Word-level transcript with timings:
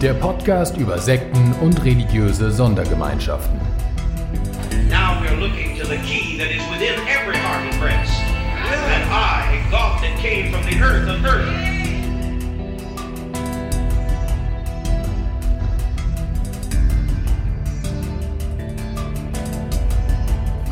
Der 0.00 0.14
Podcast 0.14 0.78
über 0.78 0.96
Sekten 0.96 1.52
und 1.60 1.84
religiöse 1.84 2.50
Sondergemeinschaften. 2.50 3.60
Now 4.88 5.20
we're 5.20 5.38
looking 5.38 5.78
to 5.78 5.86
the 5.86 5.98
key 5.98 6.38
that 6.38 6.50
is 6.50 6.62
within 6.70 6.98
every 7.06 7.36
heart 7.36 7.70
and 7.70 7.78
breast. 7.78 8.10
That 8.70 9.06
I, 9.10 9.60
God 9.70 10.00
that 10.02 10.18
came 10.18 10.50
from 10.50 10.64
the 10.64 10.82
earth 10.82 11.06
of 11.06 11.22
earth, 11.26 11.52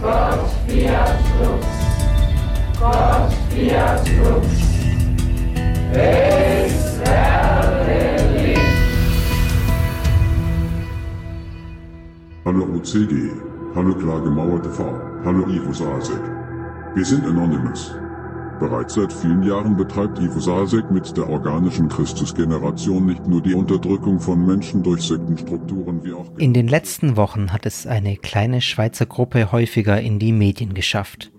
Gott 0.00 0.50
fiat 0.66 1.20
lux. 1.42 1.66
Gott 2.80 3.32
fiat 3.50 4.08
lux. 4.22 4.68
Israel 5.90 6.87
Hallo 12.48 12.64
OCG, 12.64 13.30
hallo 13.74 13.94
klar 13.94 14.22
gemauerte 14.22 14.70
V, 14.70 14.82
hallo 15.22 15.46
Ivo 15.48 15.70
Sasek. 15.70 16.22
Wir 16.94 17.04
sind 17.04 17.26
Anonymous. 17.26 17.94
Bereits 18.58 18.94
seit 18.94 19.12
vielen 19.12 19.42
Jahren 19.42 19.76
betreibt 19.76 20.18
Ivo 20.18 20.40
Sasek 20.40 20.90
mit 20.90 21.14
der 21.14 21.28
organischen 21.28 21.90
Christusgeneration 21.90 23.04
nicht 23.04 23.26
nur 23.26 23.42
die 23.42 23.52
Unterdrückung 23.52 24.18
von 24.18 24.46
Menschen 24.46 24.82
durch 24.82 25.02
Sektenstrukturen 25.02 26.02
wie 26.02 26.14
auch... 26.14 26.24
In 26.38 26.54
den 26.54 26.68
letzten 26.68 27.18
Wochen 27.18 27.52
hat 27.52 27.66
es 27.66 27.86
eine 27.86 28.16
kleine 28.16 28.62
Schweizer 28.62 29.04
Gruppe 29.04 29.52
häufiger 29.52 30.00
in 30.00 30.18
die 30.18 30.32
Medien 30.32 30.72
geschafft. 30.72 31.30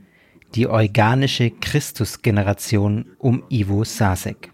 Die 0.54 0.68
organische 0.68 1.50
Christusgeneration 1.50 3.08
um 3.18 3.42
Ivo 3.50 3.84
Sasek. 3.84 4.52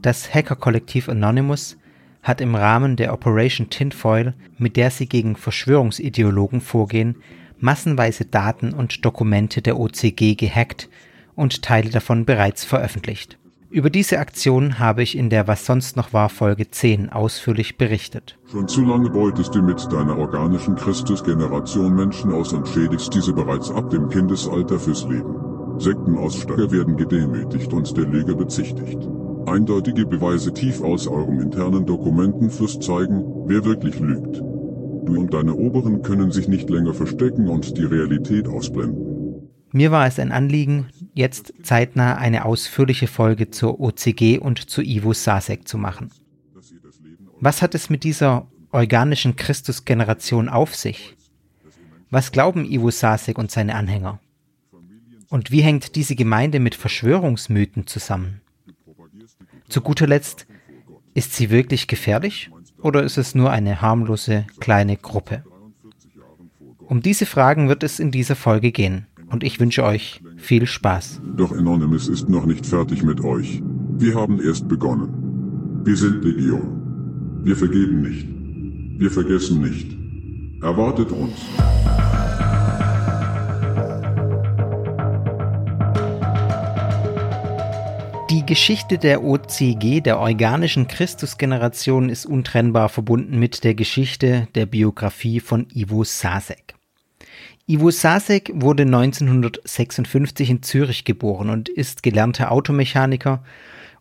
Das 0.00 0.32
Hackerkollektiv 0.32 1.08
Anonymous 1.08 1.78
hat 2.22 2.40
im 2.40 2.54
Rahmen 2.54 2.96
der 2.96 3.12
Operation 3.12 3.68
Tinfoil, 3.68 4.34
mit 4.58 4.76
der 4.76 4.90
sie 4.90 5.06
gegen 5.06 5.36
Verschwörungsideologen 5.36 6.60
vorgehen, 6.60 7.16
massenweise 7.58 8.24
Daten 8.24 8.72
und 8.72 9.04
Dokumente 9.04 9.62
der 9.62 9.78
OCG 9.78 10.34
gehackt 10.36 10.88
und 11.34 11.62
Teile 11.62 11.90
davon 11.90 12.24
bereits 12.24 12.64
veröffentlicht. 12.64 13.38
Über 13.70 13.88
diese 13.88 14.18
Aktion 14.18 14.78
habe 14.78 15.02
ich 15.02 15.16
in 15.16 15.30
der 15.30 15.48
Was 15.48 15.64
sonst 15.64 15.96
noch 15.96 16.12
war 16.12 16.28
Folge 16.28 16.70
10 16.70 17.08
ausführlich 17.08 17.78
berichtet. 17.78 18.36
Schon 18.50 18.68
zu 18.68 18.84
lange 18.84 19.08
beutest 19.08 19.54
du 19.54 19.62
mit 19.62 19.90
deiner 19.90 20.18
organischen 20.18 20.76
Christusgeneration 20.76 21.94
Menschen 21.94 22.32
aus 22.34 22.52
und 22.52 22.68
schädigst 22.68 23.14
diese 23.14 23.32
bereits 23.32 23.70
ab 23.70 23.88
dem 23.88 24.10
Kindesalter 24.10 24.78
fürs 24.78 25.04
Leben. 25.04 25.34
Sektenaussteiger 25.78 26.70
werden 26.70 26.98
gedemütigt 26.98 27.72
und 27.72 27.96
der 27.96 28.04
Lüge 28.04 28.36
bezichtigt. 28.36 29.08
Eindeutige 29.46 30.06
Beweise 30.06 30.52
tief 30.52 30.80
aus 30.82 31.06
eurem 31.06 31.40
internen 31.40 31.84
Dokumentenfluss 31.86 32.78
zeigen, 32.80 33.24
wer 33.46 33.64
wirklich 33.64 33.98
lügt. 33.98 34.36
Du 34.36 35.18
und 35.18 35.34
deine 35.34 35.54
Oberen 35.54 36.02
können 36.02 36.30
sich 36.30 36.48
nicht 36.48 36.70
länger 36.70 36.94
verstecken 36.94 37.48
und 37.48 37.76
die 37.76 37.84
Realität 37.84 38.46
ausblenden. 38.46 39.48
Mir 39.72 39.90
war 39.90 40.06
es 40.06 40.18
ein 40.18 40.32
Anliegen, 40.32 40.88
jetzt 41.14 41.54
zeitnah 41.62 42.16
eine 42.16 42.44
ausführliche 42.44 43.06
Folge 43.06 43.50
zur 43.50 43.80
OCG 43.80 44.38
und 44.38 44.70
zu 44.70 44.82
Ivo 44.82 45.12
Sasek 45.14 45.66
zu 45.66 45.78
machen. 45.78 46.10
Was 47.40 47.62
hat 47.62 47.74
es 47.74 47.90
mit 47.90 48.04
dieser 48.04 48.46
organischen 48.70 49.34
Christusgeneration 49.34 50.48
auf 50.48 50.76
sich? 50.76 51.16
Was 52.10 52.30
glauben 52.30 52.64
Ivo 52.64 52.90
Sasek 52.90 53.38
und 53.38 53.50
seine 53.50 53.74
Anhänger? 53.74 54.20
Und 55.30 55.50
wie 55.50 55.62
hängt 55.62 55.96
diese 55.96 56.14
Gemeinde 56.14 56.60
mit 56.60 56.74
Verschwörungsmythen 56.74 57.86
zusammen? 57.86 58.41
Zu 59.72 59.80
guter 59.80 60.06
Letzt, 60.06 60.46
ist 61.14 61.32
sie 61.32 61.48
wirklich 61.48 61.86
gefährlich 61.86 62.50
oder 62.82 63.02
ist 63.04 63.16
es 63.16 63.34
nur 63.34 63.50
eine 63.50 63.80
harmlose 63.80 64.44
kleine 64.60 64.98
Gruppe? 64.98 65.44
Um 66.80 67.00
diese 67.00 67.24
Fragen 67.24 67.70
wird 67.70 67.82
es 67.82 67.98
in 67.98 68.10
dieser 68.10 68.36
Folge 68.36 68.70
gehen 68.70 69.06
und 69.30 69.42
ich 69.42 69.60
wünsche 69.60 69.82
euch 69.82 70.20
viel 70.36 70.66
Spaß. 70.66 71.22
Doch 71.38 71.52
Anonymous 71.52 72.08
ist 72.08 72.28
noch 72.28 72.44
nicht 72.44 72.66
fertig 72.66 73.02
mit 73.02 73.24
euch. 73.24 73.62
Wir 73.96 74.14
haben 74.14 74.42
erst 74.42 74.68
begonnen. 74.68 75.80
Wir 75.86 75.96
sind 75.96 76.22
Legion. 76.22 77.40
Wir 77.42 77.56
vergeben 77.56 78.02
nicht. 78.02 78.28
Wir 79.00 79.10
vergessen 79.10 79.62
nicht. 79.62 79.96
Erwartet 80.62 81.10
uns. 81.12 81.46
Die 88.42 88.54
Geschichte 88.54 88.98
der 88.98 89.22
OCG, 89.22 90.00
der 90.00 90.18
organischen 90.18 90.88
Christusgeneration, 90.88 92.08
ist 92.08 92.26
untrennbar 92.26 92.88
verbunden 92.88 93.38
mit 93.38 93.62
der 93.62 93.74
Geschichte 93.74 94.48
der 94.56 94.66
Biografie 94.66 95.38
von 95.38 95.68
Ivo 95.72 96.02
Sasek. 96.02 96.74
Ivo 97.68 97.92
Sasek 97.92 98.50
wurde 98.52 98.82
1956 98.82 100.50
in 100.50 100.62
Zürich 100.64 101.04
geboren 101.04 101.50
und 101.50 101.68
ist 101.68 102.02
gelernter 102.02 102.50
Automechaniker 102.50 103.44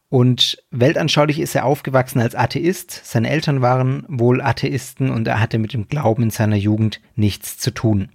und 0.10 0.58
weltanschaulich 0.72 1.40
ist 1.40 1.54
er 1.54 1.66
aufgewachsen 1.66 2.20
als 2.20 2.34
Atheist. 2.34 3.00
Seine 3.04 3.30
Eltern 3.30 3.62
waren 3.62 4.06
wohl 4.08 4.42
Atheisten 4.42 5.12
und 5.12 5.28
er 5.28 5.40
hatte 5.40 5.60
mit 5.60 5.74
dem 5.74 5.88
Glauben 5.88 6.24
in 6.24 6.32
seiner 6.32 6.56
Jugend 6.56 7.00
nichts 7.16 7.60
zu 7.60 7.70
tun. 7.70 8.10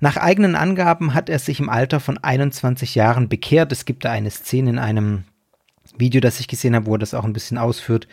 Nach 0.00 0.16
eigenen 0.16 0.56
Angaben 0.56 1.14
hat 1.14 1.28
er 1.28 1.38
sich 1.38 1.60
im 1.60 1.68
Alter 1.68 2.00
von 2.00 2.18
21 2.18 2.94
Jahren 2.94 3.28
bekehrt. 3.28 3.72
Es 3.72 3.84
gibt 3.84 4.04
da 4.04 4.12
eine 4.12 4.30
Szene 4.30 4.70
in 4.70 4.78
einem 4.78 5.24
Video, 5.96 6.20
das 6.20 6.40
ich 6.40 6.48
gesehen 6.48 6.74
habe, 6.74 6.86
wo 6.86 6.94
er 6.94 6.98
das 6.98 7.14
auch 7.14 7.24
ein 7.24 7.32
bisschen 7.32 7.56
ausführt, 7.56 8.06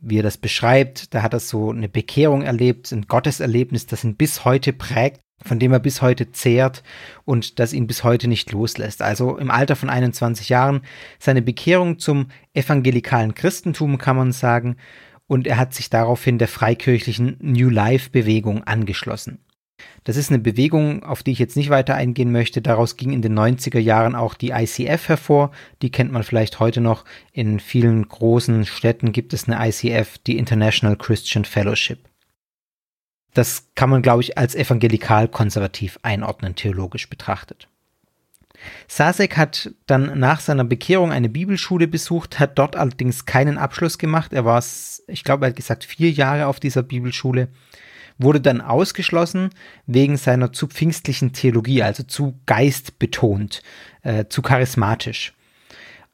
wie 0.00 0.18
er 0.18 0.22
das 0.22 0.36
beschreibt. 0.36 1.14
Da 1.14 1.22
hat 1.22 1.32
er 1.32 1.40
so 1.40 1.70
eine 1.70 1.88
Bekehrung 1.88 2.42
erlebt, 2.42 2.92
ein 2.92 3.06
Gotteserlebnis, 3.06 3.86
das 3.86 4.04
ihn 4.04 4.16
bis 4.16 4.44
heute 4.44 4.72
prägt 4.72 5.20
von 5.44 5.58
dem 5.58 5.72
er 5.72 5.78
bis 5.78 6.02
heute 6.02 6.32
zehrt 6.32 6.82
und 7.24 7.58
das 7.58 7.72
ihn 7.72 7.86
bis 7.86 8.04
heute 8.04 8.28
nicht 8.28 8.52
loslässt. 8.52 9.02
Also 9.02 9.38
im 9.38 9.50
Alter 9.50 9.76
von 9.76 9.88
21 9.88 10.48
Jahren 10.48 10.82
seine 11.18 11.42
Bekehrung 11.42 11.98
zum 11.98 12.26
evangelikalen 12.52 13.34
Christentum 13.34 13.98
kann 13.98 14.16
man 14.16 14.32
sagen 14.32 14.76
und 15.26 15.46
er 15.46 15.56
hat 15.56 15.74
sich 15.74 15.90
daraufhin 15.90 16.38
der 16.38 16.48
freikirchlichen 16.48 17.36
New 17.40 17.70
Life 17.70 18.10
Bewegung 18.10 18.64
angeschlossen. 18.64 19.38
Das 20.04 20.16
ist 20.16 20.30
eine 20.30 20.38
Bewegung, 20.38 21.02
auf 21.02 21.22
die 21.22 21.32
ich 21.32 21.38
jetzt 21.38 21.56
nicht 21.56 21.70
weiter 21.70 21.94
eingehen 21.94 22.32
möchte. 22.32 22.62
Daraus 22.62 22.96
ging 22.96 23.12
in 23.12 23.22
den 23.22 23.38
90er 23.38 23.78
Jahren 23.78 24.14
auch 24.14 24.34
die 24.34 24.50
ICF 24.50 25.08
hervor. 25.08 25.50
Die 25.82 25.90
kennt 25.90 26.12
man 26.12 26.22
vielleicht 26.22 26.60
heute 26.60 26.80
noch. 26.80 27.04
In 27.32 27.60
vielen 27.60 28.08
großen 28.08 28.64
Städten 28.66 29.12
gibt 29.12 29.32
es 29.32 29.48
eine 29.48 29.68
ICF, 29.68 30.18
die 30.18 30.38
International 30.38 30.96
Christian 30.96 31.44
Fellowship. 31.44 31.98
Das 33.34 33.68
kann 33.74 33.90
man, 33.90 34.02
glaube 34.02 34.22
ich, 34.22 34.38
als 34.38 34.54
evangelikal-konservativ 34.54 35.98
einordnen, 36.02 36.56
theologisch 36.56 37.08
betrachtet. 37.08 37.68
Sasek 38.88 39.36
hat 39.36 39.70
dann 39.86 40.18
nach 40.18 40.40
seiner 40.40 40.64
Bekehrung 40.64 41.12
eine 41.12 41.28
Bibelschule 41.28 41.88
besucht, 41.88 42.38
hat 42.38 42.58
dort 42.58 42.76
allerdings 42.76 43.24
keinen 43.24 43.58
Abschluss 43.58 43.98
gemacht. 43.98 44.32
Er 44.32 44.44
war, 44.44 44.62
ich 45.06 45.24
glaube, 45.24 45.46
er 45.46 45.50
hat 45.50 45.56
gesagt, 45.56 45.84
vier 45.84 46.10
Jahre 46.10 46.46
auf 46.46 46.60
dieser 46.60 46.82
Bibelschule, 46.82 47.48
wurde 48.22 48.40
dann 48.40 48.60
ausgeschlossen 48.60 49.50
wegen 49.86 50.16
seiner 50.16 50.52
zu 50.52 50.66
pfingstlichen 50.66 51.32
Theologie, 51.32 51.82
also 51.82 52.02
zu 52.02 52.38
geistbetont, 52.46 53.62
äh, 54.02 54.26
zu 54.28 54.42
charismatisch. 54.42 55.34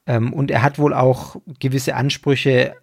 Ähm, 0.07 0.33
und 0.33 0.51
er 0.51 0.63
hat 0.63 0.79
wohl 0.79 0.95
auch 0.95 1.37
gewisse 1.59 1.95
Ansprüche 1.95 2.75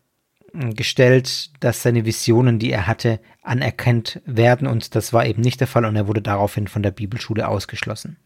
gestellt, 0.53 1.49
dass 1.61 1.81
seine 1.81 2.05
Visionen, 2.05 2.59
die 2.59 2.71
er 2.71 2.85
hatte, 2.85 3.19
anerkannt 3.41 4.21
werden 4.25 4.67
und 4.67 4.93
das 4.95 5.11
war 5.11 5.25
eben 5.25 5.41
nicht 5.41 5.59
der 5.59 5.67
Fall 5.67 5.83
und 5.83 5.95
er 5.95 6.07
wurde 6.07 6.21
daraufhin 6.21 6.67
von 6.67 6.83
der 6.83 6.91
Bibelschule 6.91 7.47
ausgeschlossen. 7.47 8.17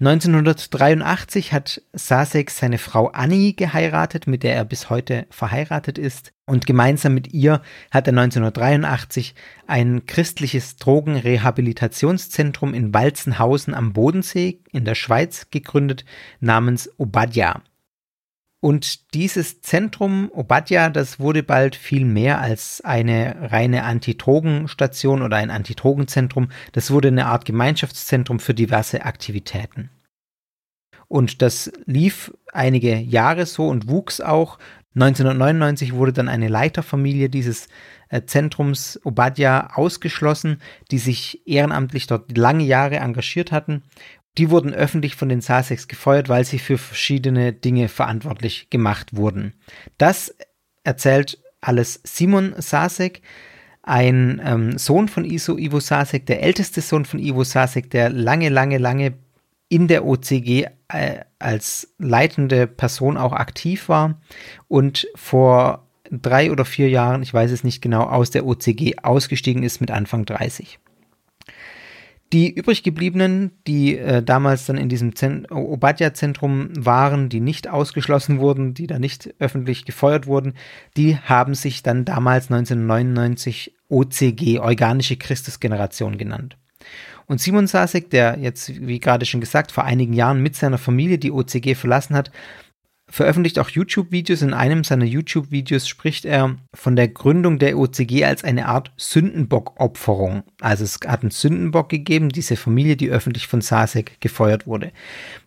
1983 0.00 1.52
hat 1.52 1.82
Sasek 1.92 2.50
seine 2.50 2.78
Frau 2.78 3.08
Annie 3.08 3.54
geheiratet, 3.54 4.28
mit 4.28 4.44
der 4.44 4.54
er 4.54 4.64
bis 4.64 4.90
heute 4.90 5.26
verheiratet 5.28 5.98
ist. 5.98 6.32
Und 6.46 6.66
gemeinsam 6.66 7.14
mit 7.14 7.32
ihr 7.32 7.62
hat 7.90 8.06
er 8.06 8.12
1983 8.12 9.34
ein 9.66 10.06
christliches 10.06 10.76
Drogenrehabilitationszentrum 10.76 12.74
in 12.74 12.94
Walzenhausen 12.94 13.74
am 13.74 13.92
Bodensee 13.92 14.60
in 14.70 14.84
der 14.84 14.94
Schweiz 14.94 15.48
gegründet 15.50 16.04
namens 16.38 16.88
Obadja. 16.96 17.60
Und 18.60 19.14
dieses 19.14 19.60
Zentrum 19.62 20.30
Obadja, 20.32 20.90
das 20.90 21.20
wurde 21.20 21.44
bald 21.44 21.76
viel 21.76 22.04
mehr 22.04 22.40
als 22.40 22.80
eine 22.80 23.50
reine 23.52 23.84
Antidrogenstation 23.84 25.22
oder 25.22 25.36
ein 25.36 25.50
Antidrogenzentrum. 25.50 26.48
Das 26.72 26.90
wurde 26.90 27.08
eine 27.08 27.26
Art 27.26 27.44
Gemeinschaftszentrum 27.44 28.40
für 28.40 28.54
diverse 28.54 29.04
Aktivitäten. 29.04 29.90
Und 31.06 31.40
das 31.40 31.72
lief 31.86 32.34
einige 32.52 32.96
Jahre 32.96 33.46
so 33.46 33.68
und 33.68 33.88
wuchs 33.88 34.20
auch. 34.20 34.58
1999 34.94 35.94
wurde 35.94 36.12
dann 36.12 36.28
eine 36.28 36.48
Leiterfamilie 36.48 37.28
dieses 37.30 37.68
äh, 38.08 38.22
Zentrums 38.22 38.98
Obadja 39.04 39.70
ausgeschlossen, 39.74 40.60
die 40.90 40.98
sich 40.98 41.46
ehrenamtlich 41.46 42.08
dort 42.08 42.36
lange 42.36 42.64
Jahre 42.64 42.96
engagiert 42.96 43.52
hatten 43.52 43.84
die 44.38 44.50
wurden 44.50 44.72
öffentlich 44.72 45.16
von 45.16 45.28
den 45.28 45.40
Sussex 45.40 45.88
gefeuert, 45.88 46.28
weil 46.28 46.44
sie 46.44 46.58
für 46.58 46.78
verschiedene 46.78 47.52
Dinge 47.52 47.88
verantwortlich 47.88 48.70
gemacht 48.70 49.16
wurden. 49.16 49.52
Das 49.98 50.34
erzählt 50.84 51.38
alles 51.60 52.00
Simon 52.04 52.54
Sasek, 52.56 53.22
ein 53.82 54.40
ähm, 54.44 54.78
Sohn 54.78 55.08
von 55.08 55.24
Iso 55.24 55.58
Ivo 55.58 55.80
Sasek, 55.80 56.26
der 56.26 56.42
älteste 56.42 56.80
Sohn 56.80 57.04
von 57.04 57.18
Ivo 57.18 57.42
Sasek, 57.42 57.90
der 57.90 58.10
lange, 58.10 58.48
lange, 58.48 58.78
lange 58.78 59.14
in 59.68 59.88
der 59.88 60.04
OCG 60.04 60.66
äh, 60.88 61.20
als 61.38 61.92
leitende 61.98 62.66
Person 62.66 63.16
auch 63.16 63.32
aktiv 63.32 63.88
war 63.88 64.20
und 64.68 65.08
vor 65.14 65.86
drei 66.10 66.52
oder 66.52 66.64
vier 66.64 66.88
Jahren, 66.88 67.22
ich 67.22 67.34
weiß 67.34 67.50
es 67.50 67.64
nicht 67.64 67.82
genau, 67.82 68.04
aus 68.04 68.30
der 68.30 68.46
OCG 68.46 68.98
ausgestiegen 69.02 69.62
ist 69.62 69.80
mit 69.80 69.90
Anfang 69.90 70.24
30. 70.24 70.78
Die 72.32 72.52
übrig 72.52 72.82
gebliebenen, 72.82 73.52
die 73.66 73.96
äh, 73.96 74.22
damals 74.22 74.66
dann 74.66 74.76
in 74.76 74.90
diesem 74.90 75.12
Obadja-Zentrum 75.50 76.70
waren, 76.76 77.30
die 77.30 77.40
nicht 77.40 77.68
ausgeschlossen 77.68 78.38
wurden, 78.38 78.74
die 78.74 78.86
da 78.86 78.98
nicht 78.98 79.34
öffentlich 79.38 79.86
gefeuert 79.86 80.26
wurden, 80.26 80.52
die 80.96 81.16
haben 81.16 81.54
sich 81.54 81.82
dann 81.82 82.04
damals 82.04 82.50
1999 82.50 83.74
OCG, 83.88 84.58
Organische 84.58 85.16
Christusgeneration 85.16 86.18
genannt. 86.18 86.58
Und 87.26 87.40
Simon 87.40 87.66
Sasek, 87.66 88.10
der 88.10 88.38
jetzt, 88.38 88.86
wie 88.86 89.00
gerade 89.00 89.26
schon 89.26 89.40
gesagt, 89.40 89.72
vor 89.72 89.84
einigen 89.84 90.12
Jahren 90.12 90.42
mit 90.42 90.56
seiner 90.56 90.78
Familie 90.78 91.18
die 91.18 91.32
OCG 91.32 91.74
verlassen 91.74 92.14
hat, 92.14 92.30
veröffentlicht 93.10 93.58
auch 93.58 93.70
YouTube-Videos. 93.70 94.42
In 94.42 94.54
einem 94.54 94.84
seiner 94.84 95.04
YouTube-Videos 95.04 95.88
spricht 95.88 96.24
er 96.24 96.56
von 96.74 96.96
der 96.96 97.08
Gründung 97.08 97.58
der 97.58 97.78
OCG 97.78 98.24
als 98.24 98.44
eine 98.44 98.66
Art 98.66 98.92
Sündenbock-Opferung. 98.96 100.42
Also 100.60 100.84
es 100.84 100.98
hat 101.06 101.22
einen 101.22 101.30
Sündenbock 101.30 101.88
gegeben, 101.88 102.28
diese 102.28 102.56
Familie, 102.56 102.96
die 102.96 103.10
öffentlich 103.10 103.46
von 103.46 103.60
Sasek 103.60 104.20
gefeuert 104.20 104.66
wurde. 104.66 104.92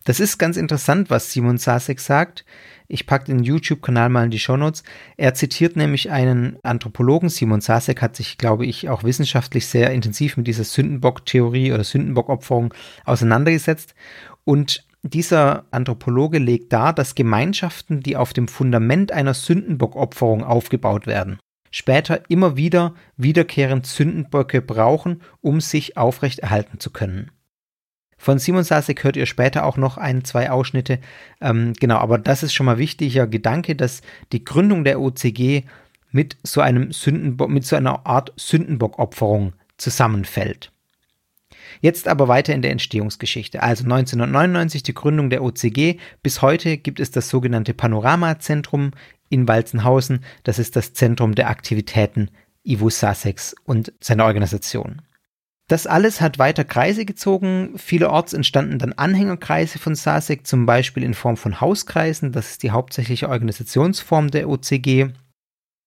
Das 0.04 0.20
ist 0.20 0.38
ganz 0.38 0.56
interessant, 0.56 1.10
was 1.10 1.32
Simon 1.32 1.58
Sasek 1.58 2.00
sagt. 2.00 2.44
Ich 2.88 3.06
packe 3.06 3.26
den 3.26 3.42
YouTube-Kanal 3.42 4.10
mal 4.10 4.24
in 4.24 4.30
die 4.30 4.38
Shownotes. 4.38 4.82
Er 5.16 5.32
zitiert 5.32 5.76
nämlich 5.76 6.10
einen 6.10 6.58
Anthropologen. 6.62 7.30
Simon 7.30 7.62
Sasek 7.62 8.02
hat 8.02 8.16
sich, 8.16 8.36
glaube 8.36 8.66
ich, 8.66 8.90
auch 8.90 9.02
wissenschaftlich 9.02 9.66
sehr 9.66 9.92
intensiv 9.92 10.36
mit 10.36 10.46
dieser 10.46 10.64
Sündenbock-Theorie 10.64 11.72
oder 11.72 11.84
Sündenbock-Opferung 11.84 12.74
auseinandergesetzt. 13.04 13.94
Und 14.44 14.84
dieser 15.02 15.64
Anthropologe 15.70 16.38
legt 16.38 16.72
dar, 16.72 16.92
dass 16.92 17.14
Gemeinschaften, 17.14 18.00
die 18.00 18.16
auf 18.16 18.32
dem 18.32 18.48
Fundament 18.48 19.10
einer 19.12 19.34
Sündenbockopferung 19.34 20.44
aufgebaut 20.44 21.06
werden, 21.06 21.38
später 21.70 22.30
immer 22.30 22.56
wieder 22.56 22.94
wiederkehrend 23.16 23.86
Sündenböcke 23.86 24.62
brauchen, 24.62 25.22
um 25.40 25.60
sich 25.60 25.96
aufrechterhalten 25.96 26.78
zu 26.78 26.90
können. 26.90 27.32
Von 28.16 28.38
Simon 28.38 28.62
Sasek 28.62 29.02
hört 29.02 29.16
ihr 29.16 29.26
später 29.26 29.64
auch 29.66 29.76
noch 29.76 29.98
ein, 29.98 30.22
zwei 30.24 30.52
Ausschnitte. 30.52 31.00
Ähm, 31.40 31.72
genau, 31.80 31.96
aber 31.96 32.18
das 32.18 32.44
ist 32.44 32.54
schon 32.54 32.66
mal 32.66 32.78
wichtiger 32.78 33.26
Gedanke, 33.26 33.74
dass 33.74 34.02
die 34.30 34.44
Gründung 34.44 34.84
der 34.84 35.00
OCG 35.00 35.64
mit 36.12 36.36
so 36.44 36.60
einem 36.60 36.92
Sündenbock, 36.92 37.50
mit 37.50 37.66
so 37.66 37.74
einer 37.74 38.06
Art 38.06 38.32
Sündenbockopferung 38.36 39.54
zusammenfällt. 39.76 40.71
Jetzt 41.80 42.08
aber 42.08 42.28
weiter 42.28 42.54
in 42.54 42.62
der 42.62 42.70
Entstehungsgeschichte. 42.70 43.62
Also 43.62 43.84
1999 43.84 44.82
die 44.82 44.94
Gründung 44.94 45.30
der 45.30 45.42
OCG. 45.42 45.96
Bis 46.22 46.42
heute 46.42 46.78
gibt 46.78 47.00
es 47.00 47.10
das 47.10 47.28
sogenannte 47.28 47.74
Panoramazentrum 47.74 48.92
in 49.28 49.48
Walzenhausen. 49.48 50.24
Das 50.44 50.58
ist 50.58 50.76
das 50.76 50.92
Zentrum 50.92 51.34
der 51.34 51.48
Aktivitäten 51.48 52.30
Ivo 52.64 52.90
Sussex 52.90 53.54
und 53.64 53.92
seiner 54.00 54.26
Organisation. 54.26 55.02
Das 55.68 55.86
alles 55.86 56.20
hat 56.20 56.38
weiter 56.38 56.64
Kreise 56.64 57.04
gezogen. 57.04 57.78
Vielerorts 57.78 58.34
entstanden 58.34 58.78
dann 58.78 58.92
Anhängerkreise 58.92 59.78
von 59.78 59.94
SASEC, 59.94 60.46
zum 60.46 60.66
Beispiel 60.66 61.02
in 61.02 61.14
Form 61.14 61.36
von 61.36 61.60
Hauskreisen. 61.60 62.32
Das 62.32 62.50
ist 62.50 62.62
die 62.62 62.72
hauptsächliche 62.72 63.30
Organisationsform 63.30 64.30
der 64.30 64.48
OCG. 64.48 65.08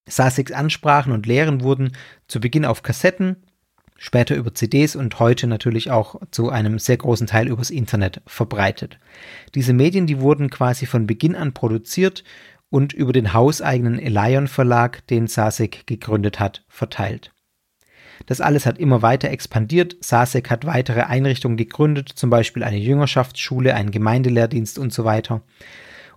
SASECs 0.08 0.52
Ansprachen 0.52 1.12
und 1.12 1.26
Lehren 1.26 1.62
wurden 1.62 1.92
zu 2.28 2.40
Beginn 2.40 2.66
auf 2.66 2.84
Kassetten, 2.84 3.45
später 3.98 4.36
über 4.36 4.54
CDs 4.54 4.96
und 4.96 5.20
heute 5.20 5.48
natürlich 5.48 5.92
auch 5.92 6.16
zu 6.32 6.50
einem 6.50 6.80
sehr 6.80 6.98
großen 6.98 7.28
Teil 7.28 7.48
übers 7.48 7.70
Internet 7.70 8.22
verbreitet. 8.26 9.00
Diese 9.56 9.74
Medien, 9.74 10.08
die 10.08 10.20
wurden 10.20 10.50
quasi 10.50 10.86
von 10.86 11.08
Beginn 11.08 11.36
an 11.36 11.54
produziert 11.54 12.24
und 12.70 12.94
über 12.94 13.14
den 13.14 13.34
hauseigenen 13.34 14.00
Elion 14.00 14.48
Verlag, 14.48 15.08
den 15.08 15.28
Sasek 15.28 15.88
gegründet 15.88 16.40
hat, 16.40 16.66
verteilt. 16.68 17.32
Das 18.26 18.42
alles 18.42 18.66
hat 18.66 18.78
immer 18.78 19.02
weiter 19.02 19.30
expandiert. 19.30 19.98
Sasek 20.02 20.50
hat 20.50 20.66
weitere 20.66 21.02
Einrichtungen 21.02 21.58
gegründet, 21.58 22.10
zum 22.10 22.30
Beispiel 22.30 22.64
eine 22.64 22.78
Jüngerschaftsschule, 22.78 23.76
einen 23.76 23.92
Gemeindelehrdienst 23.92 24.80
und 24.80 24.94
so 24.94 25.06
weiter. 25.06 25.42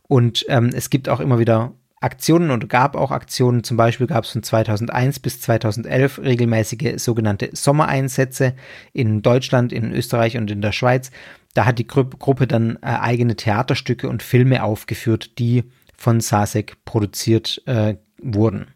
Und 0.02 0.46
ähm, 0.48 0.70
es 0.72 0.90
gibt 0.90 1.08
auch 1.08 1.20
immer 1.20 1.38
wieder 1.38 1.74
Aktionen 2.00 2.50
und 2.50 2.68
gab 2.68 2.96
auch 2.96 3.10
Aktionen. 3.10 3.64
Zum 3.64 3.76
Beispiel 3.76 4.06
gab 4.06 4.24
es 4.24 4.30
von 4.30 4.42
2001 4.42 5.20
bis 5.20 5.40
2011 5.40 6.20
regelmäßige 6.20 6.94
sogenannte 6.96 7.50
Sommereinsätze 7.52 8.54
in 8.92 9.22
Deutschland, 9.22 9.72
in 9.72 9.92
Österreich 9.92 10.36
und 10.36 10.50
in 10.50 10.62
der 10.62 10.72
Schweiz. 10.72 11.10
Da 11.54 11.64
hat 11.64 11.78
die 11.78 11.86
Gru 11.86 12.04
Gruppe 12.04 12.46
dann 12.46 12.76
äh, 12.82 12.86
eigene 12.86 13.34
Theaterstücke 13.34 14.08
und 14.08 14.22
Filme 14.22 14.62
aufgeführt, 14.62 15.38
die 15.38 15.64
von 15.96 16.20
Sasek 16.20 16.84
produziert 16.84 17.62
äh, 17.66 17.96
wurden. 18.22 18.68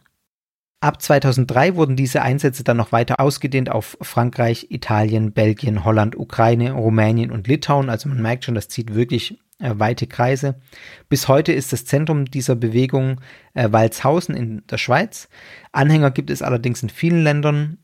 Ab 0.80 1.00
2003 1.00 1.76
wurden 1.76 1.94
diese 1.94 2.22
Einsätze 2.22 2.64
dann 2.64 2.76
noch 2.76 2.90
weiter 2.90 3.20
ausgedehnt 3.20 3.70
auf 3.70 3.96
Frankreich, 4.00 4.66
Italien, 4.70 5.30
Belgien, 5.30 5.84
Holland, 5.84 6.18
Ukraine, 6.18 6.72
Rumänien 6.72 7.30
und 7.30 7.46
Litauen. 7.46 7.88
Also 7.88 8.08
man 8.08 8.20
merkt 8.20 8.44
schon, 8.44 8.56
das 8.56 8.66
zieht 8.66 8.92
wirklich 8.92 9.38
weite 9.62 10.06
Kreise. 10.06 10.60
Bis 11.08 11.28
heute 11.28 11.52
ist 11.52 11.72
das 11.72 11.84
Zentrum 11.84 12.24
dieser 12.26 12.56
Bewegung 12.56 13.20
äh, 13.54 13.70
Walzhausen 13.70 14.34
in 14.34 14.62
der 14.66 14.78
Schweiz. 14.78 15.28
Anhänger 15.72 16.10
gibt 16.10 16.30
es 16.30 16.42
allerdings 16.42 16.82
in 16.82 16.90
vielen 16.90 17.22
Ländern. 17.22 17.78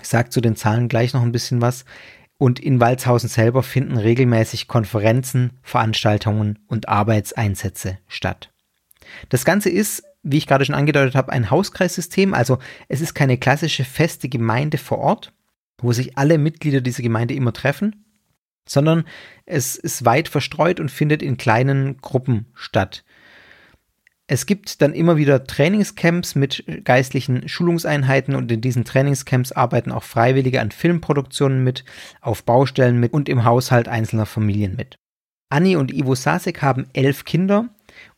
Ich 0.00 0.08
sage 0.08 0.30
zu 0.30 0.40
den 0.40 0.56
Zahlen 0.56 0.88
gleich 0.88 1.12
noch 1.12 1.22
ein 1.22 1.32
bisschen 1.32 1.60
was. 1.60 1.84
Und 2.38 2.58
in 2.58 2.80
Walzhausen 2.80 3.28
selber 3.28 3.62
finden 3.62 3.98
regelmäßig 3.98 4.66
Konferenzen, 4.66 5.58
Veranstaltungen 5.62 6.58
und 6.68 6.88
Arbeitseinsätze 6.88 7.98
statt. 8.08 8.50
Das 9.28 9.44
Ganze 9.44 9.68
ist, 9.68 10.04
wie 10.22 10.38
ich 10.38 10.46
gerade 10.46 10.64
schon 10.64 10.74
angedeutet 10.74 11.14
habe, 11.14 11.32
ein 11.32 11.50
Hauskreissystem. 11.50 12.32
Also 12.32 12.58
es 12.88 13.02
ist 13.02 13.14
keine 13.14 13.36
klassische 13.36 13.84
feste 13.84 14.28
Gemeinde 14.28 14.78
vor 14.78 14.98
Ort, 14.98 15.34
wo 15.78 15.92
sich 15.92 16.16
alle 16.16 16.38
Mitglieder 16.38 16.80
dieser 16.80 17.02
Gemeinde 17.02 17.34
immer 17.34 17.52
treffen, 17.52 18.06
sondern 18.66 19.04
es 19.46 19.76
ist 19.76 20.04
weit 20.04 20.28
verstreut 20.28 20.80
und 20.80 20.90
findet 20.90 21.22
in 21.22 21.36
kleinen 21.36 21.98
Gruppen 21.98 22.46
statt. 22.54 23.04
Es 24.32 24.46
gibt 24.46 24.80
dann 24.80 24.92
immer 24.92 25.16
wieder 25.16 25.42
Trainingscamps 25.42 26.36
mit 26.36 26.64
geistlichen 26.84 27.48
Schulungseinheiten 27.48 28.36
und 28.36 28.52
in 28.52 28.60
diesen 28.60 28.84
Trainingscamps 28.84 29.50
arbeiten 29.50 29.90
auch 29.90 30.04
Freiwillige 30.04 30.60
an 30.60 30.70
Filmproduktionen 30.70 31.64
mit, 31.64 31.84
auf 32.20 32.44
Baustellen 32.44 33.00
mit 33.00 33.12
und 33.12 33.28
im 33.28 33.44
Haushalt 33.44 33.88
einzelner 33.88 34.26
Familien 34.26 34.76
mit. 34.76 34.94
Anni 35.48 35.74
und 35.74 35.92
Ivo 35.92 36.14
Sasek 36.14 36.62
haben 36.62 36.86
elf 36.92 37.24
Kinder 37.24 37.70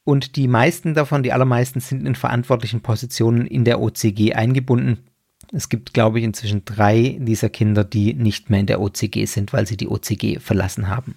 und 0.04 0.36
die 0.36 0.48
meisten 0.48 0.92
davon, 0.92 1.22
die 1.22 1.32
allermeisten 1.32 1.80
sind 1.80 2.06
in 2.06 2.14
verantwortlichen 2.14 2.82
Positionen 2.82 3.46
in 3.46 3.64
der 3.64 3.80
OCG 3.80 4.34
eingebunden, 4.34 5.06
es 5.52 5.68
gibt, 5.68 5.94
glaube 5.94 6.18
ich, 6.18 6.24
inzwischen 6.24 6.64
drei 6.64 7.18
dieser 7.20 7.50
Kinder, 7.50 7.84
die 7.84 8.14
nicht 8.14 8.50
mehr 8.50 8.60
in 8.60 8.66
der 8.66 8.80
OCG 8.80 9.26
sind, 9.26 9.52
weil 9.52 9.66
sie 9.66 9.76
die 9.76 9.88
OCG 9.88 10.40
verlassen 10.40 10.88
haben. 10.88 11.16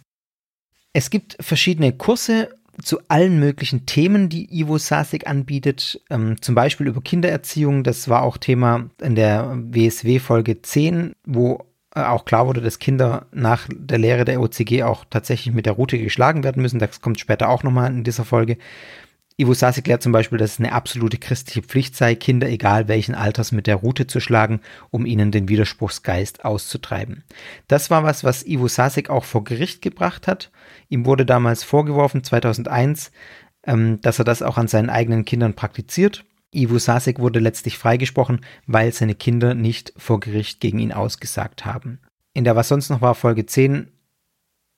Es 0.93 1.09
gibt 1.09 1.37
verschiedene 1.39 1.93
Kurse 1.93 2.49
zu 2.81 2.99
allen 3.07 3.39
möglichen 3.39 3.85
Themen, 3.85 4.27
die 4.27 4.53
Ivo 4.59 4.77
Sasek 4.77 5.27
anbietet, 5.27 6.01
ähm, 6.09 6.41
zum 6.41 6.55
Beispiel 6.55 6.87
über 6.87 7.01
Kindererziehung. 7.01 7.83
Das 7.83 8.09
war 8.09 8.23
auch 8.23 8.37
Thema 8.37 8.89
in 9.01 9.15
der 9.15 9.57
WSW-Folge 9.57 10.61
10, 10.61 11.13
wo 11.25 11.65
äh, 11.95 12.01
auch 12.01 12.25
klar 12.25 12.47
wurde, 12.47 12.61
dass 12.61 12.79
Kinder 12.79 13.27
nach 13.31 13.67
der 13.71 13.97
Lehre 13.97 14.25
der 14.25 14.41
OCG 14.41 14.83
auch 14.83 15.05
tatsächlich 15.09 15.55
mit 15.55 15.65
der 15.65 15.73
Route 15.73 15.97
geschlagen 15.97 16.43
werden 16.43 16.61
müssen. 16.61 16.79
Das 16.79 16.99
kommt 16.99 17.19
später 17.19 17.49
auch 17.49 17.63
nochmal 17.63 17.91
in 17.91 18.03
dieser 18.03 18.25
Folge. 18.25 18.57
Ivo 19.37 19.53
Sasi 19.53 19.81
klärt 19.81 20.01
zum 20.01 20.13
Beispiel, 20.13 20.37
dass 20.37 20.53
es 20.53 20.59
eine 20.59 20.71
absolute 20.71 21.17
christliche 21.17 21.61
Pflicht 21.61 21.95
sei, 21.97 22.15
Kinder 22.15 22.47
egal 22.47 22.87
welchen 22.87 23.15
Alters 23.15 23.51
mit 23.51 23.67
der 23.67 23.75
Rute 23.75 24.07
zu 24.07 24.21
schlagen, 24.21 24.61
um 24.91 25.05
ihnen 25.05 25.31
den 25.31 25.49
Widerspruchsgeist 25.49 26.45
auszutreiben. 26.45 27.25
Das 27.67 27.89
war 27.89 28.03
was, 28.03 28.23
was 28.23 28.45
Ivo 28.45 28.69
Sasek 28.69 29.09
auch 29.09 29.25
vor 29.25 29.43
Gericht 29.43 29.81
gebracht 29.81 30.27
hat. 30.27 30.51
Ihm 30.87 31.05
wurde 31.05 31.25
damals 31.25 31.65
vorgeworfen, 31.65 32.23
2001, 32.23 33.11
ähm, 33.67 33.99
dass 34.01 34.19
er 34.19 34.25
das 34.25 34.41
auch 34.41 34.57
an 34.57 34.69
seinen 34.69 34.89
eigenen 34.89 35.25
Kindern 35.25 35.53
praktiziert. 35.53 36.23
Ivo 36.51 36.77
Sasek 36.77 37.19
wurde 37.19 37.39
letztlich 37.39 37.77
freigesprochen, 37.77 38.39
weil 38.67 38.93
seine 38.93 39.15
Kinder 39.15 39.53
nicht 39.53 39.91
vor 39.97 40.21
Gericht 40.21 40.61
gegen 40.61 40.79
ihn 40.79 40.93
ausgesagt 40.93 41.65
haben. 41.65 41.99
In 42.33 42.45
der 42.45 42.55
Was 42.55 42.69
sonst 42.69 42.89
noch 42.89 43.01
war 43.01 43.15
Folge 43.15 43.45
10 43.45 43.91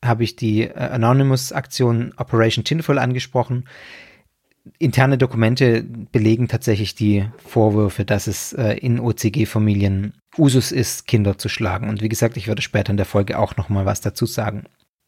habe 0.03 0.23
ich 0.23 0.35
die 0.35 0.63
äh, 0.63 0.73
Anonymous-Aktion 0.73 2.13
Operation 2.17 2.63
Tinfoil 2.63 2.99
angesprochen. 2.99 3.65
Interne 4.79 5.17
Dokumente 5.17 5.83
belegen 5.83 6.47
tatsächlich 6.47 6.95
die 6.95 7.25
Vorwürfe, 7.45 8.05
dass 8.05 8.27
es 8.27 8.53
äh, 8.53 8.73
in 8.73 8.99
OCG-Familien 8.99 10.13
Usus 10.37 10.71
ist, 10.71 11.07
Kinder 11.07 11.37
zu 11.37 11.49
schlagen. 11.49 11.89
Und 11.89 12.01
wie 12.01 12.09
gesagt, 12.09 12.37
ich 12.37 12.47
werde 12.47 12.61
später 12.61 12.91
in 12.91 12.97
der 12.97 13.05
Folge 13.05 13.39
auch 13.39 13.57
noch 13.57 13.69
mal 13.69 13.85
was 13.85 14.01
dazu 14.01 14.25
sagen. 14.25 14.63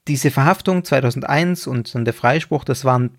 Diese 0.08 0.32
Verhaftung 0.32 0.84
2001 0.84 1.68
und 1.68 1.94
dann 1.94 2.06
der 2.06 2.14
Freispruch, 2.14 2.64
das 2.64 2.86
waren 2.86 3.12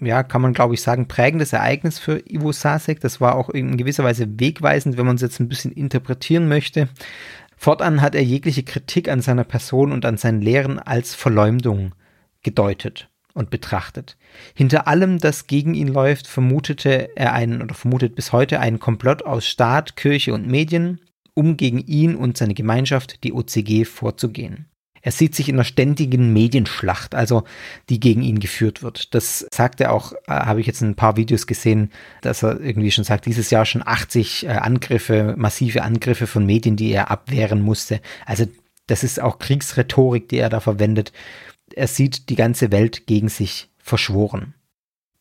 ja, 0.00 0.22
kann 0.24 0.42
man 0.42 0.52
glaube 0.52 0.74
ich 0.74 0.82
sagen, 0.82 1.06
prägendes 1.06 1.52
Ereignis 1.52 1.98
für 1.98 2.18
Ivo 2.28 2.50
Sasek. 2.52 3.00
Das 3.00 3.20
war 3.20 3.36
auch 3.36 3.50
in 3.50 3.76
gewisser 3.76 4.04
Weise 4.04 4.26
wegweisend, 4.40 4.96
wenn 4.96 5.06
man 5.06 5.16
es 5.16 5.22
jetzt 5.22 5.38
ein 5.38 5.48
bisschen 5.48 5.72
interpretieren 5.72 6.48
möchte. 6.48 6.88
Fortan 7.56 8.00
hat 8.00 8.16
er 8.16 8.24
jegliche 8.24 8.64
Kritik 8.64 9.08
an 9.08 9.20
seiner 9.20 9.44
Person 9.44 9.92
und 9.92 10.04
an 10.04 10.16
seinen 10.16 10.42
Lehren 10.42 10.80
als 10.80 11.14
Verleumdung 11.14 11.92
gedeutet 12.42 13.08
und 13.34 13.50
betrachtet. 13.50 14.16
Hinter 14.54 14.86
allem, 14.86 15.18
das 15.18 15.46
gegen 15.46 15.74
ihn 15.74 15.88
läuft, 15.88 16.26
vermutete 16.26 17.16
er 17.16 17.32
einen 17.32 17.62
oder 17.62 17.74
vermutet 17.74 18.14
bis 18.14 18.32
heute 18.32 18.60
einen 18.60 18.78
Komplott 18.78 19.24
aus 19.24 19.46
Staat, 19.46 19.96
Kirche 19.96 20.34
und 20.34 20.46
Medien, 20.46 21.00
um 21.34 21.56
gegen 21.56 21.78
ihn 21.78 22.14
und 22.14 22.36
seine 22.36 22.54
Gemeinschaft, 22.54 23.24
die 23.24 23.32
OCG, 23.32 23.84
vorzugehen. 23.84 24.66
Er 25.04 25.10
sieht 25.10 25.34
sich 25.34 25.48
in 25.48 25.56
einer 25.56 25.64
ständigen 25.64 26.32
Medienschlacht, 26.32 27.16
also 27.16 27.42
die 27.88 27.98
gegen 27.98 28.22
ihn 28.22 28.38
geführt 28.38 28.84
wird. 28.84 29.14
Das 29.14 29.46
sagt 29.52 29.80
er 29.80 29.92
auch, 29.92 30.12
äh, 30.12 30.16
habe 30.28 30.60
ich 30.60 30.66
jetzt 30.66 30.80
ein 30.80 30.94
paar 30.94 31.16
Videos 31.16 31.48
gesehen, 31.48 31.90
dass 32.20 32.44
er 32.44 32.60
irgendwie 32.60 32.92
schon 32.92 33.02
sagt, 33.02 33.26
dieses 33.26 33.50
Jahr 33.50 33.66
schon 33.66 33.82
80 33.84 34.46
äh, 34.46 34.50
Angriffe, 34.50 35.34
massive 35.36 35.82
Angriffe 35.82 36.28
von 36.28 36.46
Medien, 36.46 36.76
die 36.76 36.92
er 36.92 37.10
abwehren 37.10 37.62
musste. 37.62 38.00
Also 38.26 38.46
das 38.86 39.02
ist 39.02 39.20
auch 39.20 39.40
Kriegsrhetorik, 39.40 40.28
die 40.28 40.38
er 40.38 40.50
da 40.50 40.60
verwendet. 40.60 41.12
Er 41.74 41.86
sieht 41.86 42.28
die 42.28 42.36
ganze 42.36 42.72
Welt 42.72 43.06
gegen 43.06 43.28
sich 43.28 43.70
verschworen 43.78 44.54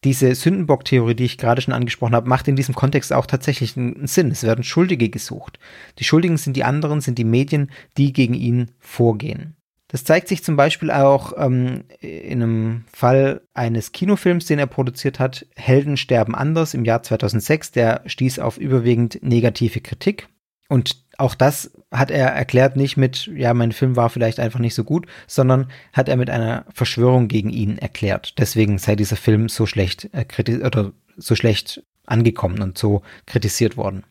diese 0.03 0.33
Sündenbock-Theorie, 0.33 1.15
die 1.15 1.25
ich 1.25 1.37
gerade 1.37 1.61
schon 1.61 1.73
angesprochen 1.73 2.15
habe, 2.15 2.27
macht 2.27 2.47
in 2.47 2.55
diesem 2.55 2.73
Kontext 2.73 3.13
auch 3.13 3.25
tatsächlich 3.25 3.77
einen 3.77 4.07
Sinn. 4.07 4.31
Es 4.31 4.43
werden 4.43 4.63
Schuldige 4.63 5.09
gesucht. 5.09 5.59
Die 5.99 6.03
Schuldigen 6.03 6.37
sind 6.37 6.57
die 6.57 6.63
anderen, 6.63 7.01
sind 7.01 7.17
die 7.17 7.23
Medien, 7.23 7.69
die 7.97 8.11
gegen 8.11 8.33
ihn 8.33 8.71
vorgehen. 8.79 9.55
Das 9.89 10.05
zeigt 10.05 10.29
sich 10.29 10.43
zum 10.43 10.55
Beispiel 10.55 10.89
auch 10.89 11.33
ähm, 11.37 11.83
in 11.99 12.41
einem 12.41 12.85
Fall 12.91 13.41
eines 13.53 13.91
Kinofilms, 13.91 14.45
den 14.45 14.57
er 14.57 14.67
produziert 14.67 15.19
hat, 15.19 15.45
Helden 15.55 15.97
sterben 15.97 16.33
anders 16.33 16.73
im 16.73 16.85
Jahr 16.85 17.03
2006. 17.03 17.71
Der 17.71 18.01
stieß 18.05 18.39
auf 18.39 18.57
überwiegend 18.57 19.19
negative 19.21 19.81
Kritik. 19.81 20.29
Und 20.71 21.03
auch 21.17 21.35
das 21.35 21.69
hat 21.91 22.11
er 22.11 22.27
erklärt 22.27 22.77
nicht 22.77 22.95
mit, 22.95 23.29
ja, 23.35 23.53
mein 23.53 23.73
Film 23.73 23.97
war 23.97 24.09
vielleicht 24.09 24.39
einfach 24.39 24.59
nicht 24.59 24.73
so 24.73 24.85
gut, 24.85 25.05
sondern 25.27 25.67
hat 25.91 26.07
er 26.07 26.15
mit 26.15 26.29
einer 26.29 26.63
Verschwörung 26.73 27.27
gegen 27.27 27.49
ihn 27.49 27.77
erklärt. 27.77 28.39
Deswegen 28.39 28.77
sei 28.77 28.95
dieser 28.95 29.17
Film 29.17 29.49
so 29.49 29.65
schlecht 29.65 30.09
äh, 30.13 30.25
oder 30.65 30.93
so 31.17 31.35
schlecht 31.35 31.83
angekommen 32.05 32.61
und 32.61 32.77
so 32.77 33.01
kritisiert 33.25 33.75
worden. 33.75 34.03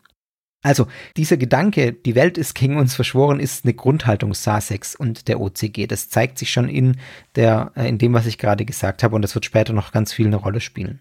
Also, 0.61 0.85
dieser 1.17 1.37
Gedanke, 1.37 1.93
die 1.93 2.13
Welt 2.13 2.37
ist 2.37 2.53
gegen 2.53 2.77
uns 2.77 2.93
verschworen, 2.93 3.39
ist 3.39 3.65
eine 3.65 3.73
Grundhaltung 3.73 4.35
SASEX 4.35 4.95
und 4.95 5.27
der 5.29 5.41
OCG. 5.41 5.87
Das 5.87 6.09
zeigt 6.09 6.37
sich 6.37 6.51
schon 6.51 6.69
in 6.69 6.97
der, 7.35 7.71
äh, 7.75 7.89
in 7.89 7.97
dem, 7.97 8.13
was 8.13 8.27
ich 8.27 8.37
gerade 8.37 8.65
gesagt 8.65 9.01
habe, 9.01 9.15
und 9.15 9.23
das 9.23 9.33
wird 9.33 9.45
später 9.45 9.73
noch 9.73 9.91
ganz 9.91 10.13
viel 10.13 10.27
eine 10.27 10.35
Rolle 10.35 10.61
spielen. 10.61 10.99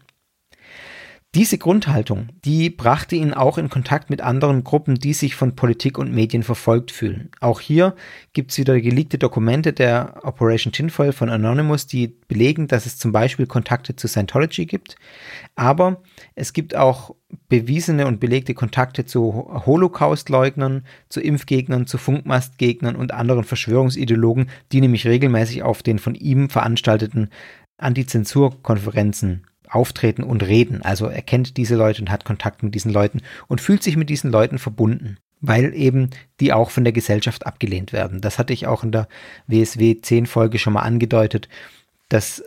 Diese 1.37 1.59
Grundhaltung, 1.59 2.31
die 2.45 2.71
brachte 2.71 3.15
ihn 3.15 3.33
auch 3.33 3.57
in 3.57 3.69
Kontakt 3.69 4.11
mit 4.11 4.21
anderen 4.21 4.65
Gruppen, 4.65 4.97
die 4.97 5.13
sich 5.13 5.37
von 5.37 5.55
Politik 5.55 5.97
und 5.97 6.13
Medien 6.13 6.43
verfolgt 6.43 6.91
fühlen. 6.91 7.31
Auch 7.39 7.61
hier 7.61 7.95
gibt's 8.33 8.59
wieder 8.59 8.81
geleakte 8.81 9.17
Dokumente 9.17 9.73
der 9.73 10.23
Operation 10.25 10.73
Tinfoil 10.73 11.13
von 11.13 11.29
Anonymous, 11.29 11.87
die 11.87 12.09
belegen, 12.09 12.67
dass 12.67 12.85
es 12.85 12.99
zum 12.99 13.13
Beispiel 13.13 13.47
Kontakte 13.47 13.95
zu 13.95 14.09
Scientology 14.09 14.67
gibt. 14.67 14.97
Aber 15.55 16.03
es 16.35 16.53
gibt 16.53 16.75
auch 16.75 17.15
bewiesene 17.49 18.09
und 18.09 18.19
belegte 18.19 18.55
Kontakte 18.55 19.07
zu 19.07 19.53
Holocaust-Leugnern, 19.65 20.85
zu 21.09 21.21
Impfgegnern, 21.21 21.87
zu 21.87 21.97
Funkmastgegnern 21.97 22.97
und 22.97 23.15
anderen 23.15 23.45
Verschwörungsideologen, 23.45 24.51
die 24.73 24.81
nämlich 24.81 25.07
regelmäßig 25.07 25.63
auf 25.63 25.85
den 25.85 26.01
von 26.01 26.17
ihm 26.17 26.51
veranstalteten 26.51 27.31
Antizensurkonferenzen 27.79 29.47
auftreten 29.71 30.23
und 30.23 30.43
reden. 30.43 30.83
Also 30.83 31.07
er 31.07 31.23
kennt 31.23 31.57
diese 31.57 31.77
Leute 31.77 32.03
und 32.03 32.11
hat 32.11 32.25
Kontakt 32.25 32.63
mit 32.63 32.75
diesen 32.75 32.93
Leuten 32.93 33.21
und 33.47 33.61
fühlt 33.61 33.83
sich 33.83 33.97
mit 33.97 34.11
diesen 34.11 34.31
Leuten 34.31 34.59
verbunden, 34.59 35.19
weil 35.41 35.75
eben 35.75 36.11
die 36.41 36.53
auch 36.53 36.71
von 36.71 36.85
der 36.85 36.93
Gesellschaft 36.93 37.47
abgelehnt 37.47 37.93
werden. 37.93 38.21
Das 38.21 38.39
hatte 38.39 38.53
ich 38.53 38.67
auch 38.67 38.85
in 38.85 38.93
der 38.93 39.09
WSW 39.47 40.01
10 40.01 40.27
Folge 40.27 40.59
schon 40.59 40.73
mal 40.73 40.83
angedeutet, 40.83 41.49
dass 42.09 42.43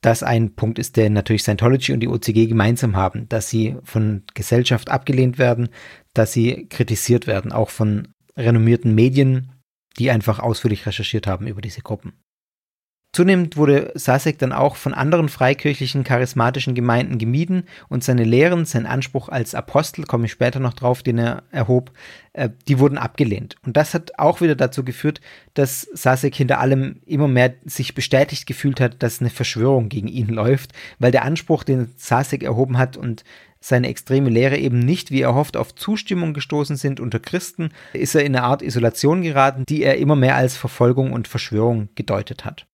das 0.00 0.22
ein 0.22 0.54
Punkt 0.54 0.78
ist, 0.78 0.96
der 0.96 1.10
natürlich 1.10 1.42
Scientology 1.42 1.92
und 1.92 2.00
die 2.00 2.08
OCG 2.08 2.46
gemeinsam 2.46 2.96
haben, 2.96 3.28
dass 3.28 3.48
sie 3.48 3.76
von 3.82 4.22
Gesellschaft 4.34 4.90
abgelehnt 4.90 5.38
werden, 5.38 5.70
dass 6.14 6.32
sie 6.32 6.66
kritisiert 6.68 7.26
werden, 7.26 7.52
auch 7.52 7.70
von 7.70 8.08
renommierten 8.36 8.94
Medien, 8.94 9.52
die 9.98 10.10
einfach 10.10 10.38
ausführlich 10.38 10.86
recherchiert 10.86 11.26
haben 11.26 11.46
über 11.48 11.60
diese 11.60 11.82
Gruppen. 11.82 12.12
Zunehmend 13.12 13.56
wurde 13.56 13.90
Sasek 13.94 14.38
dann 14.38 14.52
auch 14.52 14.76
von 14.76 14.92
anderen 14.92 15.30
freikirchlichen 15.30 16.04
charismatischen 16.04 16.74
Gemeinden 16.74 17.16
gemieden 17.16 17.64
und 17.88 18.04
seine 18.04 18.24
Lehren, 18.24 18.66
sein 18.66 18.84
Anspruch 18.84 19.30
als 19.30 19.54
Apostel, 19.54 20.04
komme 20.04 20.26
ich 20.26 20.32
später 20.32 20.60
noch 20.60 20.74
drauf, 20.74 21.02
den 21.02 21.18
er 21.18 21.42
erhob, 21.50 21.90
äh, 22.34 22.50
die 22.68 22.78
wurden 22.78 22.98
abgelehnt. 22.98 23.56
Und 23.64 23.78
das 23.78 23.94
hat 23.94 24.18
auch 24.18 24.42
wieder 24.42 24.56
dazu 24.56 24.84
geführt, 24.84 25.22
dass 25.54 25.88
Sasek 25.94 26.34
hinter 26.34 26.60
allem 26.60 27.00
immer 27.06 27.28
mehr 27.28 27.54
sich 27.64 27.94
bestätigt 27.94 28.46
gefühlt 28.46 28.78
hat, 28.78 29.02
dass 29.02 29.20
eine 29.20 29.30
Verschwörung 29.30 29.88
gegen 29.88 30.08
ihn 30.08 30.28
läuft, 30.28 30.72
weil 30.98 31.10
der 31.10 31.24
Anspruch, 31.24 31.64
den 31.64 31.94
Sasek 31.96 32.42
erhoben 32.42 32.76
hat 32.76 32.98
und 32.98 33.24
seine 33.60 33.88
extreme 33.88 34.30
Lehre 34.30 34.58
eben 34.58 34.78
nicht, 34.78 35.10
wie 35.10 35.22
er 35.22 35.34
hofft, 35.34 35.56
auf 35.56 35.74
Zustimmung 35.74 36.34
gestoßen 36.34 36.76
sind 36.76 37.00
unter 37.00 37.18
Christen, 37.18 37.70
ist 37.94 38.14
er 38.14 38.24
in 38.24 38.36
eine 38.36 38.44
Art 38.44 38.62
Isolation 38.62 39.22
geraten, 39.22 39.64
die 39.66 39.82
er 39.82 39.96
immer 39.96 40.14
mehr 40.14 40.36
als 40.36 40.56
Verfolgung 40.56 41.12
und 41.12 41.26
Verschwörung 41.26 41.88
gedeutet 41.94 42.44
hat. 42.44 42.66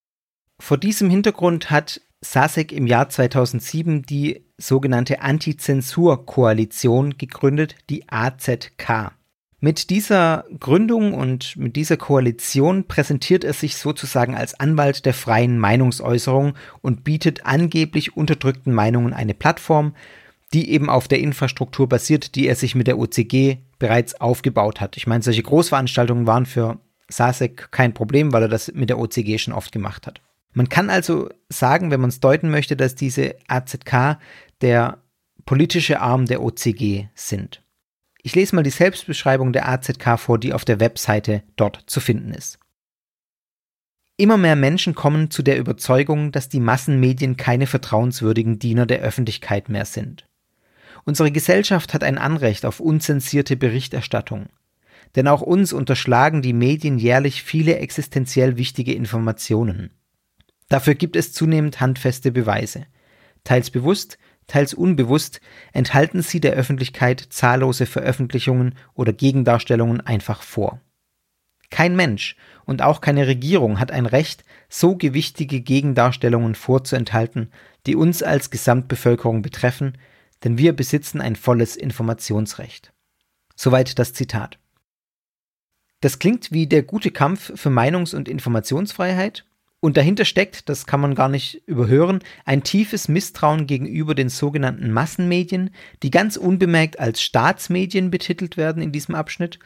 Vor 0.61 0.79
diesem 0.79 1.11
Hintergrund 1.11 1.71
hat 1.71 2.01
Sasek 2.21 2.73
im 2.73 2.87
Jahr 2.87 3.09
2007 3.09 4.03
die 4.03 4.47
sogenannte 4.57 5.21
Anti-Zensur-Koalition 5.21 7.19
gegründet, 7.19 7.77
die 7.91 8.09
AZK. 8.09 9.13
Mit 9.61 9.91
dieser 9.91 10.45
Gründung 10.61 11.15
und 11.15 11.57
mit 11.57 11.75
dieser 11.77 11.97
Koalition 11.97 12.87
präsentiert 12.87 13.45
er 13.45 13.53
sich 13.53 13.77
sozusagen 13.77 14.35
als 14.35 14.59
Anwalt 14.61 15.07
der 15.07 15.15
freien 15.15 15.59
Meinungsäußerung 15.59 16.55
und 16.83 17.03
bietet 17.03 17.47
angeblich 17.47 18.17
unterdrückten 18.17 18.75
Meinungen 18.75 19.13
eine 19.13 19.35
Plattform, 19.35 19.95
die 20.53 20.71
eben 20.71 20.89
auf 20.89 21.09
der 21.09 21.21
Infrastruktur 21.21 21.89
basiert, 21.89 22.35
die 22.35 22.47
er 22.47 22.57
sich 22.57 22.75
mit 22.75 22.87
der 22.87 22.99
OCG 22.99 23.57
bereits 23.79 24.21
aufgebaut 24.21 24.81
hat. 24.81 24.97
Ich 24.97 25.07
meine, 25.07 25.23
solche 25.23 25.43
Großveranstaltungen 25.43 26.27
waren 26.27 26.47
für 26.47 26.79
Sasek 27.09 27.71
kein 27.71 27.93
Problem, 27.95 28.33
weil 28.33 28.43
er 28.43 28.49
das 28.49 28.73
mit 28.73 28.91
der 28.91 28.99
OCG 28.99 29.39
schon 29.39 29.55
oft 29.55 29.73
gemacht 29.73 30.07
hat. 30.07 30.21
Man 30.55 30.69
kann 30.69 30.89
also 30.89 31.29
sagen, 31.49 31.91
wenn 31.91 32.01
man 32.01 32.11
es 32.11 32.21
deuten 32.21 32.51
möchte, 32.51 32.77
dass 32.77 32.95
diese 32.95 33.35
AZK 33.49 34.19
der 34.61 34.99
politische 35.45 36.01
Arm 36.01 36.27
der 36.27 36.43
OCG 36.43 37.09
sind. 37.15 37.63
Ich 38.23 38.35
lese 38.35 38.57
mal 38.57 38.63
die 38.63 38.71
Selbstbeschreibung 38.71 39.53
der 39.53 39.69
AZK 39.69 40.19
vor, 40.19 40.39
die 40.39 40.55
auf 40.55 40.65
der 40.65 40.81
Webseite 40.81 41.43
dort 41.57 41.83
zu 41.87 42.01
finden 42.01 42.33
ist. 42.33 42.59
Immer 44.17 44.37
mehr 44.37 44.55
Menschen 44.55 44.95
kommen 44.95 45.31
zu 45.31 45.43
der 45.43 45.59
Überzeugung, 45.59 46.31
dass 46.31 46.49
die 46.49 46.61
Massenmedien 46.61 47.37
keine 47.37 47.67
vertrauenswürdigen 47.67 48.61
Diener 48.61 48.87
der 48.87 49.01
Öffentlichkeit 49.01 49.69
mehr 49.69 49.85
sind. 49.85 50.27
Unsere 51.05 51.33
Gesellschaft 51.33 51.93
hat 51.93 52.05
ein 52.05 52.17
Anrecht 52.17 52.65
auf 52.65 52.79
unzensierte 52.79 53.57
Berichterstattung. 53.57 54.47
Denn 55.17 55.29
auch 55.29 55.43
uns 55.43 55.73
unterschlagen 55.73 56.43
die 56.43 56.53
Medien 56.53 56.99
jährlich 56.99 57.43
viele 57.43 57.77
existenziell 57.79 58.57
wichtige 58.57 58.95
Informationen. 58.95 59.91
Dafür 60.69 60.95
gibt 60.95 61.17
es 61.17 61.33
zunehmend 61.33 61.81
handfeste 61.81 62.33
Beweise. 62.33 62.87
Teils 63.45 63.71
bewusst, 63.71 64.19
teils 64.47 64.75
unbewusst 64.75 65.41
enthalten 65.73 66.23
sie 66.23 66.41
der 66.41 66.55
Öffentlichkeit 66.55 67.21
zahllose 67.31 67.87
Veröffentlichungen 67.87 68.75
oder 68.95 69.13
Gegendarstellungen 69.13 70.01
einfach 70.01 70.43
vor. 70.43 70.81
Kein 71.71 71.97
Mensch 71.97 72.37
und 72.67 72.83
auch 72.83 73.01
keine 73.01 73.27
Regierung 73.27 73.81
hat 73.81 73.91
ein 73.91 74.07
Recht, 74.07 74.45
so 74.69 74.97
gewichtige 74.97 75.61
Gegendarstellungen 75.61 76.55
vorzuenthalten, 76.55 77.51
die 77.87 77.97
uns 77.97 78.23
als 78.23 78.51
Gesamtbevölkerung 78.51 79.43
betreffen, 79.43 79.99
denn 80.45 80.59
wir 80.59 80.75
besitzen 80.75 81.21
ein 81.21 81.37
volles 81.37 81.77
Informationsrecht. 81.77 82.93
Soweit 83.57 83.99
das 83.99 84.13
Zitat. 84.13 84.59
Das 86.01 86.19
klingt 86.19 86.53
wie 86.53 86.67
der 86.67 86.83
gute 86.83 87.11
Kampf 87.11 87.53
für 87.59 87.71
Meinungs- 87.71 88.15
und 88.15 88.29
Informationsfreiheit 88.29 89.45
Und 89.85 89.99
dahinter 89.99 90.25
steckt, 90.25 90.71
das 90.71 90.87
kann 90.87 91.01
man 91.01 91.15
gar 91.15 91.29
nicht 91.29 91.61
überhören, 91.67 92.21
ein 92.47 92.63
tiefes 92.63 93.07
Misstrauen 93.07 93.67
gegenüber 93.67 94.15
den 94.15 94.31
sogenannten 94.31 94.91
Massenmedien, 94.91 95.75
die 96.03 96.11
ganz 96.11 96.39
unbemerkt 96.39 96.99
als 96.99 97.21
Staatsmedien 97.21 98.11
betitelt 98.11 98.57
werden 98.57 98.83
in 98.83 98.93
diesem 98.93 99.15
Abschnitt, 99.15 99.59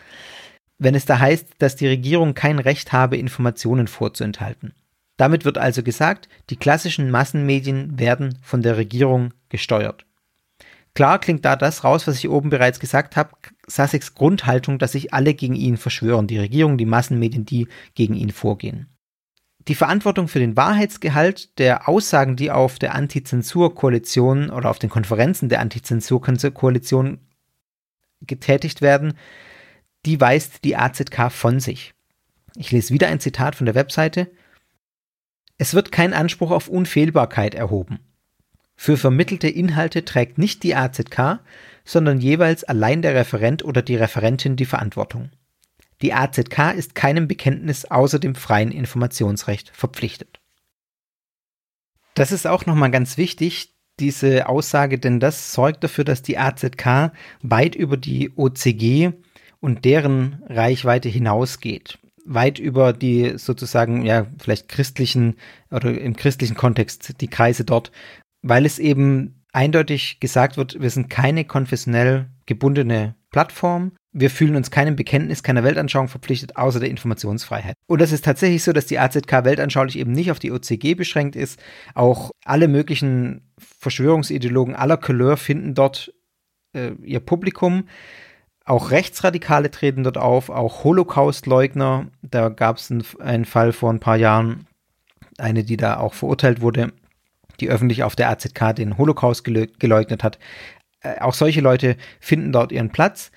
wenn 0.76 0.96
es 0.96 1.04
da 1.04 1.20
heißt, 1.20 1.50
dass 1.60 1.76
die 1.76 1.87
Regierung 1.87 2.34
kein 2.34 2.58
Recht 2.58 2.92
habe, 2.92 3.16
Informationen 3.16 3.87
vorzuenthalten. 3.87 4.75
Damit 5.18 5.44
wird 5.44 5.56
also 5.56 5.84
gesagt, 5.84 6.28
die 6.50 6.56
klassischen 6.56 7.12
Massenmedien 7.12 8.00
werden 8.00 8.38
von 8.42 8.60
der 8.60 8.76
Regierung 8.76 9.32
gesteuert. 9.50 10.04
Klar 10.94 11.20
klingt 11.20 11.44
da 11.44 11.54
das 11.54 11.84
raus, 11.84 12.08
was 12.08 12.18
ich 12.18 12.28
oben 12.28 12.50
bereits 12.50 12.80
gesagt 12.80 13.14
habe, 13.14 13.37
Sussex 13.68 14.16
Grundhaltung, 14.16 14.80
dass 14.80 14.90
sich 14.90 15.14
alle 15.14 15.34
gegen 15.34 15.54
ihn 15.54 15.76
verschwören, 15.76 16.26
die 16.26 16.40
Regierung, 16.40 16.76
die 16.76 16.87
Massenmedien, 16.87 17.44
die 17.44 17.68
gegen 17.94 18.14
ihn 18.14 18.32
vorgehen. 18.32 18.88
Die 19.68 19.75
Verantwortung 19.75 20.28
für 20.28 20.38
den 20.38 20.56
Wahrheitsgehalt 20.56 21.58
der 21.58 21.88
Aussagen, 21.88 22.37
die 22.37 22.50
auf 22.50 22.78
der 22.78 22.94
Antizensur-Koalition 22.94 24.48
oder 24.48 24.70
auf 24.70 24.78
den 24.78 24.88
Konferenzen 24.88 25.50
der 25.50 25.60
Antizensur-Koalition 25.60 27.18
getätigt 28.22 28.80
werden, 28.80 29.12
die 30.06 30.18
weist 30.20 30.64
die 30.64 30.75
AZK 30.75 31.30
von 31.30 31.60
sich. 31.60 31.92
Ich 32.56 32.72
lese 32.72 32.94
wieder 32.94 33.08
ein 33.08 33.20
Zitat 33.20 33.56
von 33.56 33.66
der 33.66 33.75
Webseite. 33.75 34.30
Es 35.58 35.75
wird 35.75 35.92
kein 35.92 36.14
Anspruch 36.14 36.50
auf 36.50 36.68
Unfehlbarkeit 36.68 37.54
erhoben. 37.54 37.98
Für 38.75 38.96
vermittelte 38.96 39.48
Inhalte 39.48 40.04
trägt 40.04 40.38
nicht 40.38 40.62
die 40.62 40.76
AZK, 40.76 41.40
sondern 41.84 42.20
jeweils 42.20 42.64
allein 42.64 43.02
der 43.02 43.14
Referent 43.14 43.64
oder 43.64 43.82
die 43.82 43.96
Referentin 43.96 44.56
die 44.56 44.64
Verantwortung. 44.64 45.30
Die 46.02 46.12
AZK 46.12 46.75
ist 46.76 46.95
keinem 46.95 47.26
Bekenntnis 47.26 47.85
außer 47.85 48.19
dem 48.19 48.35
freien 48.35 48.71
Informationsrecht 48.71 49.71
verpflichtet. 49.75 50.40
Das 52.14 52.33
ist 52.33 52.47
auch 52.47 52.67
nochmal 52.67 52.90
ganz 52.90 53.17
wichtig, 53.17 53.75
diese 54.00 54.49
Aussage, 54.49 54.99
denn 54.99 55.21
das 55.21 55.52
sorgt 55.52 55.83
dafür, 55.83 56.05
dass 56.05 56.23
die 56.23 56.38
AZK 56.38 57.12
weit 57.43 57.75
über 57.75 57.97
die 57.97 58.31
OCG 58.37 59.12
und 59.61 59.85
deren 59.85 60.43
Reichweite 60.49 61.09
hinausgeht. 61.09 61.99
Weit 62.25 62.59
über 62.59 62.93
die 62.93 63.38
sozusagen, 63.38 64.05
ja, 64.05 64.26
vielleicht 64.38 64.69
christlichen 64.69 65.37
oder 65.71 65.99
im 65.99 66.14
christlichen 66.14 66.57
Kontext 66.57 67.21
die 67.21 67.28
Kreise 67.28 67.64
dort, 67.64 67.90
weil 68.43 68.67
es 68.67 68.78
eben 68.78 69.38
eindeutig 69.58 70.20
gesagt 70.20 70.56
wird, 70.56 70.80
wir 70.80 70.88
sind 70.88 71.10
keine 71.10 71.44
konfessionell 71.44 72.28
gebundene 72.46 73.16
Plattform. 73.30 73.90
Wir 74.12 74.30
fühlen 74.30 74.54
uns 74.54 74.70
keinem 74.70 74.94
Bekenntnis, 74.94 75.42
keiner 75.42 75.64
Weltanschauung 75.64 76.06
verpflichtet, 76.06 76.56
außer 76.56 76.78
der 76.78 76.90
Informationsfreiheit. 76.90 77.74
Und 77.88 78.00
das 78.00 78.12
ist 78.12 78.24
tatsächlich 78.24 78.62
so, 78.62 78.72
dass 78.72 78.86
die 78.86 79.00
AZK 79.00 79.44
weltanschaulich 79.44 79.98
eben 79.98 80.12
nicht 80.12 80.30
auf 80.30 80.38
die 80.38 80.52
OCG 80.52 80.94
beschränkt 80.94 81.34
ist. 81.34 81.58
Auch 81.96 82.30
alle 82.44 82.68
möglichen 82.68 83.50
Verschwörungsideologen 83.58 84.76
aller 84.76 84.96
Couleur 84.96 85.36
finden 85.36 85.74
dort 85.74 86.14
äh, 86.72 86.92
ihr 87.02 87.20
Publikum. 87.20 87.88
Auch 88.64 88.92
Rechtsradikale 88.92 89.72
treten 89.72 90.04
dort 90.04 90.18
auf, 90.18 90.50
auch 90.50 90.84
Holocaust-Leugner. 90.84 92.06
Da 92.22 92.48
gab 92.48 92.76
es 92.76 92.92
einen, 92.92 93.04
einen 93.18 93.44
Fall 93.44 93.72
vor 93.72 93.92
ein 93.92 94.00
paar 94.00 94.16
Jahren, 94.16 94.68
eine, 95.36 95.64
die 95.64 95.76
da 95.76 95.96
auch 95.98 96.14
verurteilt 96.14 96.60
wurde, 96.60 96.92
die 97.60 97.68
öffentlich 97.68 98.02
auf 98.02 98.16
der 98.16 98.30
AZK 98.30 98.74
den 98.76 98.98
Holocaust 98.98 99.44
geleugnet 99.44 100.22
hat. 100.22 100.38
Äh, 101.00 101.20
auch 101.20 101.34
solche 101.34 101.60
Leute 101.60 101.96
finden 102.20 102.52
dort 102.52 102.72
ihren 102.72 102.90
Platz 102.90 103.30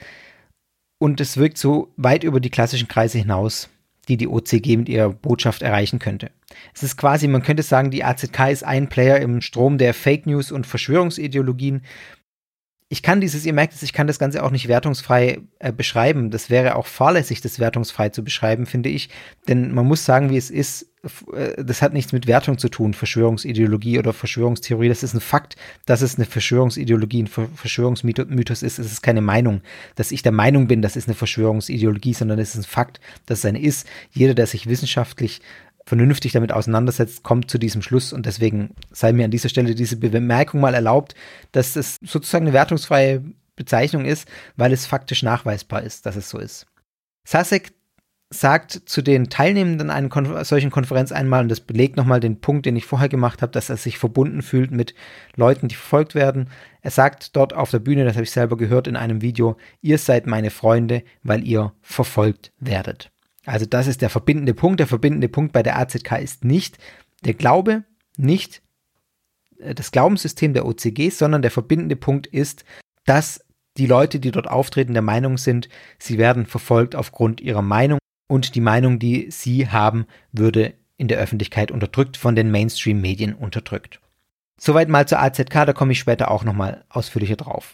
und 0.99 1.19
es 1.19 1.37
wirkt 1.37 1.57
so 1.57 1.91
weit 1.97 2.23
über 2.23 2.39
die 2.39 2.49
klassischen 2.49 2.87
Kreise 2.87 3.17
hinaus, 3.17 3.69
die 4.07 4.17
die 4.17 4.27
OCG 4.27 4.77
mit 4.77 4.89
ihrer 4.89 5.09
Botschaft 5.09 5.61
erreichen 5.61 5.99
könnte. 5.99 6.31
Es 6.73 6.83
ist 6.83 6.97
quasi, 6.97 7.27
man 7.27 7.43
könnte 7.43 7.63
sagen, 7.63 7.91
die 7.91 8.03
AZK 8.03 8.51
ist 8.51 8.63
ein 8.63 8.89
Player 8.89 9.19
im 9.19 9.41
Strom 9.41 9.77
der 9.77 9.93
Fake 9.93 10.25
News 10.25 10.51
und 10.51 10.67
Verschwörungsideologien, 10.67 11.83
ich 12.91 13.01
kann 13.01 13.21
dieses, 13.21 13.45
ihr 13.45 13.53
merkt 13.53 13.73
es, 13.73 13.83
ich 13.83 13.93
kann 13.93 14.07
das 14.07 14.19
Ganze 14.19 14.43
auch 14.43 14.51
nicht 14.51 14.67
wertungsfrei 14.67 15.39
äh, 15.59 15.71
beschreiben. 15.71 16.29
Das 16.29 16.49
wäre 16.49 16.75
auch 16.75 16.87
fahrlässig, 16.87 17.39
das 17.39 17.57
wertungsfrei 17.57 18.09
zu 18.09 18.21
beschreiben, 18.21 18.65
finde 18.65 18.89
ich. 18.89 19.07
Denn 19.47 19.73
man 19.73 19.85
muss 19.85 20.03
sagen, 20.03 20.29
wie 20.29 20.35
es 20.35 20.49
ist. 20.49 20.89
Äh, 21.33 21.63
das 21.63 21.81
hat 21.81 21.93
nichts 21.93 22.11
mit 22.11 22.27
Wertung 22.27 22.57
zu 22.57 22.67
tun, 22.67 22.93
Verschwörungsideologie 22.93 23.97
oder 23.97 24.11
Verschwörungstheorie. 24.11 24.89
Das 24.89 25.03
ist 25.03 25.13
ein 25.13 25.21
Fakt, 25.21 25.55
dass 25.85 26.01
es 26.01 26.17
eine 26.17 26.25
Verschwörungsideologie, 26.25 27.23
ein 27.23 27.27
Verschwörungsmythos 27.27 28.61
ist. 28.61 28.77
Es 28.77 28.91
ist 28.91 29.01
keine 29.01 29.21
Meinung, 29.21 29.61
dass 29.95 30.11
ich 30.11 30.21
der 30.21 30.33
Meinung 30.33 30.67
bin, 30.67 30.81
das 30.81 30.97
ist 30.97 31.07
eine 31.07 31.15
Verschwörungsideologie, 31.15 32.13
sondern 32.13 32.39
es 32.39 32.55
ist 32.55 32.65
ein 32.65 32.69
Fakt, 32.69 32.99
dass 33.25 33.39
es 33.39 33.45
eine 33.45 33.61
ist. 33.61 33.87
Jeder, 34.11 34.33
der 34.33 34.47
sich 34.47 34.67
wissenschaftlich 34.67 35.39
vernünftig 35.91 36.31
damit 36.31 36.53
auseinandersetzt, 36.53 37.21
kommt 37.21 37.51
zu 37.51 37.57
diesem 37.57 37.81
Schluss 37.81 38.13
und 38.13 38.25
deswegen 38.25 38.75
sei 38.91 39.11
mir 39.11 39.25
an 39.25 39.31
dieser 39.31 39.49
Stelle 39.49 39.75
diese 39.75 39.97
Bemerkung 39.97 40.61
mal 40.61 40.73
erlaubt, 40.73 41.15
dass 41.51 41.75
es 41.75 41.97
sozusagen 42.01 42.45
eine 42.45 42.53
wertungsfreie 42.53 43.21
Bezeichnung 43.57 44.05
ist, 44.05 44.25
weil 44.55 44.71
es 44.71 44.85
faktisch 44.85 45.21
nachweisbar 45.21 45.83
ist, 45.83 46.05
dass 46.05 46.15
es 46.15 46.29
so 46.29 46.39
ist. 46.39 46.65
Sasek 47.25 47.73
sagt 48.29 48.83
zu 48.85 49.01
den 49.01 49.29
Teilnehmenden 49.29 49.89
einer 49.89 50.07
Konfer 50.07 50.45
solchen 50.45 50.71
Konferenz 50.71 51.11
einmal, 51.11 51.41
und 51.41 51.49
das 51.49 51.59
belegt 51.59 51.97
nochmal 51.97 52.21
den 52.21 52.39
Punkt, 52.39 52.65
den 52.65 52.77
ich 52.77 52.85
vorher 52.85 53.09
gemacht 53.09 53.41
habe, 53.41 53.51
dass 53.51 53.69
er 53.69 53.75
sich 53.75 53.97
verbunden 53.97 54.43
fühlt 54.43 54.71
mit 54.71 54.95
Leuten, 55.35 55.67
die 55.67 55.75
verfolgt 55.75 56.15
werden. 56.15 56.47
Er 56.79 56.91
sagt 56.91 57.35
dort 57.35 57.51
auf 57.53 57.69
der 57.69 57.79
Bühne, 57.79 58.05
das 58.05 58.13
habe 58.13 58.23
ich 58.23 58.31
selber 58.31 58.55
gehört 58.55 58.87
in 58.87 58.95
einem 58.95 59.21
Video, 59.21 59.57
ihr 59.81 59.97
seid 59.97 60.25
meine 60.25 60.51
Freunde, 60.51 61.03
weil 61.21 61.45
ihr 61.45 61.73
verfolgt 61.81 62.53
werdet. 62.59 63.10
Also 63.45 63.65
das 63.65 63.87
ist 63.87 64.01
der 64.01 64.09
verbindende 64.09 64.53
Punkt. 64.53 64.79
Der 64.79 64.87
verbindende 64.87 65.29
Punkt 65.29 65.53
bei 65.53 65.63
der 65.63 65.77
AZK 65.79 66.19
ist 66.21 66.45
nicht 66.45 66.77
der 67.23 67.33
Glaube, 67.33 67.83
nicht 68.17 68.61
äh, 69.59 69.73
das 69.73 69.91
Glaubenssystem 69.91 70.53
der 70.53 70.65
OCG, 70.65 71.09
sondern 71.09 71.41
der 71.41 71.51
verbindende 71.51 71.95
Punkt 71.95 72.27
ist, 72.27 72.65
dass 73.05 73.43
die 73.77 73.87
Leute, 73.87 74.19
die 74.19 74.31
dort 74.31 74.49
auftreten, 74.49 74.93
der 74.93 75.01
Meinung 75.01 75.37
sind, 75.37 75.69
sie 75.97 76.17
werden 76.17 76.45
verfolgt 76.45 76.95
aufgrund 76.95 77.41
ihrer 77.41 77.61
Meinung 77.61 77.99
und 78.27 78.55
die 78.55 78.61
Meinung, 78.61 78.99
die 78.99 79.31
sie 79.31 79.69
haben, 79.69 80.05
würde 80.31 80.73
in 80.97 81.07
der 81.07 81.19
Öffentlichkeit 81.19 81.71
unterdrückt, 81.71 82.17
von 82.17 82.35
den 82.35 82.51
Mainstream-Medien 82.51 83.33
unterdrückt. 83.33 83.99
Soweit 84.59 84.89
mal 84.89 85.07
zur 85.07 85.19
AZK, 85.19 85.65
da 85.65 85.73
komme 85.73 85.93
ich 85.93 85.99
später 85.99 86.29
auch 86.29 86.43
nochmal 86.43 86.85
ausführlicher 86.89 87.37
drauf. 87.37 87.73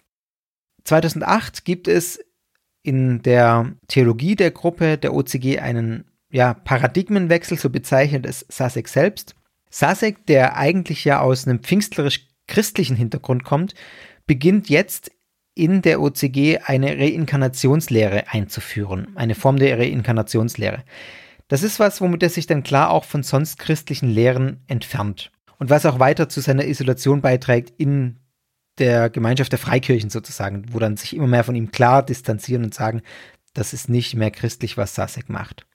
2008 0.85 1.65
gibt 1.65 1.89
es 1.89 2.19
in 2.87 3.21
der 3.21 3.73
Theologie 3.89 4.37
der 4.37 4.51
Gruppe 4.51 4.97
der 4.97 5.13
OCG 5.13 5.59
einen 5.59 6.05
ja, 6.31 6.53
Paradigmenwechsel, 6.53 7.57
so 7.57 7.69
bezeichnet 7.69 8.25
es 8.25 8.45
Sasek 8.47 8.87
selbst. 8.87 9.35
Sasek, 9.69 10.25
der 10.25 10.55
eigentlich 10.55 11.03
ja 11.03 11.19
aus 11.19 11.45
einem 11.45 11.59
pfingstlerisch-christlichen 11.59 12.95
Hintergrund 12.95 13.43
kommt, 13.43 13.75
beginnt 14.25 14.69
jetzt 14.69 15.11
in 15.53 15.81
der 15.81 15.99
OCG 16.01 16.59
eine 16.63 16.97
Reinkarnationslehre 16.97 18.31
einzuführen, 18.31 19.09
eine 19.15 19.35
Form 19.35 19.57
der 19.57 19.77
Reinkarnationslehre. 19.77 20.83
Das 21.49 21.63
ist 21.63 21.79
was, 21.79 21.99
womit 21.99 22.23
er 22.23 22.29
sich 22.29 22.47
dann 22.47 22.63
klar 22.63 22.91
auch 22.91 23.03
von 23.03 23.23
sonst 23.23 23.59
christlichen 23.59 24.09
Lehren 24.09 24.61
entfernt 24.67 25.31
und 25.59 25.69
was 25.69 25.85
auch 25.85 25.99
weiter 25.99 26.29
zu 26.29 26.39
seiner 26.39 26.65
Isolation 26.65 27.21
beiträgt 27.21 27.73
in 27.77 28.17
der 28.79 29.09
Gemeinschaft 29.09 29.51
der 29.51 29.59
Freikirchen 29.59 30.09
sozusagen, 30.09 30.65
wo 30.71 30.79
dann 30.79 30.97
sich 30.97 31.15
immer 31.15 31.27
mehr 31.27 31.43
von 31.43 31.55
ihm 31.55 31.71
klar 31.71 32.03
distanzieren 32.03 32.63
und 32.63 32.73
sagen, 32.73 33.01
das 33.53 33.73
ist 33.73 33.89
nicht 33.89 34.15
mehr 34.15 34.31
christlich, 34.31 34.77
was 34.77 34.95
Sasek 34.95 35.29
macht. 35.29 35.65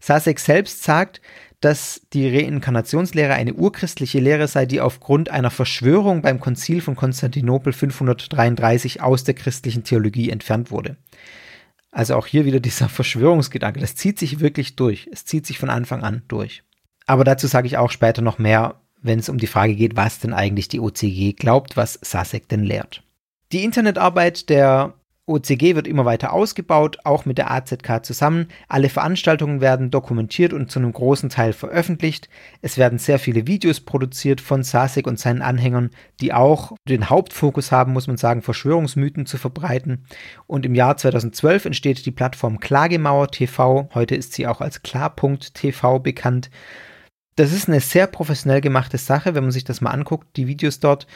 Sasek 0.00 0.38
selbst 0.38 0.82
sagt, 0.82 1.20
dass 1.60 2.02
die 2.12 2.28
Reinkarnationslehre 2.28 3.32
eine 3.32 3.54
urchristliche 3.54 4.20
Lehre 4.20 4.48
sei, 4.48 4.66
die 4.66 4.82
aufgrund 4.82 5.30
einer 5.30 5.50
Verschwörung 5.50 6.20
beim 6.20 6.38
Konzil 6.38 6.82
von 6.82 6.94
Konstantinopel 6.94 7.72
533 7.72 9.00
aus 9.00 9.24
der 9.24 9.34
christlichen 9.34 9.82
Theologie 9.82 10.28
entfernt 10.28 10.70
wurde. 10.70 10.98
Also 11.90 12.16
auch 12.16 12.26
hier 12.26 12.44
wieder 12.44 12.60
dieser 12.60 12.88
Verschwörungsgedanke. 12.90 13.80
Das 13.80 13.96
zieht 13.96 14.18
sich 14.18 14.40
wirklich 14.40 14.76
durch. 14.76 15.08
Es 15.10 15.24
zieht 15.24 15.46
sich 15.46 15.58
von 15.58 15.70
Anfang 15.70 16.02
an 16.02 16.22
durch. 16.28 16.62
Aber 17.06 17.24
dazu 17.24 17.46
sage 17.46 17.66
ich 17.66 17.78
auch 17.78 17.90
später 17.90 18.20
noch 18.20 18.38
mehr, 18.38 18.80
wenn 19.04 19.20
es 19.20 19.28
um 19.28 19.38
die 19.38 19.46
Frage 19.46 19.76
geht, 19.76 19.96
was 19.96 20.18
denn 20.18 20.32
eigentlich 20.32 20.68
die 20.68 20.80
OCG 20.80 21.34
glaubt, 21.36 21.76
was 21.76 21.98
Sasek 22.02 22.48
denn 22.48 22.64
lehrt. 22.64 23.04
Die 23.52 23.62
Internetarbeit 23.62 24.48
der 24.48 24.94
OCG 25.26 25.74
wird 25.74 25.86
immer 25.86 26.04
weiter 26.04 26.34
ausgebaut, 26.34 26.98
auch 27.04 27.24
mit 27.24 27.38
der 27.38 27.50
AZK 27.50 28.04
zusammen. 28.04 28.48
Alle 28.68 28.90
Veranstaltungen 28.90 29.62
werden 29.62 29.90
dokumentiert 29.90 30.52
und 30.52 30.70
zu 30.70 30.78
einem 30.78 30.92
großen 30.92 31.30
Teil 31.30 31.54
veröffentlicht. 31.54 32.28
Es 32.60 32.76
werden 32.76 32.98
sehr 32.98 33.18
viele 33.18 33.46
Videos 33.46 33.80
produziert 33.80 34.42
von 34.42 34.62
Sasek 34.62 35.06
und 35.06 35.18
seinen 35.18 35.40
Anhängern, 35.40 35.90
die 36.20 36.34
auch 36.34 36.72
den 36.86 37.08
Hauptfokus 37.08 37.72
haben, 37.72 37.94
muss 37.94 38.06
man 38.06 38.18
sagen, 38.18 38.42
Verschwörungsmythen 38.42 39.24
zu 39.24 39.38
verbreiten. 39.38 40.04
Und 40.46 40.66
im 40.66 40.74
Jahr 40.74 40.98
2012 40.98 41.66
entsteht 41.66 42.04
die 42.04 42.10
Plattform 42.10 42.60
Klagemauer 42.60 43.28
TV. 43.28 43.88
Heute 43.94 44.16
ist 44.16 44.34
sie 44.34 44.46
auch 44.46 44.60
als 44.60 44.82
Klar.tv 44.82 45.38
TV 45.54 45.98
bekannt 46.00 46.50
das 47.36 47.52
ist 47.52 47.68
eine 47.68 47.80
sehr 47.80 48.06
professionell 48.06 48.60
gemachte 48.60 48.98
Sache, 48.98 49.34
wenn 49.34 49.44
man 49.44 49.52
sich 49.52 49.64
das 49.64 49.80
mal 49.80 49.90
anguckt, 49.90 50.36
die 50.36 50.46
Videos 50.46 50.80
dort. 50.80 51.06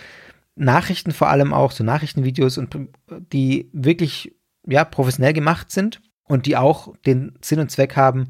Nachrichten 0.57 1.12
vor 1.12 1.28
allem 1.28 1.52
auch, 1.54 1.70
so 1.70 1.85
Nachrichtenvideos 1.85 2.59
und 2.59 2.76
die 3.33 3.70
wirklich 3.72 4.35
ja, 4.66 4.85
professionell 4.85 5.33
gemacht 5.33 5.70
sind 5.70 6.00
und 6.24 6.46
die 6.46 6.57
auch 6.57 6.96
den 7.07 7.38
Sinn 7.42 7.61
und 7.61 7.70
Zweck 7.70 7.96
haben, 7.96 8.28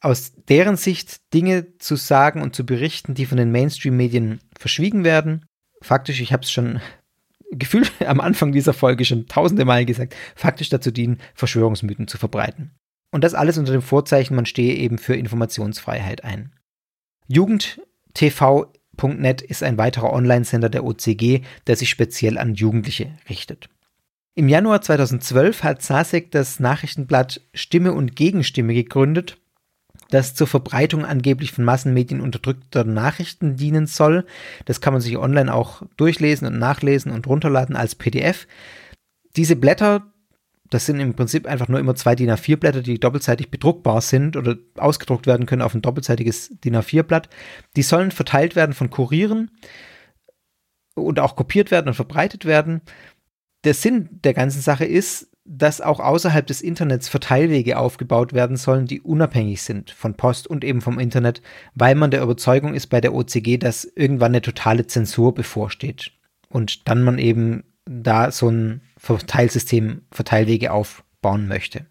aus 0.00 0.32
deren 0.48 0.76
Sicht 0.76 1.32
Dinge 1.32 1.78
zu 1.78 1.94
sagen 1.94 2.42
und 2.42 2.56
zu 2.56 2.66
berichten, 2.66 3.14
die 3.14 3.26
von 3.26 3.38
den 3.38 3.52
Mainstream-Medien 3.52 4.40
verschwiegen 4.58 5.04
werden. 5.04 5.46
Faktisch, 5.80 6.20
ich 6.20 6.32
habe 6.32 6.42
es 6.42 6.50
schon 6.50 6.80
gefühlt 7.52 7.92
am 8.04 8.20
Anfang 8.20 8.50
dieser 8.50 8.72
Folge 8.72 9.04
schon 9.04 9.26
tausende 9.28 9.64
Mal 9.64 9.86
gesagt, 9.86 10.16
faktisch 10.34 10.70
dazu 10.70 10.90
dienen, 10.90 11.20
Verschwörungsmythen 11.34 12.08
zu 12.08 12.18
verbreiten. 12.18 12.74
Und 13.12 13.22
das 13.22 13.34
alles 13.34 13.58
unter 13.58 13.72
dem 13.72 13.82
Vorzeichen, 13.82 14.34
man 14.34 14.46
stehe 14.46 14.74
eben 14.74 14.98
für 14.98 15.14
Informationsfreiheit 15.14 16.24
ein. 16.24 16.52
JugendTV.net 17.28 19.42
ist 19.42 19.62
ein 19.62 19.78
weiterer 19.78 20.12
Online-Sender 20.12 20.68
der 20.68 20.84
OCG, 20.84 21.42
der 21.66 21.76
sich 21.76 21.88
speziell 21.88 22.38
an 22.38 22.54
Jugendliche 22.54 23.12
richtet. 23.28 23.68
Im 24.34 24.48
Januar 24.48 24.80
2012 24.80 25.62
hat 25.62 25.82
Sasek 25.82 26.30
das 26.30 26.58
Nachrichtenblatt 26.58 27.42
Stimme 27.52 27.92
und 27.92 28.16
Gegenstimme 28.16 28.72
gegründet, 28.72 29.36
das 30.08 30.34
zur 30.34 30.46
Verbreitung 30.46 31.04
angeblich 31.04 31.52
von 31.52 31.64
Massenmedien 31.64 32.20
unterdrückter 32.20 32.84
Nachrichten 32.84 33.56
dienen 33.56 33.86
soll. 33.86 34.26
Das 34.64 34.80
kann 34.80 34.94
man 34.94 35.02
sich 35.02 35.18
online 35.18 35.52
auch 35.52 35.82
durchlesen 35.96 36.46
und 36.46 36.58
nachlesen 36.58 37.12
und 37.12 37.26
runterladen 37.26 37.76
als 37.76 37.94
PDF. 37.94 38.46
Diese 39.36 39.56
Blätter, 39.56 40.11
das 40.74 40.86
sind 40.86 41.00
im 41.00 41.14
Prinzip 41.14 41.46
einfach 41.46 41.68
nur 41.68 41.80
immer 41.80 41.94
zwei 41.94 42.14
DIN 42.14 42.30
A4 42.30 42.56
Blätter, 42.56 42.82
die 42.82 42.98
doppelseitig 42.98 43.50
bedruckbar 43.50 44.00
sind 44.00 44.36
oder 44.36 44.56
ausgedruckt 44.76 45.26
werden 45.26 45.46
können 45.46 45.62
auf 45.62 45.74
ein 45.74 45.82
doppelseitiges 45.82 46.50
DIN 46.64 46.76
A4 46.76 47.02
Blatt. 47.02 47.28
Die 47.76 47.82
sollen 47.82 48.10
verteilt 48.10 48.56
werden 48.56 48.74
von 48.74 48.90
Kurieren 48.90 49.50
und 50.94 51.20
auch 51.20 51.36
kopiert 51.36 51.70
werden 51.70 51.88
und 51.88 51.94
verbreitet 51.94 52.44
werden 52.44 52.82
der 53.64 53.74
Sinn 53.74 54.08
der 54.24 54.34
ganzen 54.34 54.60
Sache 54.60 54.84
ist, 54.84 55.28
dass 55.44 55.80
auch 55.80 55.98
außerhalb 55.98 56.46
des 56.46 56.62
Internets 56.62 57.08
Verteilwege 57.08 57.78
aufgebaut 57.78 58.32
werden 58.32 58.56
sollen, 58.56 58.86
die 58.86 59.00
unabhängig 59.00 59.62
sind 59.62 59.90
von 59.90 60.14
Post 60.14 60.46
und 60.46 60.64
eben 60.64 60.80
vom 60.80 60.98
Internet, 60.98 61.42
weil 61.74 61.94
man 61.94 62.10
der 62.10 62.22
Überzeugung 62.22 62.74
ist 62.74 62.88
bei 62.88 63.00
der 63.00 63.12
OCG, 63.14 63.58
dass 63.58 63.84
irgendwann 63.84 64.32
eine 64.32 64.42
totale 64.42 64.86
Zensur 64.86 65.34
bevorsteht. 65.34 66.12
Und 66.48 66.88
dann 66.88 67.02
man 67.02 67.18
eben 67.18 67.64
da 67.84 68.30
so 68.30 68.48
ein 68.48 68.82
Verteilsystem, 69.02 70.02
Verteilwege 70.12 70.72
aufbauen 70.72 71.48
möchte. 71.48 71.86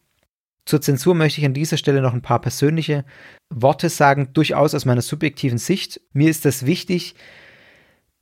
Zur 0.65 0.79
Zensur 0.79 1.13
möchte 1.13 1.41
ich 1.41 1.45
an 1.45 1.53
dieser 1.53 1.75
Stelle 1.75 2.01
noch 2.01 2.13
ein 2.13 2.21
paar 2.21 2.39
persönliche 2.39 3.03
Worte 3.49 3.89
sagen, 3.89 4.29
durchaus 4.31 4.73
aus 4.73 4.85
meiner 4.85 5.01
subjektiven 5.01 5.57
Sicht. 5.57 5.99
Mir 6.13 6.29
ist 6.29 6.45
das 6.45 6.65
wichtig, 6.65 7.15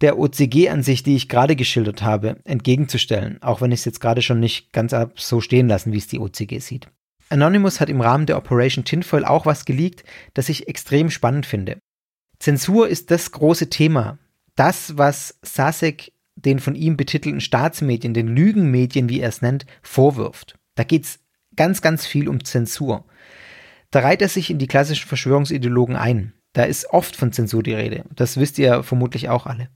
der 0.01 0.17
OCG-Ansicht, 0.17 1.05
die 1.05 1.15
ich 1.15 1.29
gerade 1.29 1.55
geschildert 1.55 2.01
habe, 2.01 2.37
entgegenzustellen, 2.45 3.43
auch 3.43 3.61
wenn 3.61 3.71
ich 3.71 3.81
es 3.81 3.85
jetzt 3.85 3.99
gerade 3.99 4.23
schon 4.23 4.39
nicht 4.39 4.73
ganz 4.73 4.95
so 5.15 5.41
stehen 5.41 5.67
lassen, 5.67 5.91
wie 5.91 5.97
es 5.97 6.07
die 6.07 6.19
OCG 6.19 6.59
sieht. 6.59 6.87
Anonymous 7.29 7.79
hat 7.79 7.89
im 7.89 8.01
Rahmen 8.01 8.25
der 8.25 8.37
Operation 8.37 8.85
Tinfoil 8.85 9.23
auch 9.23 9.45
was 9.45 9.65
geleakt, 9.65 10.03
das 10.33 10.49
ich 10.49 10.67
extrem 10.67 11.11
spannend 11.11 11.45
finde. 11.45 11.77
Zensur 12.39 12.87
ist 12.87 13.11
das 13.11 13.31
große 13.31 13.69
Thema. 13.69 14.17
Das, 14.55 14.97
was 14.97 15.37
Sasek 15.43 16.11
den 16.45 16.59
von 16.59 16.75
ihm 16.75 16.97
betitelten 16.97 17.41
Staatsmedien, 17.41 18.13
den 18.13 18.27
Lügenmedien, 18.27 19.09
wie 19.09 19.21
er 19.21 19.29
es 19.29 19.41
nennt, 19.41 19.65
vorwirft. 19.81 20.57
Da 20.75 20.83
geht 20.83 21.05
es 21.05 21.19
ganz, 21.55 21.81
ganz 21.81 22.05
viel 22.05 22.29
um 22.29 22.43
Zensur. 22.43 23.05
Da 23.91 23.99
reiht 23.99 24.21
er 24.21 24.29
sich 24.29 24.49
in 24.49 24.59
die 24.59 24.67
klassischen 24.67 25.07
Verschwörungsideologen 25.07 25.95
ein. 25.95 26.33
Da 26.53 26.63
ist 26.63 26.89
oft 26.91 27.15
von 27.15 27.31
Zensur 27.31 27.63
die 27.63 27.73
Rede. 27.73 28.05
Das 28.15 28.37
wisst 28.37 28.57
ihr 28.59 28.83
vermutlich 28.83 29.29
auch 29.29 29.45
alle. 29.45 29.69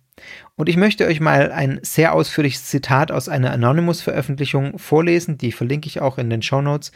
Und 0.55 0.69
ich 0.69 0.77
möchte 0.77 1.05
euch 1.05 1.19
mal 1.19 1.51
ein 1.51 1.79
sehr 1.81 2.13
ausführliches 2.13 2.65
Zitat 2.65 3.11
aus 3.11 3.29
einer 3.29 3.51
Anonymous-Veröffentlichung 3.51 4.77
vorlesen, 4.77 5.37
die 5.37 5.51
verlinke 5.51 5.87
ich 5.87 6.01
auch 6.01 6.17
in 6.17 6.29
den 6.29 6.41
Show 6.41 6.61
Notes. 6.61 6.91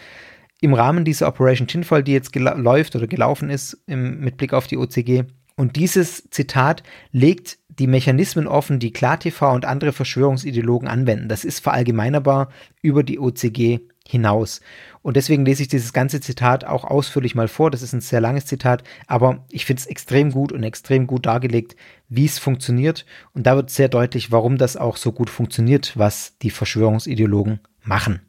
Im 0.62 0.74
Rahmen 0.74 1.06
dieser 1.06 1.28
Operation 1.28 1.68
Tinfoil, 1.68 2.04
die 2.04 2.14
jetzt 2.14 2.36
läuft 2.36 2.96
oder 2.96 3.08
gelaufen 3.08 3.50
ist, 3.50 3.78
im, 3.86 4.20
mit 4.20 4.38
Blick 4.38 4.54
auf 4.54 4.68
die 4.68 4.78
OCG. 4.78 5.24
Und 5.56 5.76
dieses 5.76 6.30
Zitat 6.30 6.84
legt 7.12 7.58
die 7.80 7.88
Mechanismen 7.88 8.48
offen, 8.48 8.80
die 8.80 8.92
KlarTV 8.92 9.54
und 9.54 9.66
andere 9.66 9.94
Verschwörungsideologen 9.94 10.88
anwenden. 10.88 11.30
Das 11.30 11.46
ist 11.46 11.60
verallgemeinerbar 11.60 12.50
über 12.82 13.04
die 13.04 13.20
OCG 13.20 13.82
hinaus. 14.08 14.62
Und 15.02 15.18
deswegen 15.18 15.46
lese 15.46 15.62
ich 15.62 15.68
dieses 15.68 15.94
ganze 15.94 16.20
Zitat 16.22 16.66
auch 16.66 16.84
ausführlich 16.84 17.36
mal 17.36 17.48
vor. 17.48 17.70
Das 17.70 17.82
ist 17.82 17.94
ein 17.94 18.02
sehr 18.02 18.22
langes 18.22 18.46
Zitat, 18.46 18.84
aber 19.06 19.46
ich 19.50 19.66
finde 19.66 19.82
es 19.82 19.86
extrem 19.86 20.32
gut 20.32 20.52
und 20.52 20.64
extrem 20.64 21.08
gut 21.08 21.26
dargelegt, 21.26 21.76
wie 22.10 22.26
es 22.26 22.40
funktioniert. 22.40 23.06
Und 23.34 23.46
da 23.46 23.56
wird 23.56 23.70
sehr 23.70 23.90
deutlich, 23.90 24.32
warum 24.32 24.58
das 24.58 24.78
auch 24.78 24.98
so 24.98 25.12
gut 25.12 25.30
funktioniert, 25.30 25.98
was 25.98 26.38
die 26.40 26.52
Verschwörungsideologen 26.52 27.60
machen. 27.84 28.22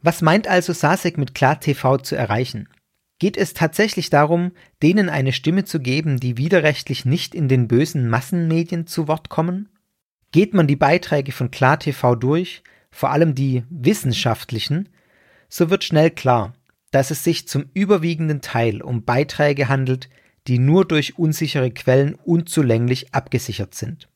Was 0.00 0.22
meint 0.22 0.48
also 0.48 0.72
Sasek 0.72 1.18
mit 1.18 1.34
KlarTV 1.34 1.98
zu 1.98 2.16
erreichen? 2.16 2.68
Geht 3.22 3.36
es 3.36 3.54
tatsächlich 3.54 4.10
darum, 4.10 4.50
denen 4.82 5.08
eine 5.08 5.32
Stimme 5.32 5.64
zu 5.64 5.78
geben, 5.78 6.18
die 6.18 6.38
widerrechtlich 6.38 7.04
nicht 7.04 7.36
in 7.36 7.46
den 7.46 7.68
bösen 7.68 8.08
Massenmedien 8.08 8.88
zu 8.88 9.06
Wort 9.06 9.28
kommen? 9.28 9.68
Geht 10.32 10.54
man 10.54 10.66
die 10.66 10.74
Beiträge 10.74 11.30
von 11.30 11.52
KlarTV 11.52 12.16
durch, 12.16 12.64
vor 12.90 13.10
allem 13.10 13.36
die 13.36 13.62
wissenschaftlichen, 13.70 14.88
so 15.48 15.70
wird 15.70 15.84
schnell 15.84 16.10
klar, 16.10 16.54
dass 16.90 17.12
es 17.12 17.22
sich 17.22 17.46
zum 17.46 17.66
überwiegenden 17.74 18.40
Teil 18.40 18.82
um 18.82 19.04
Beiträge 19.04 19.68
handelt, 19.68 20.08
die 20.48 20.58
nur 20.58 20.84
durch 20.84 21.16
unsichere 21.16 21.70
Quellen 21.70 22.16
unzulänglich 22.24 23.14
abgesichert 23.14 23.76
sind. 23.76 24.08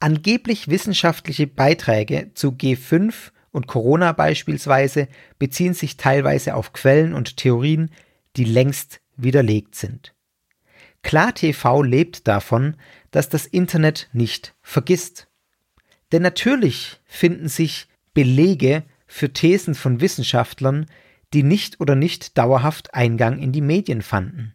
Angeblich 0.00 0.68
wissenschaftliche 0.68 1.46
Beiträge 1.46 2.30
zu 2.32 2.52
G5 2.52 3.12
und 3.50 3.66
Corona 3.66 4.12
beispielsweise 4.12 5.08
beziehen 5.38 5.74
sich 5.74 5.98
teilweise 5.98 6.54
auf 6.54 6.72
Quellen 6.72 7.12
und 7.12 7.36
Theorien, 7.36 7.90
die 8.36 8.44
längst 8.44 9.00
widerlegt 9.16 9.74
sind. 9.74 10.14
KlarTV 11.02 11.82
lebt 11.82 12.26
davon, 12.26 12.76
dass 13.10 13.28
das 13.28 13.46
Internet 13.46 14.08
nicht 14.12 14.54
vergisst. 14.62 15.28
Denn 16.12 16.22
natürlich 16.22 17.00
finden 17.04 17.48
sich 17.48 17.88
Belege 18.12 18.84
für 19.06 19.32
Thesen 19.32 19.74
von 19.74 20.00
Wissenschaftlern, 20.00 20.86
die 21.32 21.42
nicht 21.42 21.80
oder 21.80 21.94
nicht 21.94 22.36
dauerhaft 22.38 22.94
Eingang 22.94 23.38
in 23.38 23.52
die 23.52 23.60
Medien 23.60 24.02
fanden. 24.02 24.54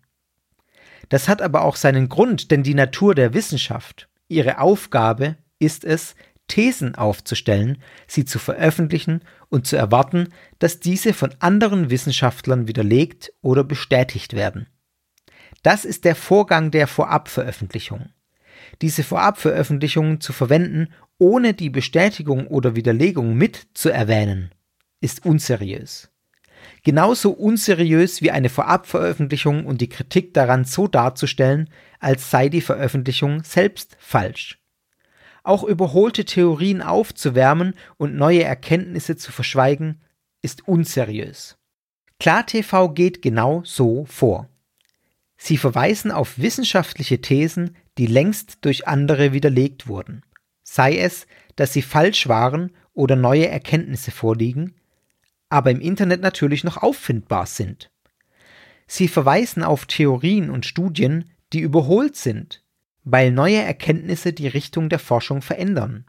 Das 1.09 1.27
hat 1.27 1.41
aber 1.41 1.63
auch 1.63 1.75
seinen 1.75 2.09
Grund, 2.09 2.51
denn 2.51 2.63
die 2.63 2.73
Natur 2.73 3.15
der 3.15 3.33
Wissenschaft, 3.33 4.09
ihre 4.27 4.59
Aufgabe 4.59 5.37
ist 5.59 5.83
es, 5.83 6.15
Thesen 6.51 6.95
aufzustellen, 6.95 7.77
sie 8.07 8.25
zu 8.25 8.37
veröffentlichen 8.37 9.21
und 9.47 9.65
zu 9.65 9.77
erwarten, 9.77 10.27
dass 10.59 10.81
diese 10.81 11.13
von 11.13 11.33
anderen 11.39 11.89
Wissenschaftlern 11.89 12.67
widerlegt 12.67 13.31
oder 13.41 13.63
bestätigt 13.63 14.33
werden. 14.33 14.67
Das 15.63 15.85
ist 15.85 16.03
der 16.03 16.13
Vorgang 16.13 16.69
der 16.69 16.87
Vorabveröffentlichung. 16.87 18.09
Diese 18.81 19.03
Vorabveröffentlichungen 19.03 20.19
zu 20.19 20.33
verwenden, 20.33 20.89
ohne 21.17 21.53
die 21.53 21.69
Bestätigung 21.69 22.47
oder 22.47 22.75
Widerlegung 22.75 23.33
mit 23.35 23.67
zu 23.73 23.89
erwähnen, 23.89 24.51
ist 24.99 25.25
unseriös. 25.25 26.09
Genauso 26.83 27.31
unseriös 27.31 28.21
wie 28.21 28.31
eine 28.31 28.49
Vorabveröffentlichung 28.49 29.65
und 29.65 29.79
die 29.79 29.89
Kritik 29.89 30.33
daran 30.33 30.65
so 30.65 30.89
darzustellen, 30.89 31.69
als 32.01 32.29
sei 32.29 32.49
die 32.49 32.59
Veröffentlichung 32.59 33.45
selbst 33.45 33.95
falsch. 33.99 34.60
Auch 35.43 35.63
überholte 35.63 36.25
Theorien 36.25 36.81
aufzuwärmen 36.81 37.73
und 37.97 38.15
neue 38.15 38.43
Erkenntnisse 38.43 39.17
zu 39.17 39.31
verschweigen, 39.31 40.01
ist 40.41 40.67
unseriös. 40.67 41.57
KlarTV 42.19 42.93
geht 42.93 43.21
genau 43.21 43.63
so 43.65 44.05
vor. 44.05 44.49
Sie 45.37 45.57
verweisen 45.57 46.11
auf 46.11 46.37
wissenschaftliche 46.37 47.21
Thesen, 47.21 47.75
die 47.97 48.05
längst 48.05 48.59
durch 48.61 48.87
andere 48.87 49.33
widerlegt 49.33 49.87
wurden 49.87 50.23
sei 50.71 50.97
es, 50.97 51.27
dass 51.57 51.73
sie 51.73 51.81
falsch 51.81 52.29
waren 52.29 52.71
oder 52.93 53.17
neue 53.17 53.49
Erkenntnisse 53.49 54.11
vorliegen, 54.11 54.75
aber 55.49 55.69
im 55.69 55.81
Internet 55.81 56.21
natürlich 56.21 56.63
noch 56.63 56.77
auffindbar 56.77 57.45
sind. 57.45 57.91
Sie 58.87 59.09
verweisen 59.09 59.63
auf 59.63 59.85
Theorien 59.85 60.49
und 60.49 60.65
Studien, 60.65 61.29
die 61.51 61.59
überholt 61.59 62.15
sind, 62.15 62.63
weil 63.03 63.31
neue 63.31 63.61
Erkenntnisse 63.61 64.33
die 64.33 64.47
Richtung 64.47 64.89
der 64.89 64.99
Forschung 64.99 65.41
verändern. 65.41 66.05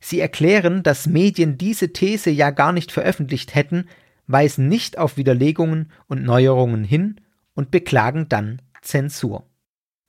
Sie 0.00 0.20
erklären, 0.20 0.82
dass 0.82 1.06
Medien 1.06 1.58
diese 1.58 1.92
These 1.92 2.30
ja 2.30 2.50
gar 2.50 2.72
nicht 2.72 2.92
veröffentlicht 2.92 3.54
hätten, 3.54 3.88
weisen 4.26 4.68
nicht 4.68 4.98
auf 4.98 5.16
Widerlegungen 5.16 5.92
und 6.06 6.22
Neuerungen 6.22 6.84
hin 6.84 7.20
und 7.54 7.70
beklagen 7.70 8.28
dann 8.28 8.62
Zensur. 8.82 9.48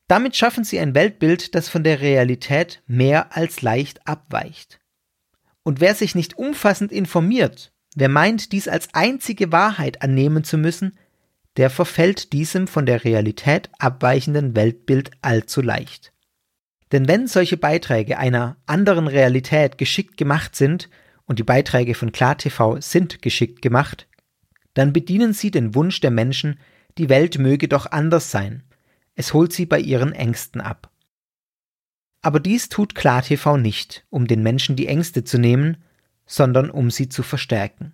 Damit 0.07 0.35
schaffen 0.35 0.63
sie 0.63 0.79
ein 0.79 0.95
Weltbild, 0.95 1.55
das 1.55 1.67
von 1.67 1.83
der 1.83 2.01
Realität 2.01 2.83
mehr 2.85 3.35
als 3.35 3.61
leicht 3.61 4.07
abweicht. 4.07 4.79
Und 5.63 5.81
wer 5.81 5.95
sich 5.95 6.13
nicht 6.13 6.37
umfassend 6.37 6.91
informiert, 6.91 7.73
wer 7.95 8.09
meint, 8.09 8.51
dies 8.51 8.67
als 8.67 8.93
einzige 8.93 9.51
Wahrheit 9.51 10.03
annehmen 10.03 10.43
zu 10.43 10.57
müssen, 10.57 10.95
der 11.57 11.69
verfällt 11.69 12.33
diesem 12.33 12.67
von 12.67 12.85
der 12.85 13.03
Realität 13.03 13.69
abweichenden 13.79 14.55
Weltbild 14.55 15.11
allzu 15.21 15.61
leicht. 15.61 16.11
Denn 16.91 17.07
wenn 17.07 17.27
solche 17.27 17.57
Beiträge 17.57 18.17
einer 18.17 18.57
anderen 18.65 19.07
Realität 19.07 19.77
geschickt 19.77 20.17
gemacht 20.17 20.55
sind, 20.55 20.89
und 21.25 21.39
die 21.39 21.43
Beiträge 21.43 21.95
von 21.95 22.11
KlarTV 22.11 22.77
sind 22.79 23.21
geschickt 23.21 23.61
gemacht, 23.61 24.07
dann 24.73 24.93
bedienen 24.93 25.33
sie 25.33 25.51
den 25.51 25.75
Wunsch 25.75 25.99
der 26.01 26.11
Menschen, 26.11 26.59
die 26.97 27.09
Welt 27.09 27.37
möge 27.39 27.67
doch 27.67 27.91
anders 27.91 28.31
sein. 28.31 28.63
Es 29.15 29.33
holt 29.33 29.53
sie 29.53 29.65
bei 29.65 29.79
ihren 29.79 30.13
Ängsten 30.13 30.61
ab. 30.61 30.91
Aber 32.21 32.39
dies 32.39 32.69
tut 32.69 32.95
KlarTV 32.95 33.57
nicht, 33.57 34.05
um 34.09 34.27
den 34.27 34.43
Menschen 34.43 34.75
die 34.75 34.87
Ängste 34.87 35.23
zu 35.23 35.37
nehmen, 35.37 35.77
sondern 36.25 36.69
um 36.69 36.89
sie 36.89 37.07
zu 37.09 37.23
verstärken. 37.23 37.93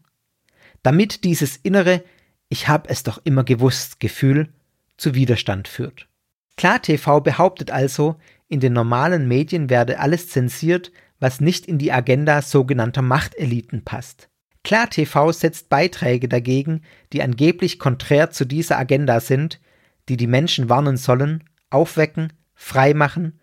Damit 0.83 1.23
dieses 1.23 1.57
innere 1.57 2.03
Ich 2.51 2.67
hab 2.67 2.91
es 2.91 3.03
doch 3.03 3.21
immer 3.23 3.45
gewusst 3.45 4.01
Gefühl 4.01 4.49
zu 4.97 5.15
Widerstand 5.15 5.69
führt. 5.69 6.09
KlarTV 6.57 7.21
behauptet 7.21 7.71
also, 7.71 8.17
in 8.49 8.59
den 8.59 8.73
normalen 8.73 9.29
Medien 9.29 9.69
werde 9.69 9.99
alles 9.99 10.27
zensiert, 10.27 10.91
was 11.21 11.39
nicht 11.39 11.65
in 11.65 11.77
die 11.77 11.93
Agenda 11.93 12.41
sogenannter 12.41 13.01
Machteliten 13.01 13.85
passt. 13.85 14.27
KlarTV 14.65 15.31
setzt 15.31 15.69
Beiträge 15.69 16.27
dagegen, 16.27 16.81
die 17.13 17.23
angeblich 17.23 17.79
konträr 17.79 18.31
zu 18.31 18.43
dieser 18.43 18.77
Agenda 18.77 19.21
sind, 19.21 19.61
die 20.09 20.17
die 20.17 20.27
Menschen 20.27 20.67
warnen 20.67 20.97
sollen, 20.97 21.45
aufwecken, 21.69 22.33
freimachen 22.53 23.39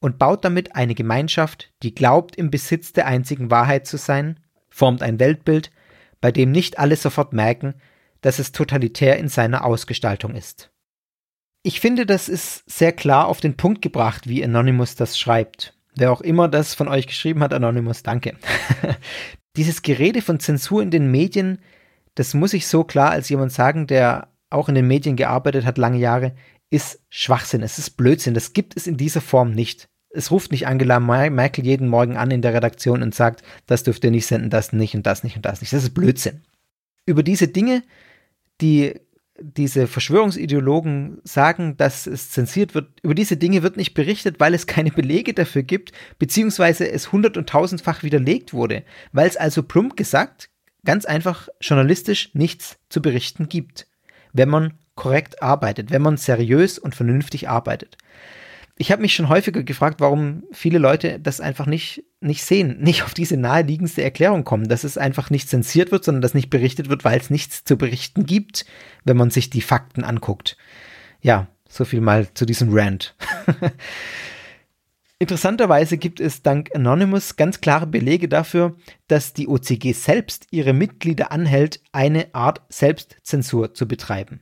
und 0.00 0.18
baut 0.18 0.44
damit 0.44 0.74
eine 0.74 0.96
Gemeinschaft, 0.96 1.72
die 1.84 1.94
glaubt, 1.94 2.34
im 2.34 2.50
Besitz 2.50 2.92
der 2.92 3.06
einzigen 3.06 3.52
Wahrheit 3.52 3.86
zu 3.86 3.96
sein, 3.96 4.40
formt 4.70 5.04
ein 5.04 5.20
Weltbild, 5.20 5.70
bei 6.20 6.32
dem 6.32 6.50
nicht 6.50 6.80
alle 6.80 6.96
sofort 6.96 7.32
merken, 7.32 7.74
dass 8.20 8.38
es 8.38 8.52
totalitär 8.52 9.18
in 9.18 9.28
seiner 9.28 9.64
Ausgestaltung 9.64 10.34
ist. 10.34 10.70
Ich 11.62 11.80
finde, 11.80 12.06
das 12.06 12.28
ist 12.28 12.68
sehr 12.70 12.92
klar 12.92 13.28
auf 13.28 13.40
den 13.40 13.56
Punkt 13.56 13.82
gebracht, 13.82 14.28
wie 14.28 14.42
Anonymous 14.42 14.94
das 14.94 15.18
schreibt. 15.18 15.74
Wer 15.94 16.12
auch 16.12 16.20
immer 16.20 16.48
das 16.48 16.74
von 16.74 16.88
euch 16.88 17.06
geschrieben 17.06 17.42
hat, 17.42 17.52
Anonymous, 17.52 18.02
danke. 18.02 18.36
Dieses 19.56 19.82
Gerede 19.82 20.22
von 20.22 20.40
Zensur 20.40 20.82
in 20.82 20.90
den 20.90 21.10
Medien, 21.10 21.58
das 22.14 22.34
muss 22.34 22.54
ich 22.54 22.66
so 22.66 22.84
klar 22.84 23.10
als 23.10 23.28
jemand 23.28 23.52
sagen, 23.52 23.86
der 23.86 24.28
auch 24.48 24.68
in 24.68 24.74
den 24.74 24.86
Medien 24.86 25.16
gearbeitet 25.16 25.64
hat 25.64 25.78
lange 25.78 25.98
Jahre, 25.98 26.34
ist 26.70 27.00
Schwachsinn, 27.10 27.62
es 27.62 27.78
ist 27.78 27.96
Blödsinn, 27.96 28.34
das 28.34 28.52
gibt 28.52 28.76
es 28.76 28.86
in 28.86 28.96
dieser 28.96 29.20
Form 29.20 29.52
nicht. 29.52 29.88
Es 30.12 30.30
ruft 30.30 30.50
nicht 30.50 30.66
Angela 30.66 30.98
Merkel 30.98 31.64
jeden 31.64 31.88
Morgen 31.88 32.16
an 32.16 32.30
in 32.30 32.42
der 32.42 32.54
Redaktion 32.54 33.02
und 33.02 33.14
sagt, 33.14 33.42
das 33.66 33.84
dürft 33.84 34.02
ihr 34.02 34.10
nicht 34.10 34.26
senden, 34.26 34.50
das 34.50 34.72
nicht 34.72 34.94
und 34.94 35.06
das 35.06 35.22
nicht 35.22 35.36
und 35.36 35.44
das 35.44 35.60
nicht. 35.60 35.72
Das 35.72 35.84
ist 35.84 35.94
Blödsinn. 35.94 36.42
Über 37.06 37.22
diese 37.22 37.48
Dinge, 37.48 37.82
die 38.60 38.94
diese 39.42 39.86
Verschwörungsideologen 39.86 41.18
sagen, 41.24 41.76
dass 41.76 42.06
es 42.06 42.30
zensiert 42.30 42.74
wird, 42.74 42.88
über 43.02 43.14
diese 43.14 43.36
Dinge 43.36 43.62
wird 43.62 43.76
nicht 43.76 43.94
berichtet, 43.94 44.38
weil 44.38 44.54
es 44.54 44.66
keine 44.66 44.90
Belege 44.90 45.32
dafür 45.32 45.62
gibt, 45.62 45.92
beziehungsweise 46.18 46.90
es 46.90 47.10
hundert- 47.10 47.36
und 47.36 47.48
tausendfach 47.48 48.02
widerlegt 48.02 48.52
wurde, 48.52 48.84
weil 49.12 49.26
es 49.26 49.36
also 49.36 49.62
plump 49.62 49.96
gesagt 49.96 50.50
ganz 50.84 51.04
einfach 51.04 51.48
journalistisch 51.60 52.34
nichts 52.34 52.78
zu 52.88 53.02
berichten 53.02 53.48
gibt, 53.48 53.86
wenn 54.32 54.48
man 54.48 54.74
korrekt 54.94 55.42
arbeitet, 55.42 55.90
wenn 55.90 56.02
man 56.02 56.16
seriös 56.16 56.78
und 56.78 56.94
vernünftig 56.94 57.48
arbeitet. 57.48 57.96
Ich 58.76 58.90
habe 58.90 59.02
mich 59.02 59.14
schon 59.14 59.28
häufiger 59.28 59.62
gefragt, 59.62 60.00
warum 60.00 60.44
viele 60.52 60.78
Leute 60.78 61.18
das 61.20 61.40
einfach 61.40 61.66
nicht, 61.66 62.02
nicht 62.20 62.44
sehen, 62.44 62.78
nicht 62.80 63.02
auf 63.02 63.14
diese 63.14 63.36
naheliegendste 63.36 64.02
Erklärung 64.02 64.44
kommen, 64.44 64.68
dass 64.68 64.84
es 64.84 64.98
einfach 64.98 65.30
nicht 65.30 65.48
zensiert 65.48 65.90
wird, 65.90 66.04
sondern 66.04 66.22
dass 66.22 66.34
nicht 66.34 66.50
berichtet 66.50 66.88
wird, 66.90 67.04
weil 67.04 67.18
es 67.18 67.30
nichts 67.30 67.64
zu 67.64 67.76
berichten 67.76 68.26
gibt, 68.26 68.66
wenn 69.04 69.16
man 69.16 69.30
sich 69.30 69.48
die 69.48 69.62
Fakten 69.62 70.04
anguckt. 70.04 70.56
Ja, 71.22 71.48
so 71.68 71.84
viel 71.84 72.00
mal 72.00 72.28
zu 72.34 72.44
diesem 72.44 72.68
Rant. 72.72 73.14
Interessanterweise 75.18 75.98
gibt 75.98 76.18
es 76.18 76.42
dank 76.42 76.74
Anonymous 76.74 77.36
ganz 77.36 77.60
klare 77.60 77.86
Belege 77.86 78.28
dafür, 78.28 78.76
dass 79.06 79.34
die 79.34 79.48
OCG 79.48 79.92
selbst 79.92 80.46
ihre 80.50 80.72
Mitglieder 80.72 81.30
anhält, 81.30 81.80
eine 81.92 82.34
Art 82.34 82.62
Selbstzensur 82.70 83.74
zu 83.74 83.86
betreiben. 83.86 84.40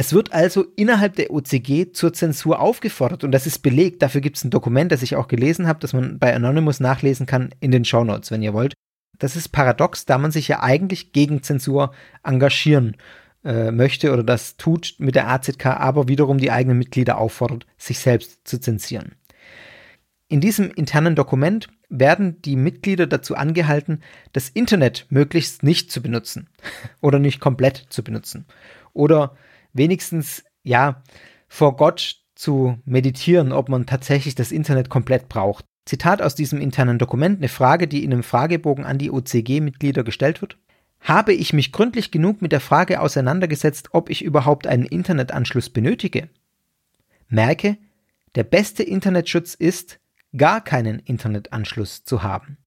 Es 0.00 0.12
wird 0.12 0.32
also 0.32 0.64
innerhalb 0.76 1.16
der 1.16 1.32
OCG 1.32 1.90
zur 1.90 2.12
Zensur 2.12 2.60
aufgefordert 2.60 3.24
und 3.24 3.32
das 3.32 3.48
ist 3.48 3.64
belegt. 3.64 4.00
Dafür 4.00 4.20
gibt 4.20 4.36
es 4.36 4.44
ein 4.44 4.50
Dokument, 4.50 4.92
das 4.92 5.02
ich 5.02 5.16
auch 5.16 5.26
gelesen 5.26 5.66
habe, 5.66 5.80
das 5.80 5.92
man 5.92 6.20
bei 6.20 6.32
Anonymous 6.32 6.78
nachlesen 6.78 7.26
kann 7.26 7.52
in 7.58 7.72
den 7.72 7.84
Show 7.84 8.04
Notes, 8.04 8.30
wenn 8.30 8.40
ihr 8.40 8.54
wollt. 8.54 8.74
Das 9.18 9.34
ist 9.34 9.48
paradox, 9.48 10.04
da 10.04 10.16
man 10.16 10.30
sich 10.30 10.46
ja 10.46 10.62
eigentlich 10.62 11.10
gegen 11.10 11.42
Zensur 11.42 11.90
engagieren 12.22 12.96
äh, 13.44 13.72
möchte 13.72 14.12
oder 14.12 14.22
das 14.22 14.56
tut 14.56 14.94
mit 14.98 15.16
der 15.16 15.28
AZK, 15.28 15.66
aber 15.66 16.06
wiederum 16.06 16.38
die 16.38 16.52
eigenen 16.52 16.78
Mitglieder 16.78 17.18
auffordert, 17.18 17.66
sich 17.76 17.98
selbst 17.98 18.46
zu 18.46 18.60
zensieren. 18.60 19.16
In 20.28 20.40
diesem 20.40 20.70
internen 20.70 21.16
Dokument 21.16 21.70
werden 21.88 22.40
die 22.42 22.54
Mitglieder 22.54 23.08
dazu 23.08 23.34
angehalten, 23.34 24.04
das 24.32 24.48
Internet 24.48 25.06
möglichst 25.08 25.64
nicht 25.64 25.90
zu 25.90 26.00
benutzen 26.00 26.48
oder 27.00 27.18
nicht 27.18 27.40
komplett 27.40 27.86
zu 27.88 28.04
benutzen 28.04 28.46
oder 28.92 29.36
wenigstens, 29.78 30.44
ja, 30.62 31.02
vor 31.48 31.76
Gott 31.76 32.16
zu 32.34 32.78
meditieren, 32.84 33.52
ob 33.52 33.68
man 33.68 33.86
tatsächlich 33.86 34.34
das 34.34 34.52
Internet 34.52 34.90
komplett 34.90 35.28
braucht. 35.28 35.64
Zitat 35.86 36.20
aus 36.20 36.34
diesem 36.34 36.60
internen 36.60 36.98
Dokument, 36.98 37.38
eine 37.38 37.48
Frage, 37.48 37.88
die 37.88 38.04
in 38.04 38.12
einem 38.12 38.22
Fragebogen 38.22 38.84
an 38.84 38.98
die 38.98 39.10
OCG-Mitglieder 39.10 40.04
gestellt 40.04 40.42
wird. 40.42 40.58
Habe 41.00 41.32
ich 41.32 41.52
mich 41.52 41.72
gründlich 41.72 42.10
genug 42.10 42.42
mit 42.42 42.52
der 42.52 42.60
Frage 42.60 43.00
auseinandergesetzt, 43.00 43.88
ob 43.92 44.10
ich 44.10 44.22
überhaupt 44.22 44.66
einen 44.66 44.84
Internetanschluss 44.84 45.70
benötige? 45.70 46.28
Merke, 47.28 47.78
der 48.34 48.44
beste 48.44 48.82
Internetschutz 48.82 49.54
ist, 49.54 49.98
gar 50.36 50.62
keinen 50.62 50.98
Internetanschluss 50.98 52.04
zu 52.04 52.22
haben. 52.22 52.58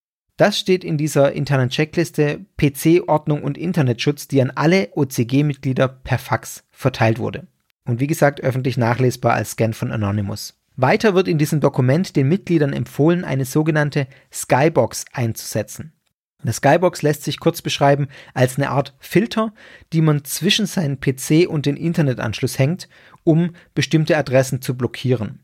Das 0.42 0.58
steht 0.58 0.84
in 0.84 0.98
dieser 0.98 1.34
internen 1.34 1.70
Checkliste 1.70 2.44
PC-Ordnung 2.58 3.44
und 3.44 3.60
Internetschutz, 3.60 4.28
die 4.28 4.42
an 4.42 4.50
alle 4.50 4.90
OCG-Mitglieder 4.96 5.88
per 5.88 6.18
Fax 6.18 6.64
verteilt 6.72 7.20
wurde. 7.20 7.46
Und 7.86 8.00
wie 8.00 8.08
gesagt, 8.08 8.42
öffentlich 8.42 8.76
nachlesbar 8.76 9.34
als 9.34 9.52
Scan 9.52 9.74
von 9.74 9.92
Anonymous. 9.92 10.60
Weiter 10.76 11.14
wird 11.14 11.28
in 11.28 11.38
diesem 11.38 11.60
Dokument 11.60 12.16
den 12.16 12.28
Mitgliedern 12.28 12.74
empfohlen, 12.74 13.24
eine 13.24 13.46
sogenannte 13.46 14.08
Skybox 14.34 15.06
einzusetzen. 15.14 15.94
Eine 16.42 16.54
Skybox 16.54 17.04
lässt 17.04 17.22
sich 17.22 17.40
kurz 17.40 17.62
beschreiben 17.62 18.08
als 18.34 18.58
eine 18.58 18.72
Art 18.72 18.96
Filter, 18.98 19.54
die 19.94 20.02
man 20.02 20.24
zwischen 20.24 20.66
seinen 20.66 21.00
PC 21.00 21.48
und 21.48 21.68
den 21.68 21.78
Internetanschluss 21.78 22.58
hängt, 22.58 22.90
um 23.24 23.52
bestimmte 23.76 24.18
Adressen 24.18 24.60
zu 24.64 24.76
blockieren. 24.76 25.42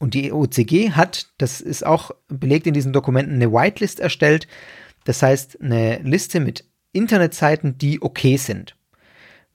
Und 0.00 0.14
die 0.14 0.32
OCG 0.32 0.92
hat, 0.92 1.28
das 1.38 1.60
ist 1.60 1.86
auch 1.86 2.10
belegt 2.26 2.66
in 2.66 2.74
diesen 2.74 2.92
Dokumenten, 2.92 3.34
eine 3.34 3.52
Whitelist 3.52 4.00
erstellt. 4.00 4.48
Das 5.04 5.22
heißt, 5.22 5.60
eine 5.60 5.98
Liste 5.98 6.40
mit 6.40 6.64
Internetseiten, 6.92 7.78
die 7.78 8.02
okay 8.02 8.36
sind. 8.38 8.76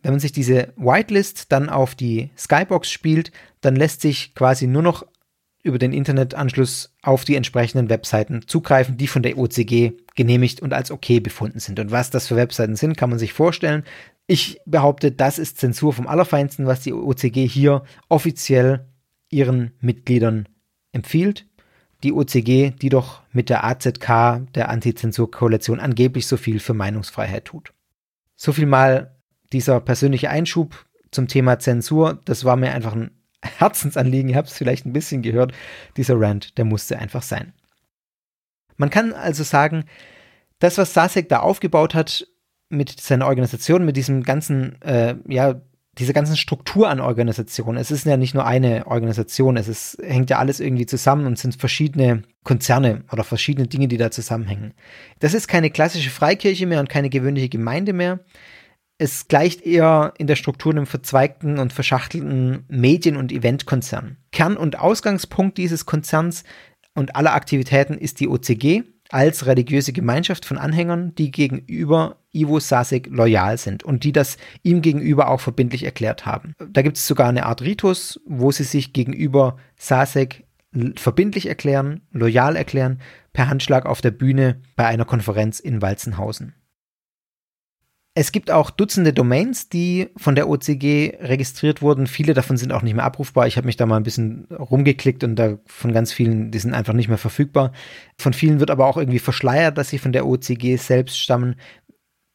Wenn 0.03 0.13
man 0.13 0.19
sich 0.19 0.31
diese 0.31 0.71
Whitelist 0.77 1.51
dann 1.51 1.67
auf 1.67 1.95
die 1.95 2.29
Skybox 2.37 2.91
spielt, 2.91 3.31
dann 3.61 3.75
lässt 3.75 4.01
sich 4.01 4.35
quasi 4.35 4.67
nur 4.67 4.83
noch 4.83 5.07
über 5.63 5.79
den 5.79 5.93
Internetanschluss 5.93 6.93
auf 7.01 7.25
die 7.25 7.35
entsprechenden 7.35 7.89
Webseiten 7.89 8.43
zugreifen, 8.45 8.97
die 8.97 9.07
von 9.07 9.23
der 9.23 9.39
OCG 9.39 9.93
genehmigt 10.15 10.61
und 10.61 10.73
als 10.73 10.91
okay 10.91 11.19
befunden 11.19 11.59
sind. 11.59 11.79
Und 11.79 11.89
was 11.89 12.11
das 12.11 12.27
für 12.27 12.35
Webseiten 12.35 12.75
sind, 12.75 12.95
kann 12.95 13.09
man 13.09 13.17
sich 13.17 13.33
vorstellen. 13.33 13.83
Ich 14.27 14.61
behaupte, 14.67 15.11
das 15.11 15.39
ist 15.39 15.57
Zensur 15.57 15.91
vom 15.91 16.05
Allerfeinsten, 16.05 16.67
was 16.67 16.81
die 16.81 16.93
OCG 16.93 17.47
hier 17.47 17.83
offiziell 18.09 18.85
ihren 19.29 19.71
Mitgliedern 19.79 20.47
empfiehlt. 20.91 21.45
Die 22.03 22.13
OCG, 22.13 22.71
die 22.71 22.89
doch 22.89 23.21
mit 23.31 23.49
der 23.49 23.63
AZK, 23.63 24.47
der 24.53 24.69
Antizensur-Koalition, 24.69 25.79
angeblich 25.79 26.27
so 26.27 26.37
viel 26.37 26.59
für 26.59 26.73
Meinungsfreiheit 26.73 27.45
tut. 27.45 27.73
So 28.35 28.51
viel 28.51 28.65
mal 28.65 29.15
dieser 29.51 29.79
persönliche 29.79 30.29
Einschub 30.29 30.85
zum 31.11 31.27
Thema 31.27 31.59
Zensur. 31.59 32.19
Das 32.25 32.43
war 32.45 32.55
mir 32.55 32.71
einfach 32.73 32.93
ein 32.93 33.11
Herzensanliegen. 33.41 34.29
Ihr 34.29 34.35
habt 34.35 34.49
es 34.49 34.57
vielleicht 34.57 34.85
ein 34.85 34.93
bisschen 34.93 35.21
gehört. 35.21 35.53
Dieser 35.97 36.19
Rant, 36.19 36.57
der 36.57 36.65
musste 36.65 36.99
einfach 36.99 37.23
sein. 37.23 37.53
Man 38.77 38.89
kann 38.89 39.13
also 39.13 39.43
sagen, 39.43 39.85
das, 40.59 40.77
was 40.77 40.93
Sasek 40.93 41.29
da 41.29 41.39
aufgebaut 41.39 41.95
hat 41.95 42.27
mit 42.69 42.89
seiner 42.99 43.27
Organisation, 43.27 43.85
mit 43.85 43.95
diesem 43.95 44.23
ganzen, 44.23 44.81
äh, 44.81 45.15
ja, 45.27 45.61
diese 45.97 46.13
ganzen 46.13 46.35
Struktur 46.35 46.89
an 46.89 46.99
Organisationen, 46.99 47.77
es 47.77 47.91
ist 47.91 48.05
ja 48.05 48.17
nicht 48.17 48.33
nur 48.33 48.45
eine 48.45 48.87
Organisation, 48.87 49.55
es 49.55 49.67
ist, 49.67 49.97
hängt 50.03 50.29
ja 50.29 50.39
alles 50.39 50.59
irgendwie 50.59 50.85
zusammen 50.85 51.25
und 51.25 51.39
sind 51.39 51.55
verschiedene 51.55 52.23
Konzerne 52.43 53.03
oder 53.11 53.23
verschiedene 53.23 53.67
Dinge, 53.67 53.87
die 53.87 53.97
da 53.97 54.11
zusammenhängen. 54.11 54.73
Das 55.19 55.33
ist 55.33 55.47
keine 55.47 55.69
klassische 55.69 56.09
Freikirche 56.09 56.65
mehr 56.65 56.79
und 56.79 56.89
keine 56.89 57.09
gewöhnliche 57.09 57.49
Gemeinde 57.49 57.93
mehr. 57.93 58.19
Es 58.97 59.27
gleicht 59.27 59.65
eher 59.65 60.13
in 60.17 60.27
der 60.27 60.35
Struktur 60.35 60.71
einem 60.71 60.85
verzweigten 60.85 61.59
und 61.59 61.73
verschachtelten 61.73 62.65
Medien- 62.69 63.17
und 63.17 63.31
Eventkonzern. 63.31 64.17
Kern- 64.31 64.57
und 64.57 64.79
Ausgangspunkt 64.79 65.57
dieses 65.57 65.85
Konzerns 65.85 66.43
und 66.93 67.15
aller 67.15 67.33
Aktivitäten 67.33 67.95
ist 67.95 68.19
die 68.19 68.29
OCG, 68.29 68.83
als 69.09 69.45
religiöse 69.45 69.93
Gemeinschaft 69.93 70.45
von 70.45 70.57
Anhängern, 70.57 71.13
die 71.15 71.31
gegenüber 71.31 72.17
Ivo 72.31 72.59
Sasek 72.59 73.07
loyal 73.07 73.57
sind 73.57 73.83
und 73.83 74.03
die 74.03 74.11
das 74.11 74.37
ihm 74.63 74.81
gegenüber 74.81 75.29
auch 75.29 75.39
verbindlich 75.39 75.83
erklärt 75.83 76.25
haben. 76.25 76.53
Da 76.71 76.81
gibt 76.81 76.97
es 76.97 77.07
sogar 77.07 77.29
eine 77.29 77.45
Art 77.45 77.61
Ritus, 77.61 78.19
wo 78.25 78.51
sie 78.51 78.63
sich 78.63 78.93
gegenüber 78.93 79.57
Sasek 79.77 80.45
verbindlich 80.95 81.47
erklären, 81.47 82.01
loyal 82.11 82.55
erklären, 82.55 82.99
per 83.31 83.47
Handschlag 83.47 83.85
auf 83.85 84.01
der 84.01 84.11
Bühne 84.11 84.61
bei 84.75 84.85
einer 84.85 85.05
Konferenz 85.05 85.59
in 85.59 85.81
Walzenhausen. 85.81 86.53
Es 88.17 88.31
gibt 88.31 88.49
auch 88.49 88.69
Dutzende 88.69 89.11
Domains, 89.11 89.67
die 89.67 90.07
von 90.15 90.35
der 90.35 90.47
OCG 90.47 91.17
registriert 91.19 91.81
wurden. 91.81 92.07
Viele 92.07 92.33
davon 92.33 92.55
sind 92.55 92.71
auch 92.71 92.81
nicht 92.81 92.93
mehr 92.93 93.03
abrufbar. 93.03 93.45
Ich 93.45 93.57
habe 93.57 93.65
mich 93.65 93.75
da 93.75 93.85
mal 93.85 93.97
ein 93.97 94.03
bisschen 94.03 94.45
rumgeklickt 94.45 95.25
und 95.25 95.35
da 95.35 95.57
von 95.65 95.91
ganz 95.91 96.13
vielen, 96.13 96.49
die 96.49 96.59
sind 96.59 96.73
einfach 96.73 96.93
nicht 96.93 97.09
mehr 97.09 97.17
verfügbar. 97.17 97.73
Von 98.17 98.31
vielen 98.31 98.61
wird 98.61 98.71
aber 98.71 98.87
auch 98.87 98.95
irgendwie 98.95 99.19
verschleiert, 99.19 99.77
dass 99.77 99.89
sie 99.89 99.97
von 99.97 100.13
der 100.13 100.25
OCG 100.25 100.77
selbst 100.77 101.19
stammen. 101.19 101.55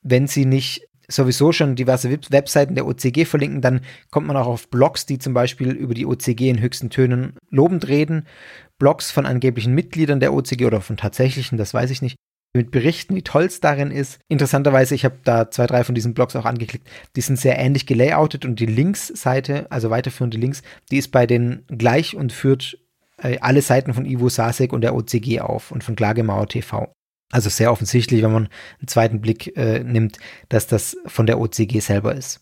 Wenn 0.02 0.26
sie 0.26 0.44
nicht 0.44 0.86
sowieso 1.08 1.50
schon 1.50 1.76
diverse 1.76 2.10
Webseiten 2.10 2.74
der 2.74 2.86
OCG 2.86 3.24
verlinken, 3.24 3.62
dann 3.62 3.80
kommt 4.10 4.26
man 4.26 4.36
auch 4.36 4.48
auf 4.48 4.68
Blogs, 4.68 5.06
die 5.06 5.18
zum 5.18 5.32
Beispiel 5.32 5.70
über 5.70 5.94
die 5.94 6.04
OCG 6.04 6.50
in 6.50 6.60
höchsten 6.60 6.90
Tönen 6.90 7.38
lobend 7.48 7.88
reden. 7.88 8.26
Blogs 8.78 9.10
von 9.10 9.24
angeblichen 9.24 9.74
Mitgliedern 9.74 10.20
der 10.20 10.34
OCG 10.34 10.66
oder 10.66 10.82
von 10.82 10.98
tatsächlichen, 10.98 11.56
das 11.56 11.72
weiß 11.72 11.90
ich 11.90 12.02
nicht 12.02 12.16
mit 12.52 12.70
Berichten, 12.70 13.14
wie 13.14 13.22
toll 13.22 13.44
es 13.44 13.60
darin 13.60 13.90
ist. 13.90 14.18
Interessanterweise, 14.28 14.94
ich 14.94 15.04
habe 15.04 15.18
da 15.24 15.50
zwei, 15.50 15.66
drei 15.66 15.84
von 15.84 15.94
diesen 15.94 16.14
Blogs 16.14 16.34
auch 16.34 16.44
angeklickt, 16.44 16.88
die 17.16 17.20
sind 17.20 17.38
sehr 17.38 17.58
ähnlich 17.58 17.86
gelayoutet 17.86 18.44
und 18.44 18.58
die 18.58 18.66
Links-Seite, 18.66 19.70
also 19.70 19.90
weiterführende 19.90 20.38
Links, 20.38 20.62
die 20.90 20.98
ist 20.98 21.08
bei 21.08 21.26
denen 21.26 21.64
gleich 21.68 22.16
und 22.16 22.32
führt 22.32 22.78
äh, 23.18 23.38
alle 23.40 23.62
Seiten 23.62 23.94
von 23.94 24.04
Ivo 24.04 24.28
Sasek 24.28 24.72
und 24.72 24.80
der 24.80 24.94
OCG 24.94 25.40
auf 25.40 25.70
und 25.70 25.84
von 25.84 25.94
Klagemauer 25.94 26.48
TV. 26.48 26.92
Also 27.32 27.48
sehr 27.48 27.70
offensichtlich, 27.70 28.22
wenn 28.22 28.32
man 28.32 28.48
einen 28.80 28.88
zweiten 28.88 29.20
Blick 29.20 29.56
äh, 29.56 29.84
nimmt, 29.84 30.18
dass 30.48 30.66
das 30.66 30.96
von 31.06 31.26
der 31.26 31.38
OCG 31.38 31.78
selber 31.78 32.14
ist. 32.14 32.40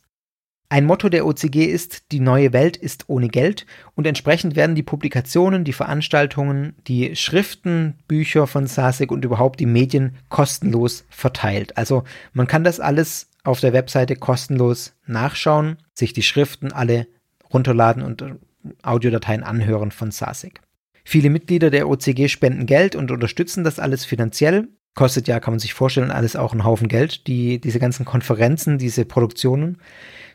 Ein 0.70 0.84
Motto 0.84 1.08
der 1.08 1.24
OCG 1.24 1.64
ist, 1.64 2.12
die 2.12 2.20
neue 2.20 2.52
Welt 2.52 2.76
ist 2.76 3.04
ohne 3.06 3.28
Geld 3.28 3.64
und 3.94 4.06
entsprechend 4.06 4.54
werden 4.54 4.74
die 4.74 4.82
Publikationen, 4.82 5.64
die 5.64 5.72
Veranstaltungen, 5.72 6.74
die 6.86 7.16
Schriften, 7.16 7.94
Bücher 8.06 8.46
von 8.46 8.66
SASIC 8.66 9.10
und 9.10 9.24
überhaupt 9.24 9.60
die 9.60 9.66
Medien 9.66 10.16
kostenlos 10.28 11.06
verteilt. 11.08 11.78
Also 11.78 12.04
man 12.34 12.46
kann 12.46 12.64
das 12.64 12.80
alles 12.80 13.30
auf 13.44 13.60
der 13.60 13.72
Webseite 13.72 14.14
kostenlos 14.14 14.94
nachschauen, 15.06 15.78
sich 15.94 16.12
die 16.12 16.22
Schriften 16.22 16.70
alle 16.70 17.06
runterladen 17.50 18.02
und 18.02 18.20
äh, 18.20 18.34
Audiodateien 18.82 19.44
anhören 19.44 19.90
von 19.90 20.10
SASIC. 20.10 20.60
Viele 21.02 21.30
Mitglieder 21.30 21.70
der 21.70 21.88
OCG 21.88 22.28
spenden 22.28 22.66
Geld 22.66 22.94
und 22.94 23.10
unterstützen 23.10 23.64
das 23.64 23.78
alles 23.78 24.04
finanziell. 24.04 24.68
Kostet 24.94 25.28
ja, 25.28 25.40
kann 25.40 25.54
man 25.54 25.60
sich 25.60 25.72
vorstellen, 25.72 26.10
alles 26.10 26.36
auch 26.36 26.52
einen 26.52 26.64
Haufen 26.64 26.88
Geld, 26.88 27.26
die, 27.26 27.58
diese 27.58 27.78
ganzen 27.78 28.04
Konferenzen, 28.04 28.76
diese 28.76 29.06
Produktionen. 29.06 29.78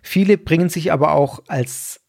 Viele 0.04 0.38
bringen 0.38 0.70
sich 0.70 0.92
aber 0.92 1.14
auch 1.14 1.42
als 1.48 2.02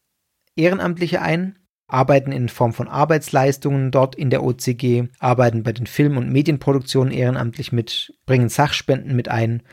Ehrenamtliche 0.55 1.21
ein, 1.21 1.57
arbeiten 1.87 2.31
in 2.31 2.49
Form 2.49 2.73
von 2.73 2.87
Arbeitsleistungen 2.87 3.89
dort 3.89 4.15
in 4.15 4.29
der 4.29 4.43
OCG, 4.43 5.07
arbeiten 5.19 5.63
bei 5.63 5.71
den 5.71 5.87
Film- 5.87 6.17
und 6.17 6.31
Medienproduktionen 6.31 7.13
ehrenamtlich 7.13 7.71
mit, 7.71 8.13
bringen 8.25 8.49
Sachspenden 8.49 9.15
mit 9.15 9.29
ein. 9.29 9.63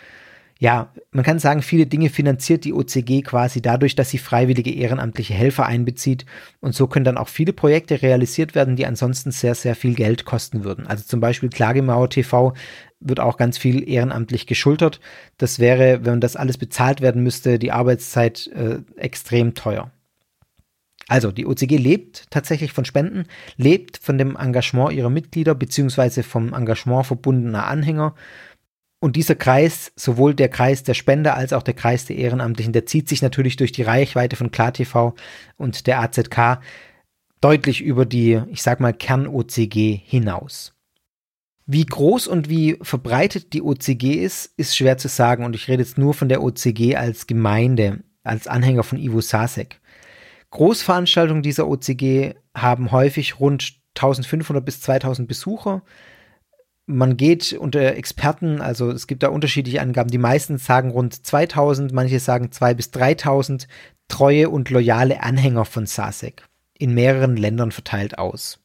Ja, 0.62 0.92
man 1.10 1.24
kann 1.24 1.40
sagen, 1.40 1.60
viele 1.60 1.86
Dinge 1.86 2.08
finanziert 2.08 2.64
die 2.64 2.72
OCG 2.72 3.22
quasi 3.22 3.60
dadurch, 3.60 3.96
dass 3.96 4.10
sie 4.10 4.18
freiwillige 4.18 4.72
ehrenamtliche 4.72 5.34
Helfer 5.34 5.66
einbezieht. 5.66 6.24
Und 6.60 6.72
so 6.72 6.86
können 6.86 7.04
dann 7.04 7.18
auch 7.18 7.26
viele 7.26 7.52
Projekte 7.52 8.00
realisiert 8.00 8.54
werden, 8.54 8.76
die 8.76 8.86
ansonsten 8.86 9.32
sehr, 9.32 9.56
sehr 9.56 9.74
viel 9.74 9.96
Geld 9.96 10.24
kosten 10.24 10.62
würden. 10.62 10.86
Also 10.86 11.02
zum 11.02 11.18
Beispiel 11.18 11.48
Klagemauer 11.48 12.10
TV 12.10 12.54
wird 13.00 13.18
auch 13.18 13.38
ganz 13.38 13.58
viel 13.58 13.88
ehrenamtlich 13.88 14.46
geschultert. 14.46 15.00
Das 15.36 15.58
wäre, 15.58 16.04
wenn 16.04 16.20
das 16.20 16.36
alles 16.36 16.58
bezahlt 16.58 17.00
werden 17.00 17.24
müsste, 17.24 17.58
die 17.58 17.72
Arbeitszeit 17.72 18.46
äh, 18.54 18.82
extrem 18.94 19.54
teuer. 19.54 19.90
Also 21.08 21.32
die 21.32 21.46
OCG 21.46 21.76
lebt 21.76 22.30
tatsächlich 22.30 22.72
von 22.72 22.84
Spenden, 22.84 23.24
lebt 23.56 23.98
von 23.98 24.16
dem 24.16 24.36
Engagement 24.36 24.92
ihrer 24.92 25.10
Mitglieder 25.10 25.54
beziehungsweise 25.54 26.22
vom 26.22 26.54
Engagement 26.54 27.06
verbundener 27.06 27.66
Anhänger. 27.66 28.14
Und 29.02 29.16
dieser 29.16 29.34
Kreis, 29.34 29.90
sowohl 29.96 30.32
der 30.32 30.48
Kreis 30.48 30.84
der 30.84 30.94
Spender 30.94 31.34
als 31.34 31.52
auch 31.52 31.64
der 31.64 31.74
Kreis 31.74 32.04
der 32.04 32.14
Ehrenamtlichen, 32.14 32.72
der 32.72 32.86
zieht 32.86 33.08
sich 33.08 33.20
natürlich 33.20 33.56
durch 33.56 33.72
die 33.72 33.82
Reichweite 33.82 34.36
von 34.36 34.52
KlarTV 34.52 35.14
und 35.56 35.88
der 35.88 36.00
AZK 36.00 36.60
deutlich 37.40 37.80
über 37.80 38.06
die, 38.06 38.40
ich 38.46 38.62
sag 38.62 38.78
mal, 38.78 38.94
Kern-OCG 38.94 40.00
hinaus. 40.04 40.76
Wie 41.66 41.84
groß 41.84 42.28
und 42.28 42.48
wie 42.48 42.78
verbreitet 42.80 43.52
die 43.54 43.62
OCG 43.62 44.22
ist, 44.22 44.52
ist 44.56 44.76
schwer 44.76 44.98
zu 44.98 45.08
sagen 45.08 45.44
und 45.44 45.56
ich 45.56 45.66
rede 45.66 45.82
jetzt 45.82 45.98
nur 45.98 46.14
von 46.14 46.28
der 46.28 46.40
OCG 46.40 46.94
als 46.94 47.26
Gemeinde, 47.26 48.04
als 48.22 48.46
Anhänger 48.46 48.84
von 48.84 49.00
Ivo 49.00 49.20
Sasek. 49.20 49.80
Großveranstaltungen 50.50 51.42
dieser 51.42 51.66
OCG 51.66 52.34
haben 52.54 52.92
häufig 52.92 53.40
rund 53.40 53.80
1500 53.96 54.64
bis 54.64 54.80
2000 54.80 55.26
Besucher. 55.26 55.82
Man 56.86 57.16
geht 57.16 57.52
unter 57.52 57.94
Experten, 57.94 58.60
also 58.60 58.90
es 58.90 59.06
gibt 59.06 59.22
da 59.22 59.28
unterschiedliche 59.28 59.80
Angaben. 59.80 60.10
Die 60.10 60.18
meisten 60.18 60.58
sagen 60.58 60.90
rund 60.90 61.24
2000, 61.24 61.92
manche 61.92 62.18
sagen 62.18 62.50
2 62.50 62.74
bis 62.74 62.90
3000 62.90 63.68
treue 64.08 64.50
und 64.50 64.68
loyale 64.70 65.22
Anhänger 65.22 65.64
von 65.64 65.86
Sasek 65.86 66.42
in 66.76 66.94
mehreren 66.94 67.36
Ländern 67.36 67.70
verteilt 67.70 68.18
aus. 68.18 68.58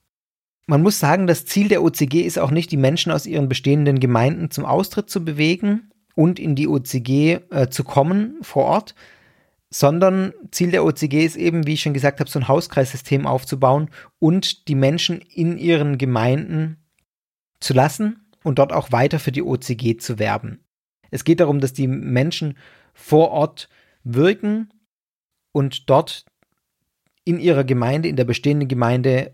Man 0.65 0.82
muss 0.82 0.99
sagen, 0.99 1.27
das 1.27 1.45
Ziel 1.45 1.69
der 1.69 1.84
OCG 1.84 2.21
ist 2.21 2.39
auch 2.39 2.51
nicht, 2.51 2.71
die 2.71 2.77
Menschen 2.77 3.12
aus 3.12 3.25
ihren 3.25 3.47
bestehenden 3.47 3.99
Gemeinden 3.99 4.51
zum 4.51 4.65
Austritt 4.65 5.10
zu 5.10 5.23
bewegen 5.23 5.91
und 6.15 6.39
in 6.39 6.56
die 6.56 6.67
OCG 6.67 7.39
äh, 7.51 7.69
zu 7.69 7.84
kommen 7.84 8.38
vor 8.41 8.65
Ort, 8.65 8.95
sondern 9.69 10.34
Ziel 10.51 10.71
der 10.71 10.84
OCG 10.84 11.25
ist 11.25 11.36
eben, 11.36 11.67
wie 11.67 11.73
ich 11.73 11.82
schon 11.82 11.93
gesagt 11.93 12.19
habe, 12.19 12.30
so 12.30 12.39
ein 12.39 12.47
Hauskreissystem 12.47 13.27
aufzubauen 13.27 13.89
und 14.19 14.67
die 14.67 14.75
Menschen 14.75 15.21
in 15.21 15.58
ihren 15.58 15.97
Gemeinden 15.97 16.77
zu 17.59 17.73
lassen 17.73 18.27
und 18.43 18.59
dort 18.59 18.73
auch 18.73 18.91
weiter 18.91 19.19
für 19.19 19.31
die 19.31 19.43
OCG 19.43 19.97
zu 19.97 20.19
werben. 20.19 20.63
Es 21.11 21.23
geht 21.23 21.39
darum, 21.39 21.59
dass 21.59 21.73
die 21.73 21.87
Menschen 21.87 22.57
vor 22.93 23.31
Ort 23.31 23.69
wirken 24.03 24.73
und 25.51 25.89
dort 25.89 26.25
in 27.23 27.39
ihrer 27.39 27.63
Gemeinde, 27.63 28.07
in 28.07 28.15
der 28.15 28.25
bestehenden 28.25 28.67
Gemeinde 28.67 29.33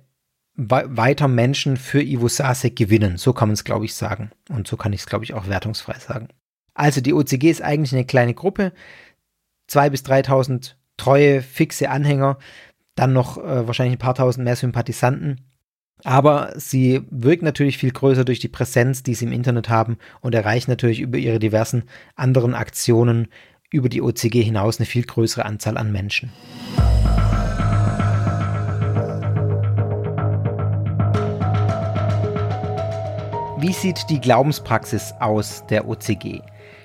weiter 0.55 1.27
Menschen 1.27 1.77
für 1.77 2.01
Ivo 2.01 2.27
Sasek 2.27 2.75
gewinnen. 2.75 3.17
So 3.17 3.33
kann 3.33 3.49
man 3.49 3.53
es, 3.53 3.63
glaube 3.63 3.85
ich, 3.85 3.95
sagen. 3.95 4.31
Und 4.49 4.67
so 4.67 4.77
kann 4.77 4.93
ich 4.93 5.01
es, 5.01 5.07
glaube 5.07 5.25
ich, 5.25 5.33
auch 5.33 5.47
wertungsfrei 5.47 5.97
sagen. 5.97 6.27
Also 6.75 7.01
die 7.01 7.13
OCG 7.13 7.49
ist 7.49 7.61
eigentlich 7.61 7.93
eine 7.93 8.05
kleine 8.05 8.33
Gruppe. 8.33 8.71
Zwei 9.67 9.89
bis 9.89 10.03
3.000 10.03 10.75
treue, 10.97 11.41
fixe 11.41 11.89
Anhänger. 11.89 12.37
Dann 12.95 13.13
noch 13.13 13.37
äh, 13.37 13.67
wahrscheinlich 13.67 13.95
ein 13.95 13.99
paar 13.99 14.15
tausend 14.15 14.45
mehr 14.45 14.55
Sympathisanten. 14.55 15.52
Aber 16.03 16.51
sie 16.55 17.01
wirkt 17.09 17.43
natürlich 17.43 17.77
viel 17.77 17.91
größer 17.91 18.25
durch 18.25 18.39
die 18.39 18.49
Präsenz, 18.49 19.03
die 19.03 19.15
sie 19.15 19.25
im 19.25 19.31
Internet 19.31 19.69
haben 19.69 19.97
und 20.19 20.35
erreicht 20.35 20.67
natürlich 20.67 20.99
über 20.99 21.17
ihre 21.17 21.39
diversen 21.39 21.83
anderen 22.15 22.53
Aktionen 22.53 23.27
über 23.71 23.89
die 23.89 24.01
OCG 24.01 24.43
hinaus 24.43 24.79
eine 24.79 24.85
viel 24.85 25.03
größere 25.03 25.45
Anzahl 25.45 25.77
an 25.77 25.91
Menschen. 25.91 26.31
Wie 33.57 33.71
sieht 33.71 34.09
die 34.09 34.19
Glaubenspraxis 34.19 35.13
aus 35.19 35.65
der 35.67 35.87
OCG? 35.87 36.41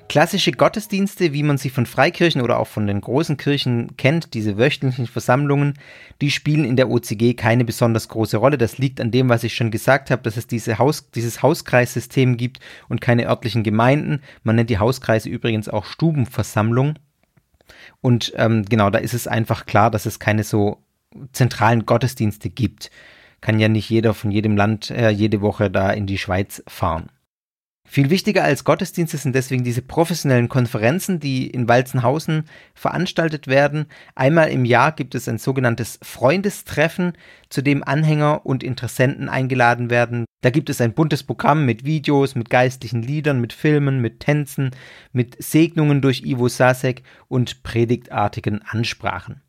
Klassische 0.08 0.52
Gottesdienste, 0.52 1.34
wie 1.34 1.42
man 1.42 1.58
sie 1.58 1.68
von 1.68 1.84
Freikirchen 1.84 2.40
oder 2.40 2.58
auch 2.58 2.66
von 2.66 2.86
den 2.86 3.00
großen 3.00 3.36
Kirchen 3.36 3.96
kennt, 3.96 4.32
diese 4.32 4.56
wöchentlichen 4.56 5.06
Versammlungen, 5.06 5.74
die 6.22 6.30
spielen 6.30 6.64
in 6.64 6.76
der 6.76 6.88
OCG 6.88 7.34
keine 7.34 7.64
besonders 7.64 8.08
große 8.08 8.38
Rolle. 8.38 8.56
Das 8.56 8.78
liegt 8.78 9.00
an 9.00 9.10
dem, 9.10 9.28
was 9.28 9.44
ich 9.44 9.54
schon 9.54 9.70
gesagt 9.70 10.10
habe, 10.10 10.22
dass 10.22 10.36
es 10.36 10.46
diese 10.46 10.78
Haus, 10.78 11.10
dieses 11.10 11.42
Hauskreissystem 11.42 12.38
gibt 12.38 12.60
und 12.88 13.00
keine 13.02 13.28
örtlichen 13.28 13.62
Gemeinden. 13.62 14.22
Man 14.42 14.56
nennt 14.56 14.70
die 14.70 14.78
Hauskreise 14.78 15.28
übrigens 15.28 15.68
auch 15.68 15.84
Stubenversammlung. 15.84 16.98
Und 18.00 18.32
ähm, 18.36 18.64
genau, 18.64 18.88
da 18.88 18.98
ist 18.98 19.14
es 19.14 19.26
einfach 19.26 19.66
klar, 19.66 19.90
dass 19.90 20.06
es 20.06 20.18
keine 20.18 20.42
so 20.42 20.82
zentralen 21.32 21.84
Gottesdienste 21.84 22.48
gibt 22.48 22.90
kann 23.40 23.60
ja 23.60 23.68
nicht 23.68 23.88
jeder 23.88 24.14
von 24.14 24.30
jedem 24.30 24.56
Land 24.56 24.90
äh, 24.90 25.10
jede 25.10 25.40
Woche 25.40 25.70
da 25.70 25.90
in 25.90 26.06
die 26.06 26.18
Schweiz 26.18 26.62
fahren. 26.66 27.10
Viel 27.90 28.10
wichtiger 28.10 28.44
als 28.44 28.64
Gottesdienste 28.64 29.16
sind 29.16 29.34
deswegen 29.34 29.64
diese 29.64 29.80
professionellen 29.80 30.50
Konferenzen, 30.50 31.20
die 31.20 31.46
in 31.46 31.68
Walzenhausen 31.68 32.44
veranstaltet 32.74 33.46
werden. 33.46 33.86
Einmal 34.14 34.50
im 34.50 34.66
Jahr 34.66 34.92
gibt 34.92 35.14
es 35.14 35.26
ein 35.26 35.38
sogenanntes 35.38 35.98
Freundestreffen, 36.02 37.14
zu 37.48 37.62
dem 37.62 37.82
Anhänger 37.82 38.44
und 38.44 38.62
Interessenten 38.62 39.30
eingeladen 39.30 39.88
werden. 39.88 40.26
Da 40.42 40.50
gibt 40.50 40.68
es 40.68 40.82
ein 40.82 40.92
buntes 40.92 41.22
Programm 41.22 41.64
mit 41.64 41.86
Videos, 41.86 42.34
mit 42.34 42.50
geistlichen 42.50 43.02
Liedern, 43.02 43.40
mit 43.40 43.54
Filmen, 43.54 44.02
mit 44.02 44.20
Tänzen, 44.20 44.72
mit 45.12 45.42
Segnungen 45.42 46.02
durch 46.02 46.24
Ivo 46.24 46.48
Sasek 46.48 47.02
und 47.28 47.62
predigtartigen 47.62 48.60
Ansprachen. 48.68 49.40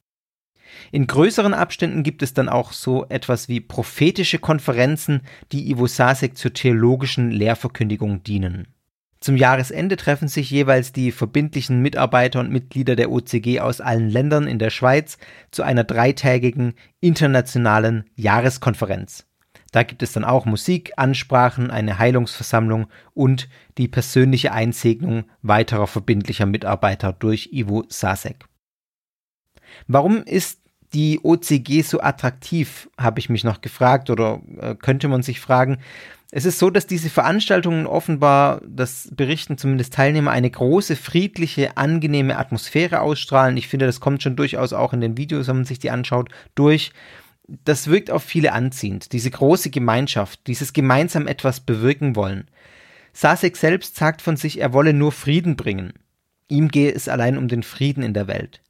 In 0.92 1.08
größeren 1.08 1.54
Abständen 1.54 2.04
gibt 2.04 2.24
es 2.24 2.34
dann 2.34 2.50
auch 2.50 2.72
so 2.72 3.06
etwas 3.10 3.48
wie 3.50 3.60
prophetische 3.60 4.40
Konferenzen, 4.40 5.22
die 5.52 5.70
Ivo 5.70 5.88
Sasek 5.88 6.38
zur 6.38 6.54
theologischen 6.54 7.32
Lehrverkündigung 7.32 8.24
dienen. 8.24 8.68
Zum 9.20 9.36
Jahresende 9.36 9.98
treffen 9.98 10.30
sich 10.30 10.50
jeweils 10.50 10.94
die 10.94 11.12
verbindlichen 11.12 11.82
Mitarbeiter 11.82 12.40
und 12.40 12.52
Mitglieder 12.52 12.96
der 12.96 13.12
OCG 13.12 13.60
aus 13.60 13.82
allen 13.82 14.10
Ländern 14.10 14.48
in 14.48 14.60
der 14.60 14.70
Schweiz 14.70 15.18
zu 15.52 15.62
einer 15.62 15.84
dreitägigen 15.84 16.74
internationalen 17.02 18.06
Jahreskonferenz. 18.16 19.26
Da 19.72 19.84
gibt 19.84 20.02
es 20.04 20.14
dann 20.14 20.24
auch 20.24 20.46
Musik, 20.46 20.94
Ansprachen, 20.96 21.70
eine 21.70 22.00
Heilungsversammlung 22.00 22.88
und 23.14 23.50
die 23.78 23.88
persönliche 23.88 24.52
Einsegnung 24.54 25.26
weiterer 25.42 25.88
verbindlicher 25.88 26.46
Mitarbeiter 26.46 27.14
durch 27.14 27.50
Ivo 27.52 27.84
Sasek. 27.90 28.46
Warum 29.88 30.24
ist 30.24 30.59
die 30.94 31.20
OCG 31.22 31.82
so 31.82 32.02
attraktiv, 32.02 32.90
habe 32.98 33.20
ich 33.20 33.30
mich 33.30 33.44
noch 33.44 33.62
gefragt 33.62 34.10
oder 34.10 34.42
äh, 34.60 34.76
könnte 34.76 35.08
man 35.08 35.22
sich 35.22 35.40
fragen. 35.40 35.78
Es 36.32 36.46
ist 36.46 36.60
so, 36.60 36.70
dass 36.70 36.86
diese 36.86 37.10
Veranstaltungen 37.10 37.88
offenbar, 37.88 38.62
das 38.68 39.10
berichten 39.12 39.58
zumindest 39.58 39.94
Teilnehmer, 39.94 40.30
eine 40.32 40.50
große, 40.50 40.96
friedliche, 40.96 41.76
angenehme 41.78 42.38
Atmosphäre 42.38 43.02
ausstrahlen. 43.02 43.58
Ich 43.58 43.68
finde, 43.68 43.88
das 43.88 44.00
kommt 44.00 44.22
schon 44.22 44.36
durchaus 44.36 44.72
auch 44.74 44.94
in 44.94 45.02
den 45.02 45.18
Videos, 45.18 45.48
wenn 45.48 45.58
man 45.58 45.66
sich 45.66 45.80
die 45.80 45.90
anschaut, 45.90 46.30
durch. 46.54 46.92
Das 47.48 47.88
wirkt 47.88 48.12
auf 48.12 48.22
viele 48.22 48.54
anziehend. 48.54 49.12
Diese 49.12 49.32
große 49.32 49.72
Gemeinschaft, 49.72 50.46
dieses 50.46 50.74
gemeinsam 50.74 51.26
etwas 51.26 51.62
bewirken 51.62 52.16
wollen. 52.16 52.48
Sasek 53.12 53.58
selbst 53.58 53.96
sagt 53.96 54.22
von 54.22 54.38
sich, 54.38 54.62
er 54.62 54.72
wolle 54.72 54.94
nur 54.94 55.12
Frieden 55.12 55.56
bringen. 55.56 55.94
Ihm 56.48 56.68
gehe 56.68 56.92
es 56.92 57.08
allein 57.08 57.40
um 57.40 57.48
den 57.48 57.64
Frieden 57.64 58.04
in 58.04 58.14
der 58.14 58.28
Welt. 58.28 58.62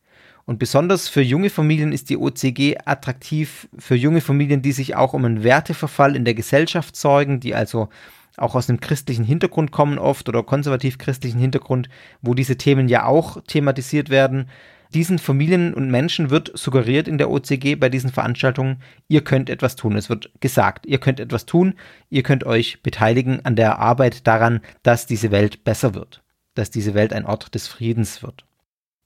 Und 0.50 0.58
besonders 0.58 1.08
für 1.08 1.22
junge 1.22 1.52
Familien 1.52 1.92
ist 1.92 2.10
die 2.10 2.18
OCG 2.18 2.78
attraktiv, 2.84 3.70
für 3.78 3.94
junge 3.94 4.20
Familien, 4.20 4.64
die 4.64 4.72
sich 4.72 4.96
auch 4.96 5.14
um 5.14 5.24
einen 5.24 5.44
Werteverfall 5.44 6.16
in 6.16 6.26
der 6.26 6.34
Gesellschaft 6.34 6.96
sorgen, 6.96 7.40
die 7.40 7.54
also 7.54 7.90
auch 8.36 8.56
aus 8.56 8.68
einem 8.68 8.80
christlichen 8.80 9.24
Hintergrund 9.24 9.70
kommen 9.70 10.00
oft 10.00 10.28
oder 10.28 10.42
konservativ-christlichen 10.42 11.40
Hintergrund, 11.40 11.88
wo 12.24 12.34
diese 12.34 12.58
Themen 12.58 12.90
ja 12.90 13.06
auch 13.06 13.40
thematisiert 13.44 14.10
werden. 14.10 14.50
Diesen 14.92 15.20
Familien 15.20 15.76
und 15.76 15.92
Menschen 15.92 16.32
wird 16.32 16.52
suggeriert 16.58 17.08
in 17.08 17.20
der 17.20 17.30
OCG 17.30 17.76
bei 17.76 17.90
diesen 17.90 18.12
Veranstaltungen, 18.12 18.82
ihr 19.08 19.24
könnt 19.24 19.52
etwas 19.52 19.76
tun. 19.76 19.96
Es 19.96 20.10
wird 20.10 20.32
gesagt, 20.40 20.88
ihr 20.88 20.98
könnt 20.98 21.20
etwas 21.20 21.46
tun, 21.46 21.76
ihr 22.10 22.24
könnt 22.24 22.44
euch 22.44 22.82
beteiligen 22.82 23.46
an 23.46 23.56
der 23.56 23.78
Arbeit 23.78 24.26
daran, 24.26 24.62
dass 24.82 25.06
diese 25.06 25.30
Welt 25.30 25.64
besser 25.64 25.94
wird, 25.94 26.24
dass 26.56 26.72
diese 26.72 26.96
Welt 26.96 27.14
ein 27.14 27.28
Ort 27.28 27.54
des 27.54 27.68
Friedens 27.68 28.24
wird. 28.24 28.49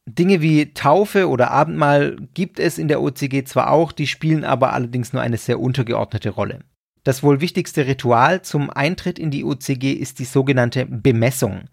Dinge 0.06 0.42
wie 0.42 0.74
Taufe 0.74 1.30
oder 1.30 1.52
Abendmahl 1.52 2.18
gibt 2.34 2.60
es 2.60 2.78
in 2.78 2.88
der 2.88 3.02
OCG 3.02 3.46
zwar 3.46 3.72
auch, 3.72 3.92
die 3.92 4.08
spielen 4.08 4.44
aber 4.44 4.74
allerdings 4.74 5.14
nur 5.14 5.22
eine 5.22 5.38
sehr 5.38 5.60
untergeordnete 5.60 6.30
Rolle. 6.30 6.60
Das 7.04 7.24
wohl 7.24 7.42
wichtigste 7.42 7.86
Ritual 7.86 8.42
zum 8.42 8.70
Eintritt 8.70 9.20
in 9.20 9.32
die 9.32 9.44
OCG 9.44 9.94
ist 9.94 10.20
die 10.20 10.26
sogenannte 10.26 10.86
Bemessung. 10.86 11.66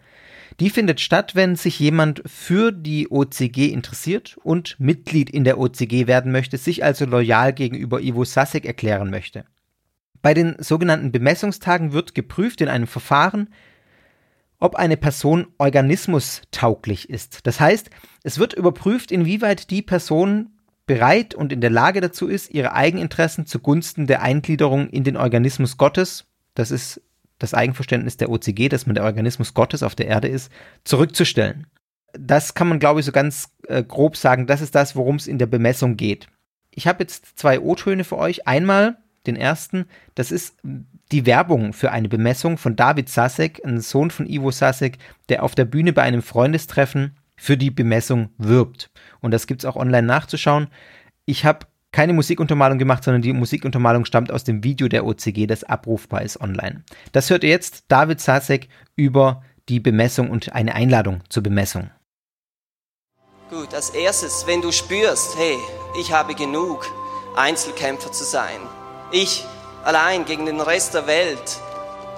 Die 0.59 0.70
findet 0.70 1.01
statt, 1.01 1.35
wenn 1.35 1.57
sich 1.57 1.78
jemand 1.78 2.22
für 2.26 2.72
die 2.72 3.09
OCG 3.11 3.68
interessiert 3.72 4.37
und 4.43 4.78
Mitglied 4.78 5.31
in 5.31 5.45
der 5.45 5.59
OCG 5.59 6.07
werden 6.07 6.33
möchte, 6.33 6.59
sich 6.59 6.85
also 6.85 7.07
loyal 7.07 7.53
gegenüber 7.53 8.01
Ivo 8.01 8.24
Sasek 8.24 8.66
erklären 8.66 9.11
möchte. 9.11 9.45
Bei 10.22 10.35
den 10.35 10.57
sogenannten 10.59 11.12
Bemessungstagen 11.12 11.93
wird 11.93 12.14
geprüft 12.14 12.61
in 12.61 12.68
einem 12.68 12.87
Verfahren, 12.87 13.49
ob 14.61 14.77
eine 14.77 14.97
Person 14.97 15.47
organismustauglich 15.59 17.11
ist. 17.11 17.47
Das 17.47 17.59
heißt, 17.59 17.91
es 18.23 18.39
wird 18.39 18.53
überprüft, 18.53 19.11
inwieweit 19.11 19.71
die 19.71 19.83
Person 19.83 20.51
bereit 20.87 21.35
und 21.35 21.53
in 21.53 21.61
der 21.61 21.71
Lage 21.71 22.01
dazu 22.01 22.29
ist, 22.29 22.51
ihre 22.51 22.73
Eigeninteressen 22.73 23.47
zugunsten 23.47 24.07
der 24.07 24.23
Eingliederung 24.23 24.89
in 24.91 25.05
den 25.05 25.17
Organismus 25.17 25.77
Gottes, 25.77 26.27
das 26.55 26.71
ist 26.71 27.01
das 27.39 27.55
Eigenverständnis 27.55 28.17
der 28.17 28.31
OCG, 28.31 28.69
dass 28.69 28.87
man 28.87 28.95
der 28.95 29.05
Organismus 29.05 29.55
Gottes 29.55 29.83
auf 29.83 29.95
der 29.95 30.07
Erde 30.07 30.29
ist, 30.29 30.53
zurückzustellen. 30.85 31.67
Das 32.13 32.55
kann 32.55 32.69
man, 32.69 32.81
glaube 32.81 33.01
ich, 33.01 33.07
so 33.07 33.13
ganz 33.13 33.51
äh, 33.67 33.83
grob 33.83 34.17
sagen. 34.17 34.47
Das 34.47 34.61
ist 34.61 34.75
das, 34.75 34.95
worum 34.95 35.17
es 35.17 35.27
in 35.27 35.39
der 35.39 35.47
Bemessung 35.47 35.97
geht. 35.97 36.27
Ich 36.71 36.87
habe 36.87 37.03
jetzt 37.03 37.39
zwei 37.39 37.61
O-Töne 37.61 38.05
für 38.05 38.19
euch. 38.19 38.47
Einmal 38.47 38.99
den 39.27 39.37
ersten, 39.37 39.87
das 40.14 40.31
ist 40.33 40.57
die 41.12 41.27
Werbung 41.27 41.73
für 41.73 41.91
eine 41.91 42.09
Bemessung 42.09 42.59
von 42.59 42.77
David 42.77 43.09
Sasek, 43.09 43.61
ein 43.64 43.81
Sohn 43.81 44.11
von 44.11 44.27
Ivo 44.27 44.51
Sasek, 44.51 44.99
der 45.29 45.43
auf 45.43 45.55
der 45.55 45.64
Bühne 45.64 45.93
bei 45.93 46.03
einem 46.03 46.23
Freundestreffen 46.23 47.16
für 47.37 47.57
die 47.57 47.71
Bemessung 47.71 48.31
wirbt. 48.39 48.91
Und 49.21 49.33
das 49.33 49.47
gibt 49.47 49.62
es 49.62 49.64
auch 49.64 49.77
online 49.77 50.07
nachzuschauen. 50.07 50.68
Ich 51.25 51.45
habe 51.45 51.66
keine 51.93 52.12
Musikuntermalung 52.12 52.79
gemacht, 52.79 53.03
sondern 53.03 53.23
die 53.23 53.33
Musikuntermalung 53.33 54.05
stammt 54.05 54.31
aus 54.31 54.45
dem 54.45 54.62
Video 54.62 54.89
der 54.89 55.05
OCG, 55.05 55.47
das 55.47 55.64
abrufbar 55.64 56.23
ist 56.23 56.41
online. 56.41 56.85
Das 57.12 57.31
hört 57.31 57.43
ihr 57.43 57.51
jetzt 57.51 57.85
David 57.89 58.21
Sasek 58.21 58.68
über 58.95 59.43
die 59.68 59.81
Bemessung 59.81 60.31
und 60.31 60.53
eine 60.53 60.75
Einladung 60.75 61.23
zur 61.29 61.43
Bemessung. 61.43 61.91
Gut, 63.51 63.75
als 63.75 63.91
erstes, 63.91 64.47
wenn 64.47 64.62
du 64.62 64.71
spürst, 64.71 65.37
hey, 65.37 65.57
ich 65.99 66.12
habe 66.12 66.35
genug, 66.35 66.87
Einzelkämpfer 67.37 68.12
zu 68.12 68.25
sein. 68.25 68.61
Ich 69.13 69.45
allein 69.85 70.25
gegen 70.25 70.47
den 70.47 70.61
Rest 70.61 70.95
der 70.95 71.09
Welt 71.09 71.59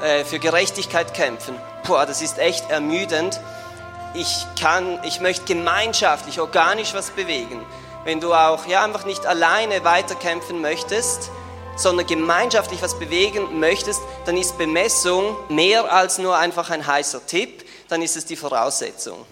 äh, 0.03 0.25
für 0.25 0.39
Gerechtigkeit 0.39 1.15
kämpfen, 1.15 1.55
boah, 1.87 2.05
das 2.05 2.21
ist 2.21 2.39
echt 2.39 2.69
ermüdend. 2.71 3.41
Ich 4.15 4.47
kann, 4.61 5.01
ich 5.05 5.21
möchte 5.21 5.47
gemeinschaftlich, 5.47 6.39
organisch 6.39 6.93
was 6.93 7.11
bewegen. 7.11 7.65
Wenn 8.05 8.21
du 8.21 8.35
auch 8.35 8.67
ja 8.67 8.85
einfach 8.85 9.07
nicht 9.07 9.25
alleine 9.25 9.85
weiterkämpfen 9.85 10.61
möchtest, 10.61 11.31
sondern 11.77 12.07
gemeinschaftlich 12.07 12.83
was 12.83 12.99
bewegen 12.99 13.59
möchtest, 13.59 14.03
dann 14.27 14.37
ist 14.37 14.59
Bemessung 14.59 15.35
mehr 15.49 15.91
als 15.91 16.19
nur 16.19 16.37
einfach 16.37 16.69
ein 16.69 16.87
heißer 16.87 17.27
Tipp, 17.27 17.65
dann 17.89 18.03
ist 18.03 18.17
es 18.17 18.27
die 18.27 18.37
Voraussetzung. 18.37 19.25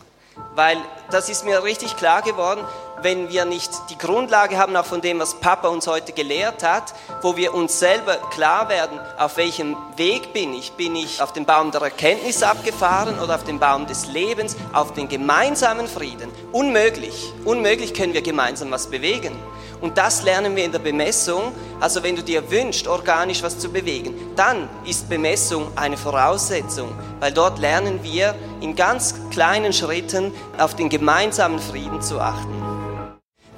Weil 0.55 0.79
das 1.11 1.29
ist 1.29 1.45
mir 1.45 1.63
richtig 1.63 1.97
klar 1.99 2.23
geworden, 2.23 2.65
wenn 3.03 3.29
wir 3.29 3.45
nicht 3.45 3.71
die 3.91 3.99
Grundlage 3.99 4.59
haben, 4.59 4.77
auch 4.77 4.85
von 4.85 5.01
dem, 5.01 5.19
was 5.19 5.35
Papa 5.35 5.69
uns 5.69 5.87
heute 5.87 6.13
gelehrt 6.13 6.63
hat, 6.63 6.95
wo 7.23 7.37
wir 7.37 7.55
uns 7.55 7.79
selber 7.79 8.17
klar 8.31 8.69
werden, 8.69 8.99
auf 9.19 9.37
welchem 9.37 9.77
Weg 9.97 10.33
bin 10.33 10.55
ich. 10.55 10.73
Bin 10.73 10.97
ich 10.97 11.23
auf 11.23 11.33
den 11.33 11.45
Baum 11.45 11.71
der 11.71 11.83
Erkenntnis 11.83 12.43
abgefahren 12.43 13.19
oder 13.19 13.35
auf 13.35 13.45
den 13.45 13.59
Baum 13.59 13.87
des 13.87 14.07
Lebens, 14.07 14.57
auf 14.73 14.93
den 14.93 15.09
gemeinsamen 15.09 15.87
Frieden? 15.87 16.31
Unmöglich. 16.53 17.33
Unmöglich 17.45 17.95
können 17.95 18.15
wir 18.15 18.23
gemeinsam 18.23 18.71
was 18.71 18.89
bewegen. 18.89 19.37
Und 19.81 19.97
das 19.97 20.23
lernen 20.23 20.57
wir 20.57 20.65
in 20.65 20.73
der 20.73 20.79
Bemessung. 20.79 21.53
Also 21.81 22.03
wenn 22.03 22.17
du 22.17 22.23
dir 22.23 22.51
wünschst, 22.51 22.87
organisch 22.87 23.43
was 23.43 23.59
zu 23.59 23.71
bewegen, 23.71 24.15
dann 24.37 24.69
ist 24.85 25.09
Bemessung 25.09 25.69
eine 25.77 25.97
Voraussetzung, 25.97 26.95
weil 27.19 27.33
dort 27.33 27.59
lernen 27.59 28.01
wir 28.03 28.35
in 28.61 28.77
ganz 28.77 29.15
kleinen 29.31 29.73
Schritten 29.73 30.33
auf 30.59 30.77
den 30.77 30.91
gemeinsamen 30.91 31.59
Frieden 31.59 32.03
zu 32.03 32.21
achten. 32.21 32.60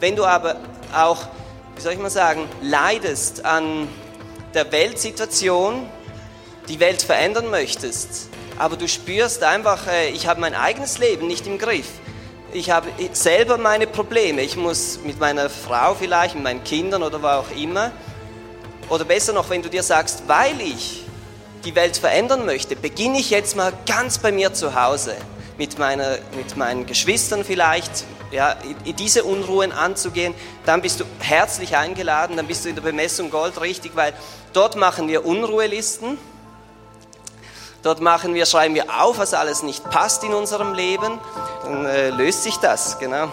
Wenn 0.02 0.16
du 0.16 0.24
aber 0.24 0.56
auch, 0.92 1.28
wie 1.76 1.80
soll 1.80 1.92
ich 1.92 2.00
mal 2.00 2.10
sagen, 2.10 2.48
leidest 2.60 3.44
an 3.44 3.86
der 4.52 4.72
Weltsituation, 4.72 5.86
die 6.68 6.80
Welt 6.80 7.02
verändern 7.02 7.50
möchtest, 7.50 8.28
aber 8.58 8.76
du 8.76 8.88
spürst 8.88 9.44
einfach, 9.44 9.86
äh, 9.86 10.08
ich 10.08 10.26
habe 10.26 10.40
mein 10.40 10.56
eigenes 10.56 10.98
Leben 10.98 11.28
nicht 11.28 11.46
im 11.46 11.56
Griff, 11.56 11.86
ich 12.52 12.72
habe 12.72 12.88
selber 13.12 13.58
meine 13.58 13.86
Probleme. 13.86 14.42
Ich 14.42 14.56
muss 14.56 14.98
mit 15.04 15.20
meiner 15.20 15.48
Frau 15.48 15.94
vielleicht, 15.94 16.34
mit 16.34 16.42
meinen 16.42 16.64
Kindern 16.64 17.04
oder 17.04 17.22
wo 17.22 17.28
auch 17.28 17.50
immer. 17.56 17.92
Oder 18.88 19.04
besser 19.04 19.32
noch, 19.32 19.50
wenn 19.50 19.62
du 19.62 19.70
dir 19.70 19.84
sagst, 19.84 20.24
weil 20.26 20.60
ich 20.60 21.04
die 21.64 21.76
Welt 21.76 21.96
verändern 21.96 22.44
möchte, 22.44 22.74
beginne 22.74 23.20
ich 23.20 23.30
jetzt 23.30 23.54
mal 23.54 23.72
ganz 23.86 24.18
bei 24.18 24.32
mir 24.32 24.52
zu 24.52 24.74
Hause. 24.74 25.14
Mit, 25.58 25.78
meiner, 25.78 26.18
mit 26.36 26.56
meinen 26.56 26.86
Geschwistern 26.86 27.44
vielleicht, 27.44 28.04
ja, 28.32 28.56
diese 28.98 29.24
Unruhen 29.24 29.70
anzugehen, 29.70 30.34
dann 30.66 30.82
bist 30.82 31.00
du 31.00 31.04
herzlich 31.20 31.76
eingeladen, 31.76 32.36
dann 32.36 32.46
bist 32.46 32.64
du 32.64 32.70
in 32.70 32.74
der 32.74 32.82
Bemessung 32.82 33.30
Gold 33.30 33.60
richtig, 33.60 33.92
weil 33.94 34.12
dort 34.52 34.76
machen 34.76 35.08
wir 35.08 35.24
Unruhelisten 35.24 36.18
Dort 37.82 38.00
machen 38.00 38.34
wir, 38.34 38.46
schreiben 38.46 38.76
wir 38.76 39.02
auf, 39.02 39.18
was 39.18 39.34
alles 39.34 39.64
nicht 39.64 39.90
passt 39.90 40.22
in 40.22 40.32
unserem 40.32 40.72
Leben. 40.72 41.18
Dann 41.64 41.84
äh, 41.84 42.10
löst 42.10 42.44
sich 42.44 42.56
das, 42.58 43.00
genau. 43.00 43.28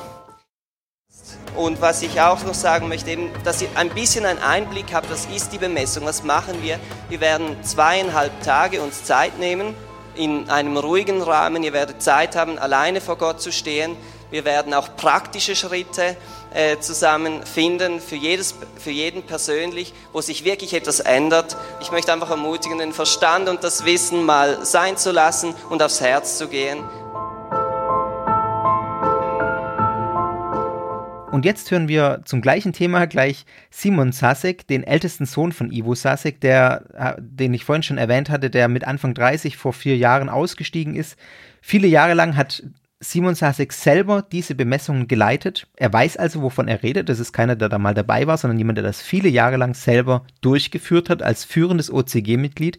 Und 1.56 1.82
was 1.82 2.02
ich 2.02 2.20
auch 2.20 2.44
noch 2.44 2.56
sagen 2.56 2.88
möchte, 2.88 3.12
eben, 3.12 3.32
dass 3.44 3.62
ihr 3.62 3.70
ein 3.76 3.90
bisschen 3.90 4.26
einen 4.26 4.40
Einblick 4.40 4.94
habt, 4.94 5.12
was 5.12 5.28
ist 5.28 5.52
die 5.52 5.60
Bemessung, 5.60 6.06
was 6.06 6.24
machen 6.24 6.64
wir? 6.64 6.80
Wir 7.10 7.22
werden 7.22 7.64
zweieinhalb 7.64 8.42
Tage 8.42 8.82
uns 8.82 9.04
Zeit 9.04 9.38
nehmen, 9.38 9.76
in 10.16 10.50
einem 10.50 10.78
ruhigen 10.78 11.22
Rahmen. 11.22 11.62
Ihr 11.62 11.74
werdet 11.74 12.02
Zeit 12.02 12.36
haben, 12.36 12.58
alleine 12.58 13.02
vor 13.02 13.18
Gott 13.18 13.42
zu 13.42 13.52
stehen. 13.52 13.96
Wir 14.32 14.46
werden 14.46 14.74
auch 14.76 14.96
praktische 14.96 15.56
Schritte 15.56 16.16
äh, 16.54 16.78
zusammenfinden, 16.80 18.00
für, 18.00 18.16
jedes, 18.16 18.54
für 18.78 18.92
jeden 18.92 19.24
persönlich, 19.24 19.94
wo 20.14 20.22
sich 20.22 20.44
wirklich 20.44 20.74
etwas 20.74 21.00
ändert. 21.00 21.58
Ich 21.82 21.92
möchte 21.92 22.14
einfach 22.14 22.30
ermutigen, 22.30 22.78
den 22.78 22.94
Verstand 22.94 23.50
und 23.50 23.64
das 23.64 23.86
Wissen 23.86 24.24
mal 24.24 24.66
sein 24.66 24.98
zu 24.98 25.12
lassen 25.12 25.56
und 25.70 25.82
aufs 25.82 26.00
Herz 26.00 26.38
zu 26.38 26.48
gehen. 26.48 26.84
Und 31.32 31.46
jetzt 31.46 31.72
hören 31.72 31.88
wir 31.88 32.22
zum 32.26 32.42
gleichen 32.42 32.74
Thema 32.74 33.06
gleich 33.08 33.46
Simon 33.70 34.12
Sasek, 34.12 34.68
den 34.68 34.84
ältesten 34.84 35.26
Sohn 35.26 35.52
von 35.52 35.72
Ivo 35.72 35.96
Sasek, 35.96 36.42
der, 36.42 36.84
äh, 36.94 37.22
den 37.22 37.54
ich 37.54 37.66
vorhin 37.66 37.84
schon 37.84 37.98
erwähnt 37.98 38.30
hatte, 38.30 38.50
der 38.50 38.68
mit 38.68 38.84
Anfang 38.84 39.14
30 39.14 39.56
vor 39.56 39.74
vier 39.74 39.96
Jahren 39.98 40.30
ausgestiegen 40.30 40.96
ist. 40.96 41.18
Viele 41.62 41.88
Jahre 41.88 42.14
lang 42.14 42.36
hat 42.36 42.64
Simon 43.02 43.34
Sasek 43.34 43.72
selber 43.72 44.22
diese 44.22 44.56
Bemessungen 44.56 45.08
geleitet. 45.08 45.68
Er 45.78 45.92
weiß 45.94 46.18
also, 46.18 46.42
wovon 46.42 46.68
er 46.68 46.84
redet. 46.84 47.08
Das 47.08 47.20
ist 47.20 47.32
keiner, 47.32 47.56
der 47.56 47.70
da 47.70 47.80
mal 47.80 47.94
dabei 47.94 48.28
war, 48.28 48.38
sondern 48.38 48.58
jemand, 48.58 48.78
der 48.78 48.84
das 48.84 49.02
viele 49.02 49.30
Jahre 49.30 49.56
lang 49.56 49.74
selber 49.74 50.26
durchgeführt 50.42 51.10
hat 51.10 51.24
als 51.24 51.46
führendes 51.46 51.92
OCG-Mitglied. 51.92 52.78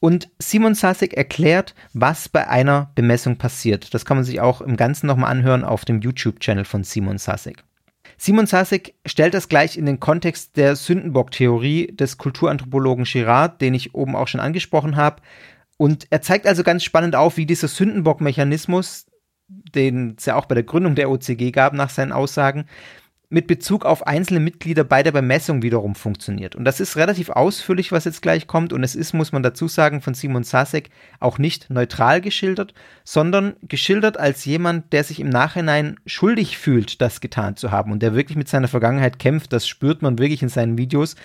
Und 0.00 0.28
Simon 0.40 0.74
Sasek 0.74 1.14
erklärt, 1.14 1.74
was 1.92 2.28
bei 2.28 2.48
einer 2.48 2.90
Bemessung 2.96 3.36
passiert. 3.36 3.94
Das 3.94 4.04
kann 4.04 4.16
man 4.16 4.24
sich 4.24 4.40
auch 4.40 4.60
im 4.60 4.76
Ganzen 4.76 5.06
nochmal 5.06 5.30
anhören 5.30 5.64
auf 5.64 5.84
dem 5.84 6.00
YouTube-Channel 6.00 6.64
von 6.64 6.82
Simon 6.82 7.18
Sasek. 7.18 7.62
Simon 8.18 8.46
Sasek 8.46 8.94
stellt 9.06 9.34
das 9.34 9.48
gleich 9.48 9.78
in 9.78 9.86
den 9.86 10.00
Kontext 10.00 10.56
der 10.56 10.74
Sündenbock-Theorie 10.74 11.94
des 11.94 12.18
Kulturanthropologen 12.18 13.04
Girard, 13.04 13.60
den 13.60 13.74
ich 13.74 13.94
oben 13.94 14.16
auch 14.16 14.28
schon 14.28 14.40
angesprochen 14.40 14.96
habe. 14.96 15.22
Und 15.76 16.06
er 16.10 16.22
zeigt 16.22 16.46
also 16.46 16.64
ganz 16.64 16.82
spannend 16.82 17.14
auf, 17.14 17.36
wie 17.36 17.46
dieser 17.46 17.68
Sündenbock-Mechanismus, 17.68 19.06
den 19.48 20.16
es 20.18 20.26
ja 20.26 20.36
auch 20.36 20.46
bei 20.46 20.54
der 20.54 20.64
Gründung 20.64 20.94
der 20.94 21.10
OCG 21.10 21.50
gab, 21.52 21.72
nach 21.72 21.90
seinen 21.90 22.12
Aussagen, 22.12 22.66
mit 23.28 23.48
Bezug 23.48 23.84
auf 23.84 24.06
einzelne 24.06 24.38
Mitglieder 24.38 24.84
bei 24.84 25.02
der 25.02 25.10
Bemessung 25.10 25.62
wiederum 25.62 25.96
funktioniert. 25.96 26.54
Und 26.54 26.64
das 26.64 26.78
ist 26.78 26.96
relativ 26.96 27.30
ausführlich, 27.30 27.90
was 27.90 28.04
jetzt 28.04 28.22
gleich 28.22 28.46
kommt. 28.46 28.72
Und 28.72 28.84
es 28.84 28.94
ist, 28.94 29.14
muss 29.14 29.32
man 29.32 29.42
dazu 29.42 29.66
sagen, 29.66 30.00
von 30.00 30.14
Simon 30.14 30.44
Sasek 30.44 30.90
auch 31.18 31.38
nicht 31.38 31.68
neutral 31.68 32.20
geschildert, 32.20 32.72
sondern 33.02 33.56
geschildert 33.62 34.16
als 34.16 34.44
jemand, 34.44 34.92
der 34.92 35.02
sich 35.02 35.18
im 35.18 35.28
Nachhinein 35.28 35.98
schuldig 36.06 36.56
fühlt, 36.56 37.00
das 37.00 37.20
getan 37.20 37.56
zu 37.56 37.72
haben 37.72 37.90
und 37.90 38.00
der 38.00 38.14
wirklich 38.14 38.36
mit 38.36 38.48
seiner 38.48 38.68
Vergangenheit 38.68 39.18
kämpft. 39.18 39.52
Das 39.52 39.66
spürt 39.66 40.02
man 40.02 40.18
wirklich 40.18 40.42
in 40.42 40.48
seinen 40.48 40.78
Videos 40.78 41.16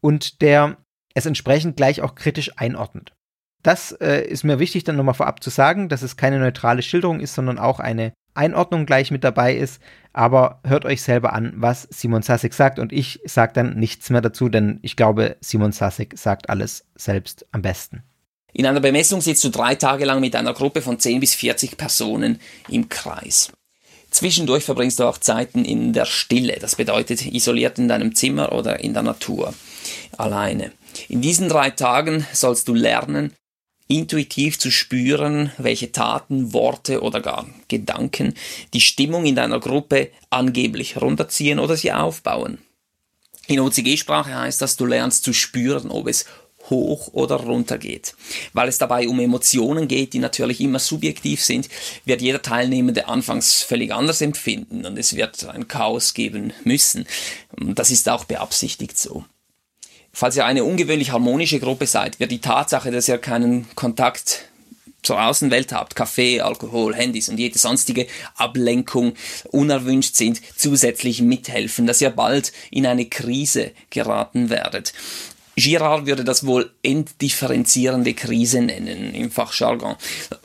und 0.00 0.42
der 0.42 0.76
es 1.14 1.26
entsprechend 1.26 1.76
gleich 1.76 2.02
auch 2.02 2.14
kritisch 2.14 2.52
einordnet. 2.56 3.17
Das 3.62 3.92
äh, 3.92 4.24
ist 4.24 4.44
mir 4.44 4.58
wichtig, 4.58 4.84
dann 4.84 4.96
nochmal 4.96 5.14
vorab 5.14 5.42
zu 5.42 5.50
sagen, 5.50 5.88
dass 5.88 6.02
es 6.02 6.16
keine 6.16 6.38
neutrale 6.38 6.82
Schilderung 6.82 7.20
ist, 7.20 7.34
sondern 7.34 7.58
auch 7.58 7.80
eine 7.80 8.12
Einordnung 8.34 8.86
gleich 8.86 9.10
mit 9.10 9.24
dabei 9.24 9.54
ist. 9.54 9.80
Aber 10.12 10.60
hört 10.64 10.84
euch 10.84 11.02
selber 11.02 11.32
an, 11.32 11.52
was 11.56 11.88
Simon 11.90 12.22
Sasek 12.22 12.54
sagt. 12.54 12.78
Und 12.78 12.92
ich 12.92 13.20
sage 13.24 13.52
dann 13.52 13.76
nichts 13.76 14.10
mehr 14.10 14.20
dazu, 14.20 14.48
denn 14.48 14.78
ich 14.82 14.96
glaube, 14.96 15.36
Simon 15.40 15.72
Sasek 15.72 16.16
sagt 16.16 16.48
alles 16.48 16.86
selbst 16.94 17.46
am 17.52 17.62
besten. 17.62 18.02
In 18.52 18.64
einer 18.66 18.80
Bemessung 18.80 19.20
sitzt 19.20 19.44
du 19.44 19.50
drei 19.50 19.74
Tage 19.74 20.04
lang 20.04 20.20
mit 20.20 20.34
einer 20.34 20.54
Gruppe 20.54 20.80
von 20.80 20.98
10 20.98 21.20
bis 21.20 21.34
40 21.34 21.76
Personen 21.76 22.40
im 22.68 22.88
Kreis. 22.88 23.52
Zwischendurch 24.10 24.64
verbringst 24.64 24.98
du 24.98 25.04
auch 25.04 25.18
Zeiten 25.18 25.64
in 25.64 25.92
der 25.92 26.06
Stille. 26.06 26.56
Das 26.60 26.76
bedeutet 26.76 27.26
isoliert 27.26 27.78
in 27.78 27.88
deinem 27.88 28.14
Zimmer 28.14 28.52
oder 28.52 28.80
in 28.80 28.94
der 28.94 29.02
Natur. 29.02 29.52
Alleine. 30.16 30.72
In 31.08 31.20
diesen 31.20 31.48
drei 31.48 31.70
Tagen 31.70 32.26
sollst 32.32 32.68
du 32.68 32.74
lernen, 32.74 33.34
intuitiv 33.88 34.58
zu 34.58 34.70
spüren, 34.70 35.50
welche 35.58 35.90
Taten, 35.90 36.52
Worte 36.52 37.02
oder 37.02 37.20
gar 37.20 37.46
Gedanken 37.68 38.34
die 38.74 38.80
Stimmung 38.80 39.24
in 39.24 39.34
deiner 39.34 39.60
Gruppe 39.60 40.10
angeblich 40.30 41.00
runterziehen 41.00 41.58
oder 41.58 41.76
sie 41.76 41.92
aufbauen. 41.92 42.58
In 43.46 43.60
OCG-Sprache 43.60 44.34
heißt 44.34 44.60
das, 44.60 44.76
du 44.76 44.84
lernst 44.84 45.24
zu 45.24 45.32
spüren, 45.32 45.90
ob 45.90 46.06
es 46.06 46.26
hoch 46.68 47.08
oder 47.12 47.36
runter 47.36 47.78
geht. 47.78 48.14
Weil 48.52 48.68
es 48.68 48.76
dabei 48.76 49.08
um 49.08 49.18
Emotionen 49.20 49.88
geht, 49.88 50.12
die 50.12 50.18
natürlich 50.18 50.60
immer 50.60 50.78
subjektiv 50.78 51.42
sind, 51.42 51.68
wird 52.04 52.20
jeder 52.20 52.42
Teilnehmende 52.42 53.08
anfangs 53.08 53.62
völlig 53.62 53.92
anders 53.92 54.20
empfinden 54.20 54.84
und 54.84 54.98
es 54.98 55.16
wird 55.16 55.46
ein 55.46 55.66
Chaos 55.66 56.12
geben 56.12 56.52
müssen. 56.64 57.06
Das 57.56 57.90
ist 57.90 58.08
auch 58.10 58.24
beabsichtigt 58.24 58.98
so. 58.98 59.24
Falls 60.18 60.34
ihr 60.34 60.46
eine 60.46 60.64
ungewöhnlich 60.64 61.12
harmonische 61.12 61.60
Gruppe 61.60 61.86
seid, 61.86 62.18
wird 62.18 62.32
die 62.32 62.40
Tatsache, 62.40 62.90
dass 62.90 63.06
ihr 63.06 63.18
keinen 63.18 63.68
Kontakt 63.76 64.46
zur 65.04 65.24
Außenwelt 65.24 65.70
habt, 65.70 65.94
Kaffee, 65.94 66.40
Alkohol, 66.40 66.92
Handys 66.92 67.28
und 67.28 67.38
jede 67.38 67.56
sonstige 67.56 68.08
Ablenkung 68.34 69.12
unerwünscht 69.52 70.16
sind, 70.16 70.40
zusätzlich 70.56 71.22
mithelfen, 71.22 71.86
dass 71.86 72.00
ihr 72.00 72.10
bald 72.10 72.52
in 72.72 72.84
eine 72.84 73.04
Krise 73.04 73.70
geraten 73.90 74.50
werdet. 74.50 74.92
Girard 75.54 76.06
würde 76.06 76.24
das 76.24 76.44
wohl 76.44 76.72
entdifferenzierende 76.82 78.14
Krise 78.14 78.60
nennen 78.60 79.14
im 79.14 79.30
Fachjargon. 79.30 79.94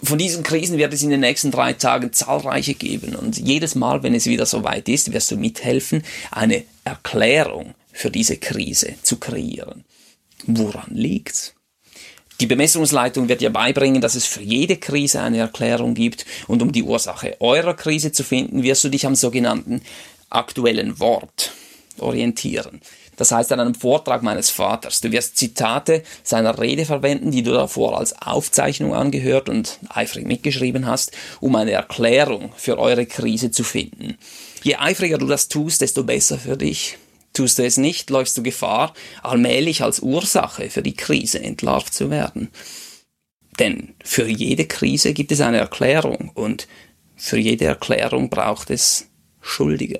Von 0.04 0.20
diesen 0.20 0.44
Krisen 0.44 0.78
wird 0.78 0.94
es 0.94 1.02
in 1.02 1.10
den 1.10 1.22
nächsten 1.22 1.50
drei 1.50 1.74
Tagen 1.74 2.14
zahlreiche 2.14 2.76
geben 2.76 3.16
und 3.16 3.40
jedes 3.40 3.74
Mal, 3.74 4.04
wenn 4.04 4.14
es 4.14 4.28
wieder 4.28 4.46
soweit 4.46 4.88
ist, 4.88 5.12
wirst 5.14 5.32
du 5.32 5.36
mithelfen, 5.36 6.04
eine 6.30 6.64
Erklärung 6.84 7.74
für 7.94 8.12
diese 8.12 8.38
Krise 8.38 8.96
zu 9.02 9.18
kreieren. 9.18 9.86
Woran 10.46 10.94
liegt's? 10.94 11.54
Die 12.42 12.48
Bemessungsleitung 12.48 13.30
wird 13.30 13.42
dir 13.42 13.52
beibringen, 13.52 14.02
dass 14.02 14.16
es 14.16 14.26
für 14.26 14.42
jede 14.42 14.78
Krise 14.78 15.22
eine 15.22 15.38
Erklärung 15.38 15.94
gibt 15.94 16.26
und 16.48 16.62
um 16.62 16.72
die 16.72 16.84
Ursache 16.84 17.38
eurer 17.40 17.76
Krise 17.76 18.12
zu 18.12 18.24
finden, 18.24 18.64
wirst 18.64 18.84
du 18.84 18.90
dich 18.90 19.06
am 19.06 19.16
sogenannten 19.16 19.82
aktuellen 20.30 21.00
Wort 21.00 21.54
orientieren. 22.00 22.82
Das 23.16 23.32
heißt 23.32 23.52
an 23.52 23.60
einem 23.60 23.76
Vortrag 23.76 24.24
meines 24.24 24.50
Vaters. 24.50 25.00
Du 25.02 25.12
wirst 25.12 25.38
Zitate 25.38 26.04
seiner 26.24 26.60
Rede 26.60 26.86
verwenden, 26.86 27.30
die 27.30 27.44
du 27.44 27.52
davor 27.52 27.98
als 27.98 28.20
Aufzeichnung 28.20 28.94
angehört 28.96 29.50
und 29.50 29.78
eifrig 29.90 30.26
mitgeschrieben 30.26 30.88
hast, 30.88 31.12
um 31.40 31.56
eine 31.56 31.72
Erklärung 31.72 32.52
für 32.58 32.80
eure 32.80 33.06
Krise 33.06 33.52
zu 33.52 33.64
finden. 33.64 34.18
Je 34.64 34.76
eifriger 34.76 35.20
du 35.20 35.28
das 35.28 35.48
tust, 35.48 35.82
desto 35.82 36.04
besser 36.04 36.40
für 36.40 36.58
dich. 36.58 36.98
Tust 37.34 37.58
du 37.58 37.66
es 37.66 37.78
nicht, 37.78 38.10
läufst 38.10 38.38
du 38.38 38.44
Gefahr, 38.44 38.94
allmählich 39.24 39.82
als 39.82 40.00
Ursache 40.00 40.70
für 40.70 40.84
die 40.84 40.96
Krise 40.96 41.42
entlarvt 41.42 41.94
zu 41.94 42.10
werden. 42.10 42.50
Denn 43.60 43.96
für 44.04 44.28
jede 44.28 44.66
Krise 44.66 45.14
gibt 45.14 45.32
es 45.32 45.42
eine 45.42 45.58
Erklärung 45.58 46.32
und 46.34 46.68
für 47.16 47.38
jede 47.38 47.66
Erklärung 47.66 48.30
braucht 48.30 48.70
es 48.70 49.08
Schuldige. 49.42 49.98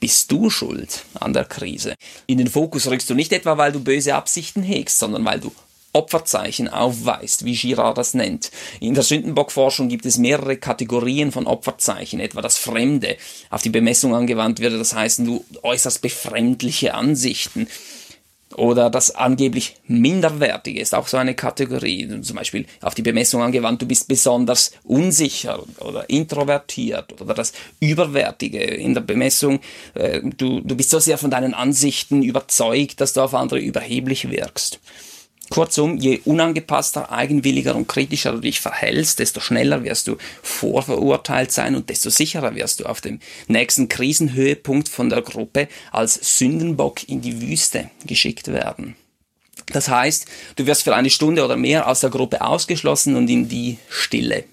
Bist 0.00 0.30
du 0.30 0.50
schuld 0.50 1.04
an 1.14 1.32
der 1.32 1.44
Krise? 1.44 1.94
In 2.26 2.38
den 2.38 2.48
Fokus 2.48 2.86
rückst 2.88 3.08
du 3.10 3.14
nicht 3.14 3.32
etwa, 3.32 3.56
weil 3.56 3.72
du 3.72 3.80
böse 3.82 4.14
Absichten 4.14 4.62
hegst, 4.62 4.98
sondern 4.98 5.24
weil 5.24 5.40
du 5.40 5.52
Opferzeichen 5.94 6.68
aufweist, 6.68 7.44
wie 7.44 7.54
Girard 7.54 7.96
das 7.96 8.14
nennt. 8.14 8.50
In 8.80 8.94
der 8.94 9.02
Sündenbockforschung 9.02 9.88
gibt 9.88 10.04
es 10.04 10.18
mehrere 10.18 10.56
Kategorien 10.56 11.32
von 11.32 11.46
Opferzeichen, 11.46 12.20
etwa 12.20 12.42
das 12.42 12.58
Fremde, 12.58 13.16
auf 13.48 13.62
die 13.62 13.70
Bemessung 13.70 14.14
angewandt 14.14 14.60
wird, 14.60 14.74
das 14.74 14.94
heißt, 14.94 15.20
du 15.20 15.44
äußerst 15.62 16.02
befremdliche 16.02 16.94
Ansichten. 16.94 17.68
Oder 18.56 18.88
das 18.88 19.14
angeblich 19.14 19.76
Minderwertige 19.86 20.80
ist 20.80 20.94
auch 20.94 21.08
so 21.08 21.16
eine 21.16 21.34
Kategorie. 21.34 22.08
Zum 22.22 22.36
Beispiel 22.36 22.66
auf 22.80 22.94
die 22.94 23.02
Bemessung 23.02 23.42
angewandt, 23.42 23.82
du 23.82 23.86
bist 23.86 24.06
besonders 24.06 24.72
unsicher 24.84 25.62
oder 25.80 26.08
introvertiert. 26.08 27.20
Oder 27.20 27.34
das 27.34 27.52
Überwertige 27.80 28.60
in 28.60 28.94
der 28.94 29.00
Bemessung, 29.00 29.60
äh, 29.94 30.20
du, 30.22 30.60
du 30.60 30.76
bist 30.76 30.90
so 30.90 31.00
sehr 31.00 31.18
von 31.18 31.30
deinen 31.30 31.54
Ansichten 31.54 32.22
überzeugt, 32.22 33.00
dass 33.00 33.12
du 33.12 33.22
auf 33.22 33.34
andere 33.34 33.58
überheblich 33.58 34.30
wirkst. 34.30 34.78
Kurzum, 35.50 35.98
je 35.98 36.20
unangepasster, 36.24 37.12
eigenwilliger 37.12 37.76
und 37.76 37.86
kritischer 37.86 38.32
du 38.32 38.40
dich 38.40 38.60
verhältst, 38.60 39.18
desto 39.18 39.40
schneller 39.40 39.84
wirst 39.84 40.08
du 40.08 40.16
vorverurteilt 40.42 41.52
sein 41.52 41.74
und 41.74 41.90
desto 41.90 42.10
sicherer 42.10 42.54
wirst 42.54 42.80
du 42.80 42.86
auf 42.86 43.00
dem 43.00 43.20
nächsten 43.46 43.88
Krisenhöhepunkt 43.88 44.88
von 44.88 45.10
der 45.10 45.22
Gruppe 45.22 45.68
als 45.92 46.38
Sündenbock 46.38 47.08
in 47.08 47.20
die 47.20 47.40
Wüste 47.40 47.90
geschickt 48.06 48.48
werden. 48.48 48.96
Das 49.66 49.88
heißt, 49.88 50.26
du 50.56 50.66
wirst 50.66 50.82
für 50.82 50.94
eine 50.94 51.10
Stunde 51.10 51.44
oder 51.44 51.56
mehr 51.56 51.88
aus 51.88 52.00
der 52.00 52.10
Gruppe 52.10 52.42
ausgeschlossen 52.42 53.16
und 53.16 53.28
in 53.28 53.48
die 53.48 53.78
Stille 53.88 54.44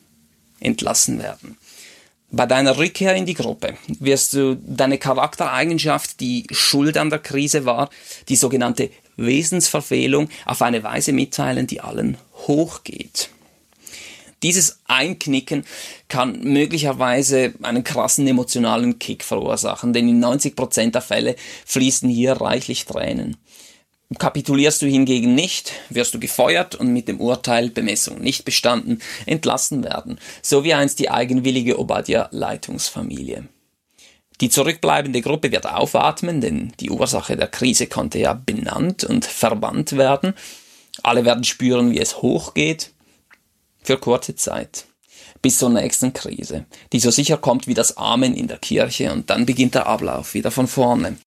entlassen 0.59 1.21
werden. 1.21 1.57
Bei 2.33 2.45
deiner 2.45 2.77
Rückkehr 2.77 3.13
in 3.15 3.25
die 3.25 3.33
Gruppe 3.33 3.73
wirst 3.99 4.33
du 4.33 4.55
deine 4.55 4.97
Charaktereigenschaft, 4.97 6.21
die 6.21 6.47
Schuld 6.51 6.97
an 6.97 7.09
der 7.09 7.19
Krise 7.19 7.65
war, 7.65 7.89
die 8.29 8.37
sogenannte 8.37 8.89
Wesensverfehlung, 9.25 10.29
auf 10.45 10.61
eine 10.61 10.83
Weise 10.83 11.13
mitteilen, 11.13 11.67
die 11.67 11.81
allen 11.81 12.17
hochgeht. 12.47 13.29
Dieses 14.43 14.79
Einknicken 14.85 15.65
kann 16.07 16.41
möglicherweise 16.41 17.53
einen 17.61 17.83
krassen 17.83 18.25
emotionalen 18.27 18.97
Kick 18.97 19.23
verursachen, 19.23 19.93
denn 19.93 20.09
in 20.09 20.23
90% 20.23 20.91
der 20.91 21.01
Fälle 21.01 21.35
fließen 21.65 22.09
hier 22.09 22.33
reichlich 22.33 22.85
Tränen. 22.85 23.37
Kapitulierst 24.17 24.81
du 24.81 24.87
hingegen 24.87 25.35
nicht, 25.35 25.71
wirst 25.89 26.13
du 26.13 26.19
gefeuert 26.19 26.75
und 26.75 26.91
mit 26.91 27.07
dem 27.07 27.21
Urteil 27.21 27.69
Bemessung 27.69 28.19
nicht 28.19 28.43
bestanden 28.43 29.01
entlassen 29.25 29.83
werden, 29.83 30.19
so 30.41 30.63
wie 30.63 30.73
einst 30.73 30.99
die 30.99 31.09
eigenwillige 31.09 31.79
Obadiah-Leitungsfamilie. 31.79 33.47
Die 34.41 34.49
zurückbleibende 34.49 35.21
Gruppe 35.21 35.51
wird 35.51 35.67
aufatmen, 35.67 36.41
denn 36.41 36.73
die 36.79 36.89
Ursache 36.89 37.37
der 37.37 37.47
Krise 37.47 37.85
konnte 37.85 38.17
ja 38.17 38.33
benannt 38.33 39.03
und 39.03 39.23
verbannt 39.23 39.93
werden. 39.93 40.33
Alle 41.03 41.25
werden 41.25 41.43
spüren, 41.43 41.91
wie 41.91 41.99
es 41.99 42.23
hochgeht, 42.23 42.91
für 43.83 43.97
kurze 43.97 44.35
Zeit, 44.35 44.85
bis 45.43 45.59
zur 45.59 45.69
nächsten 45.69 46.13
Krise, 46.13 46.65
die 46.91 46.99
so 46.99 47.11
sicher 47.11 47.37
kommt 47.37 47.67
wie 47.67 47.75
das 47.75 47.97
Amen 47.97 48.35
in 48.35 48.47
der 48.47 48.57
Kirche 48.57 49.11
und 49.11 49.29
dann 49.29 49.45
beginnt 49.45 49.75
der 49.75 49.85
Ablauf 49.85 50.33
wieder 50.33 50.49
von 50.49 50.67
vorne. 50.67 51.17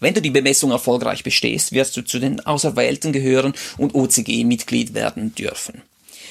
Wenn 0.00 0.14
du 0.14 0.20
die 0.20 0.30
Bemessung 0.30 0.72
erfolgreich 0.72 1.22
bestehst, 1.22 1.70
wirst 1.70 1.96
du 1.96 2.02
zu 2.02 2.18
den 2.18 2.44
Auserwählten 2.44 3.12
gehören 3.12 3.54
und 3.78 3.94
OCG-Mitglied 3.94 4.94
werden 4.94 5.32
dürfen. 5.36 5.82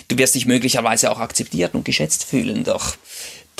Du 0.09 0.17
wirst 0.17 0.35
dich 0.35 0.45
möglicherweise 0.45 1.09
auch 1.09 1.19
akzeptiert 1.19 1.73
und 1.73 1.85
geschätzt 1.85 2.25
fühlen, 2.25 2.65
doch 2.65 2.97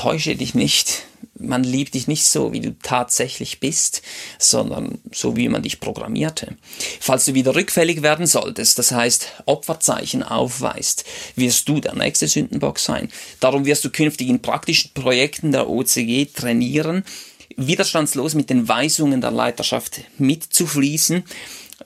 täusche 0.02 0.36
dich 0.36 0.56
nicht. 0.56 1.04
Man 1.38 1.64
liebt 1.64 1.94
dich 1.94 2.08
nicht 2.08 2.26
so, 2.26 2.54
wie 2.54 2.60
du 2.60 2.76
tatsächlich 2.80 3.60
bist, 3.60 4.02
sondern 4.40 5.00
so, 5.12 5.36
wie 5.36 5.48
man 5.48 5.62
dich 5.62 5.80
programmierte. 5.80 6.56
Falls 7.00 7.26
du 7.26 7.36
wieder 7.36 7.54
rückfällig 7.54 8.02
werden 8.02 8.26
solltest, 8.26 8.80
das 8.80 8.92
heißt 8.92 9.28
Opferzeichen 9.46 10.24
aufweist, 10.24 11.06
wirst 11.36 11.70
du 11.70 11.80
der 11.80 11.94
nächste 11.94 12.28
Sündenbock 12.28 12.80
sein. 12.80 13.10
Darum 13.40 13.66
wirst 13.66 13.86
du 13.86 13.92
künftig 13.92 14.28
in 14.30 14.42
praktischen 14.42 14.92
Projekten 14.96 15.52
der 15.52 15.70
OCG 15.70 16.26
trainieren, 16.34 17.04
widerstandslos 17.56 18.34
mit 18.34 18.50
den 18.50 18.68
Weisungen 18.68 19.22
der 19.22 19.32
Leiterschaft 19.32 20.02
mitzufließen, 20.18 21.24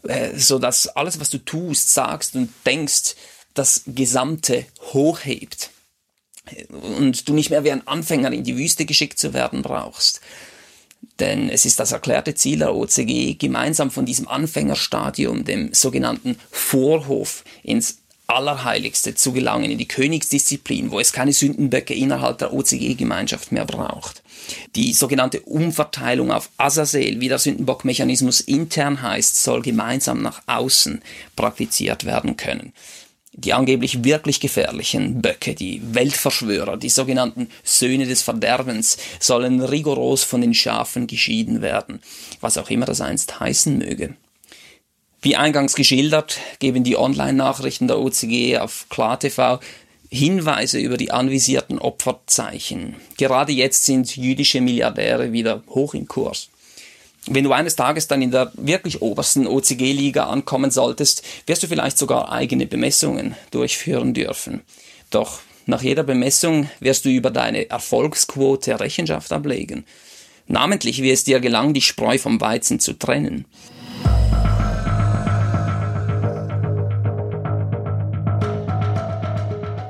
äh, 0.04 0.38
so 0.38 0.58
dass 0.58 0.88
alles, 0.88 1.20
was 1.20 1.30
du 1.30 1.40
tust, 1.40 1.94
sagst 1.94 2.36
und 2.36 2.50
denkst, 2.66 3.16
das 3.54 3.84
Gesamte 3.86 4.66
hochhebt 4.94 5.70
und 6.72 7.28
du 7.28 7.34
nicht 7.34 7.50
mehr 7.50 7.64
wie 7.64 7.72
ein 7.72 7.88
Anfänger 7.88 8.32
in 8.32 8.44
die 8.44 8.58
Wüste 8.58 8.86
geschickt 8.86 9.20
zu 9.20 9.34
werden 9.34 9.62
brauchst. 9.62 10.22
Denn 11.20 11.50
es 11.50 11.66
ist 11.66 11.80
das 11.80 11.92
erklärte 11.92 12.36
Ziel 12.36 12.60
der 12.60 12.76
OCG, 12.76 13.36
gemeinsam 13.36 13.92
von 13.92 14.06
diesem 14.06 14.28
Anfängerstadium, 14.28 15.46
dem 15.46 15.74
sogenannten 15.74 16.38
Vorhof, 16.52 17.44
ins 17.64 18.00
Allerheiligste 18.28 19.14
zu 19.14 19.34
gelangen, 19.34 19.70
in 19.70 19.78
die 19.78 19.88
Königsdisziplin, 19.88 20.90
wo 20.90 21.00
es 21.00 21.14
keine 21.14 21.32
Sündenböcke 21.32 21.94
innerhalb 21.94 22.40
der 22.40 22.54
OCG-Gemeinschaft 22.54 23.52
mehr 23.52 23.66
braucht. 23.66 24.24
Die 24.76 24.94
sogenannte 24.94 25.42
Umverteilung 25.42 26.32
auf 26.32 26.50
Azazel, 26.58 27.22
wie 27.22 27.30
der 27.30 27.38
Sündenbockmechanismus 27.38 28.42
intern 28.42 29.02
heißt, 29.04 29.44
soll 29.44 29.62
gemeinsam 29.62 30.24
nach 30.24 30.42
außen 30.48 31.02
praktiziert 31.36 32.06
werden 32.06 32.36
können 32.36 32.74
die 33.38 33.54
angeblich 33.54 34.04
wirklich 34.04 34.40
gefährlichen 34.40 35.22
Böcke, 35.22 35.56
die 35.56 35.82
Weltverschwörer, 35.94 36.78
die 36.78 36.90
sogenannten 36.90 37.50
Söhne 37.64 38.06
des 38.06 38.22
Verderbens, 38.22 38.98
sollen 39.20 39.62
rigoros 39.62 40.24
von 40.24 40.42
den 40.42 40.54
Schafen 40.54 41.08
geschieden 41.08 41.62
werden, 41.62 42.02
was 42.40 42.58
auch 42.58 42.70
immer 42.70 42.86
das 42.86 43.02
einst 43.02 43.40
heißen 43.40 43.78
möge. 43.78 44.16
Wie 45.22 45.36
eingangs 45.36 45.76
geschildert, 45.76 46.38
geben 46.60 46.84
die 46.84 46.98
Online-Nachrichten 46.98 47.88
der 47.88 48.00
OCG 48.00 48.58
auf 48.60 48.86
KlarTV 48.90 49.60
Hinweise 50.10 50.80
über 50.80 50.98
die 50.98 51.12
anvisierten 51.12 51.80
Opferzeichen. 51.80 52.96
Gerade 53.18 53.52
jetzt 53.52 53.86
sind 53.86 54.16
jüdische 54.16 54.62
Milliardäre 54.62 55.32
wieder 55.34 55.64
hoch 55.68 55.94
im 55.94 56.08
Kurs. 56.08 56.50
Wenn 57.28 57.44
du 57.44 57.54
eines 57.54 57.76
Tages 57.76 58.08
dann 58.08 58.22
in 58.22 58.30
der 58.30 58.52
wirklich 58.54 59.02
obersten 59.02 59.48
OCG-Liga 59.48 60.26
ankommen 60.28 60.70
solltest, 60.70 61.24
wirst 61.48 61.64
du 61.64 61.68
vielleicht 61.68 61.98
sogar 61.98 62.32
eigene 62.32 62.68
Bemessungen 62.68 63.36
durchführen 63.50 64.14
dürfen. 64.14 64.62
Doch 65.10 65.40
nach 65.66 65.82
jeder 65.82 66.04
Bemessung 66.04 66.70
wirst 66.80 67.04
du 67.06 67.10
über 67.10 67.32
deine 67.32 67.68
Erfolgsquote 67.68 68.80
Rechenschaft 68.80 69.32
ablegen. 69.34 69.86
Namentlich, 70.48 71.02
wie 71.02 71.10
es 71.10 71.24
dir 71.24 71.40
gelang, 71.40 71.74
die 71.74 71.82
Spreu 71.82 72.20
vom 72.20 72.40
Weizen 72.40 72.80
zu 72.80 72.94
trennen. 72.94 73.46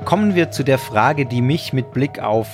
Kommen 0.06 0.34
wir 0.34 0.50
zu 0.52 0.62
der 0.62 0.78
Frage, 0.78 1.26
die 1.26 1.42
mich 1.42 1.74
mit 1.74 1.92
Blick 1.92 2.18
auf 2.18 2.48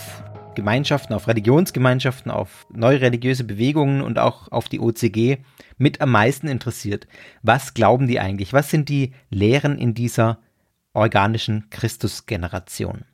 Gemeinschaften, 0.54 1.14
auf 1.14 1.28
Religionsgemeinschaften, 1.28 2.30
auf 2.30 2.66
neue 2.72 3.00
religiöse 3.00 3.44
Bewegungen 3.44 4.02
und 4.02 4.18
auch 4.18 4.50
auf 4.50 4.68
die 4.68 4.80
OCG 4.80 5.38
mit 5.78 6.00
am 6.00 6.10
meisten 6.10 6.48
interessiert. 6.48 7.06
Was 7.42 7.74
glauben 7.74 8.06
die 8.06 8.20
eigentlich? 8.20 8.52
Was 8.52 8.70
sind 8.70 8.88
die 8.88 9.12
Lehren 9.30 9.78
in 9.78 9.94
dieser 9.94 10.38
organischen 10.92 11.68
Christusgeneration? 11.70 13.04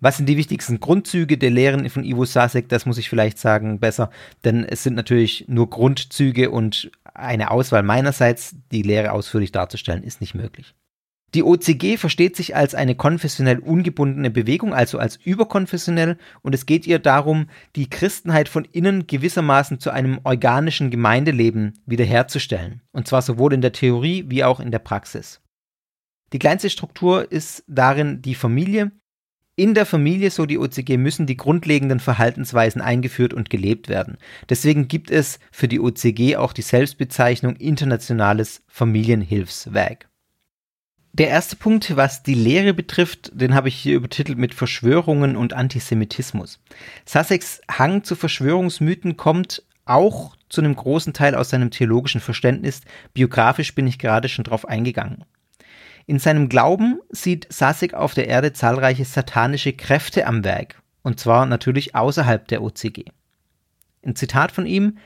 Was 0.00 0.18
sind 0.18 0.28
die 0.28 0.36
wichtigsten 0.36 0.80
Grundzüge 0.80 1.38
der 1.38 1.50
Lehren 1.50 1.88
von 1.88 2.04
Ivo 2.04 2.26
Sasek? 2.26 2.68
Das 2.68 2.84
muss 2.84 2.98
ich 2.98 3.08
vielleicht 3.08 3.38
sagen 3.38 3.80
besser, 3.80 4.10
denn 4.44 4.64
es 4.64 4.82
sind 4.82 4.96
natürlich 4.96 5.46
nur 5.48 5.70
Grundzüge 5.70 6.50
und 6.50 6.90
eine 7.14 7.50
Auswahl 7.50 7.82
meinerseits, 7.82 8.54
die 8.70 8.82
Lehre 8.82 9.12
ausführlich 9.12 9.52
darzustellen, 9.52 10.02
ist 10.02 10.20
nicht 10.20 10.34
möglich. 10.34 10.74
Die 11.34 11.42
OCG 11.42 11.96
versteht 11.96 12.36
sich 12.36 12.54
als 12.54 12.76
eine 12.76 12.94
konfessionell 12.94 13.58
ungebundene 13.58 14.30
Bewegung, 14.30 14.72
also 14.72 14.98
als 14.98 15.16
überkonfessionell, 15.16 16.16
und 16.42 16.54
es 16.54 16.64
geht 16.64 16.86
ihr 16.86 17.00
darum, 17.00 17.48
die 17.74 17.90
Christenheit 17.90 18.48
von 18.48 18.64
innen 18.64 19.08
gewissermaßen 19.08 19.80
zu 19.80 19.90
einem 19.90 20.20
organischen 20.22 20.90
Gemeindeleben 20.90 21.80
wiederherzustellen, 21.86 22.82
und 22.92 23.08
zwar 23.08 23.20
sowohl 23.20 23.52
in 23.52 23.62
der 23.62 23.72
Theorie 23.72 24.26
wie 24.28 24.44
auch 24.44 24.60
in 24.60 24.70
der 24.70 24.78
Praxis. 24.78 25.40
Die 26.32 26.38
kleinste 26.38 26.70
Struktur 26.70 27.30
ist 27.32 27.64
darin 27.66 28.22
die 28.22 28.36
Familie. 28.36 28.92
In 29.56 29.74
der 29.74 29.86
Familie, 29.86 30.30
so 30.30 30.46
die 30.46 30.58
OCG, 30.58 30.96
müssen 30.96 31.26
die 31.26 31.36
grundlegenden 31.36 31.98
Verhaltensweisen 31.98 32.80
eingeführt 32.80 33.34
und 33.34 33.50
gelebt 33.50 33.88
werden. 33.88 34.18
Deswegen 34.48 34.86
gibt 34.86 35.10
es 35.10 35.40
für 35.52 35.68
die 35.68 35.80
OCG 35.80 36.36
auch 36.36 36.52
die 36.52 36.62
Selbstbezeichnung 36.62 37.56
Internationales 37.56 38.62
Familienhilfswerk. 38.66 40.08
Der 41.16 41.28
erste 41.28 41.54
Punkt, 41.54 41.96
was 41.96 42.24
die 42.24 42.34
Lehre 42.34 42.74
betrifft, 42.74 43.30
den 43.32 43.54
habe 43.54 43.68
ich 43.68 43.76
hier 43.76 43.94
übertitelt 43.94 44.36
mit 44.36 44.52
Verschwörungen 44.52 45.36
und 45.36 45.52
Antisemitismus. 45.52 46.58
Sussex 47.06 47.60
Hang 47.70 48.02
zu 48.02 48.16
Verschwörungsmythen 48.16 49.16
kommt 49.16 49.62
auch 49.84 50.34
zu 50.48 50.60
einem 50.60 50.74
großen 50.74 51.12
Teil 51.12 51.36
aus 51.36 51.50
seinem 51.50 51.70
theologischen 51.70 52.20
Verständnis. 52.20 52.80
Biografisch 53.12 53.76
bin 53.76 53.86
ich 53.86 54.00
gerade 54.00 54.28
schon 54.28 54.42
drauf 54.42 54.66
eingegangen. 54.66 55.24
In 56.06 56.18
seinem 56.18 56.48
Glauben 56.48 56.98
sieht 57.10 57.46
Sussex 57.48 57.94
auf 57.94 58.14
der 58.14 58.26
Erde 58.26 58.52
zahlreiche 58.52 59.04
satanische 59.04 59.72
Kräfte 59.72 60.26
am 60.26 60.42
Werk, 60.42 60.82
und 61.02 61.20
zwar 61.20 61.46
natürlich 61.46 61.94
außerhalb 61.94 62.48
der 62.48 62.60
OCG. 62.60 63.04
Ein 64.04 64.16
Zitat 64.16 64.50
von 64.50 64.66
ihm, 64.66 64.98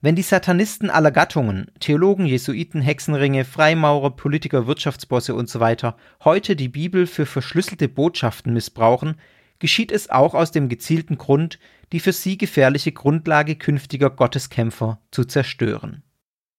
wenn 0.00 0.16
die 0.16 0.22
Satanisten 0.22 0.90
aller 0.90 1.10
Gattungen, 1.10 1.70
Theologen, 1.78 2.26
Jesuiten, 2.26 2.80
Hexenringe, 2.80 3.44
Freimaurer, 3.44 4.10
Politiker, 4.10 4.66
Wirtschaftsbosse 4.66 5.34
usw. 5.34 5.92
heute 6.24 6.56
die 6.56 6.68
Bibel 6.68 7.06
für 7.06 7.26
verschlüsselte 7.26 7.88
Botschaften 7.88 8.52
missbrauchen, 8.52 9.16
geschieht 9.58 9.92
es 9.92 10.08
auch 10.08 10.34
aus 10.34 10.52
dem 10.52 10.68
gezielten 10.68 11.18
Grund, 11.18 11.58
die 11.92 12.00
für 12.00 12.12
sie 12.12 12.38
gefährliche 12.38 12.92
Grundlage 12.92 13.56
künftiger 13.56 14.10
Gotteskämpfer 14.10 15.00
zu 15.10 15.24
zerstören 15.24 16.02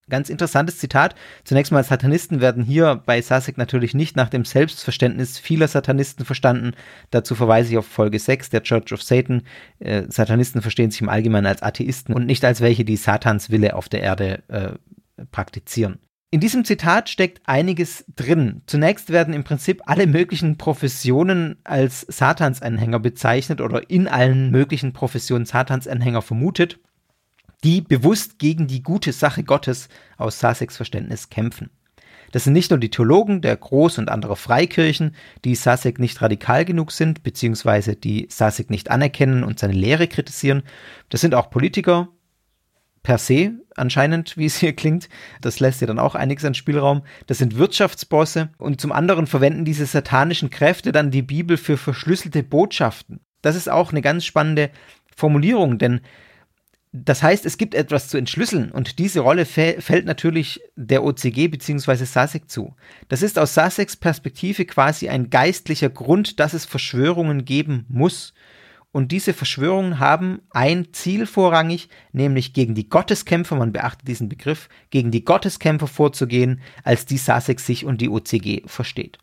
Ganz 0.09 0.29
interessantes 0.29 0.77
Zitat. 0.77 1.15
Zunächst 1.43 1.71
mal, 1.71 1.83
Satanisten 1.83 2.41
werden 2.41 2.63
hier 2.63 3.01
bei 3.05 3.21
Sasek 3.21 3.57
natürlich 3.57 3.93
nicht 3.93 4.15
nach 4.15 4.29
dem 4.29 4.45
Selbstverständnis 4.45 5.37
vieler 5.37 5.67
Satanisten 5.67 6.25
verstanden. 6.25 6.73
Dazu 7.11 7.35
verweise 7.35 7.71
ich 7.71 7.77
auf 7.77 7.85
Folge 7.85 8.19
6 8.19 8.49
der 8.49 8.63
Church 8.63 8.91
of 8.93 9.03
Satan. 9.03 9.43
Äh, 9.79 10.03
Satanisten 10.09 10.61
verstehen 10.61 10.91
sich 10.91 11.01
im 11.01 11.09
Allgemeinen 11.09 11.45
als 11.45 11.61
Atheisten 11.61 12.13
und 12.13 12.25
nicht 12.25 12.43
als 12.43 12.61
welche, 12.61 12.83
die 12.83 12.97
Satans 12.97 13.51
Wille 13.51 13.75
auf 13.75 13.89
der 13.89 14.01
Erde 14.01 14.43
äh, 14.47 14.71
praktizieren. 15.31 15.99
In 16.33 16.39
diesem 16.39 16.63
Zitat 16.63 17.09
steckt 17.09 17.41
einiges 17.45 18.05
drin. 18.15 18.61
Zunächst 18.65 19.11
werden 19.11 19.33
im 19.33 19.43
Prinzip 19.43 19.81
alle 19.85 20.07
möglichen 20.07 20.57
Professionen 20.57 21.57
als 21.65 22.05
Satansanhänger 22.07 22.99
bezeichnet 22.99 23.59
oder 23.59 23.89
in 23.89 24.07
allen 24.07 24.49
möglichen 24.49 24.93
Professionen 24.93 25.45
Satansanhänger 25.45 26.21
vermutet 26.21 26.79
die 27.63 27.81
bewusst 27.81 28.39
gegen 28.39 28.67
die 28.67 28.83
gute 28.83 29.11
Sache 29.11 29.43
Gottes 29.43 29.89
aus 30.17 30.39
Saseks 30.39 30.77
Verständnis 30.77 31.29
kämpfen. 31.29 31.69
Das 32.31 32.45
sind 32.45 32.53
nicht 32.53 32.71
nur 32.71 32.79
die 32.79 32.89
Theologen 32.89 33.41
der 33.41 33.59
Groß- 33.59 33.99
und 33.99 34.09
anderer 34.09 34.37
Freikirchen, 34.37 35.15
die 35.43 35.55
Sasek 35.55 35.99
nicht 35.99 36.21
radikal 36.21 36.63
genug 36.63 36.91
sind, 36.91 37.23
beziehungsweise 37.23 37.95
die 37.95 38.27
Sasek 38.29 38.69
nicht 38.69 38.89
anerkennen 38.89 39.43
und 39.43 39.59
seine 39.59 39.73
Lehre 39.73 40.07
kritisieren. 40.07 40.63
Das 41.09 41.21
sind 41.21 41.35
auch 41.35 41.49
Politiker, 41.49 42.07
per 43.03 43.17
se 43.17 43.53
anscheinend, 43.75 44.37
wie 44.37 44.45
es 44.45 44.57
hier 44.57 44.73
klingt. 44.73 45.09
Das 45.41 45.59
lässt 45.59 45.81
ja 45.81 45.87
dann 45.87 45.99
auch 45.99 46.15
einiges 46.15 46.45
an 46.45 46.53
Spielraum. 46.53 47.03
Das 47.27 47.39
sind 47.39 47.57
Wirtschaftsbosse 47.57 48.49
und 48.57 48.79
zum 48.79 48.91
anderen 48.91 49.27
verwenden 49.27 49.65
diese 49.65 49.85
satanischen 49.85 50.49
Kräfte 50.49 50.91
dann 50.91 51.11
die 51.11 51.23
Bibel 51.23 51.57
für 51.57 51.77
verschlüsselte 51.77 52.43
Botschaften. 52.43 53.21
Das 53.41 53.55
ist 53.55 53.69
auch 53.69 53.91
eine 53.91 54.01
ganz 54.01 54.23
spannende 54.23 54.69
Formulierung, 55.15 55.79
denn 55.79 56.01
das 56.93 57.23
heißt, 57.23 57.45
es 57.45 57.57
gibt 57.57 57.73
etwas 57.73 58.09
zu 58.09 58.17
entschlüsseln 58.17 58.69
und 58.69 58.99
diese 58.99 59.21
Rolle 59.21 59.45
fällt 59.45 60.05
natürlich 60.05 60.59
der 60.75 61.03
OCG 61.05 61.47
bzw. 61.47 62.03
SASEC 62.03 62.49
zu. 62.49 62.75
Das 63.07 63.21
ist 63.21 63.39
aus 63.39 63.53
SASECs 63.53 63.95
Perspektive 63.95 64.65
quasi 64.65 65.07
ein 65.07 65.29
geistlicher 65.29 65.89
Grund, 65.89 66.41
dass 66.41 66.53
es 66.53 66.65
Verschwörungen 66.65 67.45
geben 67.45 67.85
muss. 67.87 68.33
Und 68.91 69.13
diese 69.13 69.33
Verschwörungen 69.33 69.99
haben 69.99 70.41
ein 70.49 70.91
Ziel 70.91 71.25
vorrangig, 71.25 71.87
nämlich 72.11 72.51
gegen 72.51 72.75
die 72.75 72.89
Gotteskämpfer, 72.89 73.55
man 73.55 73.71
beachtet 73.71 74.09
diesen 74.09 74.27
Begriff, 74.27 74.67
gegen 74.89 75.11
die 75.11 75.23
Gotteskämpfer 75.23 75.87
vorzugehen, 75.87 76.59
als 76.83 77.05
die 77.05 77.17
SASEC 77.17 77.61
sich 77.61 77.85
und 77.85 78.01
die 78.01 78.09
OCG 78.09 78.63
versteht. 78.65 79.17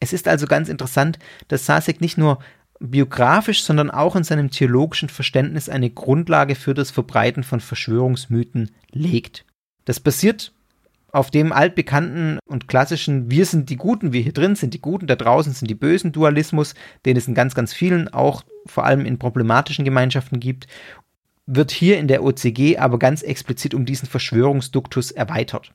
Es 0.00 0.14
ist 0.14 0.28
also 0.28 0.46
ganz 0.46 0.70
interessant, 0.70 1.18
dass 1.48 1.66
SASEC 1.66 2.00
nicht 2.00 2.16
nur 2.16 2.38
biografisch, 2.80 3.62
sondern 3.62 3.90
auch 3.90 4.16
in 4.16 4.24
seinem 4.24 4.50
theologischen 4.50 5.08
Verständnis 5.08 5.68
eine 5.68 5.90
Grundlage 5.90 6.54
für 6.54 6.74
das 6.74 6.90
Verbreiten 6.90 7.42
von 7.42 7.60
Verschwörungsmythen 7.60 8.70
legt. 8.90 9.44
Das 9.84 10.00
basiert 10.00 10.52
auf 11.12 11.30
dem 11.30 11.52
altbekannten 11.52 12.38
und 12.46 12.68
klassischen 12.68 13.30
Wir 13.30 13.46
sind 13.46 13.70
die 13.70 13.76
Guten, 13.76 14.12
wir 14.12 14.20
hier 14.20 14.34
drin 14.34 14.56
sind 14.56 14.74
die 14.74 14.80
Guten, 14.80 15.06
da 15.06 15.16
draußen 15.16 15.52
sind 15.52 15.70
die 15.70 15.74
Bösen 15.74 16.12
Dualismus, 16.12 16.74
den 17.06 17.16
es 17.16 17.28
in 17.28 17.34
ganz, 17.34 17.54
ganz 17.54 17.72
vielen, 17.72 18.08
auch 18.08 18.42
vor 18.66 18.84
allem 18.84 19.06
in 19.06 19.18
problematischen 19.18 19.84
Gemeinschaften 19.84 20.40
gibt, 20.40 20.66
wird 21.46 21.70
hier 21.70 21.98
in 21.98 22.08
der 22.08 22.22
OCG 22.22 22.76
aber 22.78 22.98
ganz 22.98 23.22
explizit 23.22 23.72
um 23.72 23.86
diesen 23.86 24.08
Verschwörungsduktus 24.08 25.12
erweitert. 25.12 25.72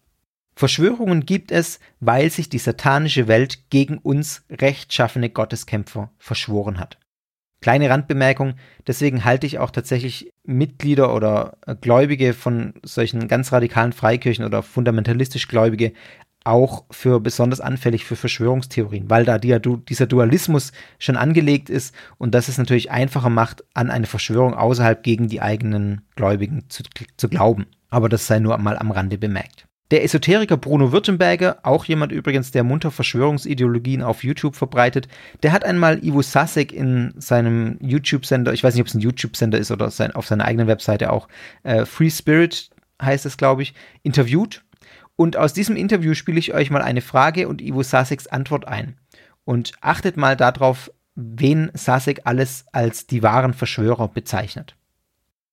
Verschwörungen 0.62 1.26
gibt 1.26 1.52
es, 1.52 1.80
weil 2.02 2.30
sich 2.30 2.48
die 2.48 2.60
satanische 2.60 3.28
Welt 3.28 3.72
gegen 3.72 3.98
uns 3.98 4.44
rechtschaffene 4.52 5.32
Gotteskämpfer 5.32 6.12
verschworen 6.20 6.80
hat. 6.80 7.00
Kleine 7.62 7.90
Randbemerkung, 7.90 8.54
deswegen 8.86 9.26
halte 9.26 9.48
ich 9.48 9.58
auch 9.58 9.72
tatsächlich 9.72 10.32
Mitglieder 10.44 11.16
oder 11.16 11.58
äh, 11.66 11.74
Gläubige 11.74 12.36
von 12.36 12.76
solchen 12.84 13.28
ganz 13.28 13.52
radikalen 13.52 13.92
Freikirchen 13.92 14.46
oder 14.46 14.62
fundamentalistisch 14.62 15.48
Gläubige 15.48 15.94
auch 16.44 16.86
für 16.92 17.20
besonders 17.20 17.60
anfällig 17.60 18.06
für 18.06 18.16
Verschwörungstheorien, 18.16 19.10
weil 19.10 19.26
da 19.26 19.40
dieser 19.40 20.06
Dualismus 20.06 20.74
schon 21.00 21.18
angelegt 21.18 21.72
ist 21.72 21.96
und 22.20 22.36
das 22.36 22.50
es 22.50 22.60
natürlich 22.60 22.92
einfacher 22.92 23.32
macht, 23.32 23.64
an 23.74 23.90
eine 23.90 24.06
Verschwörung 24.06 24.54
außerhalb 24.54 25.02
gegen 25.02 25.28
die 25.28 25.42
eigenen 25.42 26.02
Gläubigen 26.16 26.66
zu, 26.70 26.84
zu 27.18 27.30
glauben. 27.30 27.66
Aber 27.90 28.10
das 28.10 28.28
sei 28.28 28.38
nur 28.38 28.56
mal 28.60 28.78
am 28.78 28.92
Rande 28.92 29.18
bemerkt. 29.18 29.66
Der 29.92 30.06
Esoteriker 30.06 30.56
Bruno 30.56 30.94
Württemberger, 30.94 31.60
auch 31.64 31.84
jemand 31.84 32.14
übrigens, 32.14 32.52
der 32.52 32.64
munter 32.64 32.92
Verschwörungsideologien 32.92 34.02
auf 34.02 34.24
YouTube 34.24 34.56
verbreitet, 34.56 35.10
der 35.44 35.52
hat 35.52 35.66
einmal 35.66 36.04
Ivo 36.04 36.22
Sasek 36.22 36.72
in 36.72 37.14
seinem 37.18 37.78
YouTube-Sender, 37.82 38.54
ich 38.54 38.64
weiß 38.64 38.74
nicht, 38.74 38.82
ob 38.82 38.88
es 38.88 38.94
ein 38.94 39.02
YouTube-Sender 39.02 39.58
ist 39.58 39.70
oder 39.70 39.92
sein, 39.92 40.12
auf 40.14 40.28
seiner 40.28 40.46
eigenen 40.46 40.68
Webseite 40.68 41.12
auch, 41.12 41.28
äh, 41.64 41.86
Free 41.86 42.10
Spirit 42.10 42.70
heißt 43.02 43.26
es, 43.26 43.36
glaube 43.36 43.64
ich, 43.64 43.74
interviewt. 44.02 44.64
Und 45.18 45.36
aus 45.36 45.52
diesem 45.52 45.76
Interview 45.76 46.14
spiele 46.14 46.40
ich 46.40 46.54
euch 46.54 46.72
mal 46.72 46.82
eine 46.82 47.02
Frage 47.02 47.50
und 47.50 47.62
Ivo 47.62 47.84
Saseks 47.84 48.28
Antwort 48.28 48.68
ein. 48.68 48.96
Und 49.44 49.74
achtet 49.82 50.16
mal 50.16 50.38
darauf, 50.38 50.90
wen 51.16 51.70
Sasek 51.74 52.22
alles 52.24 52.66
als 52.72 53.08
die 53.08 53.24
wahren 53.24 53.54
Verschwörer 53.54 54.08
bezeichnet. 54.08 54.78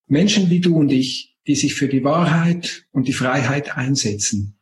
Menschen 0.07 0.49
wie 0.49 0.61
du 0.61 0.77
und 0.77 0.93
ich 0.93 1.38
die 1.49 1.57
sich 1.57 1.75
für 1.75 1.89
die 1.89 2.05
Wahrheit 2.05 2.85
und 2.93 3.09
die 3.09 3.13
Freiheit 3.13 3.77
einsetzen. 3.77 4.55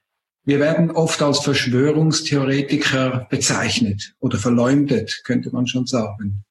Wir 0.44 0.60
werden 0.60 0.92
oft 0.92 1.20
als 1.20 1.40
Verschwörungstheoretiker 1.40 3.26
bezeichnet 3.28 4.14
oder 4.20 4.38
verleumdet, 4.38 5.22
könnte 5.24 5.50
man 5.50 5.66
schon 5.66 5.86
sagen. 5.86 6.44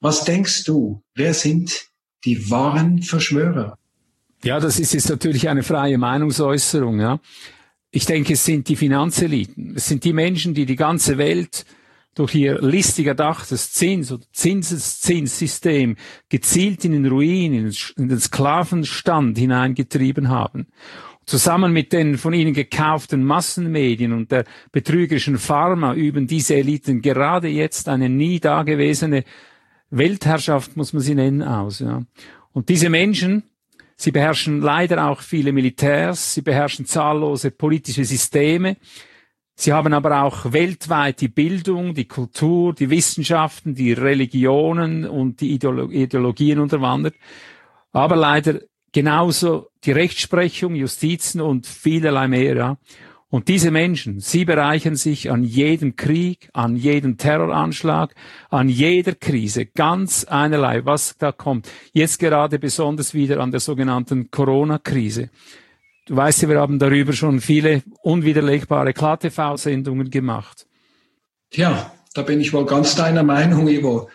Was 0.00 0.24
denkst 0.24 0.64
du, 0.64 1.02
wer 1.14 1.34
sind 1.34 1.90
die 2.24 2.50
wahren 2.50 3.02
Verschwörer? 3.02 3.78
Ja, 4.42 4.58
das 4.58 4.78
ist 4.78 4.94
jetzt 4.94 5.10
natürlich 5.10 5.48
eine 5.48 5.62
freie 5.62 5.98
Meinungsäußerung. 5.98 7.00
Ja. 7.00 7.20
Ich 7.90 8.06
denke, 8.06 8.32
es 8.32 8.44
sind 8.44 8.68
die 8.68 8.76
Finanzeliten. 8.76 9.74
Es 9.76 9.86
sind 9.86 10.04
die 10.04 10.14
Menschen, 10.14 10.54
die 10.54 10.64
die 10.64 10.76
ganze 10.76 11.18
Welt 11.18 11.66
durch 12.16 12.34
ihr 12.34 12.60
listig 12.60 13.06
erdachtes 13.06 13.72
Zins- 13.72 14.10
oder 14.10 14.24
Zinseszinssystem 14.32 15.96
gezielt 16.28 16.84
in 16.84 16.92
den 16.92 17.06
Ruin, 17.06 17.70
in 17.96 18.08
den 18.08 18.18
Sklavenstand 18.18 19.38
hineingetrieben 19.38 20.30
haben. 20.30 20.66
Zusammen 21.26 21.72
mit 21.72 21.92
den 21.92 22.18
von 22.18 22.32
ihnen 22.32 22.54
gekauften 22.54 23.22
Massenmedien 23.22 24.12
und 24.12 24.32
der 24.32 24.44
betrügerischen 24.72 25.38
Pharma 25.38 25.94
üben 25.94 26.26
diese 26.26 26.54
Eliten 26.54 27.02
gerade 27.02 27.48
jetzt 27.48 27.88
eine 27.88 28.08
nie 28.08 28.40
dagewesene 28.40 29.24
Weltherrschaft, 29.90 30.76
muss 30.76 30.92
man 30.92 31.02
sie 31.02 31.14
nennen, 31.14 31.42
aus. 31.42 31.80
Ja. 31.80 32.02
Und 32.52 32.70
diese 32.70 32.88
Menschen, 32.88 33.42
sie 33.96 34.12
beherrschen 34.12 34.62
leider 34.62 35.08
auch 35.08 35.20
viele 35.20 35.52
Militärs, 35.52 36.32
sie 36.32 36.42
beherrschen 36.42 36.86
zahllose 36.86 37.50
politische 37.50 38.04
Systeme, 38.04 38.76
Sie 39.58 39.72
haben 39.72 39.94
aber 39.94 40.22
auch 40.22 40.52
weltweit 40.52 41.22
die 41.22 41.28
Bildung, 41.28 41.94
die 41.94 42.04
Kultur, 42.04 42.74
die 42.74 42.90
Wissenschaften, 42.90 43.74
die 43.74 43.94
Religionen 43.94 45.06
und 45.06 45.40
die 45.40 45.54
Ideologien 45.54 46.60
unterwandert. 46.60 47.14
Aber 47.90 48.16
leider 48.16 48.60
genauso 48.92 49.70
die 49.84 49.92
Rechtsprechung, 49.92 50.74
Justizen 50.74 51.40
und 51.40 51.66
vielerlei 51.66 52.28
mehr. 52.28 52.56
Ja. 52.56 52.76
Und 53.28 53.48
diese 53.48 53.70
Menschen, 53.70 54.20
sie 54.20 54.44
bereichern 54.44 54.94
sich 54.94 55.30
an 55.30 55.42
jedem 55.42 55.96
Krieg, 55.96 56.50
an 56.52 56.76
jedem 56.76 57.16
Terroranschlag, 57.16 58.14
an 58.50 58.68
jeder 58.68 59.14
Krise, 59.14 59.64
ganz 59.64 60.24
einerlei, 60.24 60.84
was 60.84 61.16
da 61.16 61.32
kommt. 61.32 61.68
Jetzt 61.94 62.18
gerade 62.18 62.58
besonders 62.58 63.14
wieder 63.14 63.40
an 63.40 63.50
der 63.50 63.60
sogenannten 63.60 64.30
Corona-Krise. 64.30 65.30
Du 66.06 66.14
weißt 66.14 66.42
ja, 66.42 66.48
wir 66.48 66.60
haben 66.60 66.78
darüber 66.78 67.12
schon 67.12 67.40
viele 67.40 67.82
unwiderlegbare 68.02 68.92
KTV-Sendungen 68.92 70.08
gemacht. 70.08 70.66
Tja, 71.50 71.92
da 72.14 72.22
bin 72.22 72.40
ich 72.40 72.52
wohl 72.52 72.64
ganz 72.64 72.94
deiner 72.94 73.24
Meinung, 73.24 73.66
Ivo. 73.66 74.08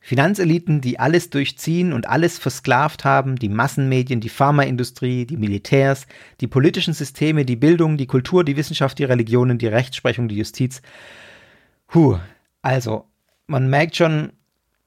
Finanzeliten, 0.00 0.82
die 0.82 1.00
alles 1.00 1.30
durchziehen 1.30 1.94
und 1.94 2.06
alles 2.06 2.38
versklavt 2.38 3.06
haben, 3.06 3.36
die 3.36 3.48
Massenmedien, 3.48 4.20
die 4.20 4.28
Pharmaindustrie, 4.28 5.24
die 5.24 5.38
Militärs, 5.38 6.06
die 6.42 6.46
politischen 6.46 6.92
Systeme, 6.92 7.46
die 7.46 7.56
Bildung, 7.56 7.96
die 7.96 8.06
Kultur, 8.06 8.44
die 8.44 8.58
Wissenschaft, 8.58 8.98
die 8.98 9.04
Religionen, 9.04 9.56
die 9.56 9.66
Rechtsprechung, 9.66 10.28
die 10.28 10.36
Justiz. 10.36 10.82
Puh, 11.86 12.18
also, 12.60 13.06
man 13.46 13.70
merkt 13.70 13.96
schon, 13.96 14.34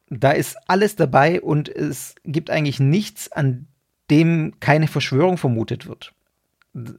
da 0.07 0.31
ist 0.31 0.55
alles 0.67 0.95
dabei 0.95 1.41
und 1.41 1.67
es 1.67 2.13
gibt 2.23 2.51
eigentlich 2.51 2.79
nichts, 2.79 3.31
an 3.31 3.65
dem 4.09 4.53
keine 4.59 4.87
Verschwörung 4.87 5.37
vermutet 5.37 5.87
wird. 5.87 6.13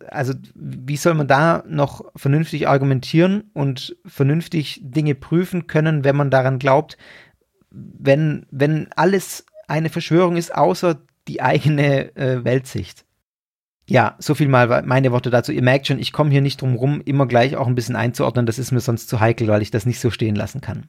Also 0.08 0.34
wie 0.54 0.96
soll 0.96 1.14
man 1.14 1.28
da 1.28 1.62
noch 1.68 2.04
vernünftig 2.16 2.66
argumentieren 2.66 3.50
und 3.52 3.96
vernünftig 4.04 4.80
Dinge 4.82 5.14
prüfen 5.14 5.66
können, 5.66 6.02
wenn 6.04 6.16
man 6.16 6.30
daran 6.30 6.58
glaubt, 6.58 6.98
wenn, 7.70 8.46
wenn 8.50 8.88
alles 8.96 9.46
eine 9.68 9.88
Verschwörung 9.88 10.36
ist, 10.36 10.54
außer 10.54 11.00
die 11.28 11.42
eigene 11.42 12.16
äh, 12.16 12.44
Weltsicht. 12.44 13.04
Ja, 13.86 14.16
so 14.18 14.34
viel 14.34 14.48
mal 14.48 14.82
meine 14.82 15.12
Worte 15.12 15.30
dazu. 15.30 15.52
Ihr 15.52 15.62
merkt 15.62 15.86
schon, 15.86 15.98
ich 15.98 16.12
komme 16.12 16.30
hier 16.30 16.42
nicht 16.42 16.60
drum 16.60 16.74
rum, 16.74 17.00
immer 17.04 17.26
gleich 17.26 17.56
auch 17.56 17.66
ein 17.66 17.74
bisschen 17.74 17.96
einzuordnen. 17.96 18.44
Das 18.44 18.58
ist 18.58 18.72
mir 18.72 18.80
sonst 18.80 19.08
zu 19.08 19.20
heikel, 19.20 19.48
weil 19.48 19.62
ich 19.62 19.70
das 19.70 19.86
nicht 19.86 20.00
so 20.00 20.10
stehen 20.10 20.34
lassen 20.34 20.60
kann. 20.60 20.88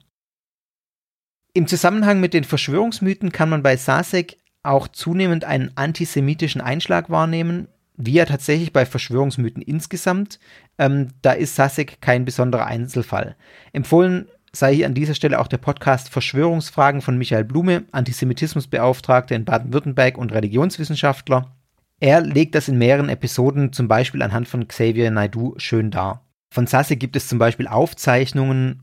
Im 1.53 1.67
Zusammenhang 1.67 2.20
mit 2.20 2.34
den 2.34 2.43
Verschwörungsmythen 2.43 3.32
kann 3.32 3.49
man 3.49 3.63
bei 3.63 3.78
Sasek 3.78 4.38
auch 4.64 4.88
zunehmend 4.88 5.45
einen 5.45 5.72
antisemitischen 5.76 6.62
Einschlag 6.62 7.10
wahrnehmen, 7.10 7.68
wie 7.95 8.14
ja 8.14 8.26
tatsächlich 8.26 8.74
bei 8.74 8.86
Verschwörungsmythen 8.86 9.62
insgesamt. 9.62 10.39
Ähm, 10.78 11.10
da 11.22 11.34
ist 11.34 11.55
Sasek 11.55 12.01
kein 12.01 12.26
besonderer 12.26 12.66
Einzelfall. 12.66 13.36
Empfohlen 13.74 14.28
sei 14.51 14.76
hier 14.76 14.86
an 14.86 14.93
dieser 14.93 15.14
Stelle 15.14 15.39
auch 15.39 15.47
der 15.47 15.57
Podcast 15.57 16.10
Verschwörungsfragen 16.10 17.01
von 17.01 17.18
Michael 17.18 17.43
Blume, 17.43 17.84
Antisemitismusbeauftragter 17.91 19.36
in 19.36 19.45
Baden-Württemberg 19.45 20.18
und 20.18 20.34
Religionswissenschaftler. 20.34 21.51
Er 21.99 22.22
legt 22.22 22.55
das 22.55 22.70
in 22.70 22.78
mehreren 22.78 23.10
Episoden 23.10 23.74
zum 23.74 23.88
Beispiel 23.88 24.22
anhand 24.22 24.47
von 24.47 24.68
Xavier 24.68 25.12
Naidu 25.12 25.53
schön 25.57 25.91
dar. 25.91 26.26
Von 26.51 26.66
Sasek 26.66 26.99
gibt 26.99 27.16
es 27.16 27.28
zum 27.28 27.38
Beispiel 27.38 27.68
Aufzeichnungen, 27.68 28.82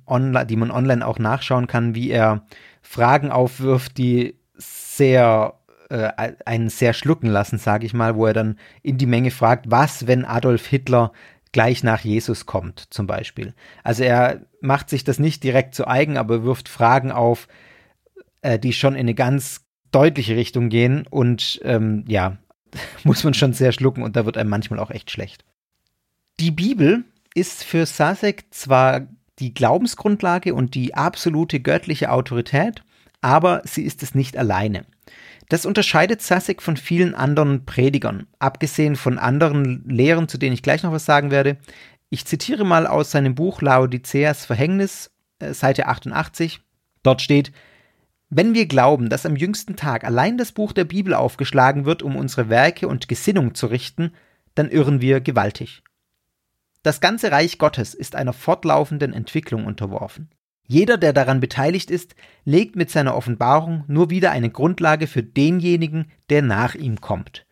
die 0.48 0.56
man 0.56 0.70
online 0.70 1.04
auch 1.04 1.18
nachschauen 1.18 1.66
kann, 1.66 1.94
wie 1.94 2.10
er 2.10 2.46
Fragen 2.82 3.32
aufwirft, 3.32 3.98
die 3.98 4.38
sehr 4.54 5.54
äh, 5.90 6.32
einen 6.44 6.68
sehr 6.68 6.92
schlucken 6.92 7.28
lassen, 7.28 7.58
sage 7.58 7.86
ich 7.86 7.94
mal, 7.94 8.16
wo 8.16 8.26
er 8.26 8.32
dann 8.32 8.58
in 8.82 8.98
die 8.98 9.06
Menge 9.06 9.30
fragt, 9.30 9.70
was, 9.70 10.06
wenn 10.06 10.24
Adolf 10.24 10.66
Hitler 10.66 11.12
gleich 11.52 11.82
nach 11.82 12.00
Jesus 12.00 12.46
kommt, 12.46 12.86
zum 12.90 13.06
Beispiel. 13.06 13.54
Also 13.82 14.02
er 14.02 14.42
macht 14.60 14.90
sich 14.90 15.04
das 15.04 15.18
nicht 15.18 15.42
direkt 15.42 15.74
zu 15.74 15.86
eigen, 15.86 16.16
aber 16.16 16.44
wirft 16.44 16.68
Fragen 16.68 17.12
auf, 17.12 17.48
äh, 18.42 18.58
die 18.58 18.72
schon 18.72 18.94
in 18.94 19.00
eine 19.00 19.14
ganz 19.14 19.64
deutliche 19.92 20.36
Richtung 20.36 20.68
gehen 20.68 21.06
und 21.08 21.60
ähm, 21.64 22.04
ja, 22.08 22.38
muss 23.04 23.24
man 23.24 23.34
schon 23.34 23.52
sehr 23.52 23.72
schlucken 23.72 24.02
und 24.02 24.16
da 24.16 24.26
wird 24.26 24.36
einem 24.36 24.50
manchmal 24.50 24.80
auch 24.80 24.90
echt 24.90 25.10
schlecht. 25.10 25.44
Die 26.40 26.50
Bibel 26.50 27.04
ist 27.34 27.64
für 27.64 27.86
Sasek 27.86 28.44
zwar 28.50 29.06
die 29.38 29.54
Glaubensgrundlage 29.54 30.54
und 30.54 30.74
die 30.74 30.94
absolute 30.94 31.60
göttliche 31.60 32.10
Autorität, 32.10 32.82
aber 33.20 33.62
sie 33.64 33.82
ist 33.82 34.02
es 34.02 34.14
nicht 34.14 34.36
alleine. 34.36 34.84
Das 35.48 35.64
unterscheidet 35.64 36.22
Sasek 36.22 36.60
von 36.60 36.76
vielen 36.76 37.14
anderen 37.14 37.64
Predigern, 37.64 38.26
abgesehen 38.38 38.96
von 38.96 39.18
anderen 39.18 39.88
Lehren, 39.88 40.28
zu 40.28 40.38
denen 40.38 40.54
ich 40.54 40.62
gleich 40.62 40.82
noch 40.82 40.92
was 40.92 41.04
sagen 41.04 41.30
werde. 41.30 41.58
Ich 42.10 42.24
zitiere 42.24 42.64
mal 42.64 42.86
aus 42.86 43.10
seinem 43.10 43.34
Buch 43.34 43.62
Laodiceas 43.62 44.44
Verhängnis, 44.44 45.12
äh, 45.38 45.52
Seite 45.52 45.86
88. 45.86 46.60
Dort 47.02 47.22
steht, 47.22 47.52
wenn 48.28 48.54
wir 48.54 48.66
glauben, 48.66 49.08
dass 49.08 49.26
am 49.26 49.36
jüngsten 49.36 49.76
Tag 49.76 50.04
allein 50.04 50.36
das 50.36 50.50
Buch 50.50 50.72
der 50.72 50.84
Bibel 50.84 51.14
aufgeschlagen 51.14 51.84
wird, 51.84 52.02
um 52.02 52.16
unsere 52.16 52.48
Werke 52.48 52.88
und 52.88 53.06
Gesinnung 53.06 53.54
zu 53.54 53.66
richten, 53.66 54.12
dann 54.56 54.68
irren 54.68 55.00
wir 55.00 55.20
gewaltig. 55.20 55.84
Das 56.82 57.00
ganze 57.00 57.30
Reich 57.30 57.58
Gottes 57.58 57.94
ist 57.94 58.16
einer 58.16 58.32
fortlaufenden 58.32 59.12
Entwicklung 59.12 59.64
unterworfen. 59.64 60.30
Jeder, 60.66 60.96
der 60.98 61.12
daran 61.12 61.40
beteiligt 61.40 61.90
ist, 61.90 62.14
legt 62.44 62.76
mit 62.76 62.90
seiner 62.90 63.14
Offenbarung 63.14 63.84
nur 63.86 64.10
wieder 64.10 64.32
eine 64.32 64.50
Grundlage 64.50 65.06
für 65.06 65.22
denjenigen, 65.22 66.10
der 66.28 66.42
nach 66.42 66.74
ihm 66.74 67.00
kommt. 67.00 67.46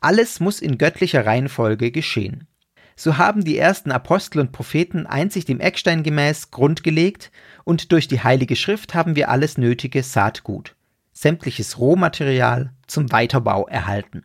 Alles 0.00 0.40
muss 0.40 0.60
in 0.60 0.78
göttlicher 0.78 1.26
Reihenfolge 1.26 1.90
geschehen. 1.90 2.46
So 2.94 3.18
haben 3.18 3.44
die 3.44 3.58
ersten 3.58 3.90
Apostel 3.90 4.40
und 4.40 4.52
Propheten 4.52 5.06
einzig 5.06 5.44
dem 5.44 5.60
Eckstein 5.60 6.02
gemäß 6.02 6.50
Grund 6.50 6.84
gelegt, 6.84 7.32
und 7.64 7.92
durch 7.92 8.08
die 8.08 8.20
Heilige 8.20 8.56
Schrift 8.56 8.94
haben 8.94 9.16
wir 9.16 9.28
alles 9.28 9.56
nötige 9.56 10.02
Saatgut, 10.02 10.74
sämtliches 11.12 11.78
Rohmaterial 11.78 12.72
zum 12.86 13.10
Weiterbau 13.10 13.66
erhalten. 13.66 14.24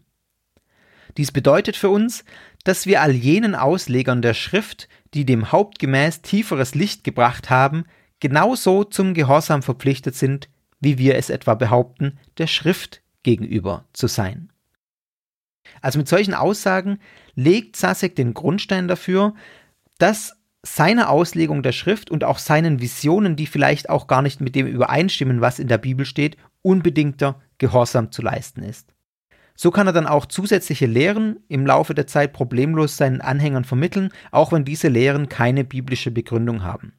Dies 1.17 1.31
bedeutet 1.31 1.75
für 1.75 1.89
uns, 1.89 2.23
dass 2.63 2.85
wir 2.85 3.01
all 3.01 3.11
jenen 3.11 3.55
Auslegern 3.55 4.21
der 4.21 4.33
Schrift, 4.33 4.89
die 5.13 5.25
dem 5.25 5.51
Haupt 5.51 5.79
gemäß 5.79 6.21
tieferes 6.21 6.75
Licht 6.75 7.03
gebracht 7.03 7.49
haben, 7.49 7.85
genauso 8.19 8.83
zum 8.83 9.13
Gehorsam 9.13 9.63
verpflichtet 9.63 10.15
sind, 10.15 10.49
wie 10.79 10.97
wir 10.97 11.15
es 11.15 11.29
etwa 11.29 11.55
behaupten, 11.55 12.19
der 12.37 12.47
Schrift 12.47 13.01
gegenüber 13.23 13.85
zu 13.93 14.07
sein. 14.07 14.51
Also 15.81 15.99
mit 15.99 16.07
solchen 16.07 16.33
Aussagen 16.33 16.99
legt 17.35 17.75
Sasek 17.75 18.15
den 18.15 18.33
Grundstein 18.33 18.87
dafür, 18.87 19.33
dass 19.97 20.33
seiner 20.63 21.09
Auslegung 21.09 21.63
der 21.63 21.71
Schrift 21.71 22.09
und 22.09 22.23
auch 22.23 22.39
seinen 22.39 22.81
Visionen, 22.81 23.35
die 23.35 23.47
vielleicht 23.47 23.89
auch 23.89 24.07
gar 24.07 24.21
nicht 24.21 24.41
mit 24.41 24.55
dem 24.55 24.67
übereinstimmen, 24.67 25.41
was 25.41 25.59
in 25.59 25.67
der 25.67 25.77
Bibel 25.77 26.05
steht, 26.05 26.37
unbedingter 26.61 27.41
Gehorsam 27.57 28.11
zu 28.11 28.21
leisten 28.21 28.63
ist. 28.63 28.93
So 29.55 29.71
kann 29.71 29.87
er 29.87 29.93
dann 29.93 30.05
auch 30.05 30.25
zusätzliche 30.27 30.85
Lehren 30.85 31.39
im 31.47 31.65
Laufe 31.65 31.95
der 31.95 32.05
Zeit 32.05 32.31
problemlos 32.31 32.97
seinen 32.97 33.21
Anhängern 33.21 33.63
vermitteln, 33.63 34.09
auch 34.31 34.51
wenn 34.51 34.65
diese 34.65 34.87
Lehren 34.87 35.29
keine 35.29 35.63
biblische 35.63 36.11
Begründung 36.11 36.63
haben. 36.63 36.93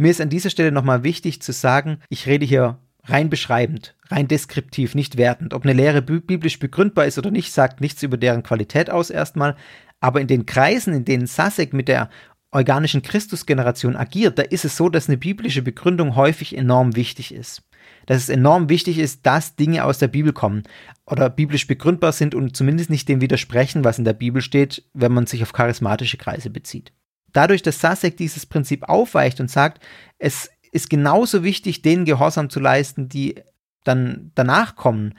Mir 0.00 0.10
ist 0.10 0.22
an 0.22 0.30
dieser 0.30 0.48
Stelle 0.48 0.72
nochmal 0.72 1.02
wichtig 1.02 1.42
zu 1.42 1.52
sagen, 1.52 1.98
ich 2.08 2.26
rede 2.26 2.46
hier 2.46 2.78
rein 3.04 3.28
beschreibend, 3.28 3.94
rein 4.08 4.28
deskriptiv, 4.28 4.94
nicht 4.94 5.18
wertend. 5.18 5.52
Ob 5.52 5.64
eine 5.64 5.74
Lehre 5.74 6.00
biblisch 6.00 6.58
begründbar 6.58 7.04
ist 7.04 7.18
oder 7.18 7.30
nicht, 7.30 7.52
sagt 7.52 7.82
nichts 7.82 8.02
über 8.02 8.16
deren 8.16 8.42
Qualität 8.42 8.88
aus 8.88 9.10
erstmal. 9.10 9.56
Aber 10.00 10.22
in 10.22 10.26
den 10.26 10.46
Kreisen, 10.46 10.94
in 10.94 11.04
denen 11.04 11.26
Sasek 11.26 11.74
mit 11.74 11.88
der 11.88 12.08
organischen 12.50 13.02
Christusgeneration 13.02 13.94
agiert, 13.94 14.38
da 14.38 14.42
ist 14.42 14.64
es 14.64 14.74
so, 14.74 14.88
dass 14.88 15.08
eine 15.08 15.18
biblische 15.18 15.60
Begründung 15.60 16.16
häufig 16.16 16.56
enorm 16.56 16.96
wichtig 16.96 17.34
ist. 17.34 17.68
Dass 18.06 18.22
es 18.22 18.30
enorm 18.30 18.70
wichtig 18.70 18.96
ist, 18.96 19.26
dass 19.26 19.54
Dinge 19.54 19.84
aus 19.84 19.98
der 19.98 20.08
Bibel 20.08 20.32
kommen 20.32 20.62
oder 21.04 21.28
biblisch 21.28 21.66
begründbar 21.66 22.12
sind 22.12 22.34
und 22.34 22.56
zumindest 22.56 22.88
nicht 22.88 23.06
dem 23.06 23.20
widersprechen, 23.20 23.84
was 23.84 23.98
in 23.98 24.06
der 24.06 24.14
Bibel 24.14 24.40
steht, 24.40 24.82
wenn 24.94 25.12
man 25.12 25.26
sich 25.26 25.42
auf 25.42 25.52
charismatische 25.52 26.16
Kreise 26.16 26.48
bezieht. 26.48 26.94
Dadurch, 27.32 27.62
dass 27.62 27.80
Sasek 27.80 28.16
dieses 28.16 28.46
Prinzip 28.46 28.88
aufweicht 28.88 29.40
und 29.40 29.50
sagt, 29.50 29.82
es 30.18 30.50
ist 30.72 30.90
genauso 30.90 31.42
wichtig, 31.42 31.82
denen 31.82 32.04
Gehorsam 32.04 32.50
zu 32.50 32.60
leisten, 32.60 33.08
die 33.08 33.36
dann 33.84 34.30
danach 34.34 34.76
kommen. 34.76 35.14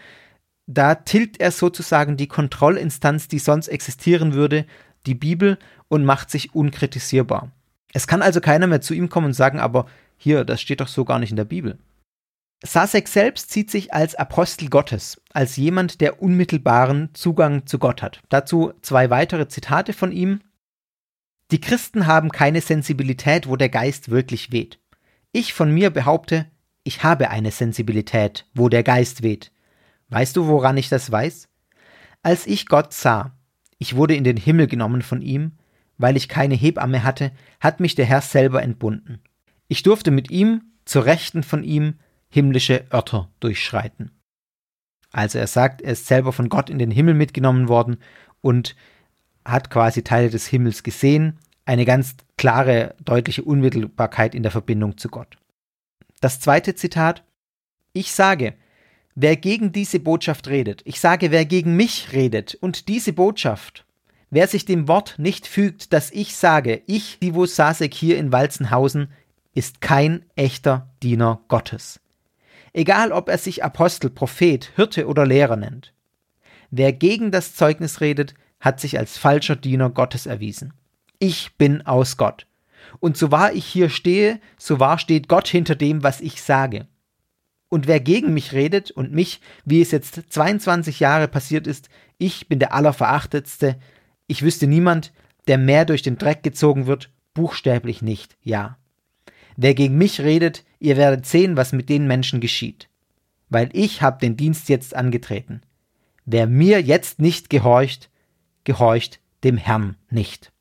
Da 0.67 0.95
tilgt 0.95 1.39
er 1.39 1.51
sozusagen 1.51 2.17
die 2.17 2.27
Kontrollinstanz, 2.27 3.27
die 3.27 3.39
sonst 3.39 3.67
existieren 3.67 4.33
würde, 4.33 4.65
die 5.05 5.15
Bibel, 5.15 5.57
und 5.87 6.05
macht 6.05 6.29
sich 6.29 6.55
unkritisierbar. 6.55 7.51
Es 7.93 8.07
kann 8.07 8.21
also 8.21 8.39
keiner 8.39 8.67
mehr 8.67 8.81
zu 8.81 8.93
ihm 8.93 9.09
kommen 9.09 9.27
und 9.27 9.33
sagen, 9.33 9.59
aber 9.59 9.87
hier, 10.17 10.45
das 10.45 10.61
steht 10.61 10.79
doch 10.79 10.87
so 10.87 11.03
gar 11.03 11.19
nicht 11.19 11.31
in 11.31 11.35
der 11.35 11.45
Bibel. 11.45 11.77
Sasek 12.63 13.07
selbst 13.07 13.51
sieht 13.51 13.71
sich 13.71 13.93
als 13.93 14.13
Apostel 14.15 14.69
Gottes, 14.69 15.19
als 15.33 15.57
jemand, 15.57 15.99
der 15.99 16.21
unmittelbaren 16.21 17.09
Zugang 17.13 17.65
zu 17.65 17.79
Gott 17.79 18.03
hat. 18.03 18.21
Dazu 18.29 18.73
zwei 18.81 19.09
weitere 19.09 19.47
Zitate 19.47 19.93
von 19.93 20.11
ihm. 20.11 20.41
Die 21.51 21.59
Christen 21.59 22.07
haben 22.07 22.29
keine 22.29 22.61
Sensibilität, 22.61 23.47
wo 23.47 23.57
der 23.57 23.67
Geist 23.67 24.09
wirklich 24.09 24.51
weht. 24.53 24.79
Ich 25.33 25.53
von 25.53 25.71
mir 25.71 25.89
behaupte, 25.89 26.49
ich 26.83 27.03
habe 27.03 27.29
eine 27.29 27.51
Sensibilität, 27.51 28.45
wo 28.53 28.69
der 28.69 28.83
Geist 28.83 29.21
weht. 29.21 29.51
Weißt 30.09 30.37
du, 30.37 30.47
woran 30.47 30.77
ich 30.77 30.87
das 30.87 31.11
weiß? 31.11 31.49
Als 32.23 32.47
ich 32.47 32.67
Gott 32.67 32.93
sah, 32.93 33.37
ich 33.77 33.95
wurde 33.95 34.15
in 34.15 34.23
den 34.23 34.37
Himmel 34.37 34.67
genommen 34.67 35.01
von 35.01 35.21
ihm, 35.21 35.53
weil 35.97 36.15
ich 36.15 36.29
keine 36.29 36.55
Hebamme 36.55 37.03
hatte, 37.03 37.31
hat 37.59 37.79
mich 37.79 37.95
der 37.95 38.05
Herr 38.05 38.21
selber 38.21 38.63
entbunden. 38.63 39.21
Ich 39.67 39.83
durfte 39.83 40.11
mit 40.11 40.31
ihm, 40.31 40.61
zur 40.85 41.05
Rechten 41.05 41.43
von 41.43 41.63
ihm, 41.63 41.95
himmlische 42.29 42.85
Örter 42.93 43.29
durchschreiten. 43.39 44.11
Also 45.11 45.37
er 45.37 45.47
sagt, 45.47 45.81
er 45.81 45.93
ist 45.93 46.07
selber 46.07 46.31
von 46.31 46.47
Gott 46.47 46.69
in 46.69 46.79
den 46.79 46.91
Himmel 46.91 47.13
mitgenommen 47.13 47.67
worden 47.67 47.97
und 48.39 48.75
hat 49.45 49.69
quasi 49.69 50.03
Teile 50.03 50.29
des 50.29 50.47
Himmels 50.47 50.83
gesehen, 50.83 51.39
eine 51.65 51.85
ganz 51.85 52.15
klare, 52.37 52.95
deutliche 53.03 53.43
Unmittelbarkeit 53.43 54.35
in 54.35 54.43
der 54.43 54.51
Verbindung 54.51 54.97
zu 54.97 55.09
Gott. 55.09 55.37
Das 56.19 56.39
zweite 56.39 56.75
Zitat. 56.75 57.23
Ich 57.93 58.13
sage, 58.13 58.53
wer 59.15 59.35
gegen 59.35 59.71
diese 59.71 59.99
Botschaft 59.99 60.47
redet, 60.47 60.81
ich 60.85 60.99
sage, 60.99 61.31
wer 61.31 61.45
gegen 61.45 61.75
mich 61.75 62.13
redet 62.13 62.55
und 62.55 62.87
diese 62.87 63.13
Botschaft, 63.13 63.85
wer 64.29 64.47
sich 64.47 64.65
dem 64.65 64.87
Wort 64.87 65.15
nicht 65.17 65.45
fügt, 65.45 65.93
das 65.93 66.11
ich 66.11 66.35
sage, 66.35 66.81
ich, 66.87 67.21
Ivo 67.21 67.45
Sasek 67.45 67.93
hier 67.93 68.17
in 68.17 68.31
Walzenhausen, 68.31 69.11
ist 69.53 69.81
kein 69.81 70.25
echter 70.35 70.89
Diener 71.03 71.41
Gottes. 71.47 71.99
Egal 72.73 73.11
ob 73.11 73.27
er 73.27 73.37
sich 73.37 73.63
Apostel, 73.63 74.09
Prophet, 74.09 74.71
Hirte 74.75 75.07
oder 75.07 75.25
Lehrer 75.25 75.57
nennt. 75.57 75.93
Wer 76.69 76.93
gegen 76.93 77.31
das 77.31 77.55
Zeugnis 77.55 77.99
redet, 77.99 78.33
hat 78.61 78.79
sich 78.79 78.97
als 78.97 79.17
falscher 79.17 79.57
Diener 79.57 79.89
Gottes 79.89 80.25
erwiesen 80.25 80.73
ich 81.21 81.55
bin 81.57 81.85
aus 81.85 82.17
Gott. 82.17 82.47
Und 82.99 83.15
so 83.15 83.31
wahr 83.31 83.53
ich 83.53 83.65
hier 83.65 83.89
stehe, 83.89 84.41
so 84.57 84.79
wahr 84.79 84.97
steht 84.97 85.29
Gott 85.29 85.47
hinter 85.47 85.75
dem, 85.75 86.03
was 86.03 86.19
ich 86.19 86.41
sage. 86.41 86.87
Und 87.69 87.87
wer 87.87 88.01
gegen 88.01 88.33
mich 88.33 88.51
redet 88.51 88.91
und 88.91 89.13
mich, 89.13 89.39
wie 89.63 89.81
es 89.81 89.91
jetzt 89.91 90.19
22 90.29 90.99
Jahre 90.99 91.27
passiert 91.27 91.67
ist, 91.67 91.89
ich 92.17 92.49
bin 92.49 92.59
der 92.59 92.73
Allerverachtetste, 92.73 93.77
ich 94.27 94.41
wüsste 94.41 94.67
niemand, 94.67 95.13
der 95.47 95.57
mehr 95.57 95.85
durch 95.85 96.01
den 96.01 96.17
Dreck 96.17 96.43
gezogen 96.43 96.87
wird, 96.87 97.11
buchstäblich 97.33 98.01
nicht, 98.01 98.35
ja. 98.41 98.77
Wer 99.55 99.75
gegen 99.75 99.97
mich 99.97 100.21
redet, 100.21 100.65
ihr 100.79 100.97
werdet 100.97 101.25
sehen, 101.27 101.55
was 101.55 101.71
mit 101.71 101.87
den 101.87 102.07
Menschen 102.07 102.41
geschieht. 102.41 102.89
Weil 103.49 103.69
ich 103.73 104.01
hab 104.01 104.19
den 104.19 104.37
Dienst 104.37 104.69
jetzt 104.69 104.95
angetreten. 104.95 105.61
Wer 106.25 106.47
mir 106.47 106.81
jetzt 106.81 107.19
nicht 107.19 107.49
gehorcht, 107.49 108.10
gehorcht 108.63 109.19
dem 109.43 109.57
Herrn 109.57 109.95
nicht 110.09 110.51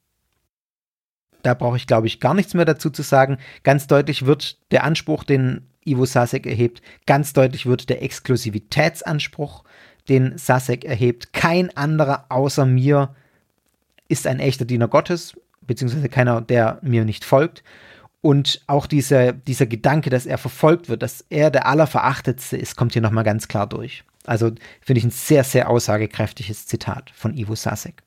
da 1.43 1.55
brauche 1.55 1.77
ich, 1.77 1.87
glaube 1.87 2.07
ich, 2.07 2.21
gar 2.21 2.35
nichts 2.35 2.55
mehr 2.55 2.65
dazu 2.65 2.91
zu 2.91 3.03
sagen. 3.03 3.39
Ganz 3.63 3.87
deutlich 3.87 4.27
wird 4.27 4.59
der 4.71 4.85
Anspruch, 4.85 5.25
den 5.25 5.67
Ivo 5.85 6.05
Sasek 6.05 6.47
erhebt, 6.47 6.83
ganz 7.07 7.33
deutlich 7.33 7.67
wird 7.67 7.89
der 7.89 8.03
Exklusivitätsanspruch, 8.03 9.65
den 10.09 10.37
Sasek 10.37 10.85
erhebt. 10.85 11.33
Kein 11.33 11.75
anderer 11.77 12.27
außer 12.29 12.67
mir 12.67 13.15
ist 14.09 14.27
ein 14.27 14.41
echter 14.41 14.65
Diener 14.65 14.89
Gottes, 14.89 15.39
beziehungsweise 15.63 16.09
keiner, 16.09 16.41
der 16.41 16.79
mir 16.83 17.05
nicht 17.05 17.25
folgt. 17.25 17.63
Und 18.21 18.63
auch 18.67 18.87
diese, 18.87 19.33
dieser 19.33 19.65
Gedanke, 19.65 20.11
dass 20.11 20.27
er 20.27 20.37
verfolgt 20.37 20.91
wird, 20.91 21.03
dass 21.03 21.25
er 21.31 21.51
der 21.51 21.67
Allerverachtetste 21.67 22.59
ist, 22.59 22.77
kommt 22.77 22.93
hier 22.93 23.01
nochmal 23.01 23.25
ganz 23.25 23.49
klar 23.49 23.67
durch. 23.67 24.05
Also 24.31 24.53
finde 24.81 24.99
ich 25.01 25.05
ein 25.05 25.11
sehr, 25.11 25.43
sehr 25.43 25.69
aussagekräftiges 25.69 26.65
Zitat 26.65 27.11
von 27.13 27.37
Ivo 27.37 27.57
Sasek. 27.57 28.05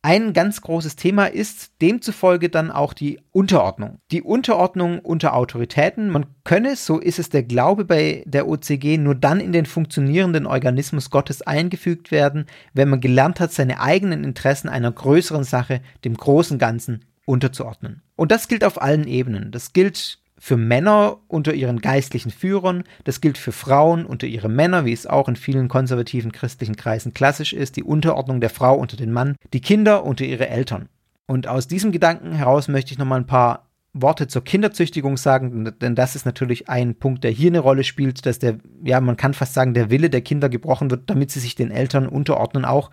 Ein 0.00 0.32
ganz 0.32 0.62
großes 0.62 0.96
Thema 0.96 1.26
ist 1.26 1.82
demzufolge 1.82 2.48
dann 2.48 2.70
auch 2.70 2.94
die 2.94 3.20
Unterordnung. 3.30 3.98
Die 4.10 4.22
Unterordnung 4.22 5.00
unter 5.00 5.34
Autoritäten. 5.34 6.08
Man 6.08 6.24
könne, 6.44 6.76
so 6.76 6.98
ist 6.98 7.18
es 7.18 7.28
der 7.28 7.42
Glaube 7.42 7.84
bei 7.84 8.22
der 8.24 8.48
OCG, 8.48 8.96
nur 8.96 9.14
dann 9.14 9.38
in 9.38 9.52
den 9.52 9.66
funktionierenden 9.66 10.46
Organismus 10.46 11.10
Gottes 11.10 11.42
eingefügt 11.42 12.10
werden, 12.10 12.46
wenn 12.72 12.88
man 12.88 13.02
gelernt 13.02 13.38
hat, 13.38 13.52
seine 13.52 13.82
eigenen 13.82 14.24
Interessen 14.24 14.70
einer 14.70 14.90
größeren 14.90 15.44
Sache, 15.44 15.82
dem 16.06 16.14
großen 16.14 16.58
Ganzen, 16.58 17.04
unterzuordnen. 17.26 18.00
Und 18.16 18.32
das 18.32 18.48
gilt 18.48 18.64
auf 18.64 18.80
allen 18.80 19.06
Ebenen. 19.06 19.50
Das 19.50 19.74
gilt 19.74 20.20
für 20.38 20.56
Männer 20.56 21.18
unter 21.26 21.52
ihren 21.52 21.80
geistlichen 21.80 22.30
Führern, 22.30 22.84
das 23.04 23.20
gilt 23.20 23.38
für 23.38 23.52
Frauen 23.52 24.06
unter 24.06 24.26
ihre 24.26 24.48
Männer, 24.48 24.84
wie 24.84 24.92
es 24.92 25.06
auch 25.06 25.28
in 25.28 25.36
vielen 25.36 25.68
konservativen 25.68 26.32
christlichen 26.32 26.76
Kreisen 26.76 27.12
klassisch 27.12 27.52
ist, 27.52 27.76
die 27.76 27.82
Unterordnung 27.82 28.40
der 28.40 28.50
Frau 28.50 28.76
unter 28.76 28.96
den 28.96 29.12
Mann, 29.12 29.36
die 29.52 29.60
Kinder 29.60 30.04
unter 30.04 30.24
ihre 30.24 30.48
Eltern. 30.48 30.88
Und 31.26 31.46
aus 31.46 31.66
diesem 31.66 31.92
Gedanken 31.92 32.32
heraus 32.32 32.68
möchte 32.68 32.92
ich 32.92 32.98
nochmal 32.98 33.20
ein 33.20 33.26
paar 33.26 33.68
Worte 33.92 34.28
zur 34.28 34.44
Kinderzüchtigung 34.44 35.16
sagen, 35.16 35.74
denn 35.80 35.94
das 35.94 36.14
ist 36.14 36.24
natürlich 36.24 36.68
ein 36.68 36.94
Punkt, 36.94 37.24
der 37.24 37.30
hier 37.30 37.50
eine 37.50 37.58
Rolle 37.58 37.84
spielt, 37.84 38.26
dass 38.26 38.38
der, 38.38 38.58
ja, 38.84 39.00
man 39.00 39.16
kann 39.16 39.34
fast 39.34 39.54
sagen, 39.54 39.74
der 39.74 39.90
Wille 39.90 40.10
der 40.10 40.20
Kinder 40.20 40.48
gebrochen 40.48 40.90
wird, 40.90 41.10
damit 41.10 41.30
sie 41.30 41.40
sich 41.40 41.54
den 41.54 41.70
Eltern 41.70 42.06
unterordnen 42.06 42.64
auch. 42.64 42.90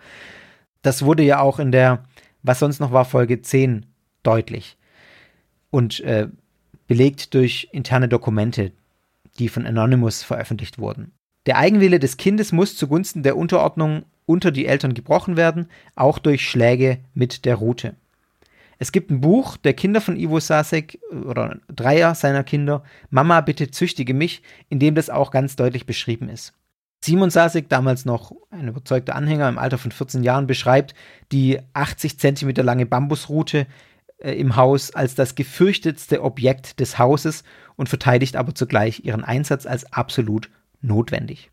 Das 0.82 1.04
wurde 1.04 1.22
ja 1.22 1.40
auch 1.40 1.58
in 1.58 1.70
der, 1.70 2.04
was 2.42 2.58
sonst 2.58 2.80
noch 2.80 2.92
war, 2.92 3.04
Folge 3.04 3.40
10 3.40 3.86
deutlich. 4.22 4.76
Und 5.70 6.00
äh, 6.00 6.28
belegt 6.86 7.34
durch 7.34 7.68
interne 7.72 8.08
Dokumente, 8.08 8.72
die 9.38 9.48
von 9.48 9.66
Anonymous 9.66 10.22
veröffentlicht 10.22 10.78
wurden. 10.78 11.12
Der 11.46 11.58
Eigenwille 11.58 11.98
des 11.98 12.16
Kindes 12.16 12.52
muss 12.52 12.76
zugunsten 12.76 13.22
der 13.22 13.36
Unterordnung 13.36 14.04
unter 14.26 14.50
die 14.50 14.66
Eltern 14.66 14.94
gebrochen 14.94 15.36
werden, 15.36 15.68
auch 15.94 16.18
durch 16.18 16.48
Schläge 16.48 16.98
mit 17.14 17.44
der 17.44 17.56
Rute. 17.56 17.94
Es 18.78 18.92
gibt 18.92 19.10
ein 19.10 19.20
Buch 19.20 19.56
der 19.56 19.72
Kinder 19.72 20.00
von 20.00 20.16
Ivo 20.16 20.38
Sasek 20.38 20.98
oder 21.10 21.58
Dreier 21.68 22.14
seiner 22.14 22.44
Kinder, 22.44 22.82
Mama 23.08 23.40
bitte 23.40 23.70
züchtige 23.70 24.12
mich, 24.12 24.42
in 24.68 24.80
dem 24.80 24.94
das 24.94 25.08
auch 25.08 25.30
ganz 25.30 25.56
deutlich 25.56 25.86
beschrieben 25.86 26.28
ist. 26.28 26.52
Simon 27.02 27.30
Sasek, 27.30 27.68
damals 27.68 28.04
noch 28.04 28.32
ein 28.50 28.68
überzeugter 28.68 29.14
Anhänger 29.14 29.48
im 29.48 29.58
Alter 29.58 29.78
von 29.78 29.92
14 29.92 30.24
Jahren, 30.24 30.46
beschreibt 30.46 30.94
die 31.30 31.60
80 31.72 32.18
Zentimeter 32.18 32.64
lange 32.64 32.84
Bambusroute 32.84 33.66
äh, 34.18 34.32
im 34.32 34.56
Haus 34.56 34.92
als 34.92 35.14
das 35.14 35.34
gefürchtetste 35.34 36.22
Objekt 36.22 36.80
des 36.80 36.98
Hauses 36.98 37.44
und 37.76 37.88
verteidigt 37.88 38.36
aber 38.36 38.54
zugleich 38.54 39.04
ihren 39.04 39.24
Einsatz 39.24 39.66
als 39.66 39.92
absolut 39.92 40.50
notwendig. 40.80 41.50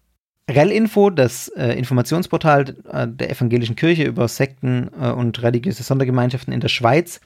Relinfo, 0.49 1.09
das 1.09 1.47
äh, 1.49 1.73
Informationsportal 1.73 2.75
äh, 2.91 3.07
der 3.07 3.29
evangelischen 3.29 3.75
Kirche 3.75 4.03
über 4.03 4.27
Sekten 4.27 4.89
äh, 4.99 5.09
und 5.09 5.41
religiöse 5.41 5.83
Sondergemeinschaften 5.83 6.53
in 6.53 6.59
der 6.59 6.67
Schweiz, 6.67 7.21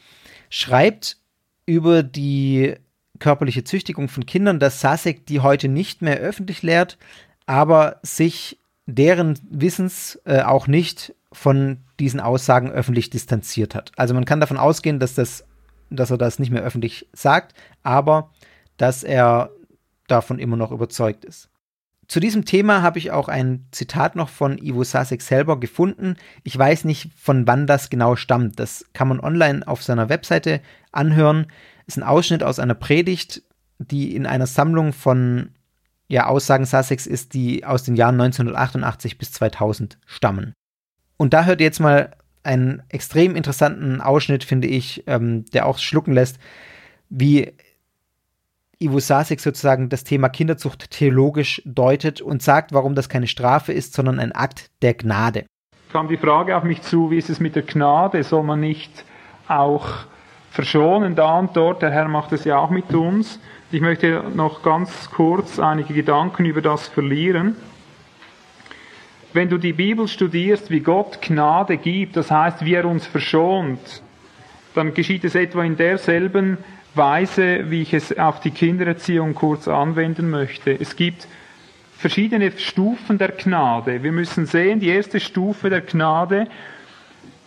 schreibt 0.50 1.18
über 1.66 2.04
die 2.04 2.76
körperliche 3.20 3.64
Züchtigung 3.64 4.08
von 4.10 4.26
Kindern, 4.26 4.60
dass 4.60 4.82
Sasek 4.82 5.26
die 5.26 5.40
heute 5.40 5.68
nicht 5.68 6.04
mehr 6.04 6.18
öffentlich 6.18 6.62
lehrt, 6.62 6.98
aber 7.48 8.00
sich 8.04 8.60
deren 8.88 9.38
Wissens 9.50 10.20
äh, 10.26 10.42
auch 10.42 10.68
nicht 10.68 11.14
von 11.32 11.84
diesen 12.00 12.20
Aussagen 12.20 12.72
öffentlich 12.72 13.10
distanziert 13.10 13.76
hat. 13.76 13.92
Also 13.98 14.14
man 14.14 14.26
kann 14.26 14.40
davon 14.40 14.58
ausgehen, 14.58 15.00
dass, 15.00 15.14
das, 15.14 15.46
dass 15.90 16.10
er 16.10 16.18
das 16.18 16.40
nicht 16.40 16.52
mehr 16.52 16.64
öffentlich 16.64 17.08
sagt, 17.14 17.54
aber 17.84 18.32
dass 18.78 19.04
er 19.04 19.52
davon 20.08 20.40
immer 20.40 20.58
noch 20.58 20.72
überzeugt 20.72 21.26
ist. 21.26 21.50
Zu 22.08 22.22
diesem 22.22 22.46
Thema 22.46 22.82
habe 22.82 23.00
ich 23.00 23.12
auch 23.12 23.28
ein 23.28 23.66
Zitat 23.72 24.16
noch 24.16 24.30
von 24.30 24.58
Ivo 24.58 24.86
Sasek 24.86 25.22
selber 25.22 25.60
gefunden. 25.60 26.16
Ich 26.44 26.58
weiß 26.58 26.86
nicht, 26.86 27.12
von 27.18 27.46
wann 27.48 27.68
das 27.68 27.90
genau 27.90 28.16
stammt. 28.16 28.58
Das 28.62 28.86
kann 28.94 29.10
man 29.10 29.20
online 29.20 29.68
auf 29.68 29.84
seiner 29.84 30.08
Webseite 30.08 30.62
anhören. 30.94 31.48
Ist 31.86 31.98
ein 31.98 32.04
Ausschnitt 32.04 32.44
aus 32.44 32.60
einer 32.60 32.76
Predigt, 32.76 33.44
die 33.78 34.16
in 34.16 34.26
einer 34.26 34.48
Sammlung 34.48 34.94
von 34.94 35.50
ja, 36.08 36.28
Aussagen 36.28 36.66
Saseks 36.66 37.06
ist, 37.06 37.34
die 37.34 37.66
aus 37.66 37.84
den 37.84 37.96
Jahren 37.96 38.20
1988 38.20 39.18
bis 39.18 39.32
2000 39.34 39.98
stammen. 40.06 40.54
Und 41.18 41.34
da 41.34 41.46
hört 41.46 41.60
ihr 41.60 41.66
jetzt 41.66 41.80
mal 41.80 42.16
einen 42.44 42.82
extrem 42.90 43.36
interessanten 43.36 44.02
Ausschnitt, 44.02 44.44
finde 44.44 44.68
ich, 44.68 45.04
ähm, 45.08 45.46
der 45.54 45.66
auch 45.66 45.80
schlucken 45.80 46.14
lässt, 46.14 46.40
wie 47.10 47.54
Ivo 48.80 49.00
Sasek 49.00 49.40
sozusagen 49.40 49.90
das 49.90 50.04
Thema 50.04 50.30
Kinderzucht 50.30 50.92
theologisch 50.92 51.62
deutet 51.66 52.22
und 52.22 52.44
sagt, 52.44 52.74
warum 52.74 52.96
das 52.96 53.10
keine 53.10 53.28
Strafe 53.28 53.74
ist, 53.74 53.94
sondern 53.94 54.20
ein 54.20 54.32
Akt 54.32 54.70
der 54.82 54.94
Gnade. 54.94 55.46
Kam 55.92 56.08
die 56.08 56.18
Frage 56.18 56.56
auf 56.56 56.64
mich 56.64 56.82
zu, 56.84 57.10
wie 57.12 57.18
ist 57.18 57.30
es 57.30 57.40
mit 57.40 57.56
der 57.56 57.64
Gnade? 57.64 58.24
Soll 58.24 58.44
man 58.44 58.60
nicht 58.60 59.04
auch 59.48 59.88
verschonen 60.52 61.16
da 61.16 61.40
und 61.40 61.56
dort? 61.58 61.82
Der 61.82 61.92
Herr 61.92 62.08
macht 62.08 62.34
es 62.34 62.44
ja 62.44 62.58
auch 62.58 62.70
mit 62.70 62.94
uns. 62.94 63.40
Ich 63.70 63.82
möchte 63.82 64.24
noch 64.34 64.64
ganz 64.64 65.12
kurz 65.12 65.60
einige 65.60 65.94
Gedanken 65.94 66.46
über 66.46 66.62
das 66.62 66.88
verlieren. 66.88 67.58
Wenn 69.34 69.50
du 69.50 69.58
die 69.58 69.74
Bibel 69.74 70.08
studierst, 70.08 70.72
wie 70.72 70.80
Gott 70.80 71.22
Gnade 71.22 71.76
gibt, 71.76 72.16
das 72.16 72.32
heißt, 72.32 72.64
wie 72.64 72.76
er 72.76 72.86
uns 72.86 73.06
verschont, 73.06 74.02
dann 74.74 74.94
geschieht 74.94 75.26
es 75.26 75.36
etwa 75.36 75.66
in 75.66 75.76
derselben 75.76 76.58
Weise, 76.96 77.70
wie 77.70 77.82
ich 77.82 77.94
es 77.94 78.18
auf 78.18 78.40
die 78.40 78.52
Kindererziehung 78.52 79.36
kurz 79.36 79.68
anwenden 79.68 80.30
möchte. 80.30 80.72
Es 80.72 80.96
gibt 80.96 81.28
verschiedene 81.98 82.54
Stufen 82.58 83.18
der 83.18 83.34
Gnade. 83.34 84.02
Wir 84.02 84.14
müssen 84.14 84.46
sehen, 84.46 84.80
die 84.80 84.88
erste 84.88 85.20
Stufe 85.20 85.70
der 85.70 85.82
Gnade 85.82 86.48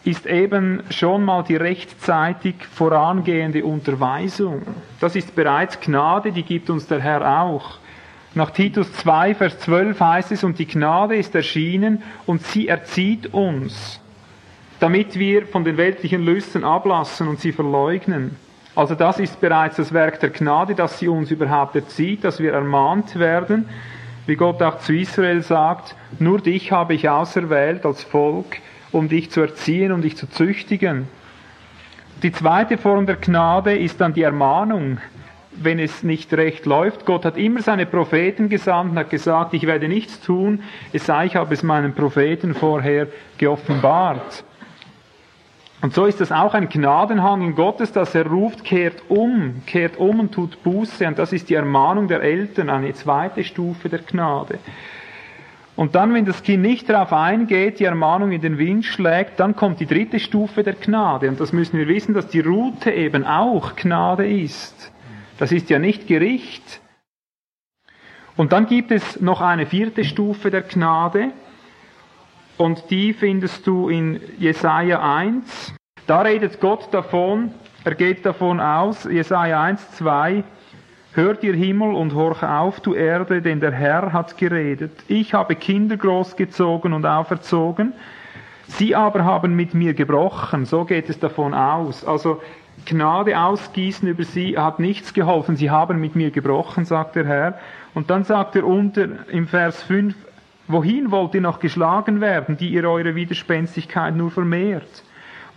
ist 0.05 0.27
eben 0.27 0.83
schon 0.91 1.25
mal 1.25 1.43
die 1.43 1.57
rechtzeitig 1.57 2.55
vorangehende 2.65 3.65
Unterweisung. 3.65 4.63
Das 4.99 5.15
ist 5.15 5.35
bereits 5.35 5.79
Gnade, 5.81 6.33
die 6.33 6.43
gibt 6.43 6.71
uns 6.71 6.87
der 6.87 7.01
Herr 7.01 7.43
auch. 7.43 7.79
Nach 8.35 8.51
Titus 8.51 8.93
2, 8.95 9.35
Vers 9.35 9.59
12 9.59 10.01
heißt 10.01 10.33
es, 10.33 10.45
und 10.45 10.59
die 10.59 10.67
Gnade 10.67 11.17
ist 11.17 11.35
erschienen 11.35 12.03
und 12.27 12.43
sie 12.43 12.69
erzieht 12.69 13.35
uns, 13.35 14.01
damit 14.79 15.19
wir 15.19 15.47
von 15.47 15.65
den 15.65 15.77
weltlichen 15.77 16.23
Lüsten 16.23 16.65
ablassen 16.65 17.29
und 17.29 17.41
sie 17.41 17.53
verleugnen. 17.53 18.37
Also 18.77 18.95
das 18.95 19.19
ist 19.19 19.41
bereits 19.41 19.77
das 19.77 19.93
Werk 19.93 20.21
der 20.21 20.31
Gnade, 20.31 20.75
dass 20.75 20.99
sie 20.99 21.09
uns 21.09 21.31
überhaupt 21.31 21.75
erzieht, 21.75 22.25
dass 22.25 22.39
wir 22.39 22.53
ermahnt 22.53 23.19
werden, 23.19 23.69
wie 24.27 24.37
Gott 24.37 24.63
auch 24.63 24.79
zu 24.79 24.95
Israel 24.95 25.43
sagt, 25.43 25.97
nur 26.19 26.41
dich 26.41 26.71
habe 26.71 26.95
ich 26.95 27.09
auserwählt 27.09 27.85
als 27.85 28.05
Volk, 28.05 28.59
um 28.93 29.09
dich 29.09 29.31
zu 29.31 29.41
erziehen 29.41 29.93
und 29.93 30.03
dich 30.03 30.17
zu 30.17 30.29
züchtigen. 30.29 31.09
Die 32.23 32.33
zweite 32.33 32.77
Form 32.77 33.07
der 33.07 33.17
Gnade 33.17 33.77
ist 33.77 34.01
dann 34.01 34.13
die 34.13 34.23
Ermahnung, 34.23 34.99
wenn 35.53 35.79
es 35.79 36.03
nicht 36.03 36.33
recht 36.33 36.67
läuft. 36.67 37.07
Gott 37.07 37.25
hat 37.25 37.37
immer 37.37 37.63
seine 37.63 37.87
Propheten 37.87 38.49
gesandt 38.49 38.93
und 38.93 38.99
hat 38.99 39.11
gesagt, 39.11 39.55
ich 39.55 39.67
werde 39.67 39.89
nichts 39.89 40.21
tun, 40.21 40.63
es 40.93 41.07
sei, 41.07 41.27
ich 41.27 41.37
habe 41.37 41.55
es 41.55 41.63
meinen 41.63 41.95
Propheten 41.95 42.55
vorher 42.55 43.09
geoffenbart. 43.39 44.45
Und 45.83 45.95
so 45.95 46.05
ist 46.05 46.21
das 46.21 46.31
auch 46.31 46.53
ein 46.53 46.69
Gnadenhandeln 46.69 47.55
Gottes, 47.55 47.91
dass 47.93 48.15
er 48.15 48.27
ruft, 48.27 48.65
kehrt 48.65 49.03
um, 49.09 49.63
kehrt 49.67 49.97
um 49.97 50.21
und 50.21 50.33
tut 50.33 50.63
Buße. 50.63 51.07
Und 51.07 51.19
das 51.19 51.33
ist 51.33 51.49
die 51.49 51.55
Ermahnung 51.55 52.07
der 52.07 52.21
Eltern, 52.23 52.69
eine 52.69 52.93
zweite 52.93 53.45
Stufe 53.45 53.89
der 53.89 54.01
Gnade. 54.01 54.59
Und 55.81 55.95
dann, 55.95 56.13
wenn 56.13 56.27
das 56.27 56.43
Kind 56.43 56.61
nicht 56.61 56.91
darauf 56.91 57.11
eingeht, 57.11 57.81
die 57.81 57.85
Ermahnung 57.85 58.33
in 58.33 58.43
den 58.43 58.59
Wind 58.59 58.85
schlägt, 58.85 59.41
dann 59.41 59.57
kommt 59.57 59.81
die 59.81 59.87
dritte 59.87 60.21
Stufe 60.21 60.63
der 60.63 60.75
Gnade. 60.75 61.27
Und 61.31 61.41
das 61.41 61.55
müssen 61.55 61.79
wir 61.79 61.89
wissen, 61.89 62.13
dass 62.13 62.29
die 62.29 62.41
Route 62.41 62.91
eben 62.91 63.25
auch 63.25 63.77
Gnade 63.77 64.29
ist. 64.29 64.93
Das 65.39 65.53
ist 65.53 65.71
ja 65.71 65.79
nicht 65.79 66.07
Gericht. 66.07 66.83
Und 68.37 68.53
dann 68.53 68.67
gibt 68.67 68.91
es 68.91 69.23
noch 69.23 69.41
eine 69.41 69.65
vierte 69.65 70.05
Stufe 70.05 70.51
der 70.51 70.61
Gnade. 70.61 71.33
Und 72.59 72.91
die 72.91 73.15
findest 73.15 73.67
du 73.67 73.89
in 73.89 74.21
Jesaja 74.39 75.01
1. 75.01 75.75
Da 76.07 76.21
redet 76.21 76.61
Gott 76.61 76.93
davon, 76.93 77.55
er 77.85 77.95
geht 77.95 78.27
davon 78.27 78.61
aus, 78.61 79.05
Jesaja 79.05 79.63
1, 79.63 79.93
2, 79.93 80.45
Hört 81.13 81.43
ihr 81.43 81.55
Himmel 81.55 81.93
und 81.93 82.15
horch 82.15 82.45
auf, 82.45 82.79
du 82.79 82.95
Erde, 82.95 83.43
denn 83.43 83.59
der 83.59 83.73
Herr 83.73 84.13
hat 84.13 84.39
geredet. 84.39 84.93
Ich 85.09 85.35
habe 85.35 85.57
Kinder 85.57 85.97
großgezogen 85.97 86.93
und 86.93 87.05
auferzogen, 87.05 87.95
sie 88.69 88.95
aber 88.95 89.25
haben 89.25 89.57
mit 89.57 89.75
mir 89.75 89.95
gebrochen. 89.95 90.67
So 90.67 90.85
geht 90.85 91.11
es 91.11 91.19
davon 91.19 91.53
aus. 91.53 92.05
Also 92.05 92.41
Gnade 92.87 93.37
ausgießen 93.41 94.09
über 94.09 94.23
sie 94.23 94.57
hat 94.57 94.79
nichts 94.79 95.13
geholfen. 95.13 95.57
Sie 95.57 95.69
haben 95.69 96.01
mit 96.01 96.15
mir 96.15 96.31
gebrochen, 96.31 96.85
sagt 96.85 97.17
der 97.17 97.27
Herr. 97.27 97.59
Und 97.93 98.09
dann 98.09 98.23
sagt 98.23 98.55
er 98.55 98.65
unter 98.65 99.09
im 99.31 99.49
Vers 99.49 99.83
5, 99.83 100.15
Wohin 100.69 101.11
wollt 101.11 101.35
ihr 101.35 101.41
noch 101.41 101.59
geschlagen 101.59 102.21
werden, 102.21 102.57
die 102.57 102.69
ihr 102.69 102.89
eure 102.89 103.17
Widerspenstigkeit 103.17 104.15
nur 104.15 104.31
vermehrt? 104.31 105.03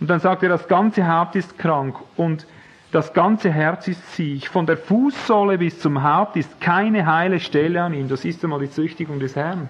Und 0.00 0.10
dann 0.10 0.18
sagt 0.18 0.42
er, 0.42 0.48
das 0.48 0.66
ganze 0.66 1.06
Haupt 1.06 1.36
ist 1.36 1.56
krank 1.56 1.94
und 2.16 2.48
das 2.94 3.12
ganze 3.12 3.50
Herz 3.50 3.88
ist 3.88 4.14
siech. 4.14 4.48
Von 4.48 4.66
der 4.66 4.76
Fußsohle 4.76 5.58
bis 5.58 5.80
zum 5.80 6.04
Haupt 6.04 6.36
ist 6.36 6.60
keine 6.60 7.06
heile 7.06 7.40
Stelle 7.40 7.82
an 7.82 7.92
ihm. 7.92 8.08
Das 8.08 8.24
ist 8.24 8.44
einmal 8.44 8.60
die 8.60 8.70
Züchtigung 8.70 9.18
des 9.18 9.34
Herrn. 9.34 9.68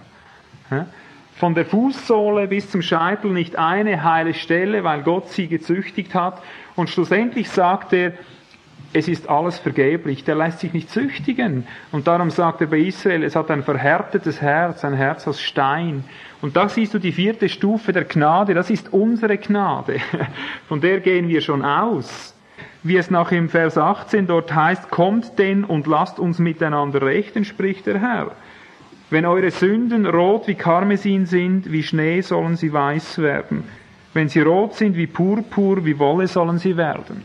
Von 1.37 1.55
der 1.55 1.65
Fußsohle 1.65 2.49
bis 2.49 2.71
zum 2.71 2.83
Scheitel 2.83 3.31
nicht 3.31 3.57
eine 3.57 4.05
heile 4.05 4.35
Stelle, 4.35 4.85
weil 4.85 5.03
Gott 5.03 5.31
sie 5.31 5.49
gezüchtigt 5.49 6.15
hat. 6.15 6.43
Und 6.77 6.91
schlussendlich 6.91 7.49
sagt 7.49 7.95
er, 7.95 8.13
es 8.93 9.09
ist 9.09 9.29
alles 9.29 9.59
vergeblich, 9.59 10.23
der 10.25 10.37
lässt 10.37 10.61
sich 10.61 10.75
nicht 10.75 10.91
züchtigen. 10.91 11.67
Und 11.93 12.07
darum 12.07 12.31
sagt 12.31 12.61
er 12.61 12.67
bei 12.67 12.79
Israel, 12.79 13.25
es 13.25 13.35
hat 13.35 13.51
ein 13.51 13.63
verhärtetes 13.63 14.43
Herz, 14.43 14.85
ein 14.85 14.95
Herz 14.95 15.27
aus 15.27 15.41
Stein. 15.41 16.05
Und 16.43 16.57
da 16.57 16.69
siehst 16.69 16.93
du 16.93 16.99
die 16.99 17.11
vierte 17.11 17.49
Stufe 17.49 17.93
der 17.93 18.05
Gnade, 18.05 18.53
das 18.53 18.71
ist 18.71 18.93
unsere 18.93 19.39
Gnade. 19.39 19.97
Von 20.69 20.83
der 20.83 21.01
gehen 21.01 21.29
wir 21.29 21.41
schon 21.41 21.65
aus. 21.65 22.34
Wie 22.83 22.97
es 22.97 23.11
nach 23.11 23.33
im 23.33 23.49
Vers 23.49 23.79
18 23.79 24.27
dort 24.27 24.55
heißt, 24.55 24.91
kommt 24.91 25.39
denn 25.39 25.65
und 25.65 25.87
lasst 25.87 26.19
uns 26.19 26.39
miteinander 26.39 27.03
rechten, 27.03 27.45
spricht 27.45 27.87
der 27.87 28.01
Herr. 28.01 28.33
Wenn 29.11 29.27
eure 29.27 29.51
Sünden 29.51 30.07
rot 30.07 30.49
wie 30.49 30.55
Karmesin 30.55 31.27
sind, 31.27 31.71
wie 31.71 31.83
Schnee 31.83 32.21
sollen 32.21 32.57
sie 32.57 32.73
weiß 32.73 33.19
werden. 33.19 33.65
Wenn 34.13 34.29
sie 34.29 34.41
rot 34.41 34.75
sind 34.75 34.97
wie 34.97 35.07
Purpur, 35.07 35.85
wie 35.85 35.99
Wolle 35.99 36.27
sollen 36.27 36.59
sie 36.59 36.77
werden. 36.77 37.23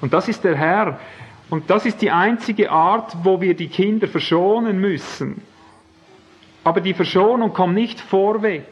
Und 0.00 0.12
das 0.12 0.28
ist 0.28 0.44
der 0.44 0.56
Herr. 0.56 0.98
Und 1.48 1.70
das 1.70 1.86
ist 1.86 2.02
die 2.02 2.10
einzige 2.10 2.70
Art, 2.70 3.16
wo 3.22 3.40
wir 3.40 3.54
die 3.54 3.68
Kinder 3.68 4.08
verschonen 4.08 4.80
müssen. 4.80 5.42
Aber 6.64 6.80
die 6.80 6.94
Verschonung 6.94 7.52
kommt 7.52 7.74
nicht 7.74 8.00
vorweg. 8.00 8.66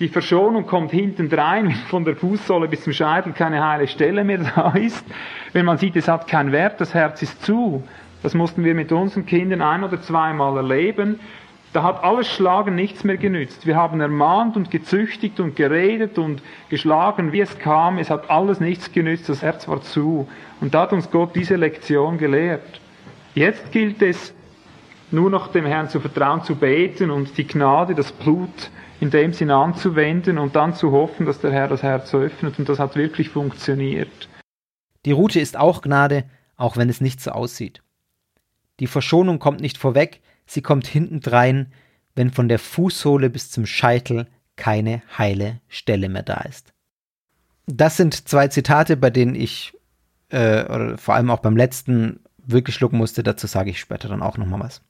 Die 0.00 0.08
Verschonung 0.08 0.64
kommt 0.64 0.92
hintendrein, 0.92 1.68
wenn 1.68 1.74
von 1.74 2.04
der 2.04 2.14
Fußsohle 2.14 2.68
bis 2.68 2.84
zum 2.84 2.92
Scheitel 2.92 3.32
keine 3.32 3.66
heile 3.66 3.88
Stelle 3.88 4.22
mehr 4.22 4.38
da 4.54 4.70
ist. 4.72 5.04
Wenn 5.52 5.64
man 5.64 5.78
sieht, 5.78 5.96
es 5.96 6.06
hat 6.06 6.28
keinen 6.28 6.52
Wert, 6.52 6.80
das 6.80 6.94
Herz 6.94 7.20
ist 7.22 7.44
zu. 7.44 7.82
Das 8.22 8.34
mussten 8.34 8.64
wir 8.64 8.74
mit 8.74 8.92
unseren 8.92 9.26
Kindern 9.26 9.60
ein 9.60 9.82
oder 9.82 10.00
zweimal 10.00 10.56
erleben. 10.56 11.18
Da 11.72 11.82
hat 11.82 12.02
alles 12.02 12.32
Schlagen 12.32 12.76
nichts 12.76 13.02
mehr 13.04 13.16
genützt. 13.16 13.66
Wir 13.66 13.76
haben 13.76 14.00
ermahnt 14.00 14.56
und 14.56 14.70
gezüchtigt 14.70 15.40
und 15.40 15.56
geredet 15.56 16.16
und 16.16 16.42
geschlagen, 16.70 17.32
wie 17.32 17.40
es 17.40 17.58
kam. 17.58 17.98
Es 17.98 18.08
hat 18.08 18.30
alles 18.30 18.60
nichts 18.60 18.92
genützt. 18.92 19.28
Das 19.28 19.42
Herz 19.42 19.68
war 19.68 19.82
zu. 19.82 20.28
Und 20.60 20.74
da 20.74 20.82
hat 20.82 20.92
uns 20.92 21.10
Gott 21.10 21.34
diese 21.34 21.56
Lektion 21.56 22.18
gelehrt. 22.18 22.80
Jetzt 23.34 23.72
gilt 23.72 24.00
es, 24.00 24.32
nur 25.10 25.28
noch 25.30 25.48
dem 25.48 25.66
Herrn 25.66 25.88
zu 25.88 26.00
vertrauen, 26.00 26.42
zu 26.42 26.54
beten 26.54 27.10
und 27.10 27.36
die 27.36 27.46
Gnade, 27.46 27.94
das 27.94 28.12
Blut 28.12 28.70
in 29.00 29.10
dem 29.10 29.32
Sinn 29.32 29.50
anzuwenden 29.50 30.38
und 30.38 30.56
dann 30.56 30.74
zu 30.74 30.92
hoffen, 30.92 31.26
dass 31.26 31.40
der 31.40 31.52
Herr 31.52 31.68
das 31.68 31.82
Herz 31.82 32.12
öffnet. 32.14 32.58
Und 32.58 32.68
das 32.68 32.78
hat 32.78 32.96
wirklich 32.96 33.28
funktioniert. 33.28 34.28
Die 35.04 35.12
Route 35.12 35.40
ist 35.40 35.56
auch 35.56 35.82
Gnade, 35.82 36.24
auch 36.56 36.76
wenn 36.76 36.88
es 36.88 37.00
nicht 37.00 37.20
so 37.20 37.30
aussieht. 37.30 37.82
Die 38.80 38.86
Verschonung 38.86 39.38
kommt 39.38 39.60
nicht 39.60 39.78
vorweg, 39.78 40.20
sie 40.46 40.62
kommt 40.62 40.86
hintendrein, 40.86 41.72
wenn 42.14 42.30
von 42.30 42.48
der 42.48 42.58
Fußsohle 42.58 43.30
bis 43.30 43.50
zum 43.50 43.66
Scheitel 43.66 44.26
keine 44.56 45.02
heile 45.16 45.60
Stelle 45.68 46.08
mehr 46.08 46.22
da 46.22 46.40
ist. 46.40 46.72
Das 47.66 47.96
sind 47.96 48.28
zwei 48.28 48.48
Zitate, 48.48 48.96
bei 48.96 49.10
denen 49.10 49.34
ich 49.34 49.72
äh, 50.30 50.64
oder 50.64 50.98
vor 50.98 51.14
allem 51.14 51.30
auch 51.30 51.40
beim 51.40 51.56
letzten 51.56 52.20
wirklich 52.38 52.74
schlucken 52.74 52.98
musste. 52.98 53.22
Dazu 53.22 53.46
sage 53.46 53.70
ich 53.70 53.78
später 53.78 54.08
dann 54.08 54.22
auch 54.22 54.36
nochmal 54.36 54.60
was. 54.60 54.82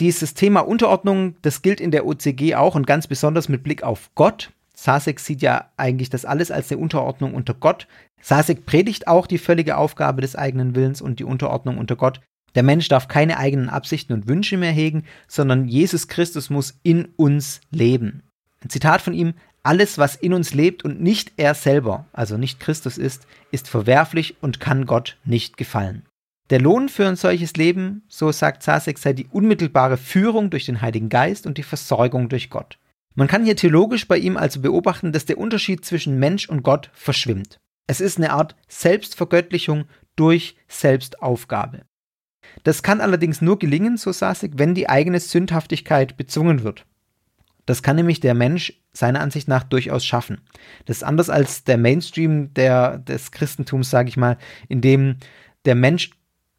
Dieses 0.00 0.34
Thema 0.34 0.60
Unterordnung, 0.60 1.36
das 1.42 1.62
gilt 1.62 1.80
in 1.80 1.90
der 1.90 2.06
OCG 2.06 2.56
auch 2.56 2.74
und 2.74 2.86
ganz 2.86 3.06
besonders 3.06 3.48
mit 3.48 3.62
Blick 3.62 3.82
auf 3.82 4.10
Gott. 4.14 4.50
Sasek 4.74 5.20
sieht 5.20 5.40
ja 5.40 5.70
eigentlich 5.76 6.10
das 6.10 6.24
alles 6.24 6.50
als 6.50 6.70
eine 6.72 6.80
Unterordnung 6.80 7.34
unter 7.34 7.54
Gott. 7.54 7.86
Sasek 8.20 8.66
predigt 8.66 9.06
auch 9.06 9.26
die 9.26 9.38
völlige 9.38 9.76
Aufgabe 9.76 10.20
des 10.20 10.34
eigenen 10.34 10.74
Willens 10.74 11.00
und 11.00 11.20
die 11.20 11.24
Unterordnung 11.24 11.78
unter 11.78 11.94
Gott. 11.94 12.20
Der 12.56 12.64
Mensch 12.64 12.88
darf 12.88 13.06
keine 13.06 13.38
eigenen 13.38 13.68
Absichten 13.68 14.12
und 14.12 14.26
Wünsche 14.26 14.56
mehr 14.56 14.72
hegen, 14.72 15.04
sondern 15.28 15.68
Jesus 15.68 16.08
Christus 16.08 16.50
muss 16.50 16.78
in 16.82 17.06
uns 17.16 17.60
leben. 17.70 18.22
Ein 18.62 18.70
Zitat 18.70 19.00
von 19.00 19.14
ihm, 19.14 19.34
alles, 19.62 19.98
was 19.98 20.16
in 20.16 20.34
uns 20.34 20.54
lebt 20.54 20.84
und 20.84 21.00
nicht 21.00 21.32
er 21.36 21.54
selber, 21.54 22.06
also 22.12 22.36
nicht 22.36 22.60
Christus 22.60 22.98
ist, 22.98 23.26
ist 23.50 23.68
verwerflich 23.68 24.36
und 24.40 24.60
kann 24.60 24.86
Gott 24.86 25.16
nicht 25.24 25.56
gefallen. 25.56 26.02
Der 26.50 26.60
Lohn 26.60 26.90
für 26.90 27.06
ein 27.06 27.16
solches 27.16 27.54
Leben, 27.54 28.02
so 28.08 28.30
sagt 28.30 28.62
Sasek, 28.62 28.98
sei 28.98 29.14
die 29.14 29.26
unmittelbare 29.26 29.96
Führung 29.96 30.50
durch 30.50 30.66
den 30.66 30.82
Heiligen 30.82 31.08
Geist 31.08 31.46
und 31.46 31.56
die 31.56 31.62
Versorgung 31.62 32.28
durch 32.28 32.50
Gott. 32.50 32.78
Man 33.14 33.28
kann 33.28 33.44
hier 33.44 33.56
theologisch 33.56 34.06
bei 34.06 34.18
ihm 34.18 34.36
also 34.36 34.60
beobachten, 34.60 35.12
dass 35.12 35.24
der 35.24 35.38
Unterschied 35.38 35.84
zwischen 35.84 36.18
Mensch 36.18 36.48
und 36.48 36.62
Gott 36.62 36.90
verschwimmt. 36.92 37.60
Es 37.86 38.00
ist 38.00 38.18
eine 38.18 38.32
Art 38.32 38.56
Selbstvergöttlichung 38.68 39.84
durch 40.16 40.56
Selbstaufgabe. 40.68 41.82
Das 42.62 42.82
kann 42.82 43.00
allerdings 43.00 43.40
nur 43.40 43.58
gelingen, 43.58 43.96
so 43.96 44.12
Sasek, 44.12 44.52
wenn 44.56 44.74
die 44.74 44.88
eigene 44.88 45.20
Sündhaftigkeit 45.20 46.16
bezwungen 46.16 46.62
wird. 46.62 46.84
Das 47.66 47.82
kann 47.82 47.96
nämlich 47.96 48.20
der 48.20 48.34
Mensch 48.34 48.82
seiner 48.92 49.20
Ansicht 49.20 49.48
nach 49.48 49.64
durchaus 49.64 50.04
schaffen. 50.04 50.42
Das 50.84 50.98
ist 50.98 51.02
anders 51.02 51.30
als 51.30 51.64
der 51.64 51.78
Mainstream 51.78 52.52
der, 52.52 52.98
des 52.98 53.30
Christentums, 53.30 53.90
sage 53.90 54.10
ich 54.10 54.16
mal, 54.16 54.36
in 54.68 54.82
dem 54.82 55.16
der 55.64 55.74
Mensch 55.74 56.10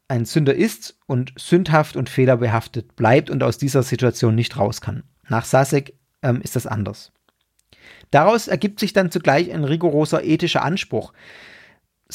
ein 0.08 0.26
Sünder 0.26 0.54
ist 0.54 0.98
und 1.08 1.34
sündhaft 1.38 1.96
und 1.96 2.10
fehlerbehaftet 2.10 2.96
bleibt 2.96 3.30
und 3.30 3.44
aus 3.44 3.58
dieser 3.58 3.84
Situation 3.84 4.36
nicht 4.36 4.58
raus 4.58 4.82
kann. 4.82 5.04
Nach 5.28 5.46
Sasek 5.46 5.94
ähm, 6.22 6.42
ist 6.42 6.56
das 6.56 6.68
anders. 6.68 7.12
Daraus 8.12 8.48
ergibt 8.48 8.80
sich 8.80 8.94
dann 8.94 9.12
zugleich 9.12 9.52
ein 9.52 9.64
rigoroser 9.64 10.24
ethischer 10.24 10.64
Anspruch. 10.64 11.14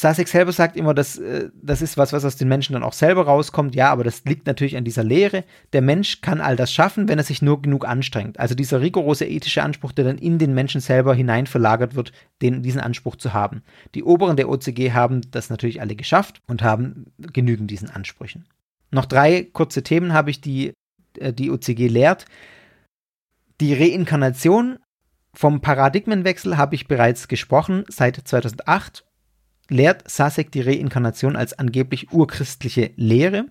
Sasek 0.00 0.28
selber 0.28 0.52
sagt 0.52 0.76
immer, 0.76 0.94
dass 0.94 1.18
äh, 1.18 1.50
das 1.60 1.82
ist 1.82 1.98
was, 1.98 2.14
was 2.14 2.24
aus 2.24 2.36
den 2.36 2.48
Menschen 2.48 2.72
dann 2.72 2.82
auch 2.82 2.94
selber 2.94 3.26
rauskommt. 3.26 3.74
Ja, 3.74 3.90
aber 3.90 4.02
das 4.02 4.24
liegt 4.24 4.46
natürlich 4.46 4.78
an 4.78 4.84
dieser 4.84 5.04
Lehre. 5.04 5.44
Der 5.74 5.82
Mensch 5.82 6.22
kann 6.22 6.40
all 6.40 6.56
das 6.56 6.72
schaffen, 6.72 7.06
wenn 7.06 7.18
er 7.18 7.24
sich 7.24 7.42
nur 7.42 7.60
genug 7.60 7.86
anstrengt. 7.86 8.40
Also 8.40 8.54
dieser 8.54 8.80
rigorose 8.80 9.26
ethische 9.26 9.62
Anspruch, 9.62 9.92
der 9.92 10.06
dann 10.06 10.16
in 10.16 10.38
den 10.38 10.54
Menschen 10.54 10.80
selber 10.80 11.14
hinein 11.14 11.46
verlagert 11.46 11.96
wird, 11.96 12.12
den, 12.40 12.62
diesen 12.62 12.80
Anspruch 12.80 13.16
zu 13.16 13.34
haben. 13.34 13.62
Die 13.94 14.02
Oberen 14.02 14.38
der 14.38 14.48
OCG 14.48 14.92
haben 14.92 15.20
das 15.32 15.50
natürlich 15.50 15.82
alle 15.82 15.96
geschafft 15.96 16.40
und 16.46 16.62
haben 16.62 17.12
genügend 17.18 17.70
diesen 17.70 17.90
Ansprüchen. 17.90 18.46
Noch 18.90 19.04
drei 19.04 19.48
kurze 19.52 19.82
Themen 19.82 20.14
habe 20.14 20.30
ich, 20.30 20.40
die 20.40 20.72
äh, 21.18 21.34
die 21.34 21.50
OCG 21.50 21.88
lehrt. 21.88 22.24
Die 23.60 23.74
Reinkarnation 23.74 24.78
vom 25.34 25.60
Paradigmenwechsel 25.60 26.56
habe 26.56 26.74
ich 26.74 26.88
bereits 26.88 27.28
gesprochen. 27.28 27.84
Seit 27.88 28.16
2008 28.16 29.04
lehrt 29.70 30.08
Sasek 30.10 30.52
die 30.52 30.60
Reinkarnation 30.60 31.36
als 31.36 31.58
angeblich 31.58 32.12
urchristliche 32.12 32.90
Lehre. 32.96 33.46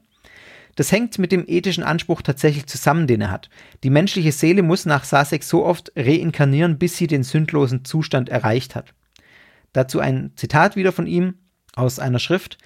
Das 0.75 0.91
hängt 0.91 1.17
mit 1.19 1.31
dem 1.31 1.43
ethischen 1.47 1.83
Anspruch 1.83 2.21
tatsächlich 2.21 2.67
zusammen, 2.67 3.07
den 3.07 3.21
er 3.21 3.31
hat. 3.31 3.49
Die 3.83 3.89
menschliche 3.89 4.31
Seele 4.31 4.61
muss 4.61 4.85
nach 4.85 5.03
Sasek 5.03 5.43
so 5.43 5.65
oft 5.65 5.91
reinkarnieren, 5.95 6.77
bis 6.77 6.95
sie 6.95 7.07
den 7.07 7.23
sündlosen 7.23 7.83
Zustand 7.83 8.29
erreicht 8.29 8.75
hat. 8.75 8.93
Dazu 9.73 9.99
ein 9.99 10.31
Zitat 10.35 10.75
wieder 10.75 10.91
von 10.91 11.07
ihm 11.07 11.35
aus 11.75 11.99
einer 11.99 12.19
Schrift. 12.19 12.57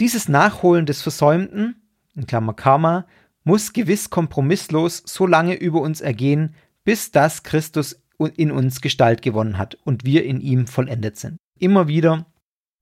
Dieses 0.00 0.28
Nachholen 0.28 0.86
des 0.86 1.02
Versäumten, 1.02 1.76
in 2.14 2.26
Klammer 2.26 2.54
Karma, 2.54 3.06
muss 3.44 3.72
gewiss 3.72 4.10
kompromisslos 4.10 5.02
so 5.04 5.26
lange 5.26 5.54
über 5.54 5.80
uns 5.80 6.00
ergehen, 6.00 6.54
bis 6.84 7.10
das 7.10 7.42
Christus 7.42 8.02
in 8.36 8.50
uns 8.50 8.80
Gestalt 8.80 9.22
gewonnen 9.22 9.58
hat 9.58 9.76
und 9.84 10.04
wir 10.04 10.24
in 10.24 10.40
ihm 10.40 10.66
vollendet 10.66 11.16
sind. 11.16 11.36
Immer 11.58 11.88
wieder 11.88 12.26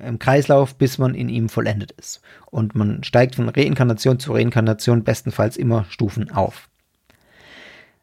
im 0.00 0.18
Kreislauf, 0.18 0.74
bis 0.74 0.98
man 0.98 1.14
in 1.14 1.28
ihm 1.28 1.48
vollendet 1.48 1.92
ist. 1.92 2.20
Und 2.46 2.74
man 2.74 3.04
steigt 3.04 3.36
von 3.36 3.48
Reinkarnation 3.48 4.18
zu 4.18 4.32
Reinkarnation 4.32 5.04
bestenfalls 5.04 5.56
immer 5.56 5.84
Stufen 5.88 6.30
auf. 6.30 6.68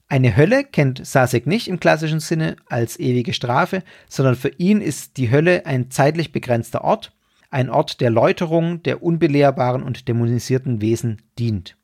Eine 0.09 0.37
Hölle 0.37 0.63
kennt 0.63 1.05
Sasek 1.05 1.47
nicht 1.47 1.67
im 1.67 1.79
klassischen 1.79 2.21
Sinne 2.21 2.55
als 2.67 2.97
ewige 2.97 3.33
Strafe, 3.33 3.83
sondern 4.07 4.35
für 4.35 4.51
ihn 4.57 4.79
ist 4.79 5.17
die 5.17 5.31
Hölle 5.31 5.65
ein 5.65 5.91
zeitlich 5.91 6.31
begrenzter 6.31 6.83
Ort, 6.83 7.11
ein 7.49 7.69
Ort 7.69 7.99
der 7.99 8.09
Läuterung 8.09 8.81
der 8.83 9.03
unbelehrbaren 9.03 9.83
und 9.83 10.07
dämonisierten 10.07 10.81
Wesen 10.81 11.21
dient. 11.37 11.75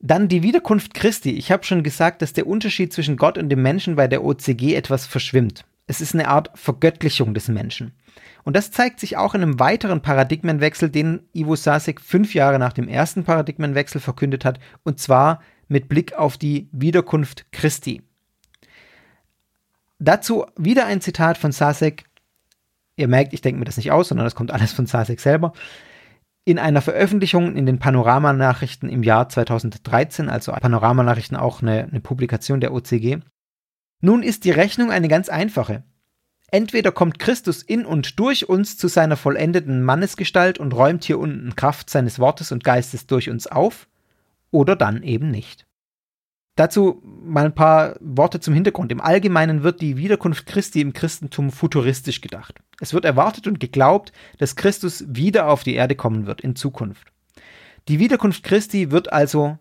Dann 0.00 0.28
die 0.28 0.42
Wiederkunft 0.42 0.94
Christi. 0.94 1.32
Ich 1.32 1.52
habe 1.52 1.64
schon 1.64 1.82
gesagt, 1.82 2.22
dass 2.22 2.32
der 2.32 2.46
Unterschied 2.46 2.92
zwischen 2.92 3.16
Gott 3.16 3.38
und 3.38 3.50
dem 3.50 3.62
Menschen 3.62 3.96
bei 3.96 4.08
der 4.08 4.24
OCG 4.24 4.74
etwas 4.74 5.06
verschwimmt. 5.06 5.64
Es 5.86 6.00
ist 6.00 6.14
eine 6.14 6.28
Art 6.28 6.50
Vergöttlichung 6.54 7.34
des 7.34 7.48
Menschen. 7.48 7.92
Und 8.44 8.56
das 8.56 8.70
zeigt 8.70 9.00
sich 9.00 9.16
auch 9.16 9.34
in 9.34 9.42
einem 9.42 9.60
weiteren 9.60 10.02
Paradigmenwechsel, 10.02 10.90
den 10.90 11.28
Ivo 11.32 11.56
Sasek 11.56 12.00
fünf 12.00 12.34
Jahre 12.34 12.58
nach 12.58 12.72
dem 12.72 12.88
ersten 12.88 13.24
Paradigmenwechsel 13.24 14.00
verkündet 14.00 14.44
hat, 14.44 14.58
und 14.82 14.98
zwar 14.98 15.40
mit 15.68 15.88
Blick 15.88 16.14
auf 16.14 16.36
die 16.36 16.68
Wiederkunft 16.72 17.52
Christi. 17.52 18.02
Dazu 19.98 20.46
wieder 20.56 20.86
ein 20.86 21.00
Zitat 21.00 21.38
von 21.38 21.52
Sasek. 21.52 22.04
Ihr 22.96 23.08
merkt, 23.08 23.32
ich 23.34 23.42
denke 23.42 23.58
mir 23.58 23.66
das 23.66 23.76
nicht 23.76 23.92
aus, 23.92 24.08
sondern 24.08 24.24
das 24.24 24.34
kommt 24.34 24.50
alles 24.50 24.72
von 24.72 24.86
Sasek 24.86 25.20
selber. 25.20 25.52
In 26.44 26.58
einer 26.58 26.80
Veröffentlichung 26.80 27.54
in 27.54 27.66
den 27.66 27.78
Panoramanachrichten 27.78 28.88
im 28.88 29.02
Jahr 29.02 29.28
2013, 29.28 30.30
also 30.30 30.52
Panoramanachrichten 30.52 31.36
auch 31.36 31.60
eine, 31.60 31.84
eine 31.84 32.00
Publikation 32.00 32.60
der 32.60 32.72
OCG. 32.72 33.18
Nun 34.00 34.22
ist 34.22 34.44
die 34.44 34.50
Rechnung 34.50 34.90
eine 34.90 35.08
ganz 35.08 35.28
einfache. 35.28 35.84
Entweder 36.50 36.90
kommt 36.90 37.18
Christus 37.18 37.62
in 37.62 37.86
und 37.86 38.18
durch 38.18 38.48
uns 38.48 38.76
zu 38.76 38.88
seiner 38.88 39.16
vollendeten 39.16 39.82
Mannesgestalt 39.82 40.58
und 40.58 40.74
räumt 40.74 41.04
hier 41.04 41.18
unten 41.18 41.54
Kraft 41.54 41.90
seines 41.90 42.18
Wortes 42.18 42.50
und 42.50 42.64
Geistes 42.64 43.06
durch 43.06 43.30
uns 43.30 43.46
auf, 43.46 43.88
oder 44.50 44.74
dann 44.74 45.02
eben 45.02 45.30
nicht. 45.30 45.66
Dazu 46.56 47.00
mal 47.04 47.46
ein 47.46 47.54
paar 47.54 47.96
Worte 48.00 48.40
zum 48.40 48.52
Hintergrund. 48.52 48.92
Im 48.92 49.00
Allgemeinen 49.00 49.62
wird 49.62 49.80
die 49.80 49.96
Wiederkunft 49.96 50.46
Christi 50.46 50.80
im 50.80 50.92
Christentum 50.92 51.52
futuristisch 51.52 52.20
gedacht. 52.20 52.60
Es 52.80 52.92
wird 52.92 53.04
erwartet 53.04 53.46
und 53.46 53.60
geglaubt, 53.60 54.12
dass 54.38 54.56
Christus 54.56 55.04
wieder 55.08 55.48
auf 55.48 55.62
die 55.62 55.74
Erde 55.74 55.94
kommen 55.94 56.26
wird 56.26 56.40
in 56.40 56.56
Zukunft. 56.56 57.12
Die 57.88 57.98
Wiederkunft 57.98 58.42
Christi 58.42 58.90
wird 58.90 59.12
also 59.12 59.58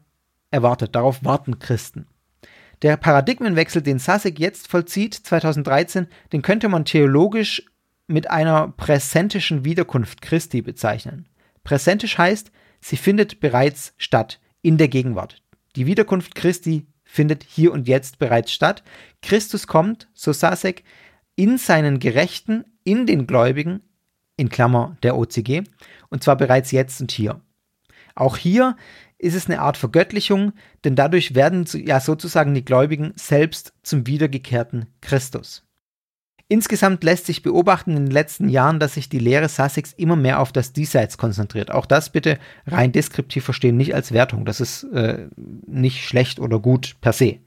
erwartet, 0.51 0.95
darauf 0.95 1.23
warten 1.23 1.59
Christen. 1.59 2.07
Der 2.81 2.95
Paradigmenwechsel, 2.95 3.81
den 3.81 3.99
Sasek 3.99 4.39
jetzt 4.39 4.69
vollzieht, 4.69 5.14
2013, 5.14 6.07
den 6.31 6.41
könnte 6.41 6.69
man 6.69 6.85
theologisch 6.85 7.64
mit 8.07 8.30
einer 8.30 8.69
präsentischen 8.69 9.65
Wiederkunft 9.65 10.22
Christi 10.22 10.61
bezeichnen. 10.61 11.27
Präsentisch 11.64 12.18
heißt, 12.18 12.51
sie 12.80 12.97
findet 12.97 13.39
bereits 13.39 13.93
statt 13.97 14.39
in 14.61 14.77
der 14.77 14.88
Gegenwart. 14.88 15.41
Die 15.76 15.85
Wiederkunft 15.85 16.35
Christi 16.35 16.88
findet 17.03 17.43
hier 17.43 17.73
und 17.73 17.88
jetzt 17.88 18.18
bereits 18.18 18.51
statt. 18.51 18.84
Christus 19.22 19.68
kommt, 19.68 20.07
so 20.14 20.31
Sasek, 20.31 20.84
in 21.35 21.57
seinen 21.57 21.99
Gerechten, 21.99 22.65
in 22.84 23.06
den 23.06 23.27
Gläubigen, 23.27 23.81
in 24.38 24.49
Klammer 24.49 24.97
der 25.03 25.18
OCG, 25.18 25.64
und 26.10 26.23
zwar 26.23 26.38
bereits 26.38 26.72
jetzt 26.72 27.01
und 27.01 27.11
hier. 27.11 27.41
Auch 28.15 28.38
hier 28.38 28.76
ist 29.19 29.35
es 29.35 29.47
eine 29.47 29.59
Art 29.59 29.77
Vergöttlichung, 29.77 30.53
denn 30.83 30.95
dadurch 30.95 31.35
werden 31.35 31.65
ja 31.73 31.99
sozusagen 31.99 32.53
die 32.55 32.65
Gläubigen 32.65 33.13
selbst 33.15 33.73
zum 33.83 34.07
wiedergekehrten 34.07 34.87
Christus. 35.01 35.65
Insgesamt 36.47 37.03
lässt 37.03 37.27
sich 37.27 37.43
beobachten 37.43 37.91
in 37.91 38.05
den 38.05 38.11
letzten 38.11 38.49
Jahren, 38.49 38.79
dass 38.79 38.95
sich 38.95 39.07
die 39.07 39.19
Lehre 39.19 39.49
Sussex 39.49 39.93
immer 39.93 40.15
mehr 40.15 40.39
auf 40.39 40.51
das 40.51 40.73
Diesseits 40.73 41.19
konzentriert. 41.19 41.69
Auch 41.69 41.85
das 41.85 42.09
bitte 42.09 42.39
rein 42.65 42.91
deskriptiv 42.91 43.43
verstehen, 43.43 43.77
nicht 43.77 43.93
als 43.93 44.13
Wertung. 44.13 44.45
Das 44.45 44.59
ist 44.59 44.83
äh, 44.85 45.27
nicht 45.67 46.03
schlecht 46.03 46.39
oder 46.39 46.57
gut 46.57 46.95
per 47.01 47.13
se. 47.13 47.37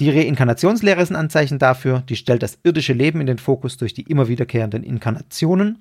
Die 0.00 0.10
Reinkarnationslehre 0.10 1.00
ist 1.00 1.10
ein 1.10 1.16
Anzeichen 1.16 1.60
dafür, 1.60 2.00
die 2.00 2.16
stellt 2.16 2.42
das 2.42 2.58
irdische 2.64 2.92
Leben 2.92 3.20
in 3.20 3.28
den 3.28 3.38
Fokus 3.38 3.76
durch 3.76 3.94
die 3.94 4.02
immer 4.02 4.26
wiederkehrenden 4.26 4.82
Inkarnationen. 4.82 5.78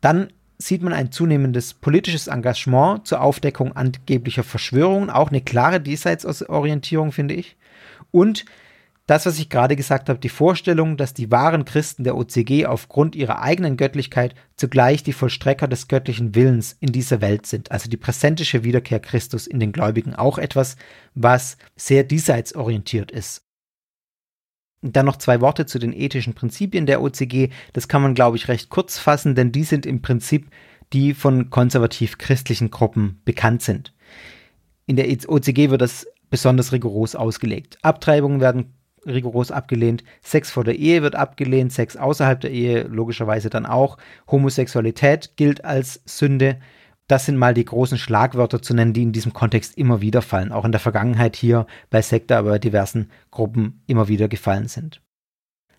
Dann 0.00 0.32
sieht 0.58 0.82
man 0.82 0.92
ein 0.92 1.12
zunehmendes 1.12 1.74
politisches 1.74 2.28
Engagement 2.28 3.06
zur 3.06 3.20
Aufdeckung 3.20 3.76
angeblicher 3.76 4.44
Verschwörungen, 4.44 5.10
auch 5.10 5.30
eine 5.30 5.40
klare 5.40 5.80
Diesseitsorientierung, 5.80 7.12
finde 7.12 7.34
ich. 7.34 7.56
Und 8.10 8.44
das, 9.06 9.24
was 9.24 9.38
ich 9.38 9.48
gerade 9.48 9.76
gesagt 9.76 10.08
habe, 10.08 10.18
die 10.18 10.28
Vorstellung, 10.28 10.96
dass 10.96 11.14
die 11.14 11.30
wahren 11.30 11.64
Christen 11.64 12.02
der 12.02 12.16
OCG 12.16 12.66
aufgrund 12.66 13.14
ihrer 13.14 13.40
eigenen 13.40 13.76
Göttlichkeit 13.76 14.34
zugleich 14.56 15.04
die 15.04 15.12
Vollstrecker 15.12 15.68
des 15.68 15.86
göttlichen 15.86 16.34
Willens 16.34 16.76
in 16.80 16.90
dieser 16.90 17.20
Welt 17.20 17.46
sind, 17.46 17.70
also 17.70 17.88
die 17.88 17.96
präsentische 17.96 18.64
Wiederkehr 18.64 18.98
Christus 18.98 19.46
in 19.46 19.60
den 19.60 19.70
Gläubigen, 19.70 20.16
auch 20.16 20.38
etwas, 20.38 20.76
was 21.14 21.56
sehr 21.76 22.02
diesseitsorientiert 22.02 23.12
ist. 23.12 23.45
Dann 24.92 25.06
noch 25.06 25.16
zwei 25.16 25.40
Worte 25.40 25.66
zu 25.66 25.78
den 25.78 25.92
ethischen 25.92 26.34
Prinzipien 26.34 26.86
der 26.86 27.02
OCG. 27.02 27.50
Das 27.72 27.88
kann 27.88 28.02
man, 28.02 28.14
glaube 28.14 28.36
ich, 28.36 28.48
recht 28.48 28.68
kurz 28.68 28.98
fassen, 28.98 29.34
denn 29.34 29.52
die 29.52 29.64
sind 29.64 29.86
im 29.86 30.02
Prinzip 30.02 30.50
die 30.92 31.14
von 31.14 31.50
konservativ-christlichen 31.50 32.70
Gruppen 32.70 33.20
bekannt 33.24 33.62
sind. 33.62 33.92
In 34.86 34.96
der 34.96 35.08
OCG 35.28 35.70
wird 35.70 35.80
das 35.80 36.06
besonders 36.30 36.72
rigoros 36.72 37.16
ausgelegt. 37.16 37.78
Abtreibungen 37.82 38.40
werden 38.40 38.72
rigoros 39.04 39.50
abgelehnt, 39.50 40.02
Sex 40.22 40.50
vor 40.50 40.64
der 40.64 40.76
Ehe 40.76 41.02
wird 41.02 41.14
abgelehnt, 41.14 41.72
Sex 41.72 41.96
außerhalb 41.96 42.40
der 42.40 42.50
Ehe 42.50 42.82
logischerweise 42.84 43.50
dann 43.50 43.66
auch, 43.66 43.98
Homosexualität 44.30 45.36
gilt 45.36 45.64
als 45.64 46.00
Sünde. 46.04 46.58
Das 47.08 47.24
sind 47.26 47.36
mal 47.36 47.54
die 47.54 47.64
großen 47.64 47.98
Schlagwörter 47.98 48.60
zu 48.60 48.74
nennen, 48.74 48.92
die 48.92 49.02
in 49.02 49.12
diesem 49.12 49.32
Kontext 49.32 49.78
immer 49.78 50.00
wieder 50.00 50.22
fallen, 50.22 50.50
auch 50.50 50.64
in 50.64 50.72
der 50.72 50.80
Vergangenheit 50.80 51.36
hier 51.36 51.66
bei 51.88 52.02
Sekta, 52.02 52.38
aber 52.38 52.50
bei 52.50 52.58
diversen 52.58 53.10
Gruppen 53.30 53.82
immer 53.86 54.08
wieder 54.08 54.28
gefallen 54.28 54.66
sind. 54.66 55.00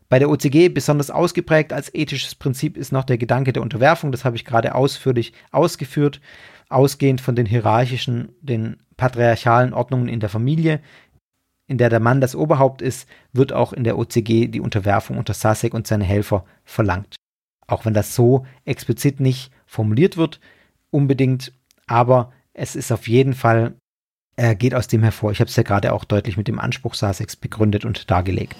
Bei 0.09 0.19
der 0.19 0.29
OCG 0.29 0.69
besonders 0.69 1.11
ausgeprägt 1.11 1.73
als 1.73 1.93
ethisches 1.93 2.33
Prinzip 2.33 2.77
ist 2.77 2.93
noch 2.93 3.03
der 3.03 3.17
Gedanke 3.17 3.51
der 3.51 3.61
Unterwerfung, 3.61 4.13
das 4.13 4.23
habe 4.23 4.37
ich 4.37 4.45
gerade 4.45 4.73
ausführlich 4.73 5.33
ausgeführt, 5.51 6.21
ausgehend 6.69 7.19
von 7.19 7.35
den 7.35 7.45
hierarchischen, 7.45 8.29
den 8.41 8.77
patriarchalen 8.95 9.73
Ordnungen 9.73 10.07
in 10.07 10.21
der 10.21 10.29
Familie, 10.29 10.81
in 11.67 11.77
der 11.77 11.89
der 11.89 11.99
Mann 11.99 12.21
das 12.21 12.35
Oberhaupt 12.35 12.81
ist, 12.81 13.09
wird 13.33 13.51
auch 13.51 13.73
in 13.73 13.83
der 13.83 13.97
OCG 13.97 14.47
die 14.47 14.61
Unterwerfung 14.61 15.17
unter 15.17 15.33
Sasek 15.33 15.73
und 15.73 15.87
seine 15.87 16.05
Helfer 16.05 16.45
verlangt. 16.63 17.17
Auch 17.67 17.83
wenn 17.83 17.93
das 17.93 18.15
so 18.15 18.45
explizit 18.63 19.19
nicht 19.19 19.51
formuliert 19.65 20.15
wird, 20.15 20.39
unbedingt, 20.91 21.53
aber 21.85 22.31
es 22.53 22.75
ist 22.75 22.91
auf 22.91 23.07
jeden 23.07 23.33
Fall, 23.33 23.75
äh, 24.35 24.55
geht 24.55 24.73
aus 24.73 24.87
dem 24.87 25.03
hervor. 25.03 25.31
Ich 25.31 25.39
habe 25.39 25.49
es 25.49 25.55
ja 25.55 25.63
gerade 25.63 25.93
auch 25.93 26.03
deutlich 26.03 26.37
mit 26.37 26.47
dem 26.47 26.59
Anspruch 26.59 26.93
Saseks 26.93 27.35
begründet 27.35 27.85
und 27.85 28.09
dargelegt. 28.09 28.55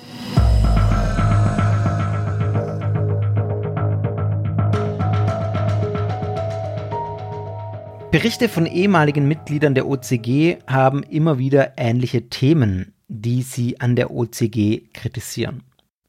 Berichte 8.12 8.50
von 8.50 8.66
ehemaligen 8.66 9.28
Mitgliedern 9.28 9.76
der 9.76 9.88
OCG 9.88 10.58
haben 10.66 11.04
immer 11.04 11.38
wieder 11.38 11.74
ähnliche 11.78 12.30
Themen 12.30 12.94
die 13.08 13.42
sie 13.42 13.80
an 13.80 13.96
der 13.96 14.12
OCG 14.12 14.90
kritisieren. 14.94 15.64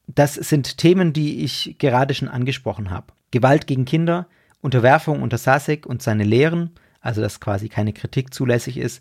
Das 0.07 0.35
sind 0.35 0.79
Themen, 0.79 1.13
die 1.13 1.45
ich 1.45 1.77
gerade 1.79 2.15
schon 2.15 2.29
angesprochen 2.29 2.91
habe. 2.91 3.13
Gewalt 3.31 3.67
gegen 3.67 3.85
Kinder, 3.85 4.27
Unterwerfung 4.61 5.23
unter 5.23 5.39
Sasek 5.39 5.87
und 5.87 6.03
seine 6.03 6.25
Lehren, 6.25 6.71
also 7.01 7.21
dass 7.21 7.41
quasi 7.41 7.69
keine 7.69 7.93
Kritik 7.93 8.35
zulässig 8.35 8.79
ist. 8.79 9.01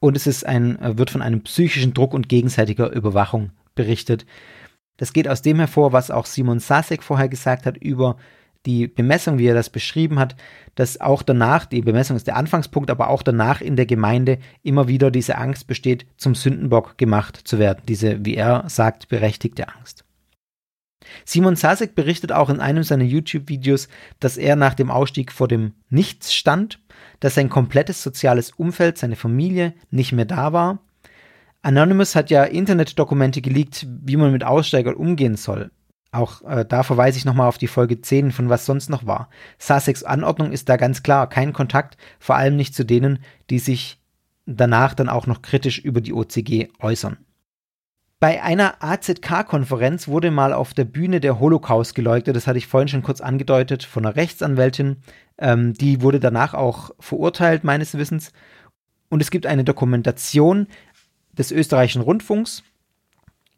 Und 0.00 0.16
es 0.16 0.26
ist 0.26 0.44
ein, 0.44 0.78
wird 0.98 1.10
von 1.10 1.22
einem 1.22 1.42
psychischen 1.42 1.94
Druck 1.94 2.14
und 2.14 2.28
gegenseitiger 2.28 2.90
Überwachung 2.90 3.50
berichtet. 3.74 4.26
Das 4.96 5.12
geht 5.12 5.28
aus 5.28 5.42
dem 5.42 5.58
hervor, 5.58 5.92
was 5.92 6.10
auch 6.10 6.26
Simon 6.26 6.60
Sasek 6.60 7.02
vorher 7.02 7.28
gesagt 7.28 7.66
hat 7.66 7.76
über 7.76 8.16
die 8.66 8.86
Bemessung, 8.86 9.38
wie 9.38 9.46
er 9.46 9.54
das 9.54 9.70
beschrieben 9.70 10.18
hat, 10.18 10.36
dass 10.74 11.00
auch 11.00 11.22
danach, 11.22 11.66
die 11.66 11.82
Bemessung 11.82 12.16
ist 12.16 12.26
der 12.26 12.36
Anfangspunkt, 12.36 12.90
aber 12.90 13.08
auch 13.08 13.22
danach 13.22 13.60
in 13.60 13.76
der 13.76 13.86
Gemeinde 13.86 14.38
immer 14.62 14.88
wieder 14.88 15.10
diese 15.10 15.36
Angst 15.36 15.66
besteht, 15.66 16.06
zum 16.16 16.34
Sündenbock 16.34 16.96
gemacht 16.96 17.36
zu 17.44 17.58
werden, 17.58 17.82
diese, 17.88 18.24
wie 18.24 18.36
er 18.36 18.64
sagt, 18.68 19.08
berechtigte 19.08 19.68
Angst. 19.68 20.03
Simon 21.24 21.56
Sasek 21.56 21.94
berichtet 21.94 22.32
auch 22.32 22.50
in 22.50 22.60
einem 22.60 22.82
seiner 22.82 23.04
YouTube-Videos, 23.04 23.88
dass 24.20 24.36
er 24.36 24.56
nach 24.56 24.74
dem 24.74 24.90
Ausstieg 24.90 25.32
vor 25.32 25.48
dem 25.48 25.72
Nichts 25.90 26.34
stand, 26.34 26.80
dass 27.20 27.34
sein 27.34 27.48
komplettes 27.48 28.02
soziales 28.02 28.50
Umfeld, 28.50 28.98
seine 28.98 29.16
Familie 29.16 29.74
nicht 29.90 30.12
mehr 30.12 30.24
da 30.24 30.52
war. 30.52 30.80
Anonymous 31.62 32.14
hat 32.14 32.30
ja 32.30 32.44
Internetdokumente 32.44 33.40
geleakt, 33.40 33.86
wie 33.88 34.16
man 34.16 34.32
mit 34.32 34.44
Aussteigern 34.44 34.94
umgehen 34.94 35.36
soll. 35.36 35.70
Auch 36.12 36.42
äh, 36.42 36.64
da 36.64 36.82
verweise 36.82 37.18
ich 37.18 37.24
nochmal 37.24 37.48
auf 37.48 37.58
die 37.58 37.66
Folge 37.66 38.00
10 38.00 38.30
von 38.30 38.48
was 38.48 38.66
sonst 38.66 38.88
noch 38.88 39.06
war. 39.06 39.30
Sussex 39.58 40.04
Anordnung 40.04 40.52
ist 40.52 40.68
da 40.68 40.76
ganz 40.76 41.02
klar, 41.02 41.28
kein 41.28 41.52
Kontakt, 41.52 41.96
vor 42.20 42.36
allem 42.36 42.54
nicht 42.54 42.74
zu 42.74 42.84
denen, 42.84 43.18
die 43.50 43.58
sich 43.58 43.98
danach 44.46 44.94
dann 44.94 45.08
auch 45.08 45.26
noch 45.26 45.42
kritisch 45.42 45.78
über 45.78 46.00
die 46.00 46.12
OCG 46.12 46.68
äußern. 46.78 47.16
Bei 48.24 48.42
einer 48.42 48.82
AZK-Konferenz 48.82 50.08
wurde 50.08 50.30
mal 50.30 50.54
auf 50.54 50.72
der 50.72 50.86
Bühne 50.86 51.20
der 51.20 51.40
Holocaust 51.40 51.94
geleugnet, 51.94 52.34
das 52.34 52.46
hatte 52.46 52.56
ich 52.56 52.66
vorhin 52.66 52.88
schon 52.88 53.02
kurz 53.02 53.20
angedeutet, 53.20 53.82
von 53.82 54.06
einer 54.06 54.16
Rechtsanwältin. 54.16 54.96
Ähm, 55.36 55.74
die 55.74 56.00
wurde 56.00 56.20
danach 56.20 56.54
auch 56.54 56.92
verurteilt, 56.98 57.64
meines 57.64 57.98
Wissens. 57.98 58.32
Und 59.10 59.20
es 59.20 59.30
gibt 59.30 59.44
eine 59.44 59.62
Dokumentation 59.62 60.68
des 61.36 61.52
österreichischen 61.52 62.00
Rundfunks. 62.00 62.62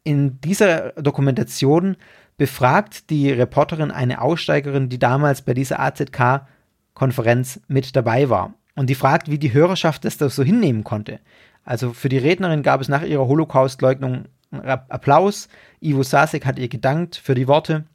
In 0.03 0.41
dieser 0.41 0.91
Dokumentation 1.01 1.95
befragt 2.35 3.09
die 3.09 3.31
Reporterin 3.31 3.89
eine 3.89 4.19
Aussteigerin, 4.19 4.89
die 4.89 4.99
damals 4.99 5.43
bei 5.43 5.53
dieser 5.53 5.79
AZK-Konferenz 5.79 7.61
mit 7.69 7.95
dabei 7.95 8.29
war. 8.29 8.53
Und 8.75 8.89
die 8.89 8.95
fragt, 8.95 9.31
wie 9.31 9.39
die 9.39 9.53
Hörerschaft 9.53 10.03
das 10.03 10.17
so 10.17 10.43
hinnehmen 10.43 10.83
konnte. 10.83 11.21
Also 11.63 11.93
für 11.93 12.09
die 12.09 12.17
Rednerin 12.17 12.63
gab 12.63 12.81
es 12.81 12.89
nach 12.89 13.03
ihrer 13.03 13.27
Holocaust-Leugnung 13.27 14.25
Applaus. 14.61 15.47
Ivo 15.81 16.03
Sasek 16.03 16.45
hat 16.45 16.59
ihr 16.59 16.67
gedankt 16.67 17.15
für 17.15 17.35
die 17.35 17.47
Worte. 17.47 17.85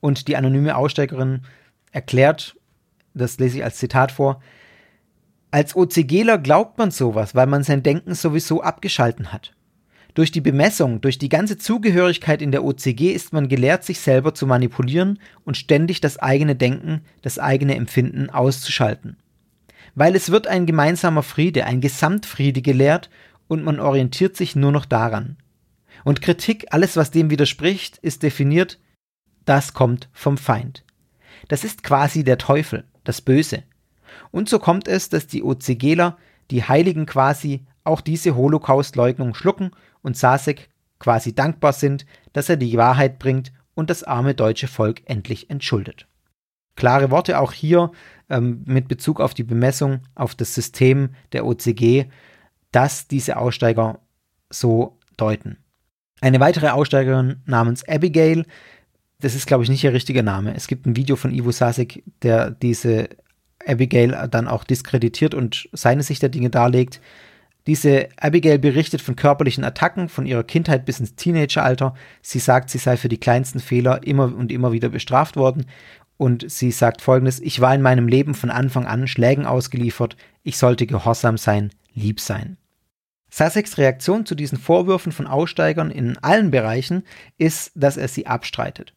Und 0.00 0.28
die 0.28 0.36
anonyme 0.36 0.76
Aussteigerin 0.76 1.42
erklärt, 1.92 2.56
das 3.14 3.38
lese 3.38 3.58
ich 3.58 3.64
als 3.64 3.76
Zitat 3.76 4.12
vor, 4.12 4.40
als 5.50 5.74
OCGler 5.74 6.38
glaubt 6.38 6.76
man 6.76 6.90
sowas, 6.90 7.34
weil 7.34 7.46
man 7.46 7.62
sein 7.62 7.82
Denken 7.82 8.14
sowieso 8.14 8.62
abgeschalten 8.62 9.32
hat. 9.32 9.54
Durch 10.12 10.30
die 10.30 10.40
Bemessung, 10.40 11.00
durch 11.00 11.18
die 11.18 11.28
ganze 11.28 11.58
Zugehörigkeit 11.58 12.40
in 12.40 12.50
der 12.50 12.64
OCG 12.64 13.12
ist 13.12 13.32
man 13.32 13.48
gelehrt, 13.48 13.84
sich 13.84 14.00
selber 14.00 14.34
zu 14.34 14.46
manipulieren 14.46 15.18
und 15.44 15.56
ständig 15.56 16.00
das 16.00 16.18
eigene 16.18 16.56
Denken, 16.56 17.02
das 17.22 17.38
eigene 17.38 17.76
Empfinden 17.76 18.30
auszuschalten. 18.30 19.18
Weil 19.94 20.16
es 20.16 20.30
wird 20.30 20.46
ein 20.46 20.66
gemeinsamer 20.66 21.22
Friede, 21.22 21.64
ein 21.64 21.80
Gesamtfriede 21.80 22.62
gelehrt 22.62 23.10
und 23.46 23.62
man 23.62 23.78
orientiert 23.78 24.36
sich 24.36 24.56
nur 24.56 24.72
noch 24.72 24.86
daran. 24.86 25.36
Und 26.06 26.22
Kritik, 26.22 26.66
alles 26.70 26.96
was 26.96 27.10
dem 27.10 27.30
widerspricht, 27.30 27.98
ist 27.98 28.22
definiert, 28.22 28.78
das 29.44 29.74
kommt 29.74 30.08
vom 30.12 30.38
Feind. 30.38 30.84
Das 31.48 31.64
ist 31.64 31.82
quasi 31.82 32.22
der 32.22 32.38
Teufel, 32.38 32.84
das 33.02 33.20
Böse. 33.20 33.64
Und 34.30 34.48
so 34.48 34.60
kommt 34.60 34.86
es, 34.86 35.08
dass 35.08 35.26
die 35.26 35.42
OCGler, 35.42 36.16
die 36.52 36.62
Heiligen 36.62 37.06
quasi, 37.06 37.66
auch 37.82 38.00
diese 38.00 38.36
Holocaust-Leugnung 38.36 39.34
schlucken 39.34 39.72
und 40.00 40.16
Sasek 40.16 40.68
quasi 41.00 41.34
dankbar 41.34 41.72
sind, 41.72 42.06
dass 42.32 42.48
er 42.48 42.56
die 42.56 42.76
Wahrheit 42.76 43.18
bringt 43.18 43.52
und 43.74 43.90
das 43.90 44.04
arme 44.04 44.36
deutsche 44.36 44.68
Volk 44.68 45.02
endlich 45.06 45.50
entschuldet. 45.50 46.06
Klare 46.76 47.10
Worte 47.10 47.40
auch 47.40 47.52
hier 47.52 47.90
ähm, 48.30 48.62
mit 48.64 48.86
Bezug 48.86 49.20
auf 49.20 49.34
die 49.34 49.42
Bemessung, 49.42 50.02
auf 50.14 50.36
das 50.36 50.54
System 50.54 51.16
der 51.32 51.44
OCG, 51.44 52.04
dass 52.70 53.08
diese 53.08 53.38
Aussteiger 53.38 53.98
so 54.50 55.00
deuten. 55.16 55.58
Eine 56.20 56.40
weitere 56.40 56.68
Aussteigerin 56.68 57.42
namens 57.44 57.86
Abigail, 57.88 58.46
das 59.20 59.34
ist 59.34 59.46
glaube 59.46 59.64
ich 59.64 59.70
nicht 59.70 59.84
ihr 59.84 59.92
richtiger 59.92 60.22
Name. 60.22 60.54
Es 60.54 60.66
gibt 60.66 60.86
ein 60.86 60.96
Video 60.96 61.16
von 61.16 61.32
Ivo 61.32 61.52
Sasek, 61.52 62.02
der 62.22 62.50
diese 62.50 63.08
Abigail 63.66 64.28
dann 64.30 64.48
auch 64.48 64.64
diskreditiert 64.64 65.34
und 65.34 65.68
seine 65.72 66.02
Sicht 66.02 66.22
der 66.22 66.28
Dinge 66.28 66.50
darlegt. 66.50 67.00
Diese 67.66 68.08
Abigail 68.16 68.58
berichtet 68.58 69.02
von 69.02 69.16
körperlichen 69.16 69.64
Attacken 69.64 70.08
von 70.08 70.24
ihrer 70.24 70.44
Kindheit 70.44 70.86
bis 70.86 71.00
ins 71.00 71.16
Teenageralter. 71.16 71.94
Sie 72.22 72.38
sagt, 72.38 72.70
sie 72.70 72.78
sei 72.78 72.96
für 72.96 73.08
die 73.08 73.18
kleinsten 73.18 73.58
Fehler 73.58 74.06
immer 74.06 74.34
und 74.34 74.52
immer 74.52 74.70
wieder 74.70 74.88
bestraft 74.88 75.36
worden. 75.36 75.66
Und 76.16 76.48
sie 76.50 76.70
sagt 76.70 77.02
folgendes: 77.02 77.40
Ich 77.40 77.60
war 77.60 77.74
in 77.74 77.82
meinem 77.82 78.08
Leben 78.08 78.34
von 78.34 78.50
Anfang 78.50 78.86
an 78.86 79.08
Schlägen 79.08 79.46
ausgeliefert. 79.46 80.16
Ich 80.44 80.58
sollte 80.58 80.86
gehorsam 80.86 81.36
sein, 81.36 81.70
lieb 81.92 82.20
sein. 82.20 82.56
Sasseks 83.36 83.76
Reaktion 83.76 84.24
zu 84.24 84.34
diesen 84.34 84.56
Vorwürfen 84.56 85.12
von 85.12 85.26
Aussteigern 85.26 85.90
in 85.90 86.16
allen 86.16 86.50
Bereichen 86.50 87.02
ist, 87.36 87.70
dass 87.74 87.98
er 87.98 88.08
sie 88.08 88.26
abstreitet. 88.26 88.94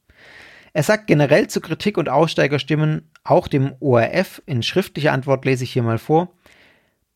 Er 0.71 0.83
sagt 0.83 1.07
generell 1.07 1.49
zu 1.49 1.59
Kritik 1.59 1.97
und 1.97 2.07
Aussteigerstimmen, 2.07 3.11
auch 3.25 3.49
dem 3.49 3.73
ORF, 3.81 4.41
in 4.45 4.63
schriftlicher 4.63 5.11
Antwort 5.11 5.43
lese 5.43 5.65
ich 5.65 5.73
hier 5.73 5.83
mal 5.83 5.97
vor, 5.97 6.33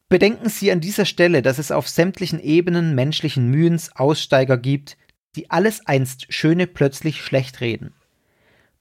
Bedenken 0.10 0.50
Sie 0.50 0.70
an 0.70 0.82
dieser 0.82 1.06
Stelle, 1.06 1.41
dass 1.41 1.60
es 1.60 1.72
auf 1.72 1.88
sämtlichen 1.88 2.41
Ebenen 2.41 2.94
menschlichen 2.94 3.50
Mühens 3.50 3.95
Aussteiger 3.95 4.58
gibt, 4.58 4.98
die 5.38 5.50
alles 5.50 5.88
einst 5.88 6.26
Schöne 6.28 6.68
plötzlich 6.68 7.22
schlecht 7.22 7.62
reden. 7.62 7.94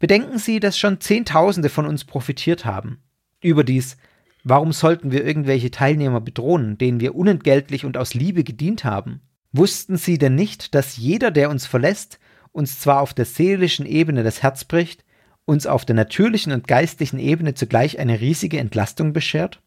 Bedenken 0.00 0.38
Sie, 0.38 0.58
dass 0.58 0.76
schon 0.76 1.00
Zehntausende 1.00 1.68
von 1.68 1.86
uns 1.86 2.04
profitiert 2.04 2.64
haben. 2.64 2.98
Überdies, 3.40 3.96
warum 4.44 4.72
sollten 4.72 5.12
wir 5.12 5.24
irgendwelche 5.24 5.70
Teilnehmer 5.70 6.20
bedrohen, 6.20 6.78
denen 6.78 7.00
wir 7.00 7.14
unentgeltlich 7.14 7.84
und 7.84 7.96
aus 7.96 8.14
Liebe 8.14 8.44
gedient 8.44 8.84
haben? 8.84 9.20
Wussten 9.52 9.96
sie 9.96 10.18
denn 10.18 10.34
nicht, 10.34 10.74
dass 10.74 10.96
jeder, 10.96 11.30
der 11.30 11.50
uns 11.50 11.66
verlässt, 11.66 12.18
uns 12.52 12.80
zwar 12.80 13.00
auf 13.00 13.14
der 13.14 13.24
seelischen 13.24 13.86
Ebene 13.86 14.22
das 14.22 14.42
Herz 14.42 14.64
bricht, 14.64 15.04
uns 15.44 15.66
auf 15.66 15.84
der 15.84 15.96
natürlichen 15.96 16.52
und 16.52 16.68
geistlichen 16.68 17.18
Ebene 17.18 17.54
zugleich 17.54 17.98
eine 17.98 18.20
riesige 18.20 18.58
Entlastung 18.58 19.12
beschert? 19.12 19.60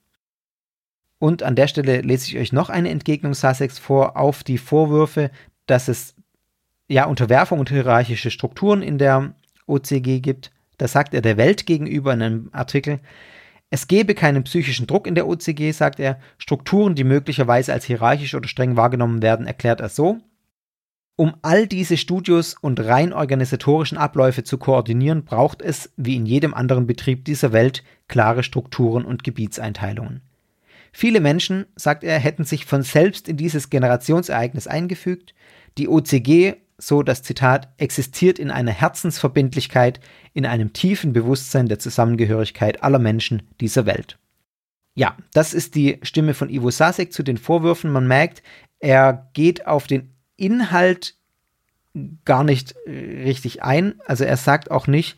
Und 1.19 1.43
an 1.43 1.55
der 1.55 1.67
Stelle 1.67 2.01
lese 2.01 2.27
ich 2.27 2.37
euch 2.37 2.51
noch 2.51 2.69
eine 2.69 2.89
Entgegnung 2.89 3.33
Sussex 3.33 3.79
vor 3.79 4.17
auf 4.17 4.43
die 4.43 4.57
Vorwürfe, 4.57 5.31
dass 5.65 5.87
es 5.87 6.15
ja 6.87 7.05
Unterwerfung 7.05 7.59
und 7.59 7.69
hierarchische 7.69 8.31
Strukturen 8.31 8.81
in 8.81 8.97
der 8.97 9.33
OCG 9.65 10.19
gibt. 10.19 10.51
Da 10.77 10.87
sagt 10.87 11.13
er 11.13 11.21
der 11.21 11.37
Welt 11.37 11.65
gegenüber 11.65 12.13
in 12.13 12.21
einem 12.21 12.49
Artikel, 12.51 12.99
es 13.75 13.89
gebe 13.89 14.15
keinen 14.15 14.45
psychischen 14.45 14.87
Druck 14.87 15.05
in 15.05 15.15
der 15.15 15.27
OCG, 15.27 15.73
sagt 15.73 15.99
er. 15.99 16.17
Strukturen, 16.37 16.95
die 16.95 17.03
möglicherweise 17.03 17.73
als 17.73 17.83
hierarchisch 17.83 18.33
oder 18.33 18.47
streng 18.47 18.77
wahrgenommen 18.77 19.21
werden, 19.21 19.45
erklärt 19.45 19.81
er 19.81 19.89
so. 19.89 20.19
Um 21.17 21.35
all 21.41 21.67
diese 21.67 21.97
Studios 21.97 22.55
und 22.61 22.79
rein 22.79 23.11
organisatorischen 23.11 23.97
Abläufe 23.97 24.45
zu 24.45 24.57
koordinieren, 24.57 25.25
braucht 25.25 25.61
es, 25.61 25.91
wie 25.97 26.15
in 26.15 26.25
jedem 26.25 26.53
anderen 26.53 26.87
Betrieb 26.87 27.25
dieser 27.25 27.51
Welt, 27.51 27.83
klare 28.07 28.43
Strukturen 28.43 29.03
und 29.03 29.25
Gebietseinteilungen. 29.25 30.21
Viele 30.93 31.19
Menschen, 31.19 31.65
sagt 31.75 32.05
er, 32.05 32.17
hätten 32.17 32.45
sich 32.45 32.63
von 32.63 32.81
selbst 32.81 33.27
in 33.27 33.35
dieses 33.35 33.69
Generationsereignis 33.69 34.67
eingefügt. 34.67 35.35
Die 35.77 35.89
OCG, 35.89 36.53
so 36.77 37.03
das 37.03 37.23
Zitat, 37.23 37.69
existiert 37.77 38.39
in 38.39 38.51
einer 38.51 38.71
Herzensverbindlichkeit, 38.71 39.99
in 40.33 40.45
einem 40.45 40.73
tiefen 40.73 41.13
Bewusstsein 41.13 41.67
der 41.67 41.79
Zusammengehörigkeit 41.79 42.83
aller 42.83 42.99
Menschen 42.99 43.43
dieser 43.61 43.85
Welt. 43.85 44.17
Ja, 44.95 45.17
das 45.33 45.53
ist 45.53 45.75
die 45.75 45.99
Stimme 46.03 46.33
von 46.33 46.49
Ivo 46.49 46.71
Sasek 46.71 47.11
zu 47.11 47.23
den 47.23 47.37
Vorwürfen. 47.37 47.91
Man 47.91 48.07
merkt, 48.07 48.43
er 48.79 49.29
geht 49.33 49.67
auf 49.67 49.87
den 49.87 50.13
Inhalt 50.37 51.15
gar 52.25 52.43
nicht 52.43 52.75
äh, 52.85 53.23
richtig 53.23 53.63
ein. 53.63 53.95
Also 54.05 54.23
er 54.23 54.37
sagt 54.37 54.71
auch 54.71 54.87
nicht, 54.87 55.17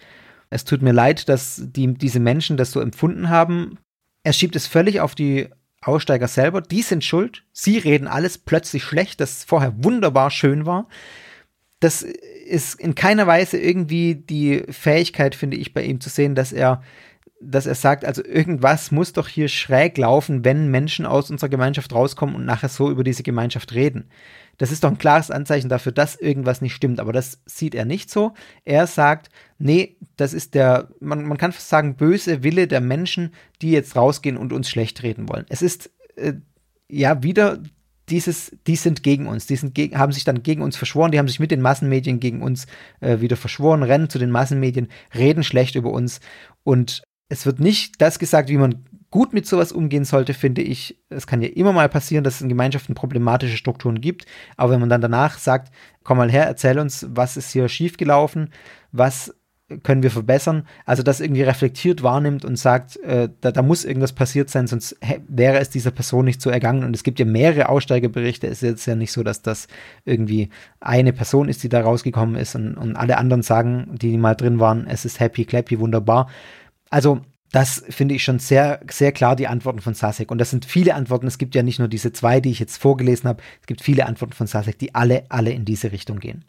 es 0.50 0.64
tut 0.64 0.82
mir 0.82 0.94
leid, 0.94 1.30
dass 1.30 1.62
die, 1.64 1.94
diese 1.94 2.20
Menschen 2.20 2.58
das 2.58 2.72
so 2.72 2.80
empfunden 2.80 3.30
haben. 3.30 3.78
Er 4.24 4.34
schiebt 4.34 4.56
es 4.56 4.68
völlig 4.68 5.02
auf 5.02 5.16
die 5.16 5.50
Aussteiger 5.82 6.28
selber. 6.28 6.62
Die 6.62 6.82
sind 6.82 7.04
schuld. 7.04 7.44
Sie 7.52 7.78
reden 7.78 8.08
alles 8.08 8.38
plötzlich 8.38 8.84
schlecht, 8.84 9.20
das 9.20 9.44
vorher 9.44 9.74
wunderbar 9.84 10.32
schön 10.32 10.66
war. 10.66 10.88
Das 11.80 12.02
ist 12.02 12.80
in 12.80 12.96
keiner 12.96 13.28
Weise 13.28 13.58
irgendwie 13.58 14.16
die 14.16 14.64
Fähigkeit, 14.70 15.36
finde 15.36 15.58
ich, 15.58 15.74
bei 15.74 15.84
ihm 15.84 16.00
zu 16.02 16.10
sehen, 16.10 16.36
dass 16.36 16.52
er 16.52 16.82
dass 17.40 17.66
er 17.66 17.76
sagt, 17.76 18.04
also 18.04 18.24
irgendwas 18.24 18.92
muss 18.92 19.14
doch 19.14 19.28
hier 19.28 19.48
schräg 19.48 19.98
laufen, 19.98 20.44
wenn 20.44 20.72
Menschen 20.72 21.06
aus 21.06 21.30
unserer 21.30 21.50
Gemeinschaft 21.50 21.94
rauskommen 21.94 22.36
und 22.36 22.46
nachher 22.46 22.70
so 22.70 22.90
über 22.90 23.04
diese 23.04 23.24
Gemeinschaft 23.24 23.74
reden. 23.74 24.10
Das 24.58 24.72
ist 24.72 24.84
doch 24.84 24.90
ein 24.90 24.98
klares 24.98 25.30
Anzeichen 25.30 25.70
dafür, 25.70 25.92
dass 25.92 26.16
irgendwas 26.16 26.62
nicht 26.62 26.74
stimmt. 26.74 27.00
Aber 27.00 27.14
das 27.14 27.42
sieht 27.46 27.76
er 27.76 27.86
nicht 27.86 28.10
so. 28.10 28.34
Er 28.66 28.88
sagt, 28.88 29.30
nee, 29.60 29.98
das 30.16 30.34
ist 30.34 30.56
der, 30.56 30.90
man, 31.00 31.26
man 31.26 31.38
kann 31.38 31.52
sagen, 31.52 31.96
böse 31.96 32.44
Wille 32.44 32.68
der 32.68 32.82
Menschen, 32.82 33.34
die 33.62 33.72
jetzt 33.72 33.96
rausgehen 33.96 34.38
und 34.38 34.54
uns 34.54 34.70
schlecht 34.70 35.04
reden 35.04 35.30
wollen. 35.30 35.46
Es 35.50 35.62
ist 35.62 35.92
äh, 36.16 36.34
ja 36.90 37.22
wieder 37.22 37.60
dieses, 38.10 38.56
die 38.68 38.76
sind 38.76 39.04
gegen 39.04 39.28
uns, 39.28 39.48
die 39.48 39.56
sind 39.56 39.76
gegen, 39.76 39.98
haben 39.98 40.12
sich 40.12 40.24
dann 40.24 40.44
gegen 40.44 40.62
uns 40.62 40.78
verschworen, 40.78 41.12
die 41.12 41.20
haben 41.20 41.28
sich 41.28 41.40
mit 41.40 41.52
den 41.52 41.62
Massenmedien 41.62 42.20
gegen 42.20 42.42
uns 42.42 42.68
äh, 43.02 43.20
wieder 43.20 43.38
verschworen, 43.38 43.84
rennen 43.84 44.10
zu 44.10 44.20
den 44.20 44.32
Massenmedien, 44.32 44.88
reden 45.14 45.44
schlecht 45.44 45.76
über 45.76 45.92
uns 45.92 46.20
und 46.64 47.04
es 47.30 47.46
wird 47.46 47.60
nicht 47.60 48.02
das 48.02 48.20
gesagt, 48.20 48.50
wie 48.50 48.58
man 48.58 48.86
gut 49.10 49.34
mit 49.34 49.46
sowas 49.46 49.72
umgehen 49.72 50.06
sollte, 50.06 50.34
finde 50.34 50.62
ich. 50.62 50.98
Es 51.10 51.28
kann 51.28 51.42
ja 51.42 51.50
immer 51.50 51.74
mal 51.74 51.90
passieren, 51.90 52.24
dass 52.24 52.36
es 52.36 52.42
in 52.42 52.50
Gemeinschaften 52.50 52.96
problematische 52.96 53.58
Strukturen 53.58 54.02
gibt. 54.02 54.26
Aber 54.56 54.74
wenn 54.74 54.80
man 54.80 54.90
dann 54.90 55.02
danach 55.02 55.38
sagt, 55.38 55.74
komm 56.04 56.18
mal 56.18 56.32
her, 56.32 56.46
erzähl 56.46 56.80
uns, 56.80 57.06
was 57.10 57.38
ist 57.38 57.52
hier 57.52 57.68
schiefgelaufen, 57.70 58.52
was 58.92 59.34
können 59.84 60.02
wir 60.02 60.12
verbessern, 60.12 60.66
also 60.86 61.04
das 61.04 61.20
irgendwie 61.20 61.42
reflektiert 61.42 62.02
wahrnimmt 62.02 62.46
und 62.46 62.56
sagt, 62.56 62.98
äh, 63.04 63.28
da, 63.42 63.52
da, 63.52 63.62
muss 63.62 63.84
irgendwas 63.84 64.14
passiert 64.14 64.50
sein, 64.50 64.66
sonst 64.66 64.96
wäre 65.28 65.60
es 65.60 65.70
dieser 65.70 65.92
Person 65.92 66.24
nicht 66.24 66.42
so 66.42 66.50
ergangen. 66.50 66.86
Und 66.86 66.96
es 66.96 67.04
gibt 67.04 67.20
ja 67.20 67.26
mehrere 67.26 67.68
Aussteigerberichte. 67.68 68.48
Es 68.48 68.64
ist 68.64 68.70
jetzt 68.70 68.86
ja 68.86 68.96
nicht 68.96 69.12
so, 69.12 69.24
dass 69.24 69.42
das 69.42 69.68
irgendwie 70.06 70.50
eine 70.80 71.12
Person 71.12 71.50
ist, 71.50 71.64
die 71.64 71.70
da 71.70 71.82
rausgekommen 71.82 72.36
ist 72.36 72.56
und, 72.56 72.76
und 72.76 72.96
alle 72.96 73.18
anderen 73.18 73.44
sagen, 73.44 73.98
die 74.02 74.18
mal 74.18 74.36
drin 74.36 74.60
waren, 74.60 74.88
es 74.88 75.04
ist 75.04 75.20
happy, 75.20 75.44
clappy, 75.44 75.80
wunderbar. 75.80 76.30
Also 76.90 77.20
das 77.52 77.84
finde 77.90 78.16
ich 78.16 78.24
schon 78.24 78.40
sehr, 78.40 78.80
sehr 78.90 79.12
klar 79.12 79.36
die 79.36 79.48
Antworten 79.48 79.82
von 79.82 79.94
Sasek. 79.94 80.32
Und 80.32 80.38
das 80.38 80.50
sind 80.50 80.66
viele 80.66 80.96
Antworten. 80.96 81.28
Es 81.28 81.38
gibt 81.38 81.56
ja 81.56 81.64
nicht 81.64 81.80
nur 81.80 81.90
diese 81.90 82.14
zwei, 82.14 82.40
die 82.40 82.52
ich 82.52 82.60
jetzt 82.60 82.78
vorgelesen 82.78 83.28
habe. 83.28 83.44
Es 83.62 83.68
gibt 83.68 83.82
viele 83.82 84.06
Antworten 84.06 84.34
von 84.34 84.48
Sasek, 84.48 84.80
die 84.80 84.96
alle, 84.96 85.26
alle 85.28 85.52
in 85.52 85.66
diese 85.66 85.92
Richtung 85.92 86.20
gehen. 86.20 86.46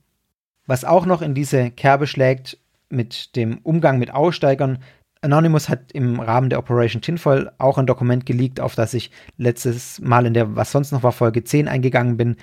Was 0.67 0.85
auch 0.85 1.07
noch 1.07 1.23
in 1.23 1.35
diese 1.35 1.71
Kerbe 1.71 2.07
schlägt 2.07 2.59
mit 2.91 3.37
dem 3.37 3.59
Umgang 3.63 3.99
mit 3.99 4.13
Aussteigern. 4.13 4.79
Anonymous 5.21 5.69
hat 5.69 5.93
im 5.93 6.21
Rahmen 6.21 6.49
der 6.49 6.59
Operation 6.59 7.03
Tinfoil 7.03 7.51
auch 7.59 7.79
ein 7.79 7.87
Dokument 7.87 8.25
geleakt, 8.25 8.61
auf 8.61 8.75
das 8.75 8.95
ich 8.95 9.11
letztes 9.37 10.01
Mal 10.01 10.27
in 10.27 10.35
der 10.35 10.55
Was 10.55 10.71
sonst 10.71 10.93
noch 10.93 11.03
war 11.03 11.13
Folge 11.13 11.43
10 11.43 11.69
eingegangen 11.69 12.17
bin. 12.17 12.37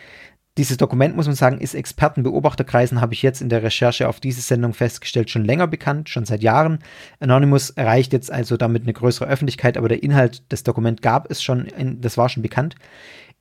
Dieses 0.57 0.77
Dokument, 0.77 1.17
muss 1.17 1.25
man 1.25 1.35
sagen, 1.35 1.59
ist 1.59 1.73
Expertenbeobachterkreisen, 1.73 3.01
habe 3.01 3.13
ich 3.13 3.21
jetzt 3.21 3.41
in 3.41 3.49
der 3.49 3.61
Recherche 3.61 4.07
auf 4.07 4.21
diese 4.21 4.39
Sendung 4.39 4.73
festgestellt, 4.73 5.29
schon 5.29 5.43
länger 5.43 5.67
bekannt, 5.67 6.07
schon 6.07 6.23
seit 6.23 6.43
Jahren. 6.43 6.79
Anonymous 7.19 7.71
erreicht 7.71 8.13
jetzt 8.13 8.31
also 8.31 8.55
damit 8.55 8.83
eine 8.83 8.93
größere 8.93 9.27
Öffentlichkeit, 9.27 9.77
aber 9.77 9.89
der 9.89 10.01
Inhalt 10.01 10.49
des 10.53 10.63
Dokuments 10.63 11.01
gab 11.01 11.29
es 11.29 11.43
schon, 11.43 11.65
in, 11.65 11.99
das 11.99 12.17
war 12.17 12.29
schon 12.29 12.41
bekannt. 12.43 12.75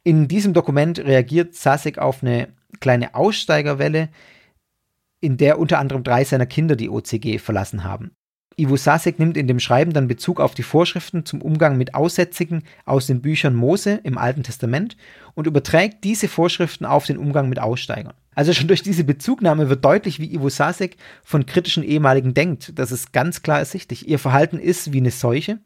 In 0.02 0.26
diesem 0.26 0.55
Dokument 0.55 0.98
reagiert 0.98 1.55
Sasek 1.55 1.98
auf 1.98 2.22
eine 2.22 2.48
kleine 2.81 3.14
Aussteigerwelle, 3.14 4.09
in 5.25 5.37
der 5.37 5.59
unter 5.59 5.79
anderem 5.79 6.05
drei 6.05 6.23
seiner 6.25 6.47
Kinder 6.47 6.77
die 6.77 6.91
OCG 6.91 7.39
verlassen 7.39 7.83
haben. 7.83 8.13
Ivo 8.57 8.77
Sasek 8.77 9.19
nimmt 9.19 9.37
in 9.37 9.49
dem 9.49 9.59
Schreiben 9.59 9.93
dann 9.93 10.07
Bezug 10.07 10.39
auf 10.39 10.55
die 10.55 10.63
Vorschriften 10.63 11.25
zum 11.25 11.43
Umgang 11.43 11.77
mit 11.77 11.95
Aussätzigen 11.95 12.63
aus 12.85 13.07
den 13.07 13.21
Büchern 13.21 13.55
Mose 13.55 14.01
im 14.05 14.17
Alten 14.17 14.45
Testament 14.45 14.97
und 15.35 15.47
überträgt 15.47 16.05
diese 16.05 16.29
Vorschriften 16.29 16.85
auf 16.85 17.07
den 17.07 17.19
Umgang 17.19 17.49
mit 17.49 17.59
Aussteigern. 17.59 18.15
Also 18.35 18.53
schon 18.53 18.69
durch 18.69 18.83
diese 18.83 19.05
Bezugnahme 19.05 19.69
wird 19.69 19.85
deutlich, 19.85 20.21
wie 20.21 20.33
Ivo 20.33 20.49
Sasek 20.49 20.97
von 21.23 21.47
kritischen 21.47 21.83
Ehemaligen 21.83 22.35
denkt. 22.35 22.79
Das 22.79 22.93
ist 22.93 23.13
ganz 23.13 23.43
klar 23.43 23.59
ersichtlich. 23.59 24.09
Ihr 24.09 24.19
Verhalten 24.19 24.59
ist 24.59 24.93
wie 24.93 24.99
eine 24.99 25.11
Seuche, 25.11 25.59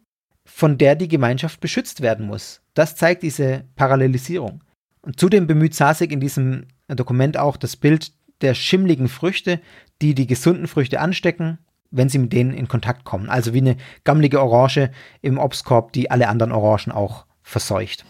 von 0.46 0.78
der 0.78 0.94
die 0.94 1.08
Gemeinschaft 1.08 1.60
beschützt 1.60 2.00
werden 2.00 2.26
muss. 2.26 2.62
Das 2.74 2.96
zeigt 2.96 3.22
diese 3.22 3.64
Parallelisierung. 3.76 4.64
Und 5.02 5.20
zudem 5.20 5.46
bemüht 5.46 5.74
Sasek 5.74 6.10
in 6.10 6.20
diesem 6.20 6.66
Dokument 6.88 7.36
auch 7.36 7.56
das 7.56 7.76
Bild 7.76 8.12
der 8.40 8.54
schimmligen 8.54 9.08
Früchte, 9.08 9.60
die 10.02 10.14
die 10.14 10.26
gesunden 10.26 10.66
Früchte 10.66 11.00
anstecken 11.00 11.58
wenn 11.90 12.08
sie 12.08 12.18
mit 12.18 12.32
denen 12.32 12.52
in 12.52 12.68
Kontakt 12.68 13.04
kommen. 13.04 13.28
Also 13.28 13.54
wie 13.54 13.58
eine 13.58 13.76
gammelige 14.04 14.42
Orange 14.42 14.90
im 15.22 15.38
Obstkorb, 15.38 15.92
die 15.92 16.10
alle 16.10 16.28
anderen 16.28 16.52
Orangen 16.52 16.92
auch 16.92 17.24
verseucht. 17.42 18.04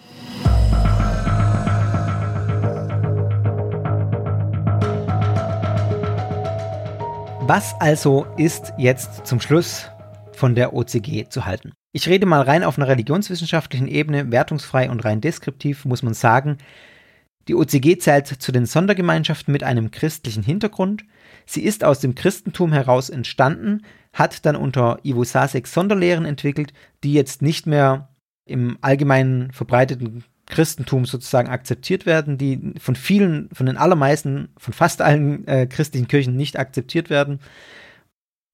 Was 7.47 7.75
also 7.81 8.27
ist 8.37 8.75
jetzt 8.77 9.27
zum 9.27 9.41
Schluss 9.41 9.89
von 10.33 10.55
der 10.55 10.75
OCG 10.75 11.29
zu 11.31 11.47
halten? 11.47 11.73
Ich 11.93 12.07
rede 12.07 12.27
mal 12.27 12.43
rein 12.43 12.63
auf 12.63 12.77
einer 12.77 12.89
religionswissenschaftlichen 12.89 13.89
Ebene, 13.89 14.31
wertungsfrei 14.31 14.91
und 14.91 15.03
rein 15.05 15.23
deskriptiv, 15.23 15.87
muss 15.87 16.03
man 16.03 16.13
sagen, 16.13 16.59
die 17.49 17.55
OCG 17.55 17.99
zählt 17.99 18.27
zu 18.27 18.53
den 18.53 18.67
Sondergemeinschaften 18.67 19.53
mit 19.53 19.65
einem 19.65 19.91
christlichen 19.91 20.43
Hintergrund. 20.43 21.05
Sie 21.47 21.63
ist 21.63 21.83
aus 21.83 22.01
dem 22.01 22.15
Christentum 22.15 22.73
heraus 22.73 23.11
entstanden, 23.11 23.83
hat 24.13 24.45
dann 24.45 24.57
unter 24.57 24.99
Ivo 25.03 25.25
Sasek 25.25 25.67
Sonderlehren 25.67 26.25
entwickelt, 26.25 26.73
die 27.03 27.15
jetzt 27.15 27.43
nicht 27.43 27.67
mehr 27.67 28.09
im 28.45 28.79
allgemeinen 28.81 29.51
verbreiteten 29.53 30.25
Christentum 30.47 31.05
sozusagen 31.05 31.49
akzeptiert 31.49 32.07
werden, 32.07 32.39
die 32.39 32.75
von 32.79 32.97
vielen, 32.97 33.51
von 33.53 33.67
den 33.67 33.77
allermeisten, 33.77 34.49
von 34.57 34.73
fast 34.73 35.03
allen 35.03 35.47
äh, 35.47 35.67
christlichen 35.67 36.09
Kirchen 36.09 36.37
nicht 36.37 36.59
akzeptiert 36.59 37.11
werden 37.11 37.41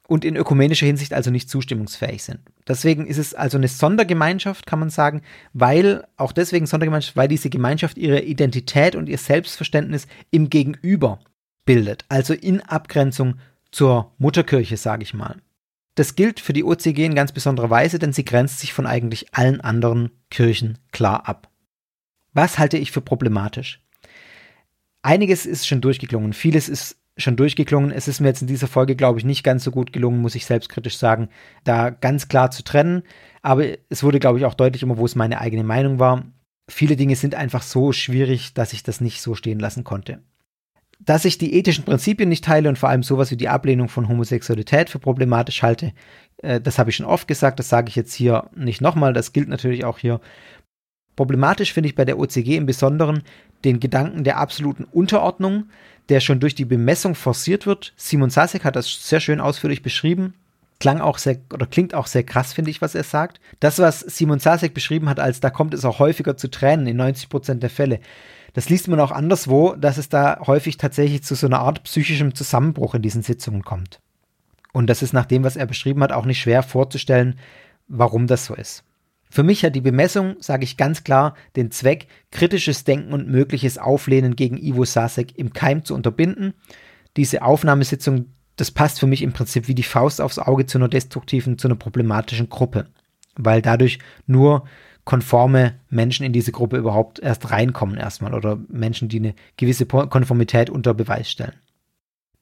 und 0.06 0.24
in 0.24 0.36
ökumenischer 0.36 0.86
Hinsicht 0.86 1.14
also 1.14 1.31
nicht 1.31 1.48
zustimmungsfähig 1.48 2.22
sind. 2.22 2.40
Deswegen 2.68 3.06
ist 3.06 3.18
es 3.18 3.35
also 3.35 3.56
eine 3.56 3.68
Sondergemeinschaft, 3.68 4.66
kann 4.66 4.78
man 4.78 4.90
sagen, 4.90 5.22
weil, 5.52 6.06
auch 6.16 6.32
deswegen 6.32 6.66
Sondergemeinschaft, 6.66 7.16
weil 7.16 7.28
diese 7.28 7.51
Gemeinschaft 7.51 7.97
ihre 7.97 8.20
Identität 8.20 8.97
und 8.97 9.09
ihr 9.09 9.18
Selbstverständnis 9.18 10.06
im 10.31 10.51
Gegenüber 10.51 11.20
bildet, 11.64 12.05
also 12.09 12.35
in 12.35 12.60
Abgrenzung 12.60 13.36
zur 13.70 14.12
Mutterkirche, 14.18 14.76
sage 14.76 15.02
ich 15.02 15.14
mal. 15.14 15.36
Das 15.94 16.16
gilt 16.16 16.40
für 16.40 16.52
die 16.52 16.64
OCG 16.64 17.05
in 17.05 17.14
ganz 17.14 17.32
besonderer 17.32 17.70
Weise, 17.70 17.98
denn 17.98 18.12
sie 18.12 18.24
grenzt 18.24 18.60
sich 18.60 18.72
von 18.72 18.86
eigentlich 18.86 19.32
allen 19.35 19.60
anderen 19.60 20.10
Kirchen 20.31 20.78
klar 20.93 21.28
ab. 21.28 21.48
Was 22.32 22.59
halte 22.59 22.76
ich 22.76 22.90
für 22.90 23.01
problematisch? 23.01 23.81
Einiges 25.02 25.47
ist 25.47 25.66
schon 25.66 25.81
durchgeklungen, 25.81 26.32
vieles 26.32 26.68
ist 26.68 26.97
schon 27.16 27.36
durchgeklungen. 27.36 27.93
Es 27.93 28.09
ist 28.09 28.20
mir 28.20 28.28
jetzt 28.28 28.43
in 28.43 28.49
dieser 28.49 28.66
Folge, 28.66 28.97
glaube 28.97 29.19
ich, 29.19 29.24
nicht 29.24 29.45
ganz 29.45 29.65
so 29.65 29.70
gut 29.70 29.93
gelungen, 29.93 30.20
muss 30.20 30.35
ich 30.35 30.47
selbstkritisch 30.47 30.97
sagen, 30.97 31.28
da 31.62 31.91
ganz 31.91 32.28
klar 32.28 32.51
zu 32.51 32.65
trennen. 32.65 33.03
Aber 33.43 33.65
es 33.89 34.03
wurde, 34.03 34.19
glaube 34.19 34.39
ich, 34.39 34.45
auch 34.45 34.55
deutlich 34.55 34.82
immer, 34.82 34.99
wo 34.99 35.05
es 35.05 35.15
meine 35.15 35.41
eigene 35.41 35.65
Meinung 35.65 35.99
war. 35.99 36.24
Viele 36.69 36.97
Dinge 36.97 37.16
sind 37.16 37.35
einfach 37.35 37.62
so 37.62 37.93
schwierig, 37.93 38.55
dass 38.55 38.73
ich 38.73 38.82
das 38.82 39.01
nicht 39.01 39.20
so 39.20 39.35
stehen 39.35 39.61
lassen 39.61 39.85
konnte. 39.85 40.23
Dass 40.99 41.24
ich 41.24 41.39
die 41.39 41.55
ethischen 41.55 41.85
Prinzipien 41.85 42.28
nicht 42.28 42.45
teile 42.45 42.69
und 42.69 42.78
vor 42.78 42.89
allem 42.89 43.03
sowas 43.03 43.31
wie 43.31 43.36
die 43.36 43.49
Ablehnung 43.49 43.89
von 43.89 44.09
Homosexualität 44.09 44.89
für 44.89 44.99
problematisch 44.99 45.62
halte, 45.62 45.93
äh, 46.39 46.61
das 46.61 46.78
habe 46.78 46.91
ich 46.91 46.97
schon 46.97 47.07
oft 47.07 47.28
gesagt, 47.28 47.59
das 47.59 47.69
sage 47.69 47.89
ich 47.89 47.97
jetzt 47.97 48.15
hier 48.15 48.49
nicht 48.55 48.81
nochmal, 48.81 49.12
das 49.12 49.32
gilt 49.32 49.49
natürlich 49.49 49.85
auch 49.85 49.99
hier. 49.99 50.20
Problematisch 51.16 51.73
finde 51.73 51.89
ich 51.89 51.95
bei 51.95 52.05
der 52.05 52.19
OCG 52.19 52.57
im 52.57 52.66
Besonderen 52.66 53.23
den 53.65 53.81
Gedanken 53.81 54.24
der 54.24 54.39
absoluten 54.39 54.85
Unterordnung, 54.85 55.66
der 56.09 56.20
schon 56.20 56.40
durch 56.40 56.55
die 56.55 56.64
Bemessung 56.64 57.14
forciert 57.14 57.66
wird. 57.66 57.93
Simon 57.97 58.31
Sasek 58.31 58.64
hat 58.64 58.76
das 58.76 59.09
sehr 59.09 59.20
schön 59.20 59.40
ausführlich 59.40 59.82
beschrieben. 59.82 60.35
Klang 60.81 61.01
auch 61.01 61.18
sehr, 61.18 61.39
oder 61.52 61.66
klingt 61.66 61.94
auch 61.94 62.06
sehr 62.06 62.24
krass, 62.24 62.52
finde 62.52 62.70
ich, 62.70 62.82
was 62.82 62.94
er 62.94 63.05
sagt. 63.05 63.40
Das, 63.60 63.78
was 63.78 64.01
Simon 64.01 64.39
Sasek 64.39 64.74
beschrieben 64.74 65.09
hat, 65.09 65.20
als 65.20 65.40
da 65.40 65.51
kommt 65.51 65.72
es 65.72 65.85
auch 65.85 65.98
häufiger 65.98 66.36
zu 66.36 66.48
Tränen 66.48 66.86
in 66.86 66.97
90 66.97 67.28
Prozent 67.28 67.62
der 67.62 67.70
Fälle. 67.70 68.01
Das 68.52 68.68
liest 68.68 68.89
man 68.89 69.01
auch 69.01 69.10
anderswo, 69.10 69.74
dass 69.74 69.98
es 69.98 70.09
da 70.09 70.40
häufig 70.47 70.76
tatsächlich 70.76 71.24
zu 71.24 71.35
so 71.35 71.47
einer 71.47 71.60
Art 71.60 71.82
psychischem 71.85 72.35
Zusammenbruch 72.35 72.94
in 72.94 73.02
diesen 73.02 73.22
Sitzungen 73.22 73.64
kommt. 73.64 74.01
Und 74.72 74.89
das 74.89 75.02
ist 75.02 75.12
nach 75.12 75.26
dem, 75.26 75.44
was 75.44 75.56
er 75.56 75.66
beschrieben 75.66 76.02
hat, 76.02 76.12
auch 76.12 76.24
nicht 76.24 76.40
schwer 76.40 76.62
vorzustellen, 76.62 77.39
warum 77.89 78.26
das 78.26 78.47
so 78.47 78.55
ist. 78.55 78.85
Für 79.35 79.43
mich 79.43 79.65
hat 79.65 79.74
die 79.74 79.81
Bemessung, 79.81 80.36
sage 80.39 80.62
ich 80.62 80.77
ganz 80.77 81.02
klar, 81.02 81.35
den 81.56 81.73
Zweck, 81.73 82.06
kritisches 82.31 82.85
Denken 82.85 83.12
und 83.12 83.28
mögliches 83.28 83.78
Auflehnen 83.78 84.36
gegen 84.36 84.56
Ivo 84.56 84.85
Sasek 84.85 85.36
im 85.36 85.52
Keim 85.52 85.85
zu 85.85 85.97
unterbinden. 85.97 86.55
Diese 87.16 87.43
Aufnahmesitzung, 87.43 88.27
das 88.55 88.70
passt 88.70 89.01
für 89.01 89.09
mich 89.09 89.23
im 89.23 89.32
Prinzip 89.32 89.66
wie 89.66 89.74
die 89.74 89.82
Faust 89.82 90.20
aufs 90.20 90.39
Auge 90.39 90.66
zu 90.66 90.78
einer 90.78 90.86
destruktiven, 90.86 91.59
zu 91.59 91.66
einer 91.66 91.74
problematischen 91.74 92.48
Gruppe, 92.48 92.86
weil 93.35 93.61
dadurch 93.61 93.98
nur 94.28 94.69
konforme 95.02 95.81
Menschen 95.90 96.24
in 96.24 96.32
diese 96.32 96.52
Gruppe 96.52 96.77
überhaupt 96.77 97.19
erst 97.19 97.51
reinkommen 97.51 97.97
erstmal 97.97 98.35
oder 98.35 98.61
Menschen, 98.69 99.09
die 99.09 99.19
eine 99.19 99.35
gewisse 99.56 99.85
Konformität 99.85 100.70
unter 100.70 100.94
Beweis 100.94 101.28
stellen. 101.28 101.56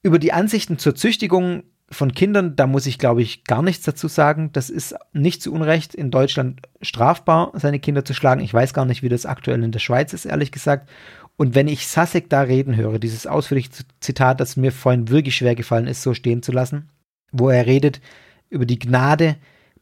Über 0.02 0.18
die 0.18 0.34
Ansichten 0.34 0.76
zur 0.76 0.94
Züchtigung 0.94 1.62
von 1.92 2.14
Kindern, 2.14 2.56
da 2.56 2.66
muss 2.66 2.86
ich, 2.86 2.98
glaube 2.98 3.22
ich, 3.22 3.44
gar 3.44 3.62
nichts 3.62 3.84
dazu 3.84 4.08
sagen. 4.08 4.50
Das 4.52 4.70
ist 4.70 4.94
nicht 5.12 5.42
zu 5.42 5.52
Unrecht 5.52 5.94
in 5.94 6.10
Deutschland 6.10 6.62
strafbar, 6.80 7.52
seine 7.54 7.80
Kinder 7.80 8.04
zu 8.04 8.14
schlagen. 8.14 8.40
Ich 8.40 8.52
weiß 8.52 8.72
gar 8.74 8.86
nicht, 8.86 9.02
wie 9.02 9.08
das 9.08 9.26
aktuell 9.26 9.62
in 9.62 9.72
der 9.72 9.78
Schweiz 9.78 10.12
ist, 10.12 10.24
ehrlich 10.24 10.52
gesagt. 10.52 10.88
Und 11.36 11.54
wenn 11.54 11.68
ich 11.68 11.86
Sasek 11.86 12.30
da 12.30 12.42
reden 12.42 12.76
höre, 12.76 12.98
dieses 12.98 13.26
ausführliche 13.26 13.70
Zitat, 14.00 14.40
das 14.40 14.56
mir 14.56 14.72
vorhin 14.72 15.08
wirklich 15.08 15.36
schwer 15.36 15.54
gefallen 15.54 15.86
ist, 15.86 16.02
so 16.02 16.14
stehen 16.14 16.42
zu 16.42 16.52
lassen, 16.52 16.88
wo 17.30 17.50
er 17.50 17.66
redet 17.66 18.00
über 18.48 18.66
die 18.66 18.78
Gnade, 18.78 19.36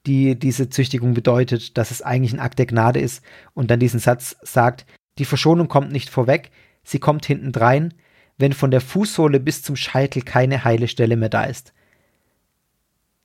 die 0.06 0.38
diese 0.38 0.68
Züchtigung 0.68 1.14
bedeutet, 1.14 1.76
dass 1.76 1.90
es 1.90 2.02
eigentlich 2.02 2.32
ein 2.32 2.40
Akt 2.40 2.58
der 2.58 2.66
Gnade 2.66 3.00
ist 3.00 3.22
und 3.54 3.70
dann 3.70 3.80
diesen 3.80 4.00
Satz 4.00 4.36
sagt, 4.42 4.86
die 5.18 5.24
Verschonung 5.24 5.68
kommt 5.68 5.92
nicht 5.92 6.08
vorweg, 6.08 6.50
sie 6.82 6.98
kommt 6.98 7.26
hintendrein, 7.26 7.94
wenn 8.38 8.52
von 8.52 8.70
der 8.70 8.80
Fußsohle 8.80 9.38
bis 9.38 9.62
zum 9.62 9.76
Scheitel 9.76 10.22
keine 10.22 10.64
heile 10.64 10.88
Stelle 10.88 11.16
mehr 11.16 11.28
da 11.28 11.44
ist 11.44 11.74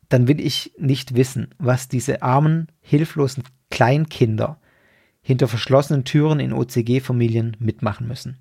dann 0.09 0.27
will 0.27 0.39
ich 0.39 0.73
nicht 0.77 1.15
wissen, 1.15 1.49
was 1.57 1.87
diese 1.87 2.21
armen, 2.21 2.67
hilflosen 2.81 3.43
Kleinkinder 3.69 4.59
hinter 5.21 5.47
verschlossenen 5.47 6.03
Türen 6.03 6.39
in 6.39 6.53
OCG-Familien 6.53 7.57
mitmachen 7.59 8.07
müssen. 8.07 8.37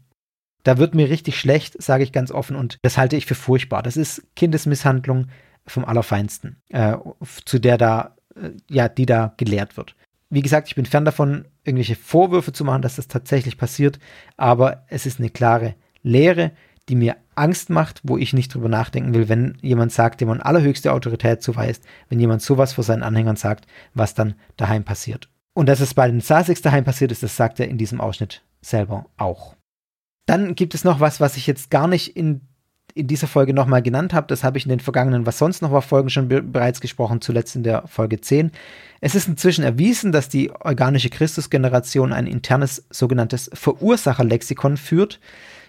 Da 0.64 0.78
wird 0.78 0.94
mir 0.94 1.08
richtig 1.08 1.38
schlecht, 1.38 1.82
sage 1.82 2.04
ich 2.04 2.12
ganz 2.12 2.30
offen, 2.30 2.56
und 2.56 2.78
das 2.82 2.98
halte 2.98 3.16
ich 3.16 3.26
für 3.26 3.34
furchtbar. 3.34 3.82
Das 3.82 3.96
ist 3.96 4.22
Kindesmisshandlung 4.36 5.28
vom 5.66 5.84
Allerfeinsten, 5.84 6.62
äh, 6.68 6.96
zu 7.44 7.58
der 7.58 7.78
da, 7.78 8.16
äh, 8.34 8.50
ja, 8.68 8.88
die 8.88 9.06
da 9.06 9.34
gelehrt 9.36 9.76
wird. 9.76 9.94
Wie 10.30 10.42
gesagt, 10.42 10.68
ich 10.68 10.74
bin 10.74 10.86
fern 10.86 11.04
davon, 11.04 11.46
irgendwelche 11.64 11.96
Vorwürfe 11.96 12.52
zu 12.52 12.64
machen, 12.64 12.82
dass 12.82 12.96
das 12.96 13.08
tatsächlich 13.08 13.56
passiert, 13.56 13.98
aber 14.36 14.84
es 14.88 15.06
ist 15.06 15.20
eine 15.20 15.30
klare 15.30 15.74
Lehre, 16.02 16.52
die 16.88 16.96
mir 16.96 17.16
Angst 17.34 17.70
macht, 17.70 18.00
wo 18.04 18.18
ich 18.18 18.32
nicht 18.32 18.52
drüber 18.52 18.68
nachdenken 18.68 19.14
will, 19.14 19.28
wenn 19.28 19.56
jemand 19.60 19.92
sagt, 19.92 20.20
dem 20.20 20.28
man 20.28 20.40
allerhöchste 20.40 20.92
Autorität 20.92 21.42
zuweist, 21.42 21.82
wenn 22.08 22.20
jemand 22.20 22.42
sowas 22.42 22.72
vor 22.72 22.84
seinen 22.84 23.02
Anhängern 23.02 23.36
sagt, 23.36 23.66
was 23.94 24.14
dann 24.14 24.34
daheim 24.56 24.84
passiert. 24.84 25.28
Und 25.54 25.68
dass 25.68 25.80
es 25.80 25.94
bei 25.94 26.08
den 26.08 26.20
Saseks 26.20 26.62
daheim 26.62 26.84
passiert 26.84 27.12
ist, 27.12 27.22
das 27.22 27.36
sagt 27.36 27.60
er 27.60 27.68
in 27.68 27.78
diesem 27.78 28.00
Ausschnitt 28.00 28.42
selber 28.60 29.06
auch. 29.16 29.54
Dann 30.26 30.54
gibt 30.54 30.74
es 30.74 30.84
noch 30.84 31.00
was, 31.00 31.20
was 31.20 31.36
ich 31.36 31.46
jetzt 31.46 31.70
gar 31.70 31.86
nicht 31.86 32.16
in, 32.16 32.40
in 32.94 33.06
dieser 33.06 33.26
Folge 33.26 33.54
nochmal 33.54 33.82
genannt 33.82 34.14
habe. 34.14 34.26
Das 34.26 34.42
habe 34.42 34.58
ich 34.58 34.64
in 34.64 34.70
den 34.70 34.80
vergangenen 34.80 35.26
Was 35.26 35.38
sonst 35.38 35.62
noch 35.62 35.70
war 35.70 35.82
Folgen 35.82 36.10
schon 36.10 36.28
be 36.28 36.42
bereits 36.42 36.80
gesprochen, 36.80 37.20
zuletzt 37.20 37.56
in 37.56 37.62
der 37.62 37.86
Folge 37.86 38.20
10. 38.20 38.50
Es 39.00 39.14
ist 39.14 39.28
inzwischen 39.28 39.64
erwiesen, 39.64 40.12
dass 40.12 40.28
die 40.28 40.50
organische 40.50 41.10
Christusgeneration 41.10 42.12
ein 42.12 42.26
internes 42.26 42.86
sogenanntes 42.90 43.50
Verursacherlexikon 43.52 44.76
führt 44.76 45.20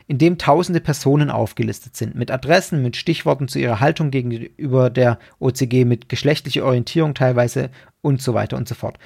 in 0.07 0.17
dem 0.17 0.37
tausende 0.37 0.81
Personen 0.81 1.31
aufgelistet 1.31 1.95
sind, 1.95 2.15
mit 2.15 2.29
Adressen, 2.29 2.81
mit 2.81 2.95
Stichworten 2.95 3.47
zu 3.47 3.59
ihrer 3.59 3.79
Haltung 3.79 4.11
gegenüber 4.11 4.89
der 4.89 5.17
OCG, 5.39 5.83
mit 5.85 6.09
geschlechtlicher 6.09 6.63
Orientierung 6.63 7.15
teilweise 7.15 7.71
und 8.01 8.21
so 8.21 8.33
weiter 8.33 8.57
und 8.57 8.67
so 8.67 8.75
fort. 8.75 8.99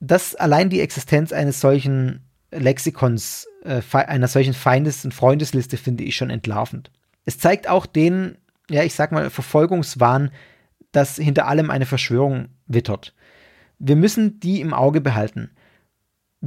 Das 0.00 0.34
allein 0.34 0.70
die 0.70 0.80
Existenz 0.80 1.32
eines 1.32 1.60
solchen 1.60 2.24
Lexikons, 2.50 3.48
äh, 3.64 3.82
einer 3.92 4.28
solchen 4.28 4.54
Feindes- 4.54 5.04
und 5.04 5.12
Freundesliste 5.12 5.76
finde 5.76 6.04
ich 6.04 6.16
schon 6.16 6.30
entlarvend. 6.30 6.90
Es 7.24 7.38
zeigt 7.38 7.68
auch 7.68 7.84
den, 7.84 8.38
ja, 8.70 8.82
ich 8.82 8.94
sag 8.94 9.12
mal, 9.12 9.28
Verfolgungswahn, 9.28 10.30
dass 10.92 11.16
hinter 11.16 11.48
allem 11.48 11.70
eine 11.70 11.86
Verschwörung 11.86 12.48
wittert. 12.66 13.14
Wir 13.78 13.96
müssen 13.96 14.40
die 14.40 14.60
im 14.60 14.72
Auge 14.72 15.00
behalten 15.00 15.50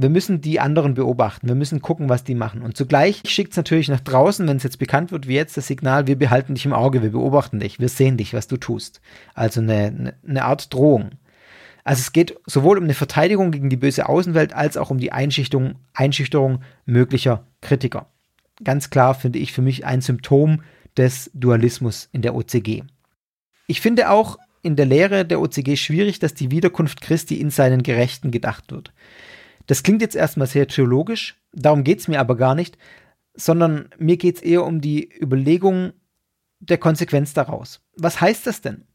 wir 0.00 0.10
müssen 0.10 0.40
die 0.40 0.60
anderen 0.60 0.94
beobachten, 0.94 1.48
wir 1.48 1.56
müssen 1.56 1.82
gucken, 1.82 2.08
was 2.08 2.22
die 2.22 2.36
machen. 2.36 2.62
Und 2.62 2.76
zugleich 2.76 3.20
schickt 3.26 3.50
es 3.50 3.56
natürlich 3.56 3.88
nach 3.88 3.98
draußen, 3.98 4.46
wenn 4.46 4.56
es 4.56 4.62
jetzt 4.62 4.78
bekannt 4.78 5.10
wird, 5.10 5.26
wie 5.26 5.34
jetzt 5.34 5.56
das 5.56 5.66
Signal, 5.66 6.06
wir 6.06 6.16
behalten 6.16 6.54
dich 6.54 6.64
im 6.66 6.72
Auge, 6.72 7.02
wir 7.02 7.10
beobachten 7.10 7.58
dich, 7.58 7.80
wir 7.80 7.88
sehen 7.88 8.16
dich, 8.16 8.32
was 8.32 8.46
du 8.46 8.56
tust. 8.58 9.00
Also 9.34 9.60
eine, 9.60 10.14
eine 10.26 10.44
Art 10.44 10.72
Drohung. 10.72 11.10
Also 11.82 12.00
es 12.00 12.12
geht 12.12 12.38
sowohl 12.46 12.78
um 12.78 12.84
eine 12.84 12.94
Verteidigung 12.94 13.50
gegen 13.50 13.70
die 13.70 13.76
böse 13.76 14.08
Außenwelt 14.08 14.52
als 14.52 14.76
auch 14.76 14.90
um 14.90 14.98
die 14.98 15.10
Einschüchterung, 15.10 15.74
Einschüchterung 15.94 16.62
möglicher 16.86 17.44
Kritiker. 17.60 18.06
Ganz 18.62 18.90
klar 18.90 19.14
finde 19.14 19.40
ich 19.40 19.52
für 19.52 19.62
mich 19.62 19.84
ein 19.84 20.00
Symptom 20.00 20.62
des 20.96 21.28
Dualismus 21.34 22.08
in 22.12 22.22
der 22.22 22.36
OCG. 22.36 22.84
Ich 23.66 23.80
finde 23.80 24.10
auch 24.10 24.38
in 24.62 24.76
der 24.76 24.86
Lehre 24.86 25.24
der 25.24 25.40
OCG 25.40 25.76
schwierig, 25.76 26.20
dass 26.20 26.34
die 26.34 26.52
Wiederkunft 26.52 27.00
Christi 27.00 27.40
in 27.40 27.50
seinen 27.50 27.82
Gerechten 27.82 28.30
gedacht 28.30 28.70
wird. 28.70 28.92
Das 29.68 29.82
klingt 29.82 30.02
jetzt 30.02 30.16
erstmal 30.16 30.46
sehr 30.46 30.66
theologisch, 30.66 31.36
darum 31.52 31.84
geht 31.84 32.00
es 32.00 32.08
mir 32.08 32.18
aber 32.18 32.36
gar 32.36 32.54
nicht, 32.54 32.78
sondern 33.34 33.90
mir 33.98 34.16
geht 34.16 34.36
es 34.36 34.42
eher 34.42 34.64
um 34.64 34.80
die 34.80 35.08
Überlegung 35.22 35.92
der 36.58 36.78
Konsequenz 36.78 37.34
daraus. 37.34 37.80
Was 37.94 38.20
heißt 38.20 38.46
das 38.46 38.62
denn? 38.62 38.86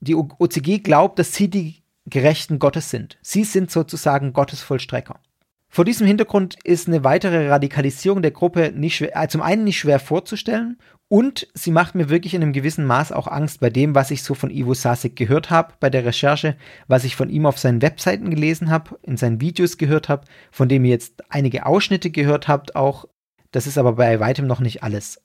Die 0.00 0.14
OCG 0.14 0.78
glaubt, 0.78 1.18
dass 1.18 1.34
sie 1.34 1.48
die 1.48 1.82
Gerechten 2.06 2.58
Gottes 2.58 2.90
sind. 2.90 3.18
Sie 3.22 3.44
sind 3.44 3.70
sozusagen 3.70 4.32
Gottes 4.32 4.60
Vollstrecker. 4.60 5.20
Vor 5.68 5.86
diesem 5.86 6.06
Hintergrund 6.06 6.56
ist 6.64 6.86
eine 6.86 7.02
weitere 7.02 7.48
Radikalisierung 7.48 8.20
der 8.20 8.32
Gruppe 8.32 8.72
nicht 8.76 8.96
schwer, 8.96 9.16
äh, 9.16 9.28
zum 9.28 9.40
einen 9.40 9.64
nicht 9.64 9.78
schwer 9.78 9.98
vorzustellen 9.98 10.78
und 11.12 11.46
sie 11.52 11.72
macht 11.72 11.94
mir 11.94 12.08
wirklich 12.08 12.32
in 12.32 12.40
einem 12.40 12.54
gewissen 12.54 12.86
Maß 12.86 13.12
auch 13.12 13.26
Angst 13.26 13.60
bei 13.60 13.68
dem, 13.68 13.94
was 13.94 14.10
ich 14.10 14.22
so 14.22 14.32
von 14.32 14.48
Ivo 14.48 14.72
Sasek 14.72 15.14
gehört 15.14 15.50
habe 15.50 15.74
bei 15.78 15.90
der 15.90 16.06
Recherche, 16.06 16.56
was 16.88 17.04
ich 17.04 17.16
von 17.16 17.28
ihm 17.28 17.44
auf 17.44 17.58
seinen 17.58 17.82
Webseiten 17.82 18.30
gelesen 18.30 18.70
habe, 18.70 18.98
in 19.02 19.18
seinen 19.18 19.38
Videos 19.38 19.76
gehört 19.76 20.08
habe, 20.08 20.24
von 20.50 20.70
dem 20.70 20.86
ihr 20.86 20.92
jetzt 20.92 21.22
einige 21.28 21.66
Ausschnitte 21.66 22.08
gehört 22.08 22.48
habt 22.48 22.76
auch. 22.76 23.04
Das 23.50 23.66
ist 23.66 23.76
aber 23.76 23.92
bei 23.92 24.20
weitem 24.20 24.46
noch 24.46 24.60
nicht 24.60 24.82
alles. 24.82 25.20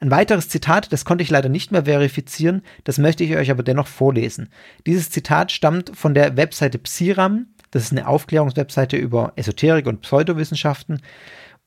Ein 0.00 0.10
weiteres 0.10 0.48
Zitat, 0.48 0.92
das 0.92 1.04
konnte 1.04 1.22
ich 1.22 1.30
leider 1.30 1.48
nicht 1.48 1.70
mehr 1.70 1.84
verifizieren, 1.84 2.62
das 2.82 2.98
möchte 2.98 3.22
ich 3.22 3.36
euch 3.36 3.52
aber 3.52 3.62
dennoch 3.62 3.86
vorlesen. 3.86 4.48
Dieses 4.86 5.08
Zitat 5.10 5.52
stammt 5.52 5.96
von 5.96 6.14
der 6.14 6.36
Webseite 6.36 6.80
Psiram, 6.80 7.46
das 7.70 7.84
ist 7.84 7.92
eine 7.92 8.08
Aufklärungswebseite 8.08 8.96
über 8.96 9.34
Esoterik 9.36 9.86
und 9.86 10.00
Pseudowissenschaften. 10.00 11.00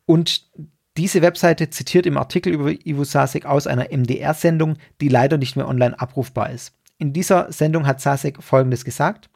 Und 0.06 0.45
diese 0.97 1.22
Webseite 1.22 1.69
zitiert 1.69 2.05
im 2.05 2.17
Artikel 2.17 2.53
über 2.53 2.72
Ivo 2.72 3.03
Sasek 3.03 3.45
aus 3.45 3.67
einer 3.67 3.89
MDR-Sendung, 3.91 4.77
die 5.01 5.09
leider 5.09 5.38
nicht 5.38 5.55
mehr 5.55 5.67
online 5.67 5.99
abrufbar 5.99 6.51
ist. 6.51 6.73
In 6.97 7.11
dieser 7.11 7.51
Sendung 7.51 7.85
hat 7.85 7.99
Sasek 7.99 8.41
Folgendes 8.41 8.85
gesagt. 8.85 9.30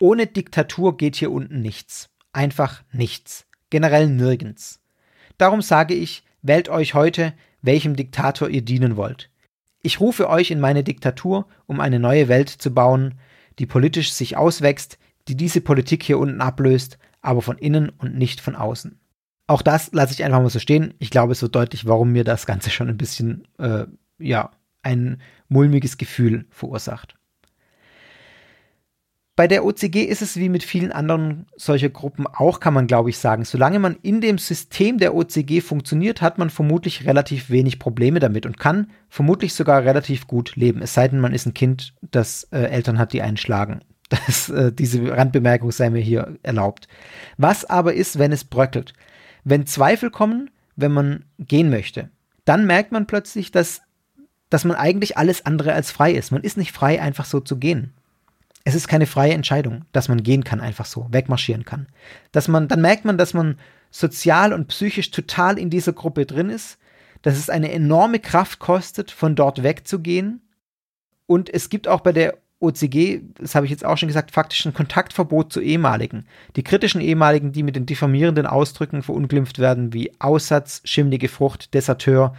Ohne 0.00 0.26
Diktatur 0.26 0.96
geht 0.96 1.16
hier 1.16 1.30
unten 1.30 1.60
nichts. 1.60 2.08
Einfach 2.32 2.82
nichts. 2.92 3.46
Generell 3.68 4.08
nirgends. 4.08 4.80
Darum 5.36 5.60
sage 5.60 5.92
ich, 5.92 6.22
wählt 6.40 6.70
euch 6.70 6.94
heute, 6.94 7.34
welchem 7.60 7.94
Diktator 7.94 8.48
ihr 8.48 8.62
dienen 8.62 8.96
wollt. 8.96 9.30
Ich 9.82 10.00
rufe 10.00 10.28
euch 10.28 10.50
in 10.50 10.60
meine 10.60 10.84
Diktatur, 10.84 11.46
um 11.66 11.80
eine 11.80 11.98
neue 11.98 12.28
Welt 12.28 12.48
zu 12.48 12.72
bauen, 12.72 13.14
die 13.58 13.66
politisch 13.66 14.12
sich 14.12 14.36
auswächst, 14.36 14.98
die 15.28 15.36
diese 15.36 15.60
Politik 15.60 16.02
hier 16.02 16.18
unten 16.18 16.40
ablöst, 16.40 16.98
aber 17.20 17.42
von 17.42 17.58
innen 17.58 17.90
und 17.90 18.16
nicht 18.16 18.40
von 18.40 18.56
außen. 18.56 18.97
Auch 19.48 19.62
das 19.62 19.90
lasse 19.92 20.12
ich 20.12 20.22
einfach 20.22 20.42
mal 20.42 20.50
so 20.50 20.58
stehen. 20.58 20.94
Ich 20.98 21.10
glaube, 21.10 21.32
es 21.32 21.42
wird 21.42 21.54
deutlich, 21.56 21.86
warum 21.86 22.12
mir 22.12 22.22
das 22.22 22.46
Ganze 22.46 22.70
schon 22.70 22.88
ein 22.88 22.98
bisschen, 22.98 23.48
äh, 23.58 23.86
ja, 24.18 24.50
ein 24.82 25.20
mulmiges 25.48 25.96
Gefühl 25.96 26.46
verursacht. 26.50 27.14
Bei 29.36 29.48
der 29.48 29.64
OCG 29.64 30.02
ist 30.02 30.20
es 30.20 30.36
wie 30.36 30.48
mit 30.48 30.64
vielen 30.64 30.92
anderen 30.92 31.46
solcher 31.56 31.88
Gruppen 31.88 32.26
auch, 32.26 32.60
kann 32.60 32.74
man 32.74 32.88
glaube 32.88 33.08
ich 33.08 33.18
sagen. 33.18 33.44
Solange 33.44 33.78
man 33.78 33.96
in 34.02 34.20
dem 34.20 34.36
System 34.36 34.98
der 34.98 35.14
OCG 35.14 35.60
funktioniert, 35.60 36.20
hat 36.20 36.38
man 36.38 36.50
vermutlich 36.50 37.06
relativ 37.06 37.48
wenig 37.48 37.78
Probleme 37.78 38.18
damit 38.18 38.46
und 38.46 38.58
kann 38.58 38.90
vermutlich 39.08 39.54
sogar 39.54 39.84
relativ 39.84 40.26
gut 40.26 40.56
leben. 40.56 40.82
Es 40.82 40.92
sei 40.92 41.08
denn, 41.08 41.20
man 41.20 41.32
ist 41.32 41.46
ein 41.46 41.54
Kind, 41.54 41.94
das 42.02 42.48
äh, 42.50 42.62
Eltern 42.64 42.98
hat, 42.98 43.12
die 43.12 43.22
einen 43.22 43.36
schlagen. 43.36 43.80
Das, 44.08 44.48
äh, 44.48 44.72
diese 44.72 45.16
Randbemerkung 45.16 45.70
sei 45.70 45.90
mir 45.90 46.00
hier 46.00 46.38
erlaubt. 46.42 46.88
Was 47.36 47.64
aber 47.66 47.92
ist, 47.92 48.18
wenn 48.18 48.32
es 48.32 48.42
bröckelt? 48.42 48.94
Wenn 49.48 49.66
Zweifel 49.66 50.10
kommen, 50.10 50.50
wenn 50.76 50.92
man 50.92 51.24
gehen 51.38 51.70
möchte, 51.70 52.10
dann 52.44 52.66
merkt 52.66 52.92
man 52.92 53.06
plötzlich, 53.06 53.50
dass, 53.50 53.82
dass 54.50 54.64
man 54.64 54.76
eigentlich 54.76 55.16
alles 55.16 55.44
andere 55.46 55.72
als 55.72 55.90
frei 55.90 56.12
ist. 56.12 56.30
Man 56.30 56.42
ist 56.42 56.56
nicht 56.56 56.72
frei, 56.72 57.00
einfach 57.00 57.24
so 57.24 57.40
zu 57.40 57.58
gehen 57.58 57.92
es 58.68 58.74
ist 58.74 58.86
keine 58.86 59.06
freie 59.06 59.32
Entscheidung, 59.32 59.86
dass 59.92 60.08
man 60.08 60.22
gehen 60.22 60.44
kann, 60.44 60.60
einfach 60.60 60.84
so, 60.84 61.06
wegmarschieren 61.10 61.64
kann. 61.64 61.86
Dass 62.32 62.48
man, 62.48 62.68
dann 62.68 62.82
merkt 62.82 63.06
man, 63.06 63.16
dass 63.16 63.32
man 63.32 63.58
sozial 63.90 64.52
und 64.52 64.68
psychisch 64.68 65.10
total 65.10 65.58
in 65.58 65.70
dieser 65.70 65.94
Gruppe 65.94 66.26
drin 66.26 66.50
ist, 66.50 66.76
dass 67.22 67.38
es 67.38 67.48
eine 67.48 67.72
enorme 67.72 68.18
Kraft 68.18 68.58
kostet, 68.58 69.10
von 69.10 69.34
dort 69.34 69.62
wegzugehen. 69.62 70.42
Und 71.26 71.48
es 71.48 71.70
gibt 71.70 71.88
auch 71.88 72.00
bei 72.00 72.12
der 72.12 72.36
OCG, 72.60 73.20
das 73.38 73.54
habe 73.54 73.66
ich 73.66 73.70
jetzt 73.70 73.84
auch 73.84 73.96
schon 73.96 74.08
gesagt, 74.08 74.32
faktisch 74.32 74.66
ein 74.66 74.74
Kontaktverbot 74.74 75.52
zu 75.52 75.60
ehemaligen. 75.60 76.26
Die 76.56 76.64
kritischen 76.64 77.00
ehemaligen, 77.00 77.52
die 77.52 77.62
mit 77.62 77.76
den 77.76 77.86
diffamierenden 77.86 78.46
Ausdrücken 78.46 79.02
verunglimpft 79.02 79.58
werden, 79.58 79.92
wie 79.92 80.12
Aussatz, 80.18 80.80
schimmlige 80.84 81.28
Frucht, 81.28 81.72
Deserteur, 81.74 82.34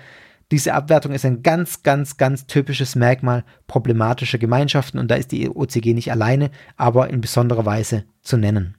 diese 0.52 0.74
Abwertung 0.74 1.12
ist 1.12 1.26
ein 1.26 1.44
ganz, 1.44 1.84
ganz, 1.84 2.18
ganz 2.18 2.48
typisches 2.48 2.96
Merkmal 2.96 3.44
problematischer 3.68 4.40
Gemeinschaften 4.40 4.98
und 4.98 5.10
da 5.12 5.16
ist 5.16 5.32
die 5.32 5.48
OCG 5.48 5.94
nicht 5.94 6.12
alleine, 6.12 6.50
aber 6.76 7.10
in 7.12 7.22
besonderer 7.22 7.66
Weise 7.66 8.06
zu 8.22 8.36
nennen. 8.36 8.76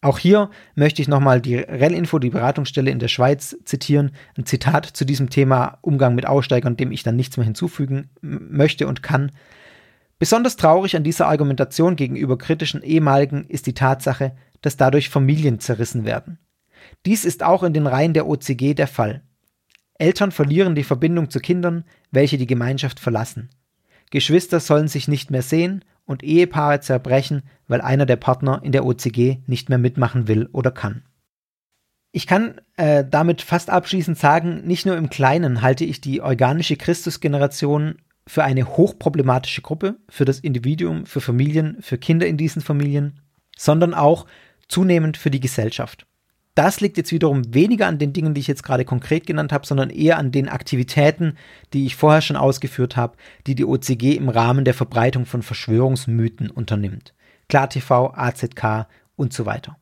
Auch 0.00 0.18
hier 0.18 0.50
möchte 0.74 1.02
ich 1.02 1.08
nochmal 1.08 1.40
die 1.40 1.56
Rellinfo, 1.56 2.18
die 2.18 2.30
Beratungsstelle 2.30 2.90
in 2.90 2.98
der 2.98 3.08
Schweiz, 3.08 3.56
zitieren. 3.64 4.12
Ein 4.38 4.46
Zitat 4.46 4.86
zu 4.86 5.04
diesem 5.04 5.30
Thema 5.30 5.78
Umgang 5.82 6.14
mit 6.14 6.26
Aussteigern, 6.26 6.76
dem 6.76 6.92
ich 6.92 7.02
dann 7.02 7.16
nichts 7.16 7.36
mehr 7.36 7.44
hinzufügen 7.44 8.10
möchte 8.20 8.86
und 8.86 9.02
kann. 9.02 9.32
Besonders 10.18 10.56
traurig 10.56 10.96
an 10.96 11.04
dieser 11.04 11.28
Argumentation 11.28 11.96
gegenüber 11.96 12.38
kritischen 12.38 12.82
ehemaligen 12.82 13.44
ist 13.44 13.66
die 13.66 13.74
Tatsache, 13.74 14.34
dass 14.62 14.76
dadurch 14.76 15.10
Familien 15.10 15.60
zerrissen 15.60 16.04
werden. 16.04 16.38
Dies 17.04 17.24
ist 17.24 17.42
auch 17.42 17.62
in 17.62 17.74
den 17.74 17.86
Reihen 17.86 18.14
der 18.14 18.26
OCG 18.26 18.74
der 18.74 18.86
Fall. 18.86 19.22
Eltern 19.98 20.32
verlieren 20.32 20.74
die 20.74 20.84
Verbindung 20.84 21.30
zu 21.30 21.40
Kindern, 21.40 21.84
welche 22.10 22.38
die 22.38 22.46
Gemeinschaft 22.46 23.00
verlassen. 23.00 23.50
Geschwister 24.10 24.60
sollen 24.60 24.88
sich 24.88 25.08
nicht 25.08 25.30
mehr 25.30 25.42
sehen 25.42 25.84
und 26.04 26.22
Ehepaare 26.22 26.80
zerbrechen, 26.80 27.42
weil 27.66 27.80
einer 27.80 28.06
der 28.06 28.16
Partner 28.16 28.60
in 28.62 28.72
der 28.72 28.86
OCG 28.86 29.38
nicht 29.46 29.68
mehr 29.68 29.78
mitmachen 29.78 30.28
will 30.28 30.48
oder 30.52 30.70
kann. 30.70 31.02
Ich 32.12 32.26
kann 32.26 32.60
äh, 32.76 33.04
damit 33.08 33.42
fast 33.42 33.68
abschließend 33.68 34.16
sagen, 34.16 34.66
nicht 34.66 34.86
nur 34.86 34.96
im 34.96 35.10
Kleinen 35.10 35.60
halte 35.60 35.84
ich 35.84 36.00
die 36.00 36.22
organische 36.22 36.76
Christusgeneration 36.76 37.96
für 38.26 38.44
eine 38.44 38.76
hochproblematische 38.76 39.62
Gruppe, 39.62 39.96
für 40.08 40.24
das 40.24 40.40
Individuum, 40.40 41.06
für 41.06 41.20
Familien, 41.20 41.76
für 41.80 41.98
Kinder 41.98 42.26
in 42.26 42.36
diesen 42.36 42.62
Familien, 42.62 43.20
sondern 43.56 43.94
auch 43.94 44.26
zunehmend 44.68 45.16
für 45.16 45.30
die 45.30 45.40
Gesellschaft. 45.40 46.06
Das 46.56 46.80
liegt 46.80 46.96
jetzt 46.96 47.12
wiederum 47.12 47.52
weniger 47.52 47.86
an 47.86 47.98
den 47.98 48.14
Dingen, 48.14 48.32
die 48.32 48.40
ich 48.40 48.46
jetzt 48.46 48.62
gerade 48.62 48.86
konkret 48.86 49.26
genannt 49.26 49.52
habe, 49.52 49.66
sondern 49.66 49.90
eher 49.90 50.16
an 50.16 50.32
den 50.32 50.48
Aktivitäten, 50.48 51.36
die 51.74 51.84
ich 51.84 51.96
vorher 51.96 52.22
schon 52.22 52.36
ausgeführt 52.36 52.96
habe, 52.96 53.16
die 53.46 53.54
die 53.54 53.66
OCG 53.66 54.16
im 54.16 54.30
Rahmen 54.30 54.64
der 54.64 54.72
Verbreitung 54.72 55.26
von 55.26 55.42
Verschwörungsmythen 55.42 56.50
unternimmt. 56.50 57.12
KlarTV, 57.48 58.14
AZK 58.14 58.86
und 59.16 59.34
so 59.34 59.44
weiter. 59.44 59.76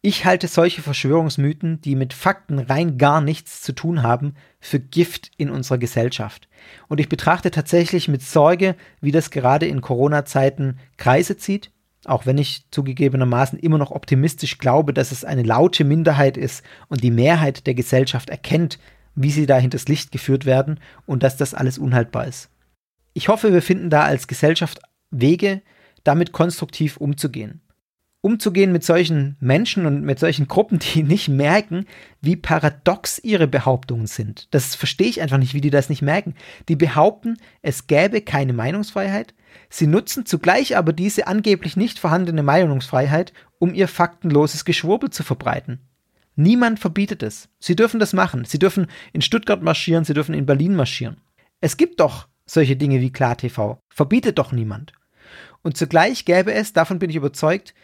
Ich 0.00 0.24
halte 0.24 0.48
solche 0.48 0.82
Verschwörungsmythen, 0.82 1.82
die 1.82 1.96
mit 1.96 2.14
Fakten 2.14 2.58
rein 2.58 2.96
gar 2.96 3.20
nichts 3.20 3.60
zu 3.60 3.72
tun 3.72 4.02
haben, 4.02 4.34
für 4.60 4.80
Gift 4.80 5.32
in 5.36 5.50
unserer 5.50 5.78
Gesellschaft. 5.78 6.48
Und 6.88 7.00
ich 7.00 7.08
betrachte 7.08 7.50
tatsächlich 7.50 8.08
mit 8.08 8.22
Sorge, 8.22 8.76
wie 9.00 9.12
das 9.12 9.30
gerade 9.30 9.66
in 9.66 9.80
Corona-Zeiten 9.80 10.78
Kreise 10.96 11.36
zieht 11.36 11.70
auch 12.06 12.26
wenn 12.26 12.38
ich 12.38 12.66
zugegebenermaßen 12.70 13.58
immer 13.58 13.78
noch 13.78 13.90
optimistisch 13.90 14.58
glaube, 14.58 14.92
dass 14.92 15.12
es 15.12 15.24
eine 15.24 15.42
laute 15.42 15.84
Minderheit 15.84 16.36
ist 16.36 16.62
und 16.88 17.02
die 17.02 17.10
Mehrheit 17.10 17.66
der 17.66 17.74
Gesellschaft 17.74 18.30
erkennt, 18.30 18.78
wie 19.14 19.30
sie 19.30 19.46
da 19.46 19.56
hinters 19.56 19.88
Licht 19.88 20.12
geführt 20.12 20.44
werden 20.44 20.80
und 21.06 21.22
dass 21.22 21.36
das 21.36 21.54
alles 21.54 21.78
unhaltbar 21.78 22.26
ist. 22.26 22.50
Ich 23.14 23.28
hoffe, 23.28 23.52
wir 23.52 23.62
finden 23.62 23.90
da 23.90 24.02
als 24.02 24.26
Gesellschaft 24.26 24.80
Wege, 25.10 25.62
damit 26.02 26.32
konstruktiv 26.32 26.96
umzugehen 26.96 27.62
umzugehen 28.24 28.72
mit 28.72 28.82
solchen 28.82 29.36
Menschen 29.38 29.84
und 29.84 30.02
mit 30.02 30.18
solchen 30.18 30.48
Gruppen, 30.48 30.78
die 30.78 31.02
nicht 31.02 31.28
merken, 31.28 31.86
wie 32.22 32.36
paradox 32.36 33.18
ihre 33.18 33.46
Behauptungen 33.46 34.06
sind. 34.06 34.48
Das 34.50 34.74
verstehe 34.74 35.08
ich 35.08 35.20
einfach 35.20 35.36
nicht, 35.36 35.52
wie 35.52 35.60
die 35.60 35.70
das 35.70 35.90
nicht 35.90 36.00
merken. 36.00 36.34
Die 36.70 36.74
behaupten, 36.74 37.36
es 37.60 37.86
gäbe 37.86 38.22
keine 38.22 38.54
Meinungsfreiheit. 38.54 39.34
Sie 39.68 39.86
nutzen 39.86 40.24
zugleich 40.24 40.76
aber 40.78 40.94
diese 40.94 41.26
angeblich 41.26 41.76
nicht 41.76 41.98
vorhandene 41.98 42.42
Meinungsfreiheit, 42.42 43.34
um 43.58 43.74
ihr 43.74 43.88
faktenloses 43.88 44.64
Geschwurbel 44.64 45.10
zu 45.10 45.22
verbreiten. 45.22 45.80
Niemand 46.34 46.80
verbietet 46.80 47.22
es. 47.22 47.50
Sie 47.60 47.76
dürfen 47.76 48.00
das 48.00 48.14
machen. 48.14 48.46
Sie 48.46 48.58
dürfen 48.58 48.86
in 49.12 49.20
Stuttgart 49.20 49.62
marschieren, 49.62 50.04
sie 50.04 50.14
dürfen 50.14 50.34
in 50.34 50.46
Berlin 50.46 50.74
marschieren. 50.74 51.18
Es 51.60 51.76
gibt 51.76 52.00
doch 52.00 52.26
solche 52.46 52.76
Dinge 52.76 53.00
wie 53.02 53.12
KlarTV. 53.12 53.78
Verbietet 53.90 54.38
doch 54.38 54.50
niemand. 54.50 54.94
Und 55.62 55.76
zugleich 55.76 56.24
gäbe 56.24 56.54
es, 56.54 56.72
davon 56.72 56.98
bin 56.98 57.10
ich 57.10 57.16
überzeugt, 57.16 57.74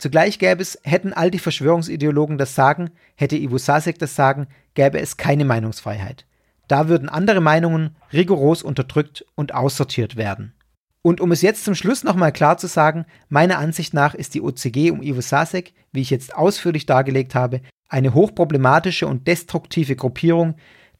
Zugleich 0.00 0.38
gäbe 0.38 0.62
es, 0.62 0.80
hätten 0.82 1.12
all 1.12 1.30
die 1.30 1.38
Verschwörungsideologen 1.38 2.38
das 2.38 2.54
Sagen, 2.54 2.90
hätte 3.16 3.36
Ivo 3.36 3.58
Sasek 3.58 3.98
das 3.98 4.16
Sagen, 4.16 4.46
gäbe 4.72 4.98
es 4.98 5.18
keine 5.18 5.44
Meinungsfreiheit. 5.44 6.24
Da 6.68 6.88
würden 6.88 7.10
andere 7.10 7.42
Meinungen 7.42 7.96
rigoros 8.10 8.62
unterdrückt 8.62 9.26
und 9.34 9.52
aussortiert 9.52 10.16
werden. 10.16 10.54
Und 11.02 11.20
um 11.20 11.32
es 11.32 11.42
jetzt 11.42 11.64
zum 11.64 11.74
Schluss 11.74 12.02
nochmal 12.02 12.32
klar 12.32 12.56
zu 12.56 12.66
sagen, 12.66 13.04
meiner 13.28 13.58
Ansicht 13.58 13.92
nach 13.92 14.14
ist 14.14 14.32
die 14.32 14.40
OCG 14.40 14.90
um 14.90 15.02
Ivo 15.02 15.20
Sasek, 15.20 15.74
wie 15.92 16.00
ich 16.00 16.08
jetzt 16.08 16.34
ausführlich 16.34 16.86
dargelegt 16.86 17.34
habe, 17.34 17.60
eine 17.90 18.14
hochproblematische 18.14 19.06
und 19.06 19.26
destruktive 19.26 19.96
Gruppierung, 19.96 20.54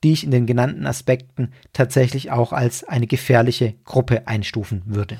die 0.04 0.12
ich 0.12 0.24
in 0.24 0.30
den 0.30 0.44
genannten 0.44 0.86
Aspekten 0.86 1.54
tatsächlich 1.72 2.30
auch 2.30 2.52
als 2.52 2.84
eine 2.84 3.06
gefährliche 3.06 3.76
Gruppe 3.84 4.28
einstufen 4.28 4.82
würde. 4.84 5.18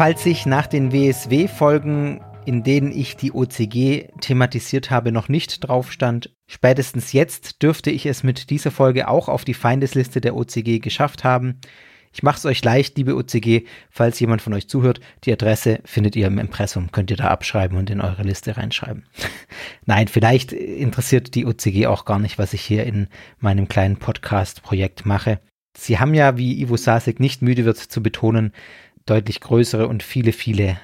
Falls 0.00 0.22
sich 0.22 0.46
nach 0.46 0.66
den 0.66 0.92
WSW-Folgen, 0.92 2.22
in 2.46 2.62
denen 2.62 2.90
ich 2.90 3.18
die 3.18 3.32
OCG 3.32 4.08
thematisiert 4.22 4.90
habe, 4.90 5.12
noch 5.12 5.28
nicht 5.28 5.60
drauf 5.60 5.92
stand, 5.92 6.34
spätestens 6.46 7.12
jetzt 7.12 7.62
dürfte 7.62 7.90
ich 7.90 8.06
es 8.06 8.22
mit 8.22 8.48
dieser 8.48 8.70
Folge 8.70 9.08
auch 9.08 9.28
auf 9.28 9.44
die 9.44 9.52
Feindesliste 9.52 10.22
der 10.22 10.36
OCG 10.36 10.78
geschafft 10.78 11.22
haben. 11.22 11.60
Ich 12.14 12.22
mache 12.22 12.38
es 12.38 12.46
euch 12.46 12.64
leicht, 12.64 12.96
liebe 12.96 13.14
OCG, 13.14 13.66
falls 13.90 14.18
jemand 14.20 14.40
von 14.40 14.54
euch 14.54 14.70
zuhört. 14.70 15.00
Die 15.24 15.34
Adresse 15.34 15.80
findet 15.84 16.16
ihr 16.16 16.28
im 16.28 16.38
Impressum, 16.38 16.90
könnt 16.92 17.10
ihr 17.10 17.18
da 17.18 17.28
abschreiben 17.28 17.76
und 17.76 17.90
in 17.90 18.00
eure 18.00 18.22
Liste 18.22 18.56
reinschreiben. 18.56 19.04
Nein, 19.84 20.08
vielleicht 20.08 20.52
interessiert 20.52 21.34
die 21.34 21.44
OCG 21.44 21.88
auch 21.88 22.06
gar 22.06 22.18
nicht, 22.18 22.38
was 22.38 22.54
ich 22.54 22.62
hier 22.62 22.86
in 22.86 23.08
meinem 23.38 23.68
kleinen 23.68 23.98
Podcast-Projekt 23.98 25.04
mache. 25.04 25.40
Sie 25.76 25.98
haben 25.98 26.14
ja, 26.14 26.36
wie 26.36 26.60
Ivo 26.60 26.76
Sasek 26.76 27.20
nicht 27.20 27.42
müde 27.42 27.64
wird 27.64 27.76
zu 27.76 28.02
betonen, 28.02 28.52
deutlich 29.10 29.40
größere 29.40 29.88
und 29.88 30.02
viele, 30.02 30.32
viele 30.32 30.78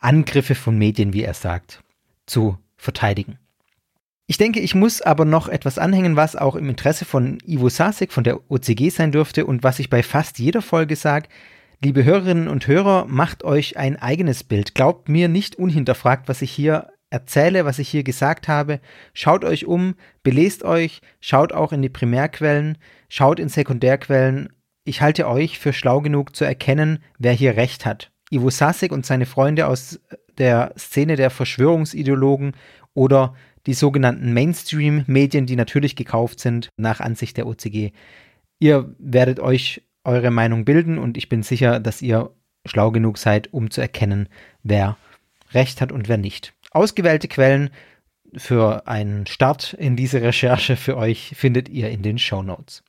Angriffe 0.00 0.54
von 0.54 0.76
Medien, 0.76 1.12
wie 1.12 1.22
er 1.22 1.34
sagt, 1.34 1.82
zu 2.26 2.58
verteidigen. 2.76 3.38
Ich 4.26 4.38
denke, 4.38 4.60
ich 4.60 4.74
muss 4.74 5.02
aber 5.02 5.24
noch 5.24 5.48
etwas 5.48 5.78
anhängen, 5.78 6.16
was 6.16 6.36
auch 6.36 6.54
im 6.54 6.68
Interesse 6.68 7.04
von 7.04 7.38
Ivo 7.46 7.68
Sasek 7.68 8.12
von 8.12 8.24
der 8.24 8.50
OCG 8.50 8.90
sein 8.90 9.12
dürfte 9.12 9.46
und 9.46 9.62
was 9.62 9.78
ich 9.78 9.90
bei 9.90 10.02
fast 10.02 10.38
jeder 10.38 10.62
Folge 10.62 10.96
sage. 10.96 11.28
Liebe 11.82 12.04
Hörerinnen 12.04 12.48
und 12.48 12.66
Hörer, 12.66 13.06
macht 13.06 13.42
euch 13.42 13.76
ein 13.76 13.96
eigenes 13.96 14.44
Bild. 14.44 14.74
Glaubt 14.74 15.08
mir 15.08 15.28
nicht 15.28 15.56
unhinterfragt, 15.56 16.28
was 16.28 16.42
ich 16.42 16.52
hier 16.52 16.92
erzähle, 17.10 17.64
was 17.64 17.78
ich 17.78 17.88
hier 17.88 18.04
gesagt 18.04 18.48
habe. 18.48 18.80
Schaut 19.12 19.44
euch 19.44 19.66
um, 19.66 19.94
belest 20.22 20.62
euch, 20.62 21.02
schaut 21.20 21.52
auch 21.52 21.72
in 21.72 21.82
die 21.82 21.88
Primärquellen, 21.88 22.78
schaut 23.08 23.40
in 23.40 23.48
Sekundärquellen 23.48 24.50
ich 24.84 25.00
halte 25.00 25.28
euch 25.28 25.58
für 25.58 25.72
schlau 25.72 26.00
genug 26.00 26.34
zu 26.34 26.44
erkennen, 26.44 27.02
wer 27.18 27.32
hier 27.32 27.56
recht 27.56 27.86
hat. 27.86 28.10
Ivo 28.30 28.50
Sasek 28.50 28.92
und 28.92 29.06
seine 29.06 29.26
Freunde 29.26 29.66
aus 29.66 30.00
der 30.38 30.72
Szene 30.78 31.16
der 31.16 31.30
Verschwörungsideologen 31.30 32.52
oder 32.94 33.34
die 33.66 33.74
sogenannten 33.74 34.32
Mainstream-Medien, 34.32 35.46
die 35.46 35.56
natürlich 35.56 35.94
gekauft 35.94 36.40
sind, 36.40 36.68
nach 36.76 37.00
Ansicht 37.00 37.36
der 37.36 37.46
OCG. 37.46 37.92
Ihr 38.58 38.94
werdet 38.98 39.38
euch 39.38 39.82
eure 40.04 40.30
Meinung 40.30 40.64
bilden 40.64 40.98
und 40.98 41.16
ich 41.16 41.28
bin 41.28 41.42
sicher, 41.42 41.78
dass 41.78 42.02
ihr 42.02 42.30
schlau 42.66 42.90
genug 42.90 43.18
seid, 43.18 43.52
um 43.52 43.70
zu 43.70 43.80
erkennen, 43.80 44.28
wer 44.62 44.96
recht 45.52 45.80
hat 45.80 45.92
und 45.92 46.08
wer 46.08 46.16
nicht. 46.16 46.54
Ausgewählte 46.70 47.28
Quellen 47.28 47.70
für 48.34 48.88
einen 48.88 49.26
Start 49.26 49.74
in 49.74 49.94
diese 49.94 50.22
Recherche 50.22 50.76
für 50.76 50.96
euch 50.96 51.34
findet 51.36 51.68
ihr 51.68 51.90
in 51.90 52.02
den 52.02 52.18
Show 52.18 52.42
Notes. 52.42 52.82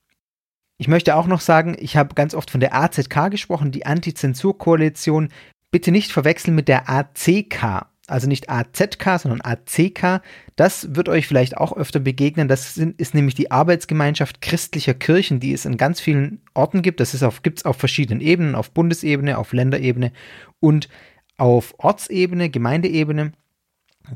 Ich 0.83 0.89
möchte 0.89 1.15
auch 1.15 1.27
noch 1.27 1.39
sagen, 1.39 1.77
ich 1.79 1.95
habe 1.95 2.13
ganz 2.13 2.35
oft 2.35 2.51
von 2.51 2.59
der 2.59 2.75
AZK 2.75 3.31
gesprochen, 3.31 3.71
die 3.71 3.85
Anti-Zensur-Koalition. 3.85 5.29
Bitte 5.71 5.93
nicht 5.93 6.11
verwechseln 6.11 6.55
mit 6.55 6.67
der 6.67 6.89
ACK, 6.89 7.85
also 8.07 8.27
nicht 8.27 8.49
AZK, 8.49 9.17
sondern 9.17 9.39
ACK. 9.39 10.21
Das 10.57 10.93
wird 10.93 11.07
euch 11.07 11.25
vielleicht 11.25 11.55
auch 11.55 11.71
öfter 11.71 12.01
begegnen. 12.01 12.49
Das 12.49 12.75
sind, 12.75 12.99
ist 12.99 13.15
nämlich 13.15 13.33
die 13.33 13.49
Arbeitsgemeinschaft 13.49 14.41
christlicher 14.41 14.93
Kirchen, 14.93 15.39
die 15.39 15.53
es 15.53 15.63
in 15.63 15.77
ganz 15.77 16.01
vielen 16.01 16.41
Orten 16.53 16.81
gibt. 16.81 16.99
Das 16.99 17.17
gibt 17.43 17.59
es 17.59 17.65
auf 17.65 17.77
verschiedenen 17.77 18.19
Ebenen, 18.19 18.53
auf 18.53 18.71
Bundesebene, 18.71 19.37
auf 19.37 19.53
Länderebene 19.53 20.11
und 20.59 20.89
auf 21.37 21.75
Ortsebene, 21.77 22.49
Gemeindeebene. 22.49 23.31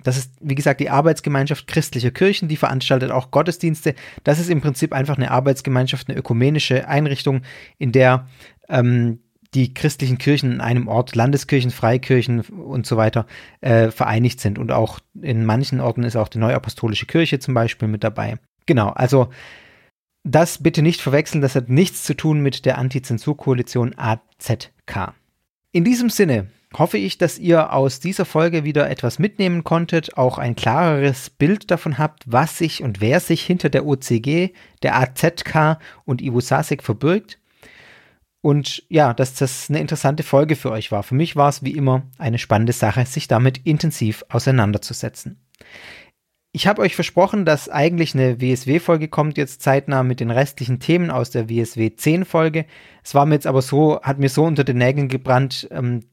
Das 0.03 0.17
ist, 0.17 0.33
wie 0.41 0.55
gesagt, 0.55 0.79
die 0.79 0.89
Arbeitsgemeinschaft 0.89 1.67
christlicher 1.67 2.11
Kirchen, 2.11 2.47
die 2.47 2.57
veranstaltet 2.57 3.11
auch 3.11 3.31
Gottesdienste. 3.31 3.95
Das 4.23 4.39
ist 4.39 4.49
im 4.49 4.61
Prinzip 4.61 4.93
einfach 4.93 5.17
eine 5.17 5.31
Arbeitsgemeinschaft, 5.31 6.09
eine 6.09 6.17
ökumenische 6.17 6.87
Einrichtung, 6.87 7.41
in 7.77 7.91
der 7.91 8.27
ähm, 8.67 9.19
die 9.53 9.73
christlichen 9.73 10.17
Kirchen 10.17 10.51
in 10.51 10.61
einem 10.61 10.87
Ort, 10.87 11.15
Landeskirchen, 11.15 11.71
Freikirchen 11.71 12.41
und 12.41 12.85
so 12.85 12.97
weiter, 12.97 13.25
äh, 13.61 13.91
vereinigt 13.91 14.41
sind. 14.41 14.59
Und 14.59 14.71
auch 14.71 14.99
in 15.21 15.45
manchen 15.45 15.79
Orten 15.79 16.03
ist 16.03 16.15
auch 16.15 16.27
die 16.27 16.37
Neuapostolische 16.37 17.05
Kirche 17.05 17.39
zum 17.39 17.53
Beispiel 17.53 17.87
mit 17.87 18.03
dabei. 18.03 18.39
Genau, 18.65 18.89
also 18.89 19.29
das 20.23 20.61
bitte 20.61 20.81
nicht 20.81 21.01
verwechseln, 21.01 21.41
das 21.41 21.55
hat 21.55 21.69
nichts 21.69 22.03
zu 22.03 22.13
tun 22.13 22.41
mit 22.41 22.65
der 22.65 22.77
Antizensurkoalition 22.77 23.95
AZK. 23.97 25.13
In 25.71 25.85
diesem 25.85 26.09
Sinne 26.09 26.47
hoffe 26.73 26.97
ich, 26.97 27.17
dass 27.17 27.39
ihr 27.39 27.73
aus 27.73 27.99
dieser 27.99 28.25
Folge 28.25 28.63
wieder 28.63 28.89
etwas 28.89 29.19
mitnehmen 29.19 29.63
konntet, 29.63 30.17
auch 30.17 30.37
ein 30.37 30.55
klareres 30.55 31.29
Bild 31.29 31.71
davon 31.71 31.97
habt, 31.97 32.23
was 32.25 32.57
sich 32.57 32.83
und 32.83 33.01
wer 33.01 33.19
sich 33.19 33.43
hinter 33.45 33.69
der 33.69 33.85
OCG, 33.85 34.49
der 34.83 34.95
AZK 34.97 35.79
und 36.05 36.21
Ivo 36.21 36.39
Sasek 36.39 36.83
verbirgt. 36.83 37.39
Und 38.41 38.83
ja, 38.89 39.13
dass 39.13 39.33
das 39.33 39.69
eine 39.69 39.79
interessante 39.79 40.23
Folge 40.23 40.55
für 40.55 40.71
euch 40.71 40.91
war. 40.91 41.03
Für 41.03 41.15
mich 41.15 41.35
war 41.35 41.49
es 41.49 41.63
wie 41.63 41.71
immer 41.71 42.03
eine 42.17 42.37
spannende 42.37 42.73
Sache, 42.73 43.05
sich 43.05 43.27
damit 43.27 43.59
intensiv 43.65 44.23
auseinanderzusetzen. 44.29 45.41
Ich 46.53 46.65
habe 46.65 46.81
euch 46.81 46.95
versprochen, 46.95 47.45
dass 47.45 47.69
eigentlich 47.69 48.15
eine 48.15 48.39
WSW-Folge 48.41 49.09
kommt, 49.09 49.37
jetzt 49.37 49.61
zeitnah 49.61 50.01
mit 50.03 50.19
den 50.19 50.31
restlichen 50.31 50.79
Themen 50.79 51.11
aus 51.11 51.29
der 51.29 51.49
WSW 51.49 51.87
10-Folge. 51.87 52.65
Es 53.03 53.13
war 53.13 53.25
mir 53.25 53.35
jetzt 53.35 53.47
aber 53.47 53.61
so, 53.61 54.01
hat 54.01 54.17
mir 54.17 54.29
so 54.29 54.43
unter 54.43 54.63
den 54.63 54.77
Nägeln 54.77 55.07
gebrannt, 55.07 55.67
ähm, 55.71 56.05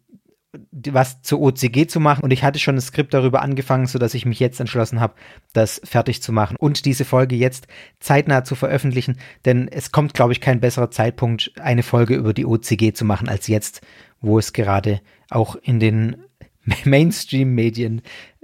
was 0.71 1.23
zur 1.23 1.41
OCG 1.41 1.87
zu 1.87 2.01
machen 2.01 2.23
und 2.25 2.31
ich 2.31 2.43
hatte 2.45 2.59
schon 2.59 2.77
ein 2.77 2.81
Skript 2.81 3.15
darüber 3.15 3.43
angefangen, 3.43 3.87
sodass 3.87 4.15
ich 4.15 4.27
mich 4.27 4.41
jetzt 4.41 4.61
entschlossen 4.61 5.01
habe, 5.01 5.15
das 5.53 5.81
fertig 5.85 6.23
zu 6.23 6.33
machen 6.33 6.57
und 6.57 6.85
diese 6.85 7.05
Folge 7.05 7.37
jetzt 7.37 7.67
zeitnah 8.01 8.45
zu 8.45 8.55
veröffentlichen, 8.55 9.19
denn 9.45 9.69
es 9.69 9.93
kommt, 9.93 10.15
glaube 10.15 10.33
ich, 10.33 10.41
kein 10.41 10.61
besserer 10.61 10.91
Zeitpunkt, 10.91 11.53
eine 11.61 11.83
Folge 11.83 12.15
über 12.15 12.33
die 12.33 12.47
OCG 12.47 12.93
zu 12.93 13.05
machen 13.05 13.29
als 13.29 13.49
jetzt, 13.49 13.81
wo 14.21 14.39
es 14.39 14.53
gerade 14.53 15.01
auch 15.31 15.57
in 15.57 15.81
den 15.81 16.17
Mainstream-Medien 16.85 18.03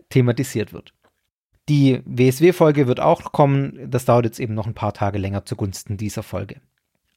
thematisiert 0.08 0.72
wird. 0.72 0.92
Die 1.68 2.02
WSW-Folge 2.04 2.88
wird 2.88 3.00
auch 3.00 3.32
kommen, 3.32 3.78
das 3.88 4.04
dauert 4.04 4.24
jetzt 4.24 4.40
eben 4.40 4.54
noch 4.54 4.66
ein 4.66 4.74
paar 4.74 4.92
Tage 4.92 5.18
länger 5.18 5.44
zugunsten 5.44 5.96
dieser 5.96 6.22
Folge. 6.22 6.60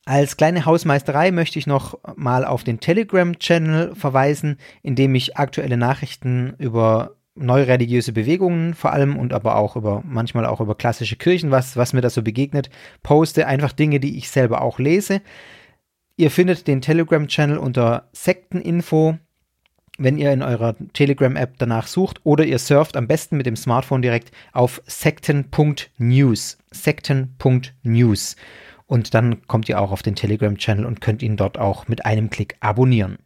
Als 0.05 0.35
kleine 0.35 0.65
Hausmeisterei 0.65 1.31
möchte 1.31 1.57
ich 1.57 1.65
noch 1.65 1.97
mal 2.15 2.43
auf 2.43 2.65
den 2.65 2.81
Telegram-Channel 2.81 3.95
verweisen, 3.95 4.57
in 4.81 4.95
dem 4.95 5.15
ich 5.15 5.37
aktuelle 5.37 5.77
Nachrichten 5.77 6.55
über 6.57 7.15
neue 7.35 7.67
religiöse 7.67 8.11
Bewegungen 8.11 8.73
vor 8.73 8.91
allem 8.91 9.17
und 9.17 9.33
aber 9.33 9.55
auch 9.55 9.75
über 9.75 10.03
manchmal 10.05 10.45
auch 10.45 10.59
über 10.59 10.75
klassische 10.75 11.15
Kirchen, 11.15 11.51
was, 11.51 11.77
was 11.77 11.93
mir 11.93 12.01
da 12.01 12.09
so 12.09 12.21
begegnet, 12.21 12.69
poste 13.01 13.47
einfach 13.47 13.71
Dinge, 13.71 13.99
die 13.99 14.17
ich 14.17 14.29
selber 14.29 14.61
auch 14.61 14.77
lese. 14.77 15.21
Ihr 16.17 16.29
findet 16.29 16.67
den 16.67 16.81
Telegram-Channel 16.81 17.57
unter 17.57 18.09
Sekteninfo, 18.11 19.17
wenn 19.97 20.17
ihr 20.17 20.33
in 20.33 20.43
eurer 20.43 20.75
Telegram-App 20.91 21.53
danach 21.57 21.87
sucht 21.87 22.19
oder 22.23 22.45
ihr 22.45 22.59
surft 22.59 22.97
am 22.97 23.07
besten 23.07 23.37
mit 23.37 23.45
dem 23.45 23.55
Smartphone 23.55 24.01
direkt 24.01 24.31
auf 24.51 24.81
sekten.news. 24.85 26.57
Sekten.news 26.71 28.35
und 28.93 29.15
dann 29.15 29.47
kommt 29.47 29.67
ihr 29.69 29.81
auch 29.81 29.91
auf 29.91 30.03
den 30.03 30.13
Telegram-Channel 30.13 30.85
und 30.85 31.01
könnt 31.01 31.23
ihn 31.23 31.35
dort 31.35 31.57
auch 31.57 31.87
mit 31.87 32.05
einem 32.05 32.29
Klick 32.29 32.57
abonnieren. 32.59 33.17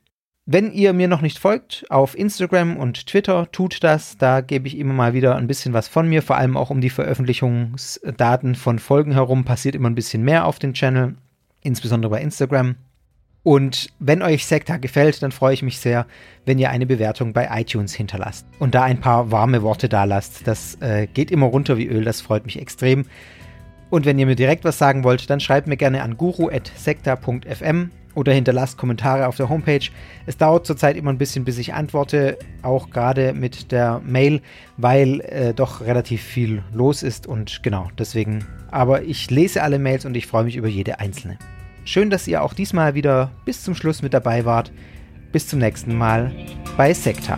Wenn 0.46 0.72
ihr 0.72 0.94
mir 0.94 1.10
noch 1.10 1.20
nicht 1.20 1.40
folgt, 1.40 1.84
auf 1.90 2.18
Instagram 2.18 2.78
und 2.78 3.06
Twitter 3.06 3.52
tut 3.52 3.84
das. 3.84 4.18
Da 4.18 4.40
gebe 4.40 4.66
ich 4.66 4.78
immer 4.78 4.94
mal 4.94 5.14
wieder 5.14 5.36
ein 5.36 5.48
bisschen 5.48 5.74
was 5.74 5.90
von 5.90 6.08
mir, 6.08 6.22
vor 6.22 6.38
allem 6.38 6.56
auch 6.56 6.70
um 6.70 6.80
die 6.80 6.90
Veröffentlichungsdaten 6.90 8.56
von 8.56 8.80
Folgen 8.80 9.12
herum 9.12 9.44
passiert 9.44 9.76
immer 9.76 9.90
ein 9.90 9.96
bisschen 9.96 10.24
mehr 10.24 10.46
auf 10.46 10.58
den 10.58 10.74
Channel, 10.74 11.16
insbesondere 11.64 12.12
bei 12.12 12.22
Instagram. 12.22 12.76
Und 13.44 13.90
wenn 14.00 14.22
euch 14.22 14.46
Sekta 14.46 14.78
gefällt, 14.78 15.22
dann 15.22 15.34
freue 15.34 15.54
ich 15.54 15.64
mich 15.64 15.80
sehr, 15.80 16.06
wenn 16.46 16.60
ihr 16.60 16.70
eine 16.70 16.86
Bewertung 16.86 17.34
bei 17.34 17.50
iTunes 17.52 17.94
hinterlasst 17.94 18.46
und 18.60 18.74
da 18.74 18.84
ein 18.84 19.02
paar 19.02 19.32
warme 19.32 19.64
Worte 19.64 19.90
da 19.90 20.06
lasst. 20.06 20.48
Das 20.48 20.76
äh, 20.80 21.08
geht 21.08 21.30
immer 21.30 21.48
runter 21.48 21.78
wie 21.78 21.88
Öl, 21.88 22.06
das 22.06 22.22
freut 22.22 22.46
mich 22.46 22.58
extrem. 22.58 23.04
Und 23.90 24.06
wenn 24.06 24.20
ihr 24.20 24.26
mir 24.26 24.36
direkt 24.36 24.64
was 24.64 24.78
sagen 24.78 25.04
wollt, 25.04 25.30
dann 25.30 25.40
schreibt 25.40 25.68
mir 25.68 25.78
gerne 25.78 26.04
an 26.04 26.18
guru.sekta.fm 26.18 27.92
oder 28.16 28.34
hinterlasst 28.34 28.78
Kommentare 28.78 29.28
auf 29.28 29.38
der 29.38 29.48
Homepage. 29.48 29.88
Es 30.26 30.38
dauert 30.38 30.66
zurzeit 30.66 30.98
immer 30.98 31.12
ein 31.12 31.20
bisschen, 31.20 31.46
bis 31.46 31.60
ich 31.60 31.74
antworte, 31.74 32.38
auch 32.64 32.90
gerade 32.90 33.34
mit 33.34 33.72
der 33.72 34.02
Mail, 34.04 34.42
weil 34.76 35.22
äh, 35.22 35.54
doch 35.54 35.82
relativ 35.82 36.24
viel 36.24 36.64
los 36.74 37.04
ist 37.04 37.28
und 37.28 37.62
genau 37.62 37.90
deswegen. 37.98 38.44
Aber 38.72 39.04
ich 39.04 39.30
lese 39.30 39.62
alle 39.62 39.78
Mails 39.78 40.04
und 40.06 40.18
ich 40.18 40.26
freue 40.26 40.46
mich 40.46 40.56
über 40.56 40.68
jede 40.68 41.00
einzelne. 41.00 41.38
Schön, 41.86 42.10
dass 42.10 42.28
ihr 42.28 42.42
auch 42.42 42.54
diesmal 42.54 42.96
wieder 42.96 43.32
bis 43.46 43.64
zum 43.64 43.76
Schluss 43.76 44.02
mit 44.02 44.14
dabei 44.14 44.46
wart. 44.46 44.72
Bis 45.32 45.48
zum 45.48 45.60
nächsten 45.60 45.96
Mal 45.96 46.32
bei 46.76 46.94
Sekta. 46.94 47.38